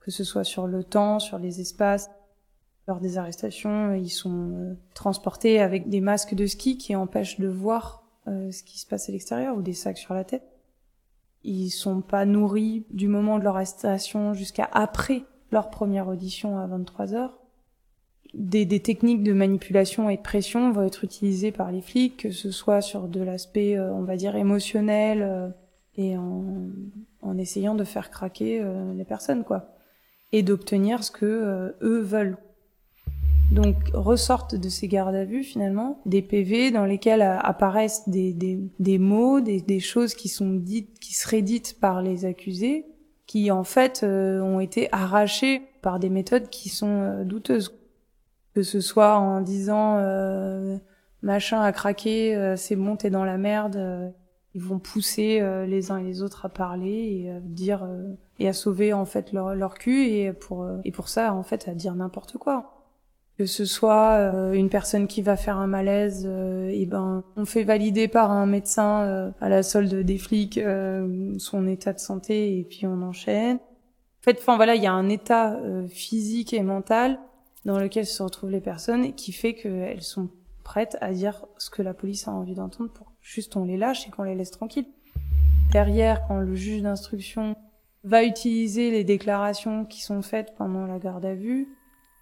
que 0.00 0.10
ce 0.10 0.24
soit 0.24 0.44
sur 0.44 0.66
le 0.66 0.82
temps, 0.82 1.18
sur 1.18 1.38
les 1.38 1.60
espaces. 1.60 2.10
Lors 2.88 3.00
des 3.00 3.18
arrestations, 3.18 3.94
ils 3.94 4.10
sont 4.10 4.76
transportés 4.94 5.60
avec 5.60 5.88
des 5.88 6.00
masques 6.00 6.34
de 6.34 6.46
ski 6.46 6.76
qui 6.76 6.96
empêchent 6.96 7.38
de 7.38 7.46
voir 7.46 8.02
ce 8.26 8.62
qui 8.62 8.80
se 8.80 8.86
passe 8.86 9.08
à 9.08 9.12
l'extérieur 9.12 9.56
ou 9.56 9.62
des 9.62 9.74
sacs 9.74 9.98
sur 9.98 10.14
la 10.14 10.24
tête. 10.24 10.42
Ils 11.44 11.70
sont 11.70 12.00
pas 12.00 12.24
nourris 12.24 12.84
du 12.90 13.06
moment 13.06 13.38
de 13.38 13.44
leur 13.44 13.56
arrestation 13.56 14.34
jusqu'à 14.34 14.68
après 14.72 15.24
leur 15.50 15.70
première 15.70 16.08
audition 16.08 16.58
à 16.58 16.66
23 16.66 17.14
heures. 17.14 17.38
Des, 18.34 18.64
des, 18.64 18.80
techniques 18.80 19.24
de 19.24 19.32
manipulation 19.32 20.08
et 20.08 20.16
de 20.16 20.22
pression 20.22 20.70
vont 20.70 20.82
être 20.82 21.02
utilisées 21.02 21.50
par 21.50 21.72
les 21.72 21.80
flics, 21.80 22.16
que 22.18 22.30
ce 22.30 22.52
soit 22.52 22.80
sur 22.80 23.08
de 23.08 23.20
l'aspect, 23.20 23.76
euh, 23.76 23.92
on 23.92 24.02
va 24.02 24.16
dire, 24.16 24.36
émotionnel 24.36 25.22
euh, 25.22 25.48
et 25.96 26.16
en, 26.16 26.44
en, 27.22 27.38
essayant 27.38 27.74
de 27.74 27.82
faire 27.82 28.08
craquer 28.08 28.60
euh, 28.62 28.94
les 28.94 29.04
personnes, 29.04 29.42
quoi, 29.42 29.74
et 30.30 30.44
d'obtenir 30.44 31.02
ce 31.02 31.10
que 31.10 31.74
eux 31.82 32.00
veulent. 32.00 32.38
Donc 33.50 33.74
ressortent 33.94 34.54
de 34.54 34.68
ces 34.68 34.86
gardes 34.86 35.16
à 35.16 35.24
vue 35.24 35.42
finalement 35.42 36.00
des 36.06 36.22
PV 36.22 36.70
dans 36.70 36.84
lesquels 36.84 37.22
apparaissent 37.22 38.08
des, 38.08 38.32
des, 38.32 38.60
des 38.78 38.98
mots, 38.98 39.40
des, 39.40 39.60
des, 39.60 39.80
choses 39.80 40.14
qui 40.14 40.28
sont 40.28 40.54
dites, 40.54 41.00
qui 41.00 41.14
seraient 41.14 41.42
dites 41.42 41.80
par 41.80 42.00
les 42.00 42.26
accusés, 42.26 42.86
qui 43.30 43.52
en 43.52 43.62
fait 43.62 44.00
euh, 44.02 44.40
ont 44.40 44.58
été 44.58 44.88
arrachés 44.90 45.62
par 45.82 46.00
des 46.00 46.08
méthodes 46.08 46.48
qui 46.48 46.68
sont 46.68 47.02
euh, 47.02 47.22
douteuses. 47.22 47.78
Que 48.56 48.64
ce 48.64 48.80
soit 48.80 49.18
en 49.18 49.40
disant 49.40 49.98
euh, 49.98 50.76
machin 51.22 51.60
a 51.60 51.70
craqué, 51.70 52.54
c'est 52.56 52.74
bon, 52.74 52.96
t'es 52.96 53.08
dans 53.08 53.24
la 53.24 53.38
merde. 53.38 54.12
ils 54.54 54.60
vont 54.60 54.80
pousser 54.80 55.40
les 55.68 55.92
uns 55.92 55.98
et 55.98 56.02
les 56.02 56.22
autres 56.22 56.46
à 56.46 56.48
parler 56.48 57.22
et 57.22 57.30
à 57.30 57.38
dire 57.38 57.88
et 58.40 58.48
à 58.48 58.52
sauver 58.52 58.92
en 58.92 59.04
fait 59.04 59.30
leur, 59.32 59.54
leur 59.54 59.74
cul 59.74 60.06
et 60.08 60.32
pour 60.32 60.68
et 60.82 60.90
pour 60.90 61.08
ça 61.08 61.32
en 61.32 61.44
fait 61.44 61.68
à 61.68 61.74
dire 61.74 61.94
n'importe 61.94 62.36
quoi 62.36 62.79
que 63.40 63.46
ce 63.46 63.64
soit 63.64 64.18
euh, 64.18 64.52
une 64.52 64.68
personne 64.68 65.06
qui 65.06 65.22
va 65.22 65.34
faire 65.34 65.56
un 65.56 65.66
malaise, 65.66 66.26
euh, 66.28 66.68
et 66.68 66.84
ben 66.84 67.24
on 67.36 67.46
fait 67.46 67.64
valider 67.64 68.06
par 68.06 68.30
un 68.30 68.44
médecin 68.44 69.00
euh, 69.04 69.30
à 69.40 69.48
la 69.48 69.62
solde 69.62 69.94
des 69.94 70.18
flics 70.18 70.60
son 71.38 71.66
état 71.66 71.94
de 71.94 71.98
santé 71.98 72.58
et 72.58 72.64
puis 72.64 72.86
on 72.86 73.00
enchaîne. 73.00 73.56
En 73.56 74.22
fait, 74.22 74.36
enfin 74.38 74.56
voilà, 74.56 74.74
il 74.74 74.82
y 74.82 74.86
a 74.86 74.92
un 74.92 75.08
état 75.08 75.58
physique 75.88 76.52
et 76.52 76.60
mental 76.62 77.18
dans 77.64 77.78
lequel 77.78 78.04
se 78.04 78.22
retrouvent 78.22 78.50
les 78.50 78.60
personnes 78.60 79.14
qui 79.14 79.32
fait 79.32 79.54
qu'elles 79.54 80.02
sont 80.02 80.28
prêtes 80.62 80.98
à 81.00 81.10
dire 81.10 81.46
ce 81.56 81.70
que 81.70 81.80
la 81.80 81.94
police 81.94 82.28
a 82.28 82.32
envie 82.32 82.54
d'entendre 82.54 82.90
pour 82.92 83.10
juste 83.22 83.56
on 83.56 83.64
les 83.64 83.78
lâche 83.78 84.06
et 84.06 84.10
qu'on 84.10 84.24
les 84.24 84.34
laisse 84.34 84.50
tranquilles. 84.50 84.88
Derrière, 85.72 86.26
quand 86.28 86.40
le 86.40 86.54
juge 86.54 86.82
d'instruction 86.82 87.56
va 88.04 88.22
utiliser 88.22 88.90
les 88.90 89.02
déclarations 89.02 89.86
qui 89.86 90.02
sont 90.02 90.20
faites 90.20 90.54
pendant 90.58 90.84
la 90.84 90.98
garde 90.98 91.24
à 91.24 91.34
vue, 91.34 91.68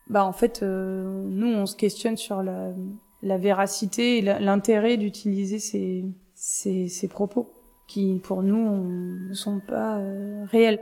bah 0.08 0.24
en 0.24 0.32
fait, 0.32 0.62
euh, 0.62 1.22
nous, 1.28 1.48
on 1.48 1.66
se 1.66 1.76
questionne 1.76 2.16
sur 2.16 2.42
la, 2.42 2.72
la 3.22 3.38
véracité 3.38 4.18
et 4.18 4.22
l'intérêt 4.22 4.96
d'utiliser 4.96 5.58
ces, 5.58 6.04
ces, 6.34 6.88
ces, 6.88 7.08
propos 7.08 7.52
qui, 7.86 8.20
pour 8.22 8.42
nous, 8.42 9.28
ne 9.28 9.34
sont 9.34 9.60
pas 9.60 9.98
euh, 9.98 10.44
réels. 10.46 10.80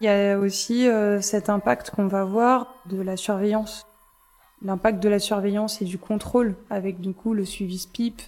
Il 0.00 0.04
y 0.04 0.08
a 0.08 0.38
aussi 0.38 0.86
euh, 0.86 1.20
cet 1.20 1.48
impact 1.48 1.90
qu'on 1.90 2.06
va 2.06 2.24
voir 2.24 2.74
de 2.86 3.00
la 3.00 3.16
surveillance. 3.16 3.86
L'impact 4.62 5.02
de 5.02 5.08
la 5.08 5.18
surveillance 5.18 5.82
et 5.82 5.86
du 5.86 5.98
contrôle 5.98 6.54
avec 6.70 7.00
du 7.00 7.14
coup 7.14 7.34
le 7.34 7.44
suivi 7.44 7.78
SPIP, 7.78 8.22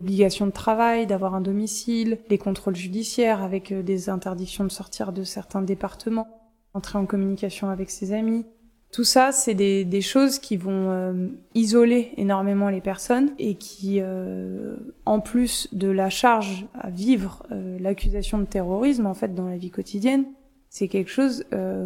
Obligation 0.00 0.46
de 0.46 0.52
travail, 0.52 1.06
d'avoir 1.06 1.34
un 1.34 1.40
domicile, 1.40 2.18
les 2.28 2.36
contrôles 2.36 2.76
judiciaires 2.76 3.42
avec 3.42 3.72
euh, 3.72 3.82
des 3.82 4.10
interdictions 4.10 4.64
de 4.64 4.68
sortir 4.68 5.12
de 5.12 5.24
certains 5.24 5.62
départements, 5.62 6.28
entrer 6.74 6.98
en 6.98 7.06
communication 7.06 7.70
avec 7.70 7.90
ses 7.90 8.12
amis. 8.12 8.44
Tout 8.92 9.04
ça, 9.04 9.32
c'est 9.32 9.54
des, 9.54 10.00
choses 10.02 10.38
qui 10.38 10.58
vont 10.58 10.90
euh, 10.90 11.28
isoler 11.54 12.12
énormément 12.18 12.68
les 12.68 12.82
personnes 12.82 13.32
et 13.38 13.54
qui, 13.54 13.98
euh, 14.00 14.76
en 15.06 15.20
plus 15.20 15.68
de 15.72 15.88
la 15.88 16.10
charge 16.10 16.66
à 16.74 16.90
vivre 16.90 17.42
l'accusation 17.50 18.38
de 18.38 18.44
terrorisme, 18.44 19.06
en 19.06 19.14
fait, 19.14 19.34
dans 19.34 19.48
la 19.48 19.56
vie 19.56 19.70
quotidienne, 19.70 20.24
c'est 20.68 20.88
quelque 20.88 21.10
chose, 21.10 21.44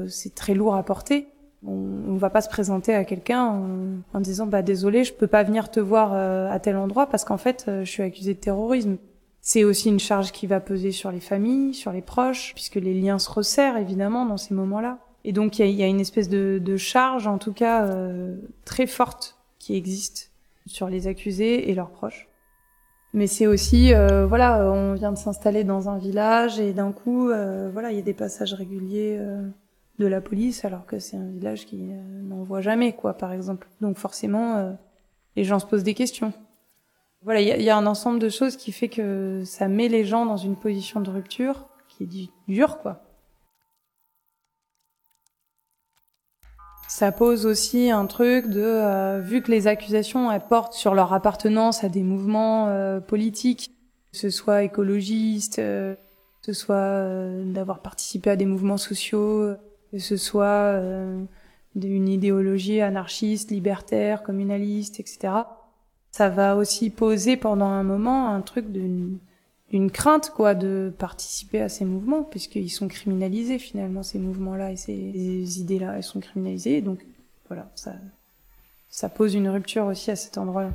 c'est 0.09 0.35
très 0.35 0.55
lourd 0.55 0.75
à 0.75 0.83
porter 0.85 1.29
on, 1.67 2.13
ne 2.13 2.19
va 2.19 2.31
pas 2.31 2.41
se 2.41 2.49
présenter 2.49 2.95
à 2.95 3.05
quelqu'un 3.05 3.63
en, 4.13 4.21
disant 4.21 4.47
bah 4.47 4.63
désolé, 4.63 5.05
je 5.05 5.13
peux 5.13 5.27
pas 5.27 5.43
venir 5.43 5.71
te 5.71 5.81
voir 5.81 6.13
euh, 6.15 6.51
à 6.51 6.59
tel 6.59 6.77
endroit 6.77 7.07
parce 7.07 7.25
qu'en 7.25 7.37
fait 7.37 7.67
euh, 7.69 7.85
je 7.85 7.91
suis 7.91 8.03
accusé 8.03 8.35
de 8.35 8.41
terrorisme. 8.41 8.97
C'est 9.43 9.65
aussi 9.65 9.89
une 9.89 10.01
charge 10.01 10.33
qui 10.33 10.47
va 10.47 10.61
peser 10.61 10.93
sur 10.93 11.11
les 11.11 11.21
familles, 11.21 11.73
sur 11.73 11.93
les 11.93 12.03
proches, 12.03 12.53
puisque 12.55 12.75
les 12.75 12.93
liens 12.93 13.19
se 13.19 13.31
resserrent 13.31 13.79
évidemment 13.79 14.27
dans 14.27 14.37
ces 14.37 14.53
moments-là. 14.53 14.99
Et 15.25 15.33
donc 15.33 15.59
il 15.59 15.71
y 15.71 15.83
a, 15.83 15.87
une 15.87 16.01
espèce 16.01 16.29
de, 16.29 16.77
charge, 16.77 17.27
en 17.27 17.39
tout 17.39 17.53
cas 17.53 17.87
euh, 17.87 18.37
très 18.65 18.87
forte, 18.87 19.39
qui 19.59 19.77
existe 19.77 20.31
sur 20.67 20.89
les 20.89 21.07
accusés 21.07 21.71
et 21.71 21.75
leurs 21.75 21.91
proches. 21.91 22.29
Mais 23.13 23.27
c'est 23.27 23.47
aussi, 23.47 23.93
voilà, 24.29 24.71
on 24.71 24.95
vient 24.95 25.11
de 25.11 25.19
s'installer 25.19 25.65
dans 25.65 25.89
un 25.89 25.99
village 25.99 26.61
et 26.61 26.73
d'un 26.73 26.93
coup, 26.93 27.27
voilà, 27.73 27.91
il 27.91 27.97
y 27.97 27.99
a 27.99 28.03
des 28.03 28.15
passages 28.15 28.55
réguliers 28.55 29.19
de 30.01 30.07
la 30.07 30.21
police 30.21 30.65
alors 30.65 30.87
que 30.87 30.99
c'est 30.99 31.17
un 31.17 31.29
village 31.29 31.67
qui 31.67 31.93
euh, 31.93 32.23
n'en 32.23 32.43
voit 32.43 32.63
jamais, 32.63 32.95
quoi, 32.95 33.15
par 33.15 33.33
exemple. 33.33 33.69
Donc 33.81 33.99
forcément, 33.99 34.57
euh, 34.57 34.73
les 35.37 35.45
gens 35.45 35.61
se 35.61 35.67
posent 35.67 35.85
des 35.85 35.95
questions. 35.95 36.33
Voilà, 37.23 37.43
il 37.43 37.63
y, 37.63 37.69
a 37.69 37.77
un 37.77 37.87
ensemble 37.87 38.19
de 38.19 38.31
choses 38.31 38.57
qui 38.57 38.73
fait 38.73 38.89
que 38.89 39.43
ça 39.45 39.69
met 39.69 39.89
les 39.89 40.07
gens 40.07 40.25
dans 40.25 40.39
une 40.39 40.57
position 40.57 41.03
de 41.03 41.11
rupture 41.11 41.69
qui 41.87 42.05
est 42.05 42.31
dure, 42.49 42.79
quoi. 42.79 43.03
Ça 46.89 47.13
pose 47.13 47.45
aussi 47.45 47.91
un 47.91 48.07
truc 48.07 48.49
de, 48.49 48.63
euh, 48.63 49.21
vu 49.21 49.43
que 49.43 49.51
les 49.51 49.67
accusations 49.67 50.33
elles 50.33 50.41
portent 50.41 50.73
sur 50.73 50.95
leur 50.95 51.13
appartenance 51.13 51.85
à 51.85 51.91
des 51.91 52.03
mouvements 52.03 53.01
politiques, 53.07 53.71
que 54.13 54.19
ce 54.19 54.31
soit 54.31 54.63
écologistes, 54.63 55.57
que 55.57 55.97
ce 56.41 56.55
soit 56.55 57.05
d'avoir 57.45 57.81
participé 57.81 58.31
à 58.31 58.37
des 58.37 58.47
mouvements 58.47 58.79
sociaux, 58.79 59.57
que 59.93 59.99
ce 59.99 60.17
soit 60.17 60.47
euh, 60.47 61.23
d'une 61.75 62.09
idéologie 62.09 62.81
anarchiste, 62.81 63.51
libertaire, 63.51 64.23
communaliste, 64.23 65.01
etc. 65.01 65.33
Ça 66.11 66.29
va 66.29 66.57
aussi 66.57 66.91
poser 66.91 67.37
pendant 67.37 67.67
un 67.67 67.83
moment 67.83 68.29
un 68.29 68.41
truc 68.41 68.71
d'une 68.71 69.19
une 69.73 69.93
crainte 69.93 70.31
quoi 70.31 70.57
de 70.57 70.93
participer 70.99 71.61
à 71.61 71.69
ces 71.69 71.85
mouvements 71.85 72.25
puisqu'ils 72.25 72.71
sont 72.71 72.89
criminalisés 72.89 73.61
finalement 73.61 74.03
ces 74.03 74.19
mouvements-là 74.19 74.73
et 74.73 74.77
ces 74.77 75.61
idées-là 75.61 75.95
elles 75.97 76.03
sont 76.03 76.19
criminalisées 76.19 76.81
donc 76.81 77.07
voilà 77.47 77.71
ça 77.77 77.93
ça 78.91 79.09
pose 79.09 79.35
une 79.35 79.49
rupture 79.49 79.87
aussi 79.87 80.11
à 80.11 80.17
cet 80.17 80.37
endroit-là. 80.37 80.73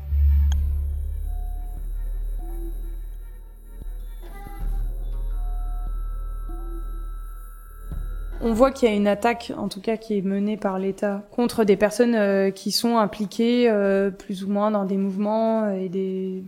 On 8.41 8.53
voit 8.53 8.71
qu'il 8.71 8.89
y 8.89 8.91
a 8.91 8.95
une 8.95 9.07
attaque, 9.07 9.53
en 9.57 9.69
tout 9.69 9.79
cas, 9.79 9.95
qui 9.95 10.17
est 10.17 10.21
menée 10.21 10.57
par 10.57 10.77
l'État 10.77 11.25
contre 11.31 11.63
des 11.63 11.77
personnes 11.77 12.15
euh, 12.15 12.51
qui 12.51 12.71
sont 12.71 12.97
impliquées 12.97 13.69
euh, 13.69 14.11
plus 14.11 14.43
ou 14.43 14.49
moins 14.49 14.71
dans 14.71 14.85
des 14.85 14.97
mouvements 14.97 15.63
euh, 15.63 15.71
et 15.75 15.87
des 15.87 16.43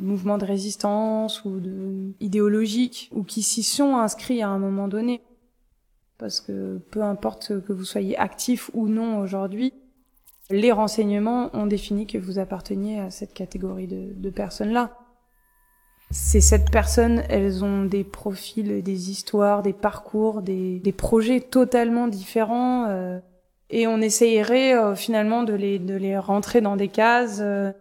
mouvements 0.00 0.36
de 0.36 0.44
résistance 0.44 1.44
ou 1.44 1.60
de 1.60 2.12
idéologiques 2.20 3.08
ou 3.14 3.22
qui 3.22 3.42
s'y 3.42 3.62
sont 3.62 3.96
inscrits 3.96 4.42
à 4.42 4.48
un 4.48 4.58
moment 4.58 4.88
donné. 4.88 5.22
Parce 6.18 6.40
que 6.40 6.78
peu 6.90 7.02
importe 7.02 7.60
que 7.62 7.72
vous 7.72 7.84
soyez 7.84 8.18
actif 8.18 8.70
ou 8.74 8.88
non 8.88 9.18
aujourd'hui, 9.20 9.72
les 10.50 10.72
renseignements 10.72 11.50
ont 11.54 11.66
défini 11.66 12.06
que 12.06 12.18
vous 12.18 12.40
apparteniez 12.40 12.98
à 12.98 13.10
cette 13.10 13.32
catégorie 13.32 13.86
de, 13.86 14.12
de 14.12 14.30
personnes-là. 14.30 14.96
Ces 16.10 16.40
sept 16.40 16.70
personnes, 16.70 17.22
elles 17.28 17.64
ont 17.64 17.84
des 17.84 18.02
profils, 18.02 18.82
des 18.82 19.10
histoires, 19.10 19.62
des 19.62 19.74
parcours, 19.74 20.40
des, 20.40 20.78
des 20.78 20.92
projets 20.92 21.40
totalement 21.40 22.08
différents. 22.08 22.86
Euh, 22.88 23.18
et 23.68 23.86
on 23.86 24.00
essayerait 24.00 24.74
euh, 24.74 24.94
finalement 24.94 25.42
de 25.42 25.52
les, 25.52 25.78
de 25.78 25.94
les 25.94 26.16
rentrer 26.16 26.62
dans 26.62 26.76
des 26.76 26.88
cases. 26.88 27.40
Euh, 27.40 27.72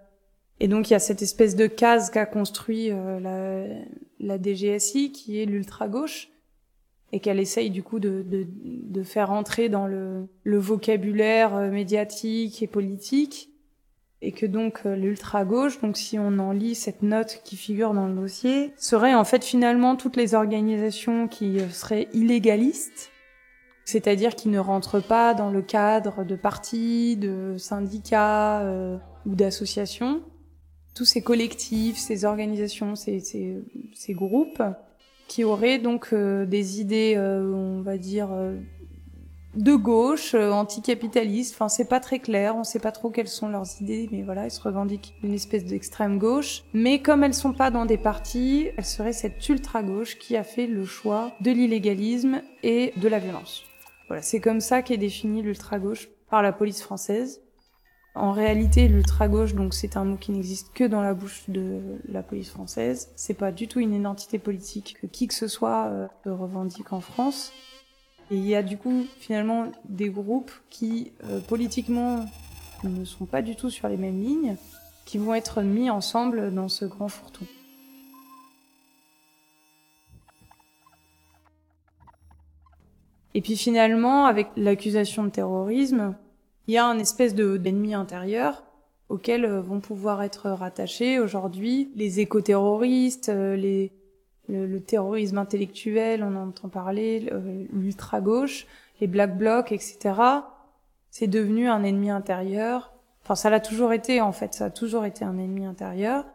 et 0.59 0.67
donc 0.67 0.89
il 0.89 0.93
y 0.93 0.95
a 0.95 0.99
cette 0.99 1.21
espèce 1.21 1.55
de 1.55 1.67
case 1.67 2.09
qu'a 2.09 2.25
construit 2.25 2.89
la, 2.89 3.63
la 4.19 4.41
DGSI, 4.41 5.11
qui 5.11 5.39
est 5.39 5.45
l'ultra-gauche, 5.45 6.29
et 7.13 7.19
qu'elle 7.19 7.39
essaye 7.39 7.69
du 7.69 7.83
coup 7.83 7.99
de, 7.99 8.23
de, 8.23 8.47
de 8.63 9.03
faire 9.03 9.31
entrer 9.31 9.69
dans 9.69 9.85
le, 9.85 10.27
le 10.43 10.57
vocabulaire 10.57 11.55
médiatique 11.71 12.63
et 12.63 12.67
politique 12.67 13.46
et 14.21 14.31
que 14.31 14.45
donc 14.45 14.81
euh, 14.85 14.95
l'ultra-gauche, 14.95 15.79
donc 15.81 15.97
si 15.97 16.17
on 16.17 16.39
en 16.39 16.51
lit 16.51 16.75
cette 16.75 17.03
note 17.03 17.41
qui 17.43 17.55
figure 17.55 17.93
dans 17.93 18.07
le 18.07 18.15
dossier, 18.15 18.73
serait 18.77 19.13
en 19.13 19.23
fait 19.23 19.43
finalement 19.43 19.95
toutes 19.95 20.15
les 20.15 20.33
organisations 20.33 21.27
qui 21.27 21.59
euh, 21.59 21.69
seraient 21.69 22.07
illégalistes, 22.13 23.11
c'est-à-dire 23.85 24.35
qui 24.35 24.49
ne 24.49 24.59
rentrent 24.59 24.99
pas 24.99 25.33
dans 25.33 25.51
le 25.51 25.61
cadre 25.61 26.23
de 26.23 26.35
partis, 26.35 27.15
de 27.15 27.55
syndicats 27.57 28.61
euh, 28.61 28.97
ou 29.25 29.35
d'associations. 29.35 30.23
Tous 30.95 31.05
ces 31.05 31.21
collectifs, 31.21 31.97
ces 31.97 32.25
organisations, 32.25 32.95
ces, 32.95 33.19
ces, 33.19 33.63
ces 33.93 34.13
groupes 34.13 34.63
qui 35.27 35.43
auraient 35.43 35.77
donc 35.77 36.15
des 36.15 36.79
idées, 36.79 37.17
on 37.19 37.81
va 37.81 37.97
dire, 37.97 38.29
de 39.57 39.75
gauche, 39.75 40.33
euh, 40.35 40.51
anticapitaliste. 40.51 41.55
Enfin, 41.55 41.67
c'est 41.67 41.89
pas 41.89 41.99
très 41.99 42.19
clair. 42.19 42.55
On 42.55 42.63
sait 42.63 42.79
pas 42.79 42.91
trop 42.91 43.09
quelles 43.09 43.27
sont 43.27 43.49
leurs 43.49 43.81
idées, 43.81 44.07
mais 44.11 44.21
voilà, 44.21 44.45
ils 44.45 44.51
se 44.51 44.61
revendiquent 44.61 45.15
une 45.23 45.33
espèce 45.33 45.65
d'extrême 45.65 46.19
gauche. 46.19 46.63
Mais 46.73 47.01
comme 47.01 47.23
elles 47.23 47.33
sont 47.33 47.53
pas 47.53 47.71
dans 47.71 47.85
des 47.85 47.97
partis, 47.97 48.69
elles 48.77 48.85
seraient 48.85 49.13
cette 49.13 49.47
ultra 49.49 49.83
gauche 49.83 50.17
qui 50.19 50.37
a 50.37 50.43
fait 50.43 50.67
le 50.67 50.85
choix 50.85 51.31
de 51.41 51.51
l'illégalisme 51.51 52.41
et 52.63 52.93
de 52.97 53.07
la 53.07 53.19
violence. 53.19 53.63
Voilà, 54.07 54.21
c'est 54.21 54.39
comme 54.39 54.61
ça 54.61 54.81
qu'est 54.81 54.97
défini 54.97 55.41
l'ultra 55.41 55.79
gauche 55.79 56.07
par 56.29 56.41
la 56.41 56.53
police 56.53 56.81
française. 56.81 57.41
En 58.15 58.31
réalité, 58.31 58.87
l'ultra 58.87 59.27
gauche, 59.27 59.53
donc 59.53 59.75
c'est 59.75 59.95
un 59.95 60.03
mot 60.03 60.17
qui 60.17 60.31
n'existe 60.31 60.73
que 60.73 60.83
dans 60.83 61.01
la 61.01 61.13
bouche 61.13 61.43
de 61.49 61.81
la 62.07 62.23
police 62.23 62.49
française. 62.49 63.11
C'est 63.15 63.35
pas 63.35 63.51
du 63.51 63.67
tout 63.67 63.79
une 63.79 63.93
identité 63.93 64.39
politique 64.39 64.97
que 64.99 65.07
qui 65.07 65.27
que 65.27 65.35
ce 65.35 65.47
soit 65.47 65.85
euh, 65.87 66.07
revendique 66.25 66.93
en 66.93 66.99
France. 66.99 67.53
Et 68.29 68.35
il 68.35 68.45
y 68.45 68.55
a 68.55 68.63
du 68.63 68.77
coup 68.77 69.05
finalement 69.19 69.71
des 69.85 70.09
groupes 70.09 70.51
qui 70.69 71.11
euh, 71.23 71.39
politiquement 71.39 72.25
ne 72.83 73.05
sont 73.05 73.25
pas 73.25 73.41
du 73.41 73.55
tout 73.55 73.69
sur 73.69 73.87
les 73.87 73.97
mêmes 73.97 74.21
lignes, 74.21 74.55
qui 75.05 75.17
vont 75.17 75.33
être 75.33 75.61
mis 75.61 75.89
ensemble 75.89 76.53
dans 76.53 76.67
ce 76.67 76.85
grand 76.85 77.07
fourre-tout. 77.07 77.47
Et 83.33 83.41
puis 83.41 83.55
finalement, 83.55 84.25
avec 84.25 84.47
l'accusation 84.57 85.23
de 85.23 85.29
terrorisme, 85.29 86.15
il 86.67 86.73
y 86.73 86.77
a 86.77 86.85
un 86.85 86.97
espèce 86.99 87.35
d'ennemi 87.35 87.93
intérieur 87.93 88.63
auquel 89.09 89.45
euh, 89.45 89.61
vont 89.61 89.79
pouvoir 89.79 90.21
être 90.23 90.49
rattachés 90.49 91.19
aujourd'hui 91.19 91.91
les 91.95 92.19
éco-terroristes, 92.19 93.29
euh, 93.29 93.55
les, 93.55 93.91
le, 94.47 94.79
terrorisme 94.79 95.37
intellectuel, 95.37 96.23
on 96.23 96.35
entend 96.35 96.69
parler, 96.69 97.29
l'ultra-gauche, 97.71 98.65
les 99.01 99.07
black 99.07 99.37
blocs, 99.37 99.71
etc. 99.71 100.15
C'est 101.09 101.27
devenu 101.27 101.67
un 101.67 101.83
ennemi 101.83 102.09
intérieur. 102.09 102.93
Enfin, 103.23 103.35
ça 103.35 103.49
l'a 103.49 103.59
toujours 103.59 103.93
été, 103.93 104.21
en 104.21 104.31
fait, 104.31 104.53
ça 104.53 104.65
a 104.65 104.69
toujours 104.69 105.05
été 105.05 105.25
un 105.25 105.37
ennemi 105.37 105.65
intérieur. 105.65 106.25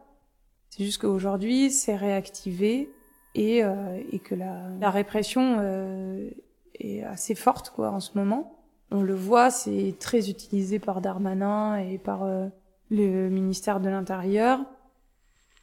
C'est 0.71 0.85
juste 0.85 1.01
qu'aujourd'hui, 1.01 1.71
c'est 1.71 1.97
réactivé 1.97 2.91
et, 3.35 3.65
euh, 3.65 4.01
et 4.11 4.19
que 4.19 4.35
la, 4.35 4.69
la 4.81 4.91
répression 4.91 5.57
euh, 5.61 6.31
est 6.79 7.03
assez 7.03 7.35
forte, 7.35 7.71
quoi, 7.71 7.91
en 7.91 8.01
ce 8.01 8.17
moment. 8.17 8.59
On 8.91 9.03
le 9.03 9.15
voit, 9.15 9.51
c'est 9.51 9.95
très 9.99 10.29
utilisé 10.29 10.79
par 10.79 11.01
Darmanin 11.01 11.77
et 11.79 11.99
par 11.99 12.25
euh, 12.25 12.49
le 12.91 13.31
ministère 13.31 13.81
de 13.81 13.89
l'Intérieur. 13.89 14.61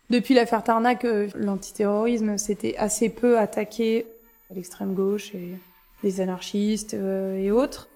Depuis 0.09 0.33
l'affaire 0.33 0.63
Tarnac, 0.63 1.05
euh, 1.05 1.27
l'antiterrorisme 1.35 2.37
s'était 2.37 2.75
assez 2.77 3.09
peu 3.09 3.37
attaqué 3.37 4.07
à 4.49 4.55
l'extrême 4.55 4.95
gauche 4.95 5.35
et 5.35 5.53
les 6.03 6.19
anarchistes 6.19 6.95
euh, 6.95 7.37
et 7.37 7.51
autres. 7.51 7.89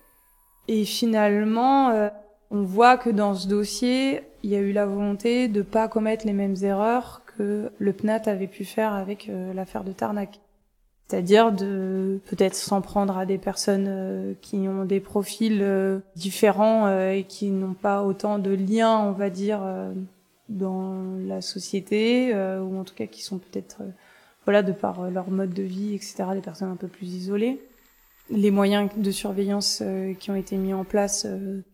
Et 0.67 0.85
finalement, 0.85 1.89
euh, 1.89 2.09
on 2.51 2.61
voit 2.61 2.97
que 2.97 3.09
dans 3.09 3.33
ce 3.33 3.47
dossier, 3.47 4.21
il 4.43 4.51
y 4.51 4.55
a 4.55 4.59
eu 4.59 4.73
la 4.73 4.85
volonté 4.85 5.47
de 5.47 5.63
pas 5.63 5.87
commettre 5.87 6.27
les 6.27 6.33
mêmes 6.33 6.55
erreurs 6.61 7.23
que 7.25 7.71
le 7.79 7.93
PNAT 7.93 8.27
avait 8.27 8.47
pu 8.47 8.63
faire 8.63 8.93
avec 8.93 9.31
l'affaire 9.55 9.83
de 9.83 9.91
Tarnac. 9.91 10.39
C'est-à-dire 11.07 11.51
de 11.51 12.19
peut-être 12.29 12.53
s'en 12.53 12.81
prendre 12.81 13.17
à 13.17 13.25
des 13.25 13.39
personnes 13.39 14.35
qui 14.41 14.67
ont 14.67 14.85
des 14.85 14.99
profils 14.99 16.01
différents 16.15 16.87
et 17.09 17.25
qui 17.27 17.49
n'ont 17.49 17.73
pas 17.73 18.03
autant 18.03 18.37
de 18.37 18.51
liens, 18.51 18.99
on 18.99 19.13
va 19.13 19.29
dire, 19.29 19.61
dans 20.53 21.15
la 21.25 21.41
société, 21.41 22.33
euh, 22.33 22.61
ou 22.61 22.77
en 22.79 22.83
tout 22.83 22.95
cas 22.95 23.07
qui 23.07 23.23
sont 23.23 23.39
peut-être, 23.39 23.81
euh, 23.81 23.89
voilà, 24.45 24.63
de 24.63 24.71
par 24.71 25.01
euh, 25.01 25.09
leur 25.09 25.29
mode 25.29 25.53
de 25.53 25.63
vie, 25.63 25.93
etc., 25.93 26.25
des 26.33 26.41
personnes 26.41 26.69
un 26.69 26.75
peu 26.75 26.87
plus 26.87 27.13
isolées. 27.13 27.59
Les 28.29 28.51
moyens 28.51 28.89
de 28.95 29.11
surveillance 29.11 29.83
qui 30.19 30.31
ont 30.31 30.35
été 30.35 30.55
mis 30.55 30.73
en 30.73 30.85
place 30.85 31.27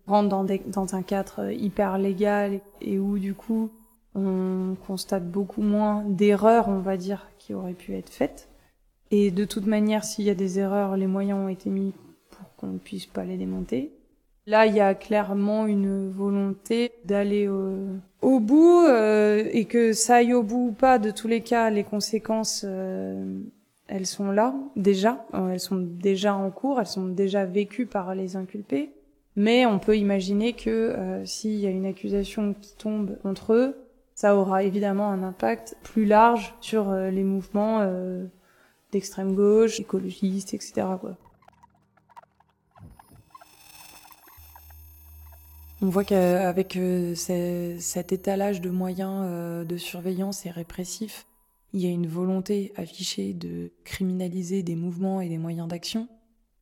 rentrent 0.07 0.29
dans, 0.29 0.47
dans 0.65 0.95
un 0.95 1.03
cadre 1.03 1.51
hyper 1.51 1.99
légal 1.99 2.59
et 2.81 2.97
où 2.97 3.19
du 3.19 3.35
coup 3.35 3.69
on 4.15 4.75
constate 4.87 5.29
beaucoup 5.29 5.61
moins 5.61 6.03
d'erreurs, 6.07 6.67
on 6.67 6.79
va 6.79 6.97
dire, 6.97 7.29
qui 7.37 7.53
auraient 7.53 7.73
pu 7.73 7.95
être 7.95 8.09
faites. 8.09 8.49
Et 9.11 9.29
de 9.29 9.45
toute 9.45 9.67
manière, 9.67 10.03
s'il 10.03 10.25
y 10.25 10.31
a 10.31 10.35
des 10.35 10.57
erreurs, 10.57 10.97
les 10.97 11.05
moyens 11.05 11.39
ont 11.39 11.49
été 11.49 11.69
mis 11.69 11.93
pour 12.31 12.55
qu'on 12.55 12.67
ne 12.67 12.77
puisse 12.79 13.05
pas 13.05 13.25
les 13.25 13.37
démonter. 13.37 13.98
Là, 14.49 14.65
il 14.65 14.73
y 14.73 14.79
a 14.79 14.95
clairement 14.95 15.67
une 15.67 16.09
volonté 16.09 16.91
d'aller 17.05 17.47
au, 17.47 18.39
bout 18.39 18.83
euh, 18.83 19.47
et 19.51 19.65
que 19.65 19.93
ça 19.93 20.15
aille 20.15 20.33
au 20.33 20.41
bout 20.41 20.69
ou 20.69 20.71
pas, 20.71 20.97
de 20.97 21.11
tous 21.11 21.27
les 21.27 21.41
cas, 21.41 21.69
les 21.69 21.83
conséquences, 21.83 22.65
euh, 22.67 23.41
elles 23.85 24.07
sont 24.07 24.31
là 24.31 24.55
déjà, 24.75 25.23
euh, 25.35 25.49
elles 25.49 25.59
sont 25.59 25.77
déjà 25.77 26.33
en 26.33 26.49
cours, 26.49 26.79
elles 26.79 26.87
sont 26.87 27.09
déjà 27.09 27.45
vécues 27.45 27.85
par 27.85 28.15
les 28.15 28.37
inculpés. 28.37 28.89
Mais 29.35 29.67
on 29.67 29.77
peut 29.77 29.95
imaginer 29.95 30.53
que 30.53 30.95
s'il 31.25 31.59
y 31.59 31.67
a 31.67 31.69
une 31.69 31.85
accusation 31.85 32.55
qui 32.59 32.75
tombe 32.75 33.19
contre 33.21 33.53
eux, 33.53 33.75
ça 34.15 34.35
aura 34.35 34.63
évidemment 34.63 35.11
un 35.11 35.21
impact 35.21 35.77
plus 35.83 36.05
large 36.05 36.55
sur 36.59 36.91
les 36.91 37.23
mouvements 37.23 37.87
d'extrême 38.91 39.35
gauche, 39.35 39.79
écologistes, 39.79 40.55
etc. 40.55 40.87
Quoi. 40.99 41.15
On 45.81 45.87
voit 45.87 46.03
qu'avec 46.03 46.75
euh, 46.75 47.15
cet 47.15 48.11
étalage 48.11 48.59
de 48.59 48.69
moyens 48.69 49.23
euh, 49.23 49.63
de 49.63 49.77
surveillance 49.77 50.45
et 50.45 50.49
répressif, 50.49 51.25
il 51.71 51.79
y 51.79 51.85
a 51.85 51.89
une 51.89 52.07
volonté 52.07 52.73
affichée 52.75 53.33
de 53.33 53.71
criminaliser 53.85 54.61
des 54.61 54.75
mouvements 54.75 55.21
et 55.21 55.29
des 55.29 55.37
moyens 55.37 55.69
d'action, 55.69 56.09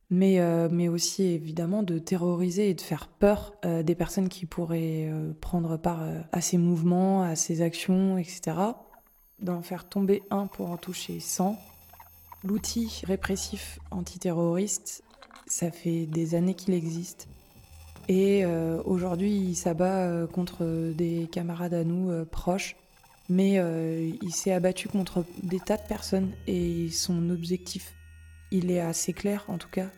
mais, 0.08 0.38
euh, 0.38 0.68
mais 0.70 0.86
aussi 0.86 1.24
évidemment 1.24 1.82
de 1.82 1.98
terroriser 1.98 2.70
et 2.70 2.74
de 2.74 2.80
faire 2.80 3.08
peur 3.08 3.54
des 3.64 3.94
personnes 3.96 4.28
qui 4.28 4.46
pourraient 4.46 5.10
prendre 5.40 5.76
part 5.78 6.02
à 6.30 6.40
ces 6.40 6.58
mouvements, 6.58 7.22
à 7.22 7.34
ces 7.34 7.60
actions, 7.60 8.18
etc. 8.18 8.56
D'en 9.40 9.62
faire 9.62 9.88
tomber 9.88 10.22
un 10.30 10.46
pour 10.46 10.70
en 10.70 10.76
toucher 10.76 11.18
100. 11.18 11.58
L'outil 12.44 13.02
répressif 13.04 13.80
antiterroriste, 13.90 15.02
ça 15.46 15.72
fait 15.72 16.06
des 16.06 16.34
années 16.36 16.54
qu'il 16.54 16.74
existe. 16.74 17.28
Et 18.08 18.42
euh, 18.44 18.82
aujourd'hui, 18.86 19.32
il 19.32 19.54
s'abat 19.54 20.06
euh, 20.06 20.26
contre 20.26 20.92
des 20.94 21.28
camarades 21.30 21.74
à 21.74 21.84
nous 21.84 22.10
euh, 22.10 22.24
proches, 22.24 22.74
mais 23.28 23.56
il 24.22 24.32
s'est 24.32 24.52
abattu 24.52 24.88
contre 24.88 25.22
des 25.42 25.60
tas 25.60 25.76
de 25.76 25.86
personnes. 25.86 26.32
Et 26.46 26.88
son 26.88 27.28
objectif, 27.28 27.94
il 28.50 28.70
est 28.70 28.80
assez 28.80 29.12
clair 29.12 29.44
en 29.48 29.58
tout 29.58 29.68
cas, 29.68 29.90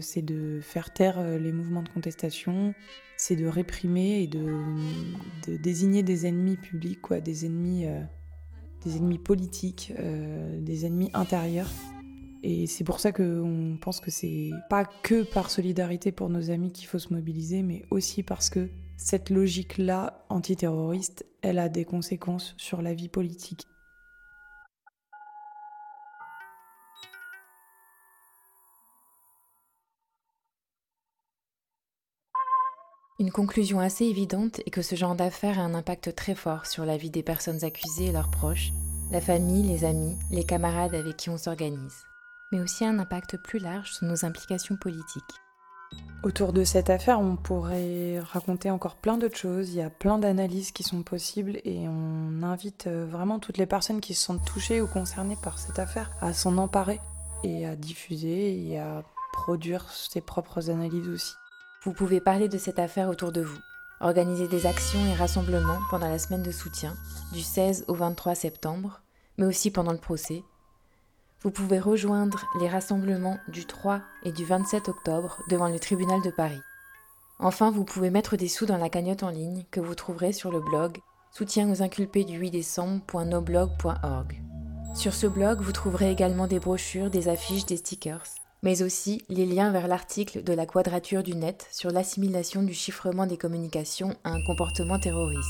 c'est 0.00 0.22
de 0.22 0.60
faire 0.62 0.90
taire 0.90 1.22
les 1.38 1.52
mouvements 1.52 1.82
de 1.82 1.90
contestation, 1.90 2.74
c'est 3.18 3.36
de 3.36 3.46
réprimer 3.46 4.22
et 4.22 4.26
de, 4.26 4.56
de, 5.46 5.58
désigner 5.58 6.02
des 6.02 6.26
ennemis 6.26 6.56
publics, 6.56 7.02
quoi, 7.02 7.20
des 7.20 7.44
ennemis, 7.44 7.84
des 8.82 8.96
ennemis 8.96 9.18
politiques, 9.18 9.92
des 10.58 10.86
ennemis 10.86 11.10
intérieurs. 11.12 11.68
Et 12.42 12.66
c'est 12.66 12.84
pour 12.84 13.00
ça 13.00 13.12
qu'on 13.12 13.76
pense 13.80 14.00
que 14.00 14.10
c'est 14.10 14.50
pas 14.70 14.84
que 14.84 15.22
par 15.22 15.50
solidarité 15.50 16.10
pour 16.10 16.30
nos 16.30 16.50
amis 16.50 16.72
qu'il 16.72 16.86
faut 16.86 16.98
se 16.98 17.12
mobiliser, 17.12 17.62
mais 17.62 17.84
aussi 17.90 18.22
parce 18.22 18.48
que 18.48 18.70
cette 18.96 19.28
logique-là, 19.30 20.24
antiterroriste, 20.30 21.26
elle 21.42 21.58
a 21.58 21.68
des 21.68 21.84
conséquences 21.84 22.54
sur 22.56 22.80
la 22.80 22.94
vie 22.94 23.08
politique. 23.08 23.66
Une 33.18 33.30
conclusion 33.30 33.80
assez 33.80 34.06
évidente 34.06 34.60
est 34.60 34.70
que 34.70 34.80
ce 34.80 34.94
genre 34.94 35.14
d'affaires 35.14 35.58
a 35.58 35.62
un 35.62 35.74
impact 35.74 36.14
très 36.14 36.34
fort 36.34 36.64
sur 36.64 36.86
la 36.86 36.96
vie 36.96 37.10
des 37.10 37.22
personnes 37.22 37.64
accusées 37.64 38.06
et 38.06 38.12
leurs 38.12 38.30
proches, 38.30 38.72
la 39.10 39.20
famille, 39.20 39.62
les 39.62 39.84
amis, 39.84 40.16
les 40.30 40.44
camarades 40.44 40.94
avec 40.94 41.18
qui 41.18 41.28
on 41.28 41.36
s'organise 41.36 42.09
mais 42.52 42.60
aussi 42.60 42.84
un 42.84 42.98
impact 42.98 43.36
plus 43.36 43.58
large 43.58 43.92
sur 43.92 44.06
nos 44.06 44.24
implications 44.24 44.76
politiques. 44.76 45.40
Autour 46.22 46.52
de 46.52 46.64
cette 46.64 46.90
affaire, 46.90 47.18
on 47.18 47.36
pourrait 47.36 48.20
raconter 48.20 48.70
encore 48.70 48.96
plein 48.96 49.16
d'autres 49.16 49.38
choses. 49.38 49.70
Il 49.70 49.76
y 49.76 49.82
a 49.82 49.88
plein 49.88 50.18
d'analyses 50.18 50.70
qui 50.70 50.82
sont 50.82 51.02
possibles 51.02 51.58
et 51.64 51.88
on 51.88 52.42
invite 52.42 52.88
euh, 52.88 53.06
vraiment 53.06 53.38
toutes 53.38 53.56
les 53.56 53.66
personnes 53.66 54.00
qui 54.00 54.12
se 54.14 54.24
sentent 54.24 54.44
touchées 54.44 54.82
ou 54.82 54.86
concernées 54.86 55.38
par 55.42 55.58
cette 55.58 55.78
affaire 55.78 56.10
à 56.20 56.34
s'en 56.34 56.58
emparer 56.58 57.00
et 57.42 57.66
à 57.66 57.74
diffuser 57.74 58.68
et 58.68 58.78
à 58.78 59.02
produire 59.32 59.90
ses 59.90 60.20
propres 60.20 60.68
analyses 60.68 61.08
aussi. 61.08 61.32
Vous 61.84 61.94
pouvez 61.94 62.20
parler 62.20 62.48
de 62.48 62.58
cette 62.58 62.78
affaire 62.78 63.08
autour 63.08 63.32
de 63.32 63.40
vous. 63.40 63.58
organiser 64.02 64.48
des 64.48 64.64
actions 64.64 65.04
et 65.06 65.14
rassemblements 65.14 65.78
pendant 65.90 66.08
la 66.08 66.18
semaine 66.18 66.42
de 66.42 66.50
soutien, 66.50 66.94
du 67.32 67.42
16 67.42 67.84
au 67.86 67.94
23 67.94 68.34
septembre, 68.34 69.02
mais 69.36 69.44
aussi 69.44 69.70
pendant 69.70 69.92
le 69.92 69.98
procès. 69.98 70.42
Vous 71.42 71.50
pouvez 71.50 71.78
rejoindre 71.78 72.44
les 72.60 72.68
rassemblements 72.68 73.38
du 73.48 73.64
3 73.64 74.02
et 74.24 74.32
du 74.32 74.44
27 74.44 74.90
octobre 74.90 75.38
devant 75.48 75.68
le 75.68 75.78
tribunal 75.78 76.20
de 76.22 76.30
Paris. 76.30 76.60
Enfin, 77.38 77.70
vous 77.70 77.84
pouvez 77.84 78.10
mettre 78.10 78.36
des 78.36 78.48
sous 78.48 78.66
dans 78.66 78.76
la 78.76 78.90
cagnotte 78.90 79.22
en 79.22 79.30
ligne 79.30 79.64
que 79.70 79.80
vous 79.80 79.94
trouverez 79.94 80.34
sur 80.34 80.50
le 80.50 80.60
blog 80.60 80.98
soutien 81.32 81.70
aux 81.70 81.82
inculpés 81.82 82.24
du 82.24 82.36
8 82.36 82.50
décembre.noblog.org. 82.50 84.42
Sur 84.94 85.14
ce 85.14 85.26
blog, 85.26 85.60
vous 85.60 85.72
trouverez 85.72 86.10
également 86.10 86.46
des 86.46 86.60
brochures, 86.60 87.08
des 87.08 87.28
affiches, 87.28 87.64
des 87.64 87.78
stickers, 87.78 88.24
mais 88.62 88.82
aussi 88.82 89.24
les 89.30 89.46
liens 89.46 89.70
vers 89.70 89.88
l'article 89.88 90.42
de 90.42 90.52
la 90.52 90.66
Quadrature 90.66 91.22
du 91.22 91.34
Net 91.34 91.66
sur 91.70 91.90
l'assimilation 91.90 92.62
du 92.62 92.74
chiffrement 92.74 93.26
des 93.26 93.38
communications 93.38 94.14
à 94.24 94.30
un 94.30 94.44
comportement 94.44 94.98
terroriste. 94.98 95.48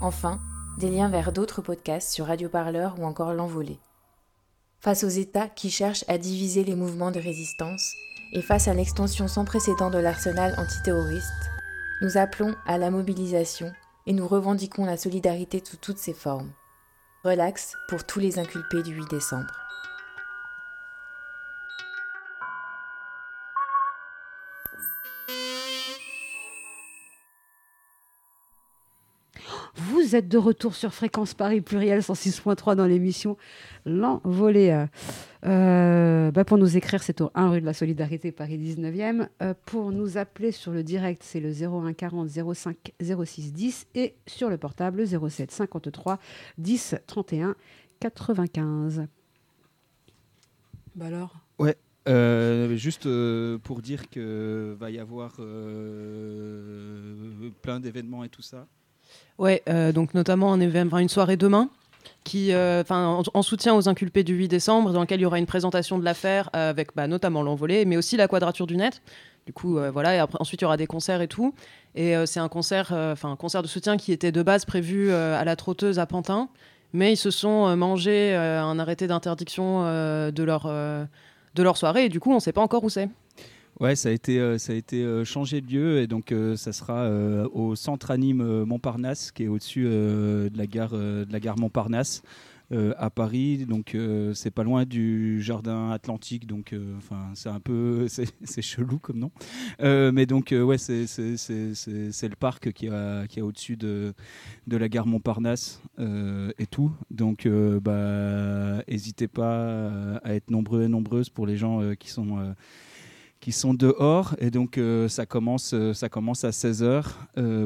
Enfin, 0.00 0.38
des 0.78 0.90
liens 0.90 1.08
vers 1.08 1.32
d'autres 1.32 1.62
podcasts 1.62 2.12
sur 2.12 2.26
Radio 2.26 2.48
Parleur 2.48 2.94
ou 3.00 3.04
encore 3.04 3.32
L'Envolée. 3.32 3.80
Face 4.84 5.02
aux 5.02 5.08
États 5.08 5.48
qui 5.48 5.70
cherchent 5.70 6.04
à 6.08 6.18
diviser 6.18 6.62
les 6.62 6.74
mouvements 6.74 7.10
de 7.10 7.18
résistance 7.18 7.94
et 8.34 8.42
face 8.42 8.68
à 8.68 8.74
l'extension 8.74 9.28
sans 9.28 9.46
précédent 9.46 9.88
de 9.88 9.96
l'arsenal 9.96 10.54
antiterroriste, 10.58 11.32
nous 12.02 12.18
appelons 12.18 12.54
à 12.66 12.76
la 12.76 12.90
mobilisation 12.90 13.72
et 14.06 14.12
nous 14.12 14.28
revendiquons 14.28 14.84
la 14.84 14.98
solidarité 14.98 15.62
sous 15.64 15.78
toutes 15.78 15.96
ses 15.96 16.12
formes. 16.12 16.52
Relax 17.24 17.78
pour 17.88 18.04
tous 18.04 18.20
les 18.20 18.38
inculpés 18.38 18.82
du 18.82 18.94
8 18.94 19.08
décembre. 19.08 19.63
Vous 29.76 30.14
êtes 30.14 30.28
de 30.28 30.38
retour 30.38 30.74
sur 30.74 30.94
Fréquence 30.94 31.34
Paris 31.34 31.60
Pluriel 31.60 32.00
106.3 32.00 32.76
dans 32.76 32.86
l'émission 32.86 33.36
L'Envolée. 33.84 34.86
Euh, 35.44 36.30
bah 36.30 36.44
pour 36.44 36.58
nous 36.58 36.76
écrire, 36.76 37.02
c'est 37.02 37.20
au 37.20 37.30
1 37.34 37.50
rue 37.50 37.60
de 37.60 37.66
la 37.66 37.74
Solidarité, 37.74 38.30
Paris 38.30 38.56
19e. 38.56 39.28
Euh, 39.42 39.52
pour 39.66 39.90
nous 39.90 40.16
appeler 40.16 40.52
sur 40.52 40.70
le 40.70 40.84
direct, 40.84 41.22
c'est 41.24 41.40
le 41.40 41.50
01 41.50 41.92
40 41.92 42.28
05 42.54 42.92
06 43.24 43.52
10 43.52 43.86
et 43.94 44.14
sur 44.26 44.48
le 44.48 44.58
portable 44.58 45.04
07 45.06 45.50
53 45.50 46.18
10 46.58 46.94
31 47.06 47.56
95. 48.00 49.06
Bah 50.94 51.06
alors? 51.06 51.34
Ouais. 51.58 51.76
Euh, 52.06 52.76
juste 52.76 53.06
euh, 53.06 53.56
pour 53.58 53.80
dire 53.80 54.10
que 54.10 54.76
va 54.78 54.90
y 54.90 54.98
avoir 54.98 55.36
euh, 55.38 57.50
plein 57.62 57.80
d'événements 57.80 58.24
et 58.24 58.28
tout 58.28 58.42
ça. 58.42 58.66
Ouais, 59.38 59.62
euh, 59.68 59.92
donc 59.92 60.14
notamment 60.14 60.52
un 60.52 60.60
événement, 60.60 60.98
une 60.98 61.08
soirée 61.08 61.36
demain 61.36 61.68
qui, 62.22 62.52
euh, 62.52 62.82
en, 62.88 63.22
en 63.32 63.42
soutien 63.42 63.74
aux 63.74 63.88
inculpés 63.88 64.24
du 64.24 64.34
8 64.34 64.48
décembre, 64.48 64.92
dans 64.92 65.00
lequel 65.00 65.20
il 65.20 65.24
y 65.24 65.26
aura 65.26 65.38
une 65.38 65.46
présentation 65.46 65.98
de 65.98 66.04
l'affaire 66.04 66.48
euh, 66.54 66.70
avec 66.70 66.94
bah, 66.94 67.06
notamment 67.06 67.42
l'envolée, 67.42 67.84
mais 67.84 67.96
aussi 67.96 68.16
la 68.16 68.28
quadrature 68.28 68.66
du 68.66 68.76
net. 68.76 69.02
Du 69.46 69.52
coup, 69.52 69.78
voilà, 69.92 70.14
et 70.16 70.24
ensuite 70.40 70.62
il 70.62 70.64
y 70.64 70.66
aura 70.66 70.78
des 70.78 70.86
concerts 70.86 71.20
et 71.20 71.28
tout. 71.28 71.52
Et 71.94 72.14
c'est 72.24 72.40
un 72.40 72.48
concert, 72.48 72.92
enfin 72.92 73.30
un 73.30 73.36
concert 73.36 73.60
de 73.60 73.66
soutien 73.66 73.98
qui 73.98 74.10
était 74.10 74.32
de 74.32 74.42
base 74.42 74.64
prévu 74.64 75.12
à 75.12 75.44
la 75.44 75.54
Trotteuse 75.54 75.98
à 75.98 76.06
Pantin, 76.06 76.48
mais 76.94 77.12
ils 77.12 77.18
se 77.18 77.30
sont 77.30 77.76
mangés 77.76 78.34
un 78.34 78.78
arrêté 78.78 79.06
d'interdiction 79.06 79.82
de 79.82 80.42
leur 80.42 80.66
de 80.66 81.62
leur 81.62 81.76
soirée, 81.76 82.06
et 82.06 82.08
du 82.08 82.20
coup, 82.20 82.32
on 82.32 82.36
ne 82.36 82.40
sait 82.40 82.52
pas 82.52 82.62
encore 82.62 82.84
où 82.84 82.88
c'est. 82.88 83.10
Ouais, 83.80 83.96
ça 83.96 84.08
a 84.08 84.12
été, 84.12 84.38
euh, 84.38 84.56
ça 84.56 84.72
a 84.72 84.76
été 84.76 85.02
euh, 85.02 85.24
changé 85.24 85.60
de 85.60 85.66
lieu 85.66 85.98
et 86.00 86.06
donc 86.06 86.30
euh, 86.30 86.56
ça 86.56 86.72
sera 86.72 87.08
au 87.52 87.74
centre 87.74 88.10
anime 88.10 88.64
Montparnasse 88.64 89.32
qui 89.32 89.44
est 89.44 89.48
au-dessus 89.48 89.84
de 89.84 90.50
la 90.54 90.66
gare 90.66 90.92
de 90.92 91.26
la 91.30 91.40
gare 91.40 91.58
Montparnasse 91.58 92.22
à 92.70 93.10
Paris. 93.10 93.66
Donc 93.66 93.96
c'est 94.34 94.50
pas 94.50 94.64
loin 94.64 94.84
du 94.84 95.40
jardin 95.42 95.90
Atlantique. 95.90 96.46
Donc 96.46 96.74
enfin 96.96 97.30
c'est 97.34 97.48
un 97.48 97.60
peu 97.60 98.06
c'est 98.08 98.62
chelou 98.62 98.98
comme 98.98 99.18
nom. 99.18 99.30
Mais 99.80 100.26
donc 100.26 100.52
ouais 100.56 100.78
c'est 100.78 101.06
le 101.06 102.36
parc 102.36 102.72
qui 102.72 102.88
a 102.88 103.26
qui 103.26 103.40
a 103.40 103.44
au-dessus 103.44 103.76
de 103.76 104.14
de 104.66 104.76
la 104.76 104.88
gare 104.88 105.06
Montparnasse 105.06 105.82
et 105.98 106.66
tout. 106.66 106.92
Donc 107.10 107.48
bah 107.82 108.82
hésitez 108.88 109.28
pas 109.28 110.18
à 110.22 110.34
être 110.34 110.50
nombreux 110.50 110.84
et 110.84 110.88
nombreuses 110.88 111.28
pour 111.28 111.46
les 111.46 111.56
gens 111.56 111.94
qui 111.98 112.10
sont 112.10 112.54
qui 113.44 113.52
sont 113.52 113.74
dehors 113.74 114.34
et 114.38 114.50
donc 114.50 114.78
euh, 114.78 115.06
ça 115.06 115.26
commence 115.26 115.74
euh, 115.74 115.92
ça 115.92 116.08
commence 116.08 116.44
à 116.44 116.50
16h 116.50 117.04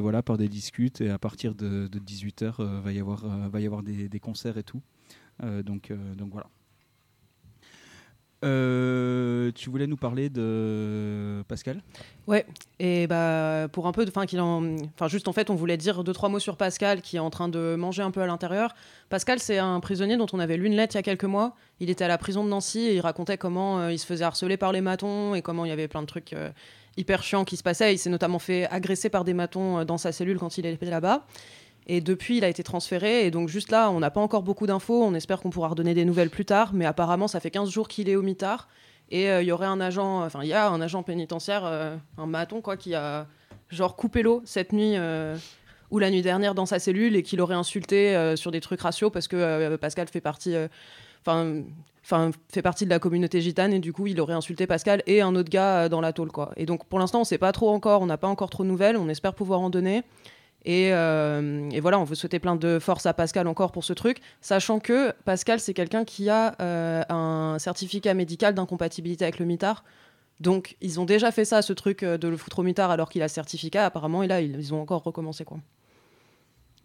voilà 0.01 0.25
par 0.25 0.37
des 0.37 0.49
discutes 0.49 1.01
et 1.01 1.09
à 1.09 1.21
partir 1.21 1.55
de, 1.55 1.89
18h 1.89 2.81
va 2.81 2.93
y 2.93 2.99
avoir 2.99 3.25
euh, 3.25 3.49
va 3.49 3.61
y 3.61 3.67
avoir 3.67 3.85
des, 3.85 4.09
des 4.09 4.19
concerts 4.19 4.59
et 4.59 4.65
tout. 4.65 4.83
Euh, 5.45 5.63
donc 5.63 5.93
euh, 5.93 6.15
donc 6.17 6.33
voilà 6.33 6.49
Euh, 8.45 9.51
tu 9.53 9.69
voulais 9.69 9.89
nous 9.89 9.97
parler 9.97 10.31
de 10.31 11.43
Pascal? 11.49 11.83
Ouais, 12.29 12.47
et 12.79 13.09
bah 13.09 13.67
pour 13.73 13.89
un 13.89 13.93
peu, 13.93 14.05
enfin 14.07 14.27
qu'il 14.27 14.41
en, 14.41 14.77
enfin 14.95 15.09
juste 15.09 15.27
en 15.27 15.33
fait, 15.33 15.51
on 15.51 15.57
voulait 15.57 15.77
dire 15.77 16.05
deux 16.05 16.13
trois 16.13 16.29
mots 16.29 16.39
sur 16.39 16.57
Pascal 16.57 17.01
qui 17.01 17.17
est 17.17 17.21
en 17.21 17.31
train 17.31 17.49
de 17.49 17.75
manger 17.75 18.03
un 18.03 18.13
peu 18.13 18.23
à 18.23 18.27
l'intérieur. 18.27 18.75
Pascal, 19.09 19.41
c'est 19.41 19.59
un 19.59 19.81
prisonnier 19.81 20.17
dont 20.17 20.27
on 20.33 20.39
avait 20.39 20.57
lu 20.57 20.67
une 20.67 20.77
lettre 20.77 20.95
il 20.95 20.99
y 20.99 21.01
a 21.01 21.03
quelques 21.03 21.25
mois. 21.25 21.57
Il 21.81 21.91
était 21.91 22.05
à 22.05 22.09
la 22.09 22.19
prison 22.19 22.45
de 22.45 22.49
Nancy 22.49 22.81
et 22.81 22.95
il 22.95 23.01
racontait 23.01 23.39
comment 23.39 23.81
euh, 23.81 23.93
il 23.93 23.99
se 23.99 24.07
faisait 24.07 24.25
harceler 24.25 24.57
par 24.57 24.71
les 24.71 24.83
matons 24.83 25.35
et 25.35 25.43
comment 25.43 25.65
il 25.65 25.69
y 25.71 25.73
avait 25.73 25.89
plein 25.89 26.03
de 26.03 26.07
trucs 26.07 26.33
euh, 26.33 26.51
hyper 26.97 27.25
chiants 27.25 27.45
qui 27.45 27.57
se 27.57 27.65
passaient. 27.65 27.93
Il 27.93 27.99
s'est 27.99 28.11
notamment 28.11 28.39
fait 28.39 28.69
agresser 28.69 29.09
par 29.09 29.25
des 29.25 29.35
matons 29.35 29.85
dans 29.85 29.99
sa 29.99 30.13
cellule 30.13 30.39
quand 30.39 30.59
il 30.59 30.67
était 30.67 30.87
là-bas. 30.87 31.27
Et 31.89 32.03
depuis, 32.03 32.37
il 32.37 32.45
a 32.45 32.49
été 32.49 32.63
transféré. 32.63 33.27
Et 33.27 33.31
donc, 33.31 33.49
juste 33.49 33.71
là, 33.71 33.91
on 33.91 33.99
n'a 33.99 34.11
pas 34.11 34.21
encore 34.21 34.43
beaucoup 34.43 34.67
d'infos. 34.67 35.03
On 35.03 35.15
espère 35.15 35.41
qu'on 35.41 35.51
pourra 35.51 35.69
redonner 35.69 35.95
des 35.95 36.05
nouvelles 36.05 36.31
plus 36.31 36.45
tard. 36.45 36.73
Mais 36.75 36.85
apparemment, 36.85 37.29
ça 37.29 37.41
fait 37.41 37.51
15 37.51 37.71
jours 37.71 37.89
qu'il 37.89 38.09
est 38.11 38.17
au 38.17 38.23
mitard. 38.23 38.69
Et 39.11 39.31
euh, 39.31 39.43
il 39.43 39.49
y 39.49 39.53
aurait 39.53 39.67
un 39.67 39.81
agent, 39.81 40.25
enfin, 40.25 40.41
il 40.43 40.49
y 40.49 40.53
a 40.53 40.69
un 40.69 40.81
agent 40.81 41.03
pénitentiaire, 41.03 41.63
euh, 41.65 41.97
un 42.19 42.27
maton, 42.27 42.61
quoi, 42.61 42.77
qui 42.77 42.95
a 42.95 43.27
genre 43.71 43.97
coupé 43.97 44.23
l'eau 44.23 44.43
cette 44.45 44.73
nuit 44.73 44.95
euh, 44.97 45.37
ou 45.91 45.99
la 45.99 46.11
nuit 46.11 46.23
dernière 46.23 46.55
dans 46.55 46.67
sa 46.67 46.79
cellule 46.79 47.17
et 47.17 47.23
qui 47.23 47.37
l'aurait 47.37 47.55
insulté 47.55 48.35
sur 48.37 48.51
des 48.51 48.61
trucs 48.61 48.81
raciaux 48.81 49.11
parce 49.11 49.29
que 49.29 49.77
Pascal 49.77 50.09
fait 50.09 50.21
partie. 50.21 50.55
Enfin. 51.25 51.63
Fait 52.51 52.63
partie 52.63 52.87
de 52.87 52.91
la 52.91 52.99
communauté 52.99 53.43
gitane 53.43 53.75
et 53.75 53.81
du 53.81 53.93
coup 53.93 54.07
il 54.07 54.19
aurait 54.19 54.33
insulté 54.33 54.67
Pascal 54.67 55.03
et 55.07 55.21
un 55.21 55.37
autre 55.37 55.51
gars 55.51 55.91
dans 55.91 56.01
la 56.01 56.15
tôle 56.15 56.33
quoi. 56.33 56.53
Et 56.57 56.65
donc 56.65 56.87
pour 56.87 56.99
l'instant 56.99 57.21
on 57.21 57.25
sait 57.25 57.37
pas 57.37 57.53
trop 57.53 57.69
encore, 57.69 58.01
on 58.01 58.07
n'a 58.07 58.17
pas 58.17 58.29
encore 58.29 58.49
trop 58.49 58.63
de 58.63 58.69
nouvelles, 58.69 58.97
on 58.97 59.11
espère 59.11 59.35
pouvoir 59.35 59.61
en 59.61 59.69
donner. 59.69 60.05
Et, 60.65 60.93
euh, 60.93 61.69
et 61.71 61.81
voilà, 61.81 61.99
on 61.99 62.05
veut 62.05 62.15
souhaiter 62.15 62.39
plein 62.39 62.57
de 62.57 62.79
force 62.79 63.07
à 63.07 63.15
Pascal 63.15 63.47
encore 63.47 63.73
pour 63.73 63.85
ce 63.85 63.93
truc, 63.93 64.21
sachant 64.41 64.81
que 64.81 65.13
Pascal, 65.25 65.61
c'est 65.61 65.75
quelqu'un 65.75 66.05
qui 66.05 66.29
a 66.29 66.57
euh, 66.61 67.03
un 67.09 67.59
certificat 67.59 68.15
médical 68.15 68.55
d'incompatibilité 68.55 69.25
avec 69.25 69.39
le 69.39 69.47
mitard. 69.47 69.85
Donc, 70.41 70.77
ils 70.81 71.01
ont 71.01 71.05
déjà 71.05 71.31
fait 71.33 71.45
ça, 71.45 71.63
ce 71.63 71.73
truc 71.73 72.03
euh, 72.03 72.19
de 72.19 72.29
le 72.29 72.37
foutre 72.37 72.61
au 72.61 72.63
mitard 72.63 72.91
alors 72.91 73.09
qu'il 73.09 73.23
a 73.23 73.29
ce 73.29 73.35
certificat, 73.35 73.87
apparemment, 73.87 74.23
et 74.23 74.27
là, 74.27 74.41
ils, 74.41 74.57
ils 74.57 74.75
ont 74.75 74.81
encore 74.81 75.03
recommencé, 75.03 75.45
quoi. 75.45 75.59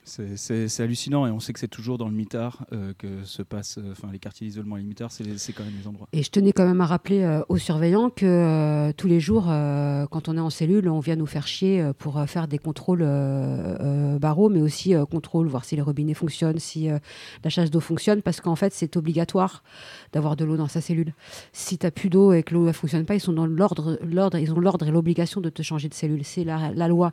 C'est- 0.05 0.79
hallucinant 0.81 1.25
et 1.27 1.31
on 1.31 1.39
sait 1.39 1.53
que 1.53 1.59
c'est 1.59 1.67
toujours 1.67 1.97
dans 1.97 2.07
le 2.09 2.13
mitard 2.13 2.65
euh, 2.73 2.93
que 2.97 3.23
se 3.23 3.41
passent 3.41 3.77
euh, 3.77 3.91
enfin 3.93 4.09
les 4.11 4.19
quartiers 4.19 4.47
d'isolement 4.47 4.75
et 4.77 4.81
les 4.81 4.85
mitards, 4.87 5.11
c'est 5.11 5.53
quand 5.53 5.63
même 5.63 5.73
les 5.79 5.87
endroits. 5.87 6.07
Et 6.13 6.23
je 6.23 6.29
tenais 6.29 6.51
quand 6.51 6.65
même 6.65 6.81
à 6.81 6.85
rappeler 6.85 7.21
euh, 7.23 7.41
aux 7.47 7.57
surveillants 7.57 8.09
que 8.09 8.25
euh, 8.25 8.91
tous 8.97 9.07
les 9.07 9.19
jours, 9.19 9.45
euh, 9.49 10.05
quand 10.07 10.27
on 10.27 10.35
est 10.35 10.41
en 10.41 10.49
cellule, 10.49 10.89
on 10.89 10.99
vient 10.99 11.15
nous 11.15 11.25
faire 11.25 11.47
chier 11.47 11.81
euh, 11.81 11.93
pour 11.93 12.17
euh, 12.17 12.25
faire 12.25 12.47
des 12.47 12.57
contrôles 12.57 13.01
euh, 13.01 13.77
euh, 14.15 14.19
barreaux, 14.19 14.49
mais 14.49 14.61
aussi 14.61 14.93
euh, 14.93 15.05
contrôle, 15.05 15.47
voir 15.47 15.63
si 15.63 15.75
les 15.75 15.81
robinets 15.81 16.13
fonctionnent, 16.13 16.59
si 16.59 16.89
euh, 16.89 16.99
la 17.43 17.49
chasse 17.49 17.71
d'eau 17.71 17.79
fonctionne, 17.79 18.21
parce 18.21 18.41
qu'en 18.41 18.55
fait, 18.55 18.73
c'est 18.73 18.97
obligatoire 18.97 19.63
d'avoir 20.11 20.35
de 20.35 20.43
l'eau 20.43 20.57
dans 20.57 20.67
sa 20.67 20.81
cellule. 20.81 21.13
Si 21.53 21.77
tu 21.77 21.85
n'as 21.85 21.91
plus 21.91 22.09
d'eau 22.09 22.33
et 22.33 22.43
que 22.43 22.53
l'eau 22.53 22.65
ne 22.65 22.71
fonctionne 22.73 23.05
pas, 23.05 23.15
ils 23.15 23.19
sont 23.21 23.33
dans 23.33 23.45
l'ordre, 23.47 23.97
ils 24.37 24.51
ont 24.53 24.59
l'ordre 24.59 24.85
et 24.87 24.91
l'obligation 24.91 25.39
de 25.39 25.49
te 25.49 25.61
changer 25.61 25.87
de 25.87 25.93
cellule. 25.93 26.21
C'est 26.23 26.43
la, 26.43 26.71
la 26.73 26.87
loi. 26.87 27.11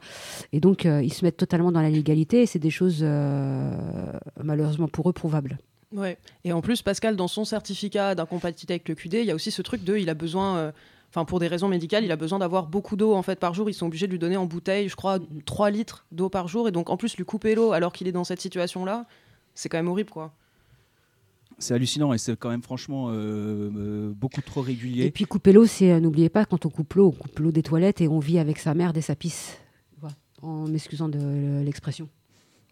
Et 0.52 0.60
donc, 0.60 0.86
euh, 0.86 1.02
ils 1.02 1.12
se 1.12 1.24
mettent 1.24 1.36
totalement 1.36 1.70
dans 1.72 1.82
la 1.82 1.90
légalité 1.90 2.42
et 2.42 2.46
c'est 2.46 2.58
des 2.58 2.70
choses, 2.70 2.79
euh, 3.02 3.72
malheureusement 4.42 4.88
pour 4.88 5.08
eux, 5.08 5.12
prouvables. 5.12 5.58
Ouais. 5.92 6.18
Et 6.44 6.52
en 6.52 6.60
plus, 6.60 6.82
Pascal, 6.82 7.16
dans 7.16 7.28
son 7.28 7.44
certificat 7.44 8.14
d'incompatibilité 8.14 8.74
avec 8.74 8.88
le 8.88 8.94
QD, 8.94 9.14
il 9.14 9.24
y 9.24 9.30
a 9.30 9.34
aussi 9.34 9.50
ce 9.50 9.62
truc 9.62 9.82
de, 9.82 9.96
il 9.96 10.08
a 10.08 10.14
besoin, 10.14 10.56
euh, 10.56 10.72
enfin 11.08 11.24
pour 11.24 11.40
des 11.40 11.48
raisons 11.48 11.68
médicales, 11.68 12.04
il 12.04 12.12
a 12.12 12.16
besoin 12.16 12.38
d'avoir 12.38 12.66
beaucoup 12.66 12.96
d'eau 12.96 13.14
en 13.14 13.22
fait 13.22 13.38
par 13.40 13.54
jour. 13.54 13.68
Ils 13.68 13.74
sont 13.74 13.86
obligés 13.86 14.06
de 14.06 14.12
lui 14.12 14.18
donner 14.18 14.36
en 14.36 14.46
bouteille, 14.46 14.88
je 14.88 14.96
crois, 14.96 15.18
3 15.46 15.70
litres 15.70 16.06
d'eau 16.12 16.28
par 16.28 16.46
jour. 16.48 16.68
Et 16.68 16.72
donc 16.72 16.90
en 16.90 16.96
plus, 16.96 17.16
lui 17.16 17.24
couper 17.24 17.54
l'eau 17.54 17.72
alors 17.72 17.92
qu'il 17.92 18.06
est 18.06 18.12
dans 18.12 18.24
cette 18.24 18.40
situation-là, 18.40 19.06
c'est 19.54 19.68
quand 19.68 19.78
même 19.78 19.88
horrible, 19.88 20.10
quoi. 20.10 20.32
C'est 21.60 21.74
hallucinant 21.74 22.14
et 22.14 22.18
c'est 22.18 22.36
quand 22.36 22.48
même 22.48 22.62
franchement 22.62 23.10
euh, 23.10 23.12
euh, 23.12 24.12
beaucoup 24.16 24.40
trop 24.40 24.62
régulier. 24.62 25.04
Et 25.04 25.10
puis 25.10 25.26
couper 25.26 25.52
l'eau, 25.52 25.66
c'est 25.66 25.92
euh, 25.92 26.00
n'oubliez 26.00 26.30
pas 26.30 26.46
quand 26.46 26.64
on 26.64 26.70
coupe 26.70 26.94
l'eau, 26.94 27.08
on 27.08 27.12
coupe 27.12 27.38
l'eau 27.38 27.52
des 27.52 27.62
toilettes 27.62 28.00
et 28.00 28.08
on 28.08 28.18
vit 28.18 28.38
avec 28.38 28.58
sa 28.58 28.72
merde 28.72 28.96
et 28.96 29.02
sa 29.02 29.14
pisse. 29.14 29.58
Voilà. 30.00 30.16
En 30.40 30.66
m'excusant 30.66 31.10
de 31.10 31.62
l'expression. 31.62 32.08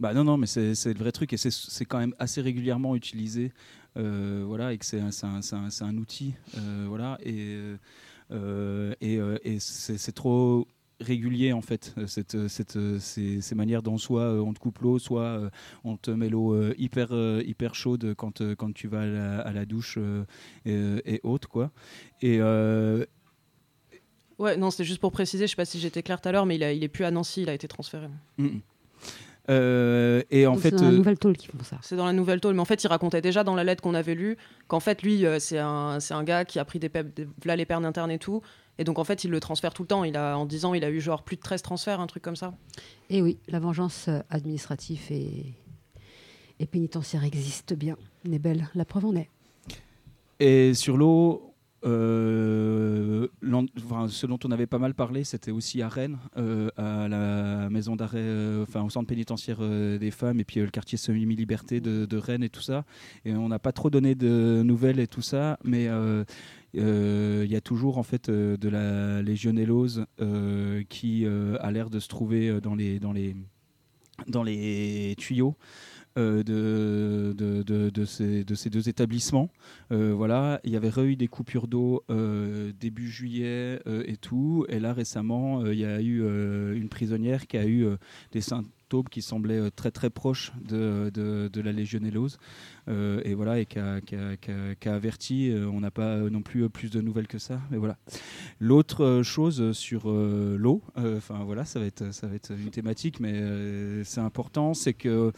Bah 0.01 0.15
non, 0.15 0.23
non, 0.25 0.37
mais 0.37 0.47
c'est 0.47 0.75
c'est 0.77 0.93
le 0.93 0.99
vrai 1.01 1.11
truc 1.13 1.33
et 1.33 1.37
c'est- 1.37 1.51
c'est 1.51 1.85
quand 1.85 1.99
même 1.99 2.15
assez 2.19 2.41
régulièrement 2.41 2.95
utilisé. 2.95 3.53
euh, 3.97 4.45
voilà, 4.47 4.73
et 4.73 4.79
que 4.79 4.85
c'est 4.85 5.01
un, 5.01 5.11
c'est 5.11 5.27
un- 5.27 5.43
c'est 5.43 5.57
un- 5.57 5.71
c'est 5.71 5.83
un 5.85 5.97
outil. 5.97 6.35
euh, 6.57 6.85
voilà, 6.89 7.19
et, 7.25 7.59
euh, 8.31 8.95
et, 9.01 9.19
et 9.45 9.59
c'est 9.61 9.99
c'est 9.99 10.13
trop. 10.13 10.67
régulier 11.01 11.53
en 11.53 11.63
fait, 11.63 11.95
cette, 12.09 12.49
cette, 12.49 12.77
ces, 12.99 13.41
ces 13.41 13.55
manières 13.55 13.83
dont 13.85 13.99
soit 13.99 14.33
on 14.43 14.53
te 14.53 14.59
coupe 14.59 14.81
l'eau, 14.81 14.99
soit 14.99 15.49
on 15.85 15.97
te 15.97 16.11
met 16.11 16.29
l'eau 16.29 16.73
hyper, 16.77 17.13
hyper 17.47 17.77
chaude 17.77 18.15
quand, 18.17 18.43
quand 18.57 18.73
tu 18.75 18.89
vas 18.89 19.03
à 19.03 19.07
la, 19.07 19.41
à 19.43 19.53
la 19.53 19.65
douche 19.65 19.97
et, 20.67 20.73
et 21.07 21.21
autres 21.23 21.49
quoi. 21.49 21.71
Et 22.21 22.41
Ouais, 24.39 24.57
non, 24.57 24.71
c'était 24.71 24.85
juste 24.85 25.01
pour 25.01 25.11
préciser, 25.11 25.47
je 25.47 25.51
sais 25.51 25.57
pas 25.57 25.65
si 25.65 25.81
j'étais 25.81 26.03
clair 26.03 26.21
tout 26.21 26.29
à 26.29 26.33
l'heure, 26.33 26.47
mais 26.47 26.55
il, 26.57 26.63
a, 26.63 26.73
il 26.73 26.85
est 26.85 26.89
plus 26.89 27.05
à 27.05 27.11
Nancy, 27.11 27.43
il 27.43 27.49
a 27.49 27.55
été 27.55 27.67
transféré. 27.67 28.09
mm. 28.39 28.59
Euh, 29.51 30.23
et 30.31 30.47
en 30.47 30.53
Donc, 30.53 30.61
fait, 30.61 30.71
c'est 30.71 30.77
dans 30.77 30.83
la 30.85 30.89
euh, 30.91 30.97
nouvelle 30.97 31.19
tôle 31.19 31.37
qu'ils 31.37 31.51
font 31.51 31.63
ça. 31.65 31.79
C'est 31.83 31.97
dans 31.97 32.05
la 32.07 32.13
nouvelle 32.13 32.41
tôle, 32.41 32.55
mais 32.55 32.61
en 32.61 32.65
fait, 32.67 32.83
il 32.85 32.87
racontait 32.89 33.21
déjà 33.23 33.45
dans 33.45 33.55
la 33.55 33.65
lettre 33.65 33.83
qu'on 33.83 33.95
avait 33.95 34.15
lue 34.15 34.37
qu'en 34.67 34.81
fait, 34.81 35.03
lui, 35.03 35.25
euh, 35.25 35.39
c'est 35.39 35.59
un, 35.59 36.01
c'est 36.01 36.15
un 36.15 36.23
gars 36.25 36.45
qui 36.45 36.59
a 36.59 36.65
pris 36.65 36.79
des, 36.79 36.89
pep- 36.91 37.15
des 37.17 37.57
les 37.57 37.65
pernes 37.65 37.85
internes 37.87 38.11
et 38.11 38.19
tout. 38.19 38.43
Et 38.79 38.85
donc, 38.85 38.99
en 38.99 39.05
fait, 39.05 39.25
il 39.25 39.31
le 39.31 39.41
transfère 39.41 39.73
tout 39.75 39.83
le 39.83 39.89
temps. 39.89 40.05
Il 40.05 40.17
a, 40.17 40.37
en 40.37 40.45
10 40.45 40.65
ans, 40.67 40.75
il 40.75 40.85
a 40.85 40.91
eu 40.91 41.01
genre 41.01 41.23
plus 41.23 41.37
de 41.37 41.41
13 41.41 41.63
transferts, 41.63 42.01
un 42.01 42.07
truc 42.07 42.23
comme 42.23 42.37
ça. 42.37 42.55
Et 43.11 43.23
oui, 43.23 43.39
la 43.49 43.59
vengeance 43.59 44.09
administrative 44.31 45.01
et, 45.11 45.55
et 46.61 46.67
pénitentiaire 46.67 47.25
existe 47.25 47.73
bien. 47.75 47.97
N'est 48.25 48.39
belle, 48.39 48.69
la 48.75 48.85
preuve 48.85 49.07
en 49.07 49.17
est. 49.17 49.29
Et 50.41 50.75
sur 50.75 50.97
l'eau, 50.97 51.48
euh, 51.85 53.29
ce 54.09 54.27
dont 54.27 54.39
on 54.45 54.51
avait 54.51 54.67
pas 54.67 54.79
mal 54.79 54.95
parlé, 54.95 55.25
c'était 55.25 55.51
aussi 55.51 55.83
à 55.83 55.89
Rennes, 55.89 56.19
euh, 56.37 56.71
à 56.77 57.09
la 57.09 57.71
maison 57.71 57.97
d'arrêt, 57.97 58.19
euh, 58.21 58.63
enfin 58.63 58.83
au 58.83 58.91
centre 58.91 59.07
pénitentiaire 59.07 59.59
euh, 59.61 59.99
des 59.99 60.11
femmes, 60.11 60.41
et 60.41 60.45
puis 60.45 60.61
le 60.61 60.71
quartier 60.71 60.99
semi-liberté 60.99 61.81
de, 61.81 62.17
Rennes 62.17 62.43
et 62.43 62.49
tout 62.49 62.61
ça. 62.61 62.85
Et 63.25 63.33
on 63.35 63.49
n'a 63.49 63.59
pas 63.59 63.73
trop 63.73 63.91
donné 63.91 64.15
de 64.15 64.63
nouvelles 64.65 64.99
et 64.99 65.07
tout 65.07 65.23
ça, 65.23 65.59
mais 65.65 65.89
il 66.75 67.51
y 67.51 67.57
a 67.57 67.61
toujours 67.61 67.99
en 67.99 68.03
fait 68.03 68.31
de 68.31 68.69
la 68.69 69.23
légionellose 69.23 70.05
qui 70.89 71.27
a 71.27 71.71
l'air 71.71 71.91
de 71.91 72.01
se 72.01 72.09
trouver 72.09 72.61
dans 72.61 72.75
les, 74.43 75.15
tuyaux 75.17 75.57
de, 76.17 77.35
de, 77.37 77.63
de- 77.63 77.91
de 77.91 78.05
ces, 78.05 78.45
de 78.45 78.55
ces 78.55 78.71
deux 78.71 78.89
établissements. 78.89 79.51
Euh, 79.93 80.13
voilà, 80.15 80.61
il 80.65 80.73
y 80.73 80.77
avait 80.77 80.91
eu 81.05 81.17
des 81.17 81.29
coupures 81.29 81.69
d'eau 81.69 82.05
euh, 82.11 82.73
début 82.81 83.09
juillet 83.09 83.81
euh, 83.87 84.03
et 84.07 84.17
tout. 84.17 84.67
Et 84.69 84.81
là, 84.81 84.93
récemment, 84.93 85.63
euh, 85.63 85.75
il 85.75 85.81
y 85.81 85.85
a 85.85 86.01
eu 86.01 86.23
euh, 86.23 86.75
une 86.75 86.89
prisonnière 86.89 87.47
qui 87.47 87.57
a 87.57 87.65
eu 87.65 87.85
euh, 87.85 87.97
des 88.33 88.41
symptômes 88.41 88.73
qui 89.11 89.21
semblaient 89.23 89.61
euh, 89.61 89.71
très 89.71 89.91
très 89.91 90.09
proches 90.09 90.53
de, 90.67 91.11
de, 91.13 91.61
la 91.61 91.73
légionellose. 91.73 92.39
Euh, 92.89 93.21
et 93.25 93.35
voilà, 93.35 93.61
et 93.61 93.67
qui 93.67 93.79
a, 93.79 94.01
averti. 94.87 95.51
Euh, 95.51 95.67
on 95.67 95.81
n'a 95.81 95.91
pas 95.91 96.17
euh, 96.17 96.31
non 96.31 96.41
plus 96.41 96.65
euh, 96.65 96.69
plus 96.69 96.91
de 96.91 97.01
nouvelles 97.01 97.27
que 97.29 97.39
ça. 97.39 97.61
Mais 97.71 97.77
voilà. 97.77 97.99
L'autre 98.61 99.05
euh, 99.05 99.23
chose 99.23 99.73
sur 99.73 100.09
euh, 100.11 100.57
l'eau, 100.59 100.83
euh, 100.97 101.19
enfin 101.19 101.45
voilà, 101.45 101.65
ça 101.65 101.79
va 101.81 101.87
être 101.87 102.13
ça 102.13 102.27
va 102.27 102.35
être 102.35 102.53
une 102.53 102.71
thématique, 102.71 103.21
mais 103.21 103.35
euh, 103.35 104.05
c'est 104.05 104.21
important, 104.21 104.73
c'est 104.75 104.95
que 104.95 105.33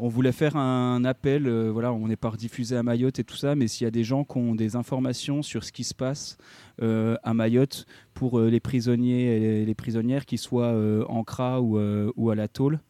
on 0.00 0.08
voulait 0.08 0.32
faire 0.32 0.56
un 0.56 1.04
appel, 1.04 1.46
euh, 1.46 1.70
voilà, 1.70 1.92
on 1.92 2.08
n'est 2.08 2.16
pas 2.16 2.30
rediffusé 2.30 2.76
à 2.76 2.82
Mayotte 2.82 3.18
et 3.18 3.24
tout 3.24 3.36
ça, 3.36 3.54
mais 3.54 3.68
s'il 3.68 3.84
y 3.84 3.88
a 3.88 3.90
des 3.90 4.04
gens 4.04 4.24
qui 4.24 4.38
ont 4.38 4.54
des 4.54 4.76
informations 4.76 5.42
sur 5.42 5.64
ce 5.64 5.72
qui 5.72 5.84
se 5.84 5.94
passe 5.94 6.38
euh, 6.82 7.16
à 7.22 7.34
Mayotte 7.34 7.86
pour 8.14 8.38
euh, 8.38 8.48
les 8.48 8.60
prisonniers 8.60 9.60
et 9.60 9.64
les, 9.64 9.74
prisonnières 9.74 10.26
qui 10.26 10.38
soient 10.38 10.74
en 11.08 11.24
CRA 11.24 11.60
ou, 11.60 11.78
ou 12.16 12.30
à 12.30 12.34
la 12.34 12.48
tôle. 12.48 12.80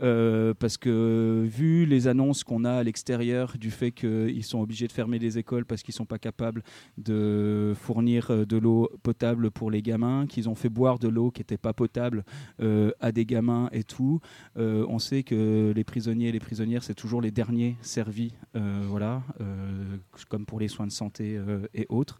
Euh, 0.00 0.54
parce 0.58 0.76
que 0.76 1.44
vu 1.48 1.84
les 1.84 2.06
annonces 2.06 2.44
qu'on 2.44 2.64
a 2.64 2.72
à 2.72 2.82
l'extérieur 2.84 3.56
du 3.58 3.70
fait 3.70 3.90
qu'ils 3.90 4.44
sont 4.44 4.60
obligés 4.60 4.86
de 4.86 4.92
fermer 4.92 5.18
les 5.18 5.38
écoles 5.38 5.64
parce 5.64 5.82
qu'ils 5.82 5.94
sont 5.94 6.06
pas 6.06 6.18
capables 6.18 6.62
de 6.98 7.74
fournir 7.74 8.30
euh, 8.30 8.44
de 8.44 8.56
l'eau 8.56 8.88
potable 9.02 9.50
pour 9.50 9.70
les 9.70 9.82
gamins, 9.82 10.26
qu'ils 10.26 10.48
ont 10.48 10.54
fait 10.54 10.68
boire 10.68 10.98
de 10.98 11.08
l'eau 11.08 11.30
qui 11.30 11.40
n'était 11.40 11.58
pas 11.58 11.72
potable 11.72 12.24
euh, 12.60 12.92
à 13.00 13.10
des 13.10 13.26
gamins 13.26 13.68
et 13.72 13.82
tout, 13.82 14.20
euh, 14.56 14.84
on 14.88 14.98
sait 14.98 15.22
que 15.24 15.72
les 15.74 15.84
prisonniers 15.84 16.28
et 16.28 16.32
les 16.32 16.40
prisonnières 16.40 16.84
c'est 16.84 16.94
toujours 16.94 17.20
les 17.20 17.30
derniers 17.30 17.76
servis, 17.82 18.34
euh, 18.54 18.82
voilà, 18.86 19.22
euh, 19.40 19.96
comme 20.28 20.46
pour 20.46 20.60
les 20.60 20.68
soins 20.68 20.86
de 20.86 20.92
santé 20.92 21.36
euh, 21.36 21.66
et 21.74 21.86
autres. 21.88 22.18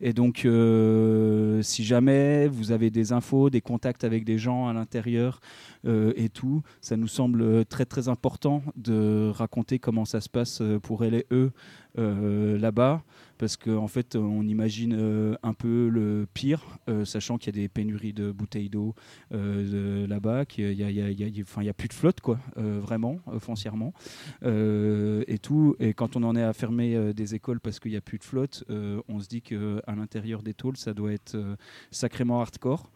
Et 0.00 0.12
donc, 0.12 0.44
euh, 0.44 1.62
si 1.62 1.84
jamais 1.84 2.48
vous 2.48 2.72
avez 2.72 2.90
des 2.90 3.12
infos, 3.12 3.50
des 3.50 3.60
contacts 3.60 4.04
avec 4.04 4.24
des 4.24 4.38
gens 4.38 4.66
à 4.68 4.72
l'intérieur 4.72 5.40
euh, 5.86 6.12
et 6.16 6.28
tout, 6.28 6.62
ça 6.80 6.96
nous 6.96 7.08
semble 7.08 7.19
très 7.68 7.84
très 7.84 8.08
important 8.08 8.62
de 8.76 9.30
raconter 9.30 9.78
comment 9.78 10.04
ça 10.04 10.20
se 10.20 10.28
passe 10.28 10.60
euh, 10.60 10.78
pour 10.78 11.04
elle 11.04 11.14
et 11.14 11.26
eux 11.30 11.50
euh, 11.50 11.89
là-bas, 11.96 13.02
parce 13.38 13.56
qu'en 13.56 13.76
en 13.84 13.88
fait, 13.88 14.16
on 14.16 14.46
imagine 14.46 14.94
euh, 14.94 15.34
un 15.42 15.54
peu 15.54 15.88
le 15.88 16.26
pire, 16.34 16.62
euh, 16.88 17.04
sachant 17.06 17.38
qu'il 17.38 17.56
y 17.56 17.58
a 17.58 17.62
des 17.62 17.68
pénuries 17.68 18.12
de 18.12 18.30
bouteilles 18.32 18.68
d'eau 18.68 18.94
euh, 19.32 20.02
de- 20.04 20.06
là-bas, 20.06 20.44
qu'il 20.44 20.72
y 20.72 20.82
a, 20.84 20.90
y 20.90 21.00
a- 21.00 21.10
y 21.10 21.24
a- 21.24 21.28
y 21.28 21.68
a- 21.68 21.74
plus 21.74 21.88
de 21.88 21.94
flotte, 21.94 22.20
quoi, 22.20 22.38
euh, 22.58 22.78
vraiment, 22.80 23.18
euh, 23.28 23.38
foncièrement, 23.38 23.94
euh, 24.42 25.24
et 25.26 25.38
tout. 25.38 25.74
Et 25.80 25.94
quand 25.94 26.16
on 26.16 26.22
en 26.22 26.36
est 26.36 26.42
à 26.42 26.52
fermer 26.52 26.94
euh, 26.94 27.12
des 27.14 27.34
écoles 27.34 27.60
parce 27.60 27.80
qu'il 27.80 27.92
n'y 27.92 27.96
a 27.96 28.00
plus 28.02 28.18
de 28.18 28.24
flotte, 28.24 28.64
euh, 28.68 29.00
on 29.08 29.20
se 29.20 29.28
dit 29.28 29.40
qu'à 29.40 29.56
l'intérieur 29.96 30.42
des 30.42 30.54
tôles, 30.54 30.76
ça 30.76 30.92
doit 30.92 31.12
être 31.12 31.34
euh, 31.34 31.56
sacrément 31.90 32.40
hardcore. 32.42 32.90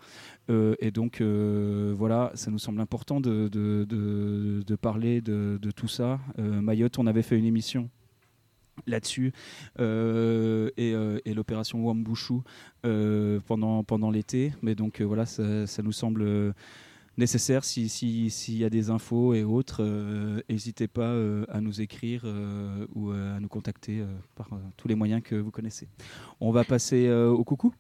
Euh, 0.50 0.74
et 0.78 0.90
donc, 0.90 1.20
euh, 1.20 1.94
voilà, 1.96 2.30
ça 2.34 2.50
nous 2.50 2.58
semble 2.58 2.80
important 2.80 3.20
de, 3.20 3.48
parler 4.80 5.20
de, 5.22 5.58
tout 5.74 5.88
ça. 5.88 6.20
Euh, 6.38 6.60
Mayotte, 6.60 6.98
on 6.98 7.06
avait 7.06 7.22
fait 7.22 7.38
une 7.38 7.46
émission 7.46 7.88
là-dessus 8.86 9.32
euh, 9.80 10.70
et, 10.76 10.94
euh, 10.94 11.18
et 11.24 11.34
l'opération 11.34 11.84
Wambushu 11.84 12.34
euh, 12.84 13.40
pendant, 13.46 13.84
pendant 13.84 14.10
l'été. 14.10 14.52
Mais 14.62 14.74
donc, 14.74 15.00
voilà, 15.00 15.26
ça, 15.26 15.66
ça 15.66 15.82
nous 15.82 15.92
semble 15.92 16.54
nécessaire 17.16 17.64
si- 17.64 17.88
si- 17.88 18.28
s'il 18.30 18.58
y 18.58 18.64
a 18.64 18.70
des 18.70 18.90
infos 18.90 19.34
et 19.34 19.44
autres. 19.44 19.82
N'hésitez 20.48 20.88
pas 20.88 21.14
à 21.48 21.60
nous 21.60 21.80
écrire 21.80 22.24
ou 22.94 23.10
à 23.10 23.38
nous 23.40 23.48
contacter 23.48 24.02
par 24.34 24.48
tous 24.76 24.88
les 24.88 24.94
moyens 24.96 25.22
que 25.22 25.36
vous 25.36 25.50
connaissez. 25.52 25.86
On 26.40 26.50
va 26.50 26.64
passer 26.64 27.10
au 27.10 27.44
coucou. 27.44 27.72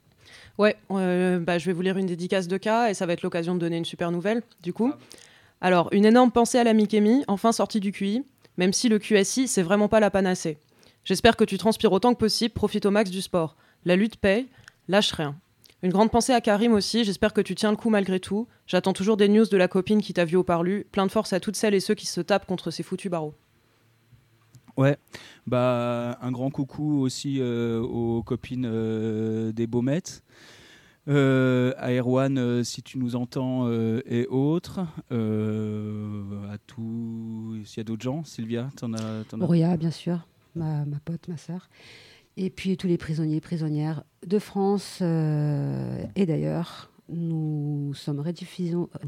Ouais, 0.58 0.76
bah, 0.88 1.58
je 1.58 1.66
vais 1.66 1.72
vous 1.72 1.82
lire 1.82 1.98
une 1.98 2.06
dédicace 2.06 2.46
de 2.48 2.56
cas 2.56 2.90
et 2.90 2.94
ça 2.94 3.06
va 3.06 3.12
être 3.12 3.22
l'occasion 3.22 3.54
de 3.54 3.60
donner 3.60 3.76
une 3.76 3.84
super 3.84 4.12
nouvelle, 4.12 4.42
du 4.62 4.72
coup. 4.72 4.92
Alors, 5.60 5.88
une 5.92 6.04
énorme 6.04 6.30
pensée 6.30 6.58
à 6.58 6.64
la 6.64 6.72
Mikemi, 6.74 7.24
enfin 7.26 7.50
sortie 7.50 7.80
du 7.80 7.90
QI, 7.90 8.22
même 8.56 8.72
si 8.72 8.88
le 8.88 8.98
QSI, 8.98 9.48
c'est 9.48 9.62
vraiment 9.62 9.88
pas 9.88 9.98
la 9.98 10.10
panacée. 10.10 10.58
J'espère 11.04 11.36
que 11.36 11.44
tu 11.44 11.58
transpires 11.58 11.92
autant 11.92 12.14
que 12.14 12.18
possible, 12.18 12.54
profite 12.54 12.86
au 12.86 12.90
max 12.90 13.10
du 13.10 13.20
sport. 13.20 13.56
La 13.84 13.96
lutte 13.96 14.16
paye, 14.16 14.46
lâche 14.88 15.12
rien. 15.12 15.36
Une 15.82 15.90
grande 15.90 16.10
pensée 16.10 16.32
à 16.32 16.40
Karim 16.40 16.72
aussi, 16.72 17.04
j'espère 17.04 17.34
que 17.34 17.42
tu 17.42 17.54
tiens 17.54 17.70
le 17.70 17.76
coup 17.76 17.90
malgré 17.90 18.18
tout. 18.18 18.46
J'attends 18.66 18.94
toujours 18.94 19.18
des 19.18 19.28
news 19.28 19.44
de 19.44 19.56
la 19.58 19.68
copine 19.68 20.00
qui 20.00 20.14
t'a 20.14 20.24
vu 20.24 20.36
au 20.36 20.42
parlu. 20.42 20.86
Plein 20.92 21.04
de 21.06 21.12
force 21.12 21.34
à 21.34 21.40
toutes 21.40 21.56
celles 21.56 21.74
et 21.74 21.80
ceux 21.80 21.94
qui 21.94 22.06
se 22.06 22.22
tapent 22.22 22.46
contre 22.46 22.70
ces 22.70 22.82
foutus 22.82 23.10
barreaux. 23.10 23.34
Ouais, 24.78 24.96
bah 25.46 26.18
un 26.20 26.32
grand 26.32 26.50
coucou 26.50 27.00
aussi 27.00 27.36
euh, 27.38 27.80
aux 27.80 28.22
copines 28.22 28.66
euh, 28.66 29.52
des 29.52 29.66
Baumettes. 29.66 30.22
Euh, 31.06 31.74
à 31.76 31.92
Erwan, 31.92 32.38
euh, 32.38 32.64
si 32.64 32.82
tu 32.82 32.96
nous 32.98 33.14
entends, 33.14 33.68
euh, 33.68 34.00
et 34.06 34.26
autres. 34.26 34.80
Euh, 35.12 36.50
à 36.50 36.56
tout. 36.66 37.56
S'il 37.64 37.76
y 37.76 37.80
a 37.82 37.84
d'autres 37.84 38.02
gens, 38.02 38.24
Sylvia, 38.24 38.70
t'en 38.76 38.94
as, 38.94 39.24
t'en 39.28 39.38
as- 39.42 39.76
bien 39.76 39.90
sûr, 39.90 40.26
ma, 40.54 40.84
pote, 41.04 41.28
ma 41.28 41.36
sœur. 41.36 41.68
Et 42.36 42.50
puis 42.50 42.76
tous 42.76 42.86
les 42.88 42.98
prisonniers, 42.98 43.40
prisonnières 43.40 44.02
de 44.26 44.38
France 44.38 44.98
euh, 45.02 46.04
et 46.16 46.26
d'ailleurs. 46.26 46.90
Nous 47.10 47.92
sommes, 47.92 48.20
rediffusion- 48.20 48.88
euh, 48.94 49.06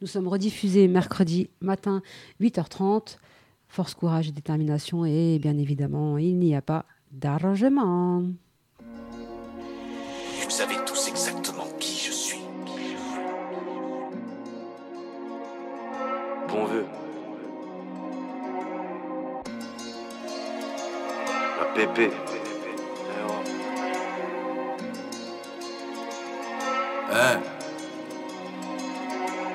nous 0.00 0.08
sommes 0.08 0.26
rediffusés 0.26 0.88
mercredi 0.88 1.48
matin 1.60 2.02
8h30. 2.40 3.18
Force, 3.68 3.94
courage 3.94 4.26
et 4.28 4.32
détermination. 4.32 5.04
Et 5.04 5.38
bien 5.38 5.56
évidemment, 5.56 6.18
il 6.18 6.36
n'y 6.36 6.56
a 6.56 6.62
pas 6.62 6.84
d'arrangement. 7.12 8.24
Vous 10.42 10.50
savez 10.50 10.74
tous 10.84 11.08
exactement 11.08 11.66
qui 11.78 11.96
je 12.04 12.10
suis. 12.12 12.40
Bon 16.48 16.64
vœu. 16.64 16.84
Pépé. 21.86 22.10
Hein 27.12 27.57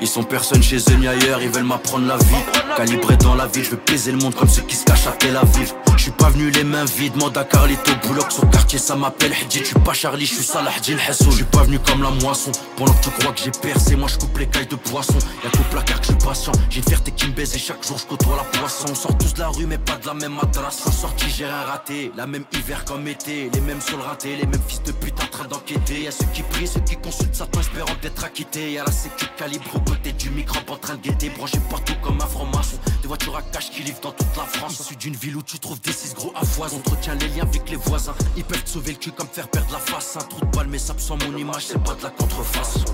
Ils 0.04 0.08
sont 0.08 0.24
personne 0.24 0.62
chez 0.62 0.80
eux 0.80 0.96
ni 1.00 1.08
ailleurs, 1.08 1.42
ils 1.42 1.50
veulent 1.50 1.64
m'apprendre 1.64 2.06
la 2.06 2.18
vie. 2.18 2.44
Calibré 2.76 3.16
dans 3.16 3.36
la 3.36 3.48
ville, 3.48 3.64
je 3.64 3.70
veux 3.70 3.80
baiser 3.88 4.12
le 4.12 4.18
monde 4.18 4.36
comme 4.36 4.50
ceux 4.50 4.64
qui 4.64 4.76
se 4.76 4.84
cachent 4.84 5.08
à 5.08 5.14
Tel 5.14 5.38
Aviv. 5.38 5.74
Je 5.96 6.02
suis 6.04 6.12
pas 6.12 6.30
venu 6.30 6.50
les 6.50 6.66
mains 6.66 6.84
vides, 6.84 7.14
demande 7.14 7.38
à 7.38 7.46
Carlito 7.46 7.92
Bouloc, 8.06 8.30
son 8.30 8.46
quartier 8.48 8.80
ça 8.80 8.96
m'appelle 8.96 9.32
Hadji. 9.32 9.60
Je 9.60 9.64
suis 9.64 9.80
pas 9.80 9.94
Charlie, 9.94 10.26
je 10.26 10.34
suis 10.34 10.44
Salah 10.44 10.72
Din 10.86 10.98
Hassoul. 11.08 11.32
Je 11.32 11.36
suis 11.38 11.46
pas 11.46 11.64
venu 11.64 11.80
comme 11.80 12.04
la 12.04 12.10
moisson, 12.10 12.52
pendant 12.76 12.92
que 12.92 13.04
tu 13.04 13.12
crois 13.12 13.32
que 13.32 13.40
j'ai 13.46 13.52
percé, 13.52 13.96
moi 13.96 14.10
je 14.10 14.18
coupe 14.18 14.38
les 14.38 14.48
cailles 14.48 14.68
de 14.68 14.76
poisson. 14.76 15.18
Y'a 15.42 15.50
qu'au 15.52 15.64
placard 15.72 16.02
que 16.02 16.08
je 16.08 16.12
suis 16.12 16.20
patient, 16.20 16.52
j'ai 16.70 16.80
une 16.80 16.84
fierté 16.84 17.12
qui 17.12 17.28
me 17.28 17.32
baise 17.32 17.56
et 17.56 17.60
chaque 17.60 17.88
jour 17.88 17.98
je 17.98 18.06
côtoie 18.06 18.36
la 18.36 18.60
poisson. 18.60 18.88
On 18.92 18.96
sort 18.96 19.18
tous 19.18 19.34
de 19.36 19.40
la 19.40 19.48
rue, 19.48 19.66
mais 19.66 19.78
pas 19.78 19.96
de 19.96 20.08
la 20.08 20.16
même 20.16 20.38
adresse. 20.42 20.82
Je 20.86 20.92
sorti, 20.92 21.28
j'ai 21.30 21.46
rien 21.46 21.62
raté, 21.62 22.12
la 22.18 22.28
même 22.28 22.44
hiver 22.52 22.84
comme 22.84 23.08
été, 23.08 23.50
les 23.54 23.62
mêmes 23.62 23.80
sur 23.80 23.96
le 23.96 24.04
raté, 24.04 24.36
les 24.36 24.48
mêmes 24.48 24.64
fils 24.68 24.84
de 24.84 24.92
pute 24.92 25.16
en 25.24 25.28
train 25.28 25.46
d'enquêter. 25.48 26.04
Y'a 26.04 26.12
ceux 26.12 26.26
qui 26.34 26.42
prient, 26.42 26.68
ceux 26.68 26.82
qui 26.82 26.98
consultent 26.98 27.36
ça, 27.36 27.48
espérant 27.58 27.96
d'être 28.02 28.26
acquitté. 28.26 28.74
Y'a 28.74 28.84
la 28.84 28.92
sécu 28.92 29.26
calibre 29.38 29.72
côté 29.94 30.12
du 30.14 30.30
micro 30.32 30.58
en 30.70 30.78
train 30.78 30.96
de 30.96 31.02
guetter, 31.02 31.30
branché 31.30 31.60
partout 31.70 31.94
comme 32.02 32.20
un 32.22 32.26
franc-maçon. 32.26 32.78
Des 33.02 33.08
voitures 33.08 33.36
à 33.36 33.42
cash 33.42 33.70
qui 33.70 33.84
livrent 33.84 34.02
dans 34.02 34.12
toute 34.12 34.36
la 34.36 34.44
France. 34.44 34.80
Issu 34.80 34.96
d'une 34.96 35.16
ville 35.16 35.36
où 35.36 35.44
tu 35.44 35.60
trouves 35.60 35.80
des 35.82 35.92
six 35.92 36.14
gros 36.14 36.34
à 36.36 36.46
foison. 36.46 36.78
Entretient 36.78 37.16
les 37.16 37.28
liens 37.30 37.44
avec 37.44 37.70
les 37.70 37.76
voisins. 37.76 38.16
Ils 38.36 38.44
peuvent 38.44 38.64
te 38.64 38.70
sauver 38.70 38.94
le 38.94 38.98
cul 38.98 39.12
comme 39.12 39.28
faire 39.28 39.48
perdre 39.48 39.72
la 39.72 39.80
face. 39.80 40.18
Un 40.18 40.26
trou 40.26 40.42
de 40.42 40.56
balle, 40.56 40.68
mais 40.68 40.80
ça 40.80 40.94
sans 40.98 41.18
mon 41.18 41.38
image, 41.38 41.68
c'est 41.68 41.84
pas 41.84 41.94
de 41.96 42.04
la 42.04 42.10
contrefaçon. 42.10 42.86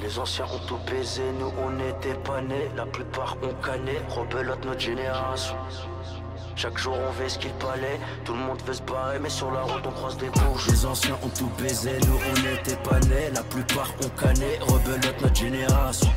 Les 0.00 0.18
anciens 0.18 0.46
ont 0.46 0.66
tout 0.66 0.78
baisé, 0.90 1.22
nous 1.38 1.52
on 1.64 1.70
n'était 1.70 2.18
pas 2.24 2.40
nés. 2.40 2.68
La 2.76 2.86
plupart 2.86 3.36
ont 3.42 3.54
canné, 3.64 3.98
rebelote 4.08 4.64
notre 4.64 4.80
génération. 4.80 5.56
Chaque 6.56 6.76
jour 6.76 6.94
on 7.08 7.12
fait 7.12 7.28
ce 7.28 7.38
qu'il 7.38 7.52
fallait, 7.60 7.98
tout 8.24 8.34
le 8.34 8.40
monde 8.40 8.60
veut 8.66 8.74
se 8.74 8.82
barrer, 8.82 9.18
mais 9.18 9.30
sur 9.30 9.50
la 9.50 9.62
route 9.62 9.82
on 9.86 9.90
croise 9.90 10.16
des 10.18 10.28
bouches. 10.28 10.66
Les 10.68 10.84
anciens 10.84 11.16
ont 11.22 11.28
tout 11.28 11.50
baisé, 11.58 11.92
nous 12.06 12.18
on 12.30 12.40
n'était 12.42 12.76
pas 12.82 12.98
nés. 13.00 13.30
La 13.34 13.42
plupart 13.42 13.90
ont 14.04 14.08
canné, 14.20 14.58
rebelote 14.60 15.22
notre 15.22 15.34
génération. 15.34 16.10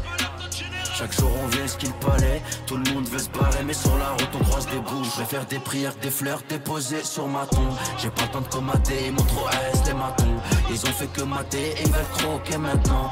Chaque 0.97 1.11
jour 1.11 1.29
on 1.43 1.47
vient 1.47 1.67
ce 1.67 1.75
qu'il 1.75 1.91
fallait, 1.99 2.41
tout 2.65 2.77
le 2.77 2.89
monde 2.93 3.05
veut 3.09 3.19
se 3.19 3.29
barrer 3.29 3.63
mais 3.65 3.73
sur 3.73 3.97
la 3.97 4.11
route 4.11 4.29
on 4.33 4.43
croise 4.45 4.65
des 4.67 4.79
bouches 4.79 5.07
Je 5.15 5.19
vais 5.19 5.25
faire 5.25 5.45
des 5.45 5.59
prières, 5.59 5.93
des 6.01 6.09
fleurs 6.09 6.39
déposées 6.47 7.03
sur 7.03 7.27
ma 7.27 7.45
tombe. 7.45 7.75
J'ai 7.97 8.09
pas 8.09 8.21
le 8.21 8.29
temps 8.29 8.41
de 8.41 8.47
comater, 8.47 9.07
ils 9.07 9.11
m'ont 9.11 9.23
trop 9.23 9.49
aise 9.49 9.83
les 9.85 9.93
matons. 9.93 10.39
Ils 10.69 10.85
ont 10.85 10.93
fait 10.93 11.07
que 11.07 11.23
mater 11.23 11.71
et 11.71 11.81
ils 11.83 11.91
veulent 11.91 12.11
croquer 12.17 12.57
maintenant 12.57 13.11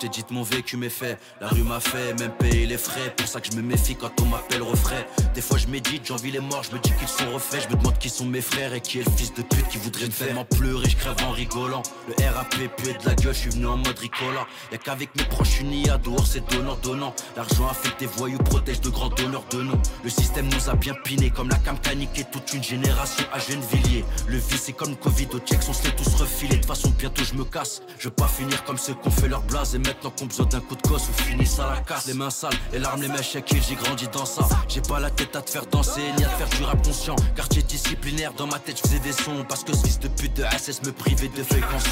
je 0.00 0.06
t'ai 0.06 0.08
dit 0.08 0.24
mon 0.30 0.42
vécu 0.42 0.76
mes 0.76 0.90
faits, 0.90 1.18
la 1.40 1.48
rue 1.48 1.62
m'a 1.62 1.80
fait 1.80 2.14
même 2.20 2.30
payer 2.32 2.66
les 2.66 2.78
frais. 2.78 3.12
Pour 3.16 3.26
ça 3.26 3.40
que 3.40 3.50
je 3.50 3.56
me 3.56 3.62
méfie 3.62 3.96
quand 3.96 4.12
on 4.20 4.26
m'appelle 4.26 4.62
refrain. 4.62 5.02
Des 5.34 5.40
fois 5.40 5.58
je 5.58 5.66
médite, 5.66 6.06
j'envie 6.06 6.30
les 6.30 6.40
morts, 6.40 6.62
je 6.62 6.74
me 6.76 6.80
dis 6.80 6.92
qu'ils 6.92 7.08
sont 7.08 7.32
refaits. 7.32 7.62
Je 7.62 7.74
me 7.74 7.80
demande 7.80 7.98
qui 7.98 8.08
sont 8.08 8.24
mes 8.24 8.40
frères 8.40 8.74
et 8.74 8.80
qui 8.80 9.00
est 9.00 9.04
le 9.04 9.10
fils 9.10 9.34
de 9.34 9.42
pute 9.42 9.68
qui 9.68 9.78
voudrait 9.78 10.06
me 10.06 10.10
faire 10.10 10.34
m'en 10.34 10.44
pleurer. 10.44 10.88
Je 10.88 10.96
crève 10.96 11.16
en 11.26 11.32
rigolant. 11.32 11.82
Le 12.06 12.14
RAP 12.30 12.54
pué 12.76 12.92
de 12.92 13.06
la 13.06 13.14
gueule, 13.14 13.34
je 13.34 13.40
suis 13.40 13.50
venu 13.50 13.66
en 13.66 13.76
mode 13.76 13.98
ricola. 13.98 14.46
Y'a 14.70 14.78
qu'avec 14.78 15.14
mes 15.16 15.24
proches 15.24 15.60
unis 15.60 15.88
à 15.90 15.98
dehors, 15.98 16.26
c'est 16.26 16.48
donnant 16.50 16.76
donnant. 16.82 17.14
L'argent 17.36 17.68
affecte 17.68 18.00
des 18.00 18.06
voyous, 18.06 18.38
protège 18.38 18.80
de 18.80 18.90
grands 18.90 19.08
donneurs 19.08 19.44
de 19.50 19.62
noms. 19.62 19.80
Le 20.04 20.10
système 20.10 20.48
nous 20.48 20.70
a 20.70 20.74
bien 20.74 20.94
piné 21.04 21.30
comme 21.30 21.48
la 21.48 21.56
cam 21.56 21.76
et 22.16 22.24
toute 22.24 22.52
une 22.52 22.62
génération 22.62 23.24
à 23.32 23.38
Gennevilliers. 23.38 24.04
Le 24.28 24.36
vice 24.36 24.62
c'est 24.66 24.72
comme 24.72 24.90
le 24.90 24.96
Covid 24.96 25.28
au 25.32 25.38
check, 25.38 25.58
on 25.68 25.72
se 25.72 25.88
tous 25.88 26.14
refilés. 26.14 26.56
De 26.56 26.56
toute 26.56 26.66
façon 26.66 26.92
bientôt 26.98 27.24
je 27.24 27.34
me 27.34 27.44
casse. 27.44 27.82
Je 27.98 28.04
veux 28.04 28.14
pas 28.14 28.28
finir 28.28 28.62
comme 28.64 28.78
ceux 28.78 28.94
qu'on 28.94 29.10
fait 29.10 29.28
leur 29.28 29.42
blase 29.42 29.74
maintenant 29.88 30.10
qu'on 30.10 30.26
besoin 30.26 30.46
d'un 30.46 30.60
coup 30.60 30.76
de 30.76 30.88
gosse 30.88 31.08
ou 31.08 31.12
finissent 31.22 31.58
à 31.58 31.70
la 31.70 31.80
casse. 31.80 32.06
Les 32.06 32.14
mains 32.14 32.30
sales, 32.30 32.52
les 32.72 32.78
larmes, 32.78 33.00
les 33.00 33.08
mèches 33.08 33.38
kill, 33.44 33.62
j'ai 33.62 33.74
grandi 33.74 34.06
dans 34.08 34.26
ça. 34.26 34.46
J'ai 34.68 34.82
pas 34.82 35.00
la 35.00 35.10
tête 35.10 35.34
à 35.34 35.42
te 35.42 35.50
faire 35.50 35.66
danser, 35.66 36.02
ni 36.16 36.24
à 36.24 36.28
te 36.28 36.34
faire 36.34 36.48
du 36.48 36.62
rap 36.64 36.82
conscient. 36.84 37.16
Quartier 37.34 37.62
disciplinaire, 37.62 38.32
dans 38.34 38.46
ma 38.46 38.58
tête, 38.58 38.76
je 38.76 38.82
faisais 38.82 39.00
des 39.00 39.12
sons. 39.12 39.44
Parce 39.48 39.64
que 39.64 39.74
ce 39.74 39.86
fils 39.86 39.98
de 40.00 40.08
pute 40.08 40.36
de 40.36 40.44
SS 40.44 40.82
me 40.82 40.92
privait 40.92 41.28
de 41.28 41.42
fréquences. 41.42 41.84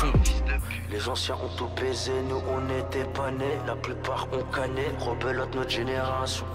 Les 0.90 1.08
anciens 1.08 1.36
ont 1.36 1.56
tout 1.56 1.68
baisé, 1.80 2.12
nous 2.28 2.42
on 2.48 2.60
n'était 2.62 3.10
pas 3.12 3.30
nés. 3.30 3.58
La 3.66 3.76
plupart 3.76 4.26
ont 4.32 4.44
canné, 4.54 4.84
rebelote 4.98 5.54
notre 5.54 5.70
génération. 5.70 6.46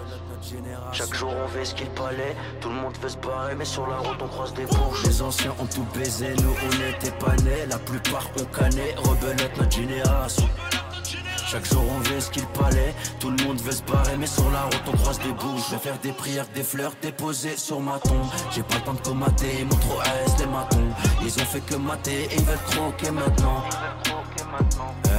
Chaque 0.92 1.14
jour 1.14 1.32
on 1.44 1.48
fait 1.48 1.64
ce 1.64 1.74
qu'il 1.74 1.86
fallait, 1.94 2.34
tout 2.60 2.68
le 2.68 2.74
monde 2.74 2.94
veut 3.00 3.08
se 3.08 3.16
barrer, 3.18 3.54
mais 3.54 3.64
sur 3.64 3.86
la 3.86 3.98
route 3.98 4.18
on 4.20 4.26
croise 4.26 4.52
des 4.54 4.64
bouches. 4.66 5.04
Les 5.04 5.22
anciens 5.22 5.54
ont 5.60 5.66
tout 5.66 5.86
baisé, 5.94 6.34
nous 6.42 6.54
on 6.64 6.78
n'était 6.78 7.16
pas 7.18 7.36
nés. 7.44 7.66
La 7.68 7.78
plupart 7.78 8.28
ont 8.40 8.44
canné, 8.46 8.94
rebelote 8.96 9.56
notre 9.56 9.70
génération. 9.70 10.48
Chaque 11.52 11.66
jour 11.66 11.84
on 11.94 11.98
veut 11.98 12.18
ce 12.18 12.30
qu'il 12.30 12.46
fallait, 12.54 12.94
tout 13.20 13.28
le 13.28 13.44
monde 13.44 13.60
veut 13.60 13.72
se 13.72 13.82
barrer 13.82 14.16
mais 14.16 14.26
sur 14.26 14.50
la 14.50 14.62
route 14.62 14.80
on 14.86 14.96
croise 14.96 15.18
des 15.18 15.32
bouches. 15.32 15.66
Je 15.68 15.72
vais 15.72 15.82
faire 15.82 15.98
des 15.98 16.12
prières, 16.12 16.46
des 16.54 16.62
fleurs 16.62 16.94
déposées 17.02 17.58
sur 17.58 17.78
ma 17.78 17.98
tombe. 17.98 18.24
J'ai 18.52 18.62
pas 18.62 18.76
le 18.76 18.80
temps 18.80 18.94
de 18.94 19.00
comater, 19.00 19.58
ils 19.58 19.66
m'ont 19.66 19.76
trop 19.76 20.00
aise 20.00 20.34
les 20.38 20.46
matons. 20.46 20.88
Ils 21.20 21.42
ont 21.42 21.44
fait 21.44 21.60
que 21.60 21.74
mater 21.74 22.22
et 22.22 22.36
ils 22.36 22.42
veulent 22.42 22.56
croquer 22.70 23.10
maintenant. 23.10 23.64
Eh. 25.04 25.10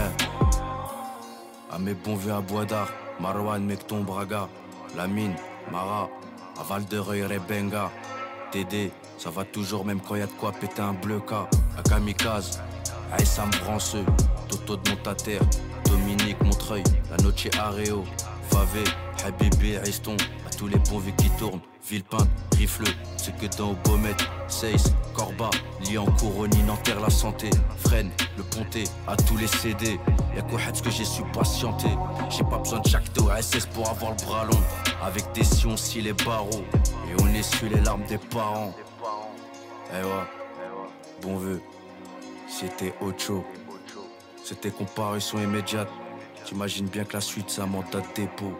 À 1.71 1.77
mes 1.77 1.93
bons 1.93 2.15
vieux 2.15 2.33
à 2.33 2.41
Bois 2.41 2.65
d'Art, 2.65 2.89
Marwan, 3.19 3.63
Mekton, 3.63 4.01
Braga. 4.01 4.49
Lamine, 4.97 5.35
Mara, 5.71 6.09
à 6.59 6.63
Val 6.63 6.83
de 6.85 6.97
Reuil, 6.97 7.25
Rebenga. 7.27 7.91
Tédé, 8.51 8.91
ça 9.19 9.29
va 9.29 9.43
toujours 9.45 9.85
même 9.85 10.01
quand 10.01 10.15
y 10.15 10.21
a 10.23 10.25
de 10.25 10.31
quoi 10.31 10.51
péter 10.51 10.81
un 10.81 10.93
bleu 10.93 11.19
cas 11.19 11.47
À 11.77 11.83
Kamikaze, 11.83 12.59
Aïssam 13.11 13.51
Branceux, 13.63 14.05
Toto 14.49 14.77
de 14.77 14.89
Montataire 14.89 15.43
La 16.71 17.17
Noche 17.17 17.49
Areo, 17.59 18.05
Favé, 18.49 18.83
Habibi, 19.25 19.77
Riston, 19.79 20.15
à 20.47 20.49
tous 20.55 20.67
les 20.67 20.77
bons 20.77 20.99
vies 20.99 21.13
qui 21.17 21.29
tournent, 21.31 21.59
Villepinte, 21.85 22.29
Rifle, 22.57 22.85
ce 23.17 23.31
que 23.31 23.53
dans 23.57 23.71
Aubomet, 23.71 24.15
Seis, 24.47 24.81
Corba, 25.13 25.49
Lyon, 25.81 26.05
Couronine, 26.17 26.69
enterre 26.69 27.01
la 27.01 27.09
santé, 27.09 27.49
Freine, 27.79 28.11
le 28.37 28.43
Ponté, 28.43 28.85
à 29.07 29.17
tous 29.17 29.35
les 29.35 29.47
CD, 29.47 29.99
y'a 30.35 30.41
quoi 30.43 30.59
ce 30.73 30.81
que 30.81 30.89
j'ai 30.89 31.03
su 31.03 31.23
patienter, 31.33 31.97
j'ai 32.29 32.45
pas 32.45 32.59
besoin 32.59 32.79
de 32.79 32.87
chaque 32.87 33.07
SS 33.41 33.65
pour 33.65 33.89
avoir 33.89 34.11
le 34.11 34.25
bras 34.25 34.45
long, 34.45 34.61
avec 35.03 35.25
des 35.33 35.43
sions 35.43 35.75
si 35.75 36.01
les 36.01 36.13
barreaux, 36.13 36.63
et 37.09 37.21
on 37.21 37.27
essuie 37.35 37.69
les 37.69 37.81
larmes 37.81 38.05
des 38.05 38.17
parents. 38.17 38.73
Eh 39.91 40.01
ouais, 40.01 41.21
bon 41.21 41.35
vœu, 41.35 41.61
c'était 42.47 42.93
Ocho. 43.01 43.43
C'était 44.45 44.71
comparution 44.71 45.39
immédiate. 45.39 45.87
T'imagines 46.53 46.85
bien 46.85 47.03
que 47.03 47.13
la 47.13 47.21
suite, 47.21 47.49
ça 47.49 47.65
m'en 47.65 47.83
date 47.91 48.15
dépôt. 48.15 48.55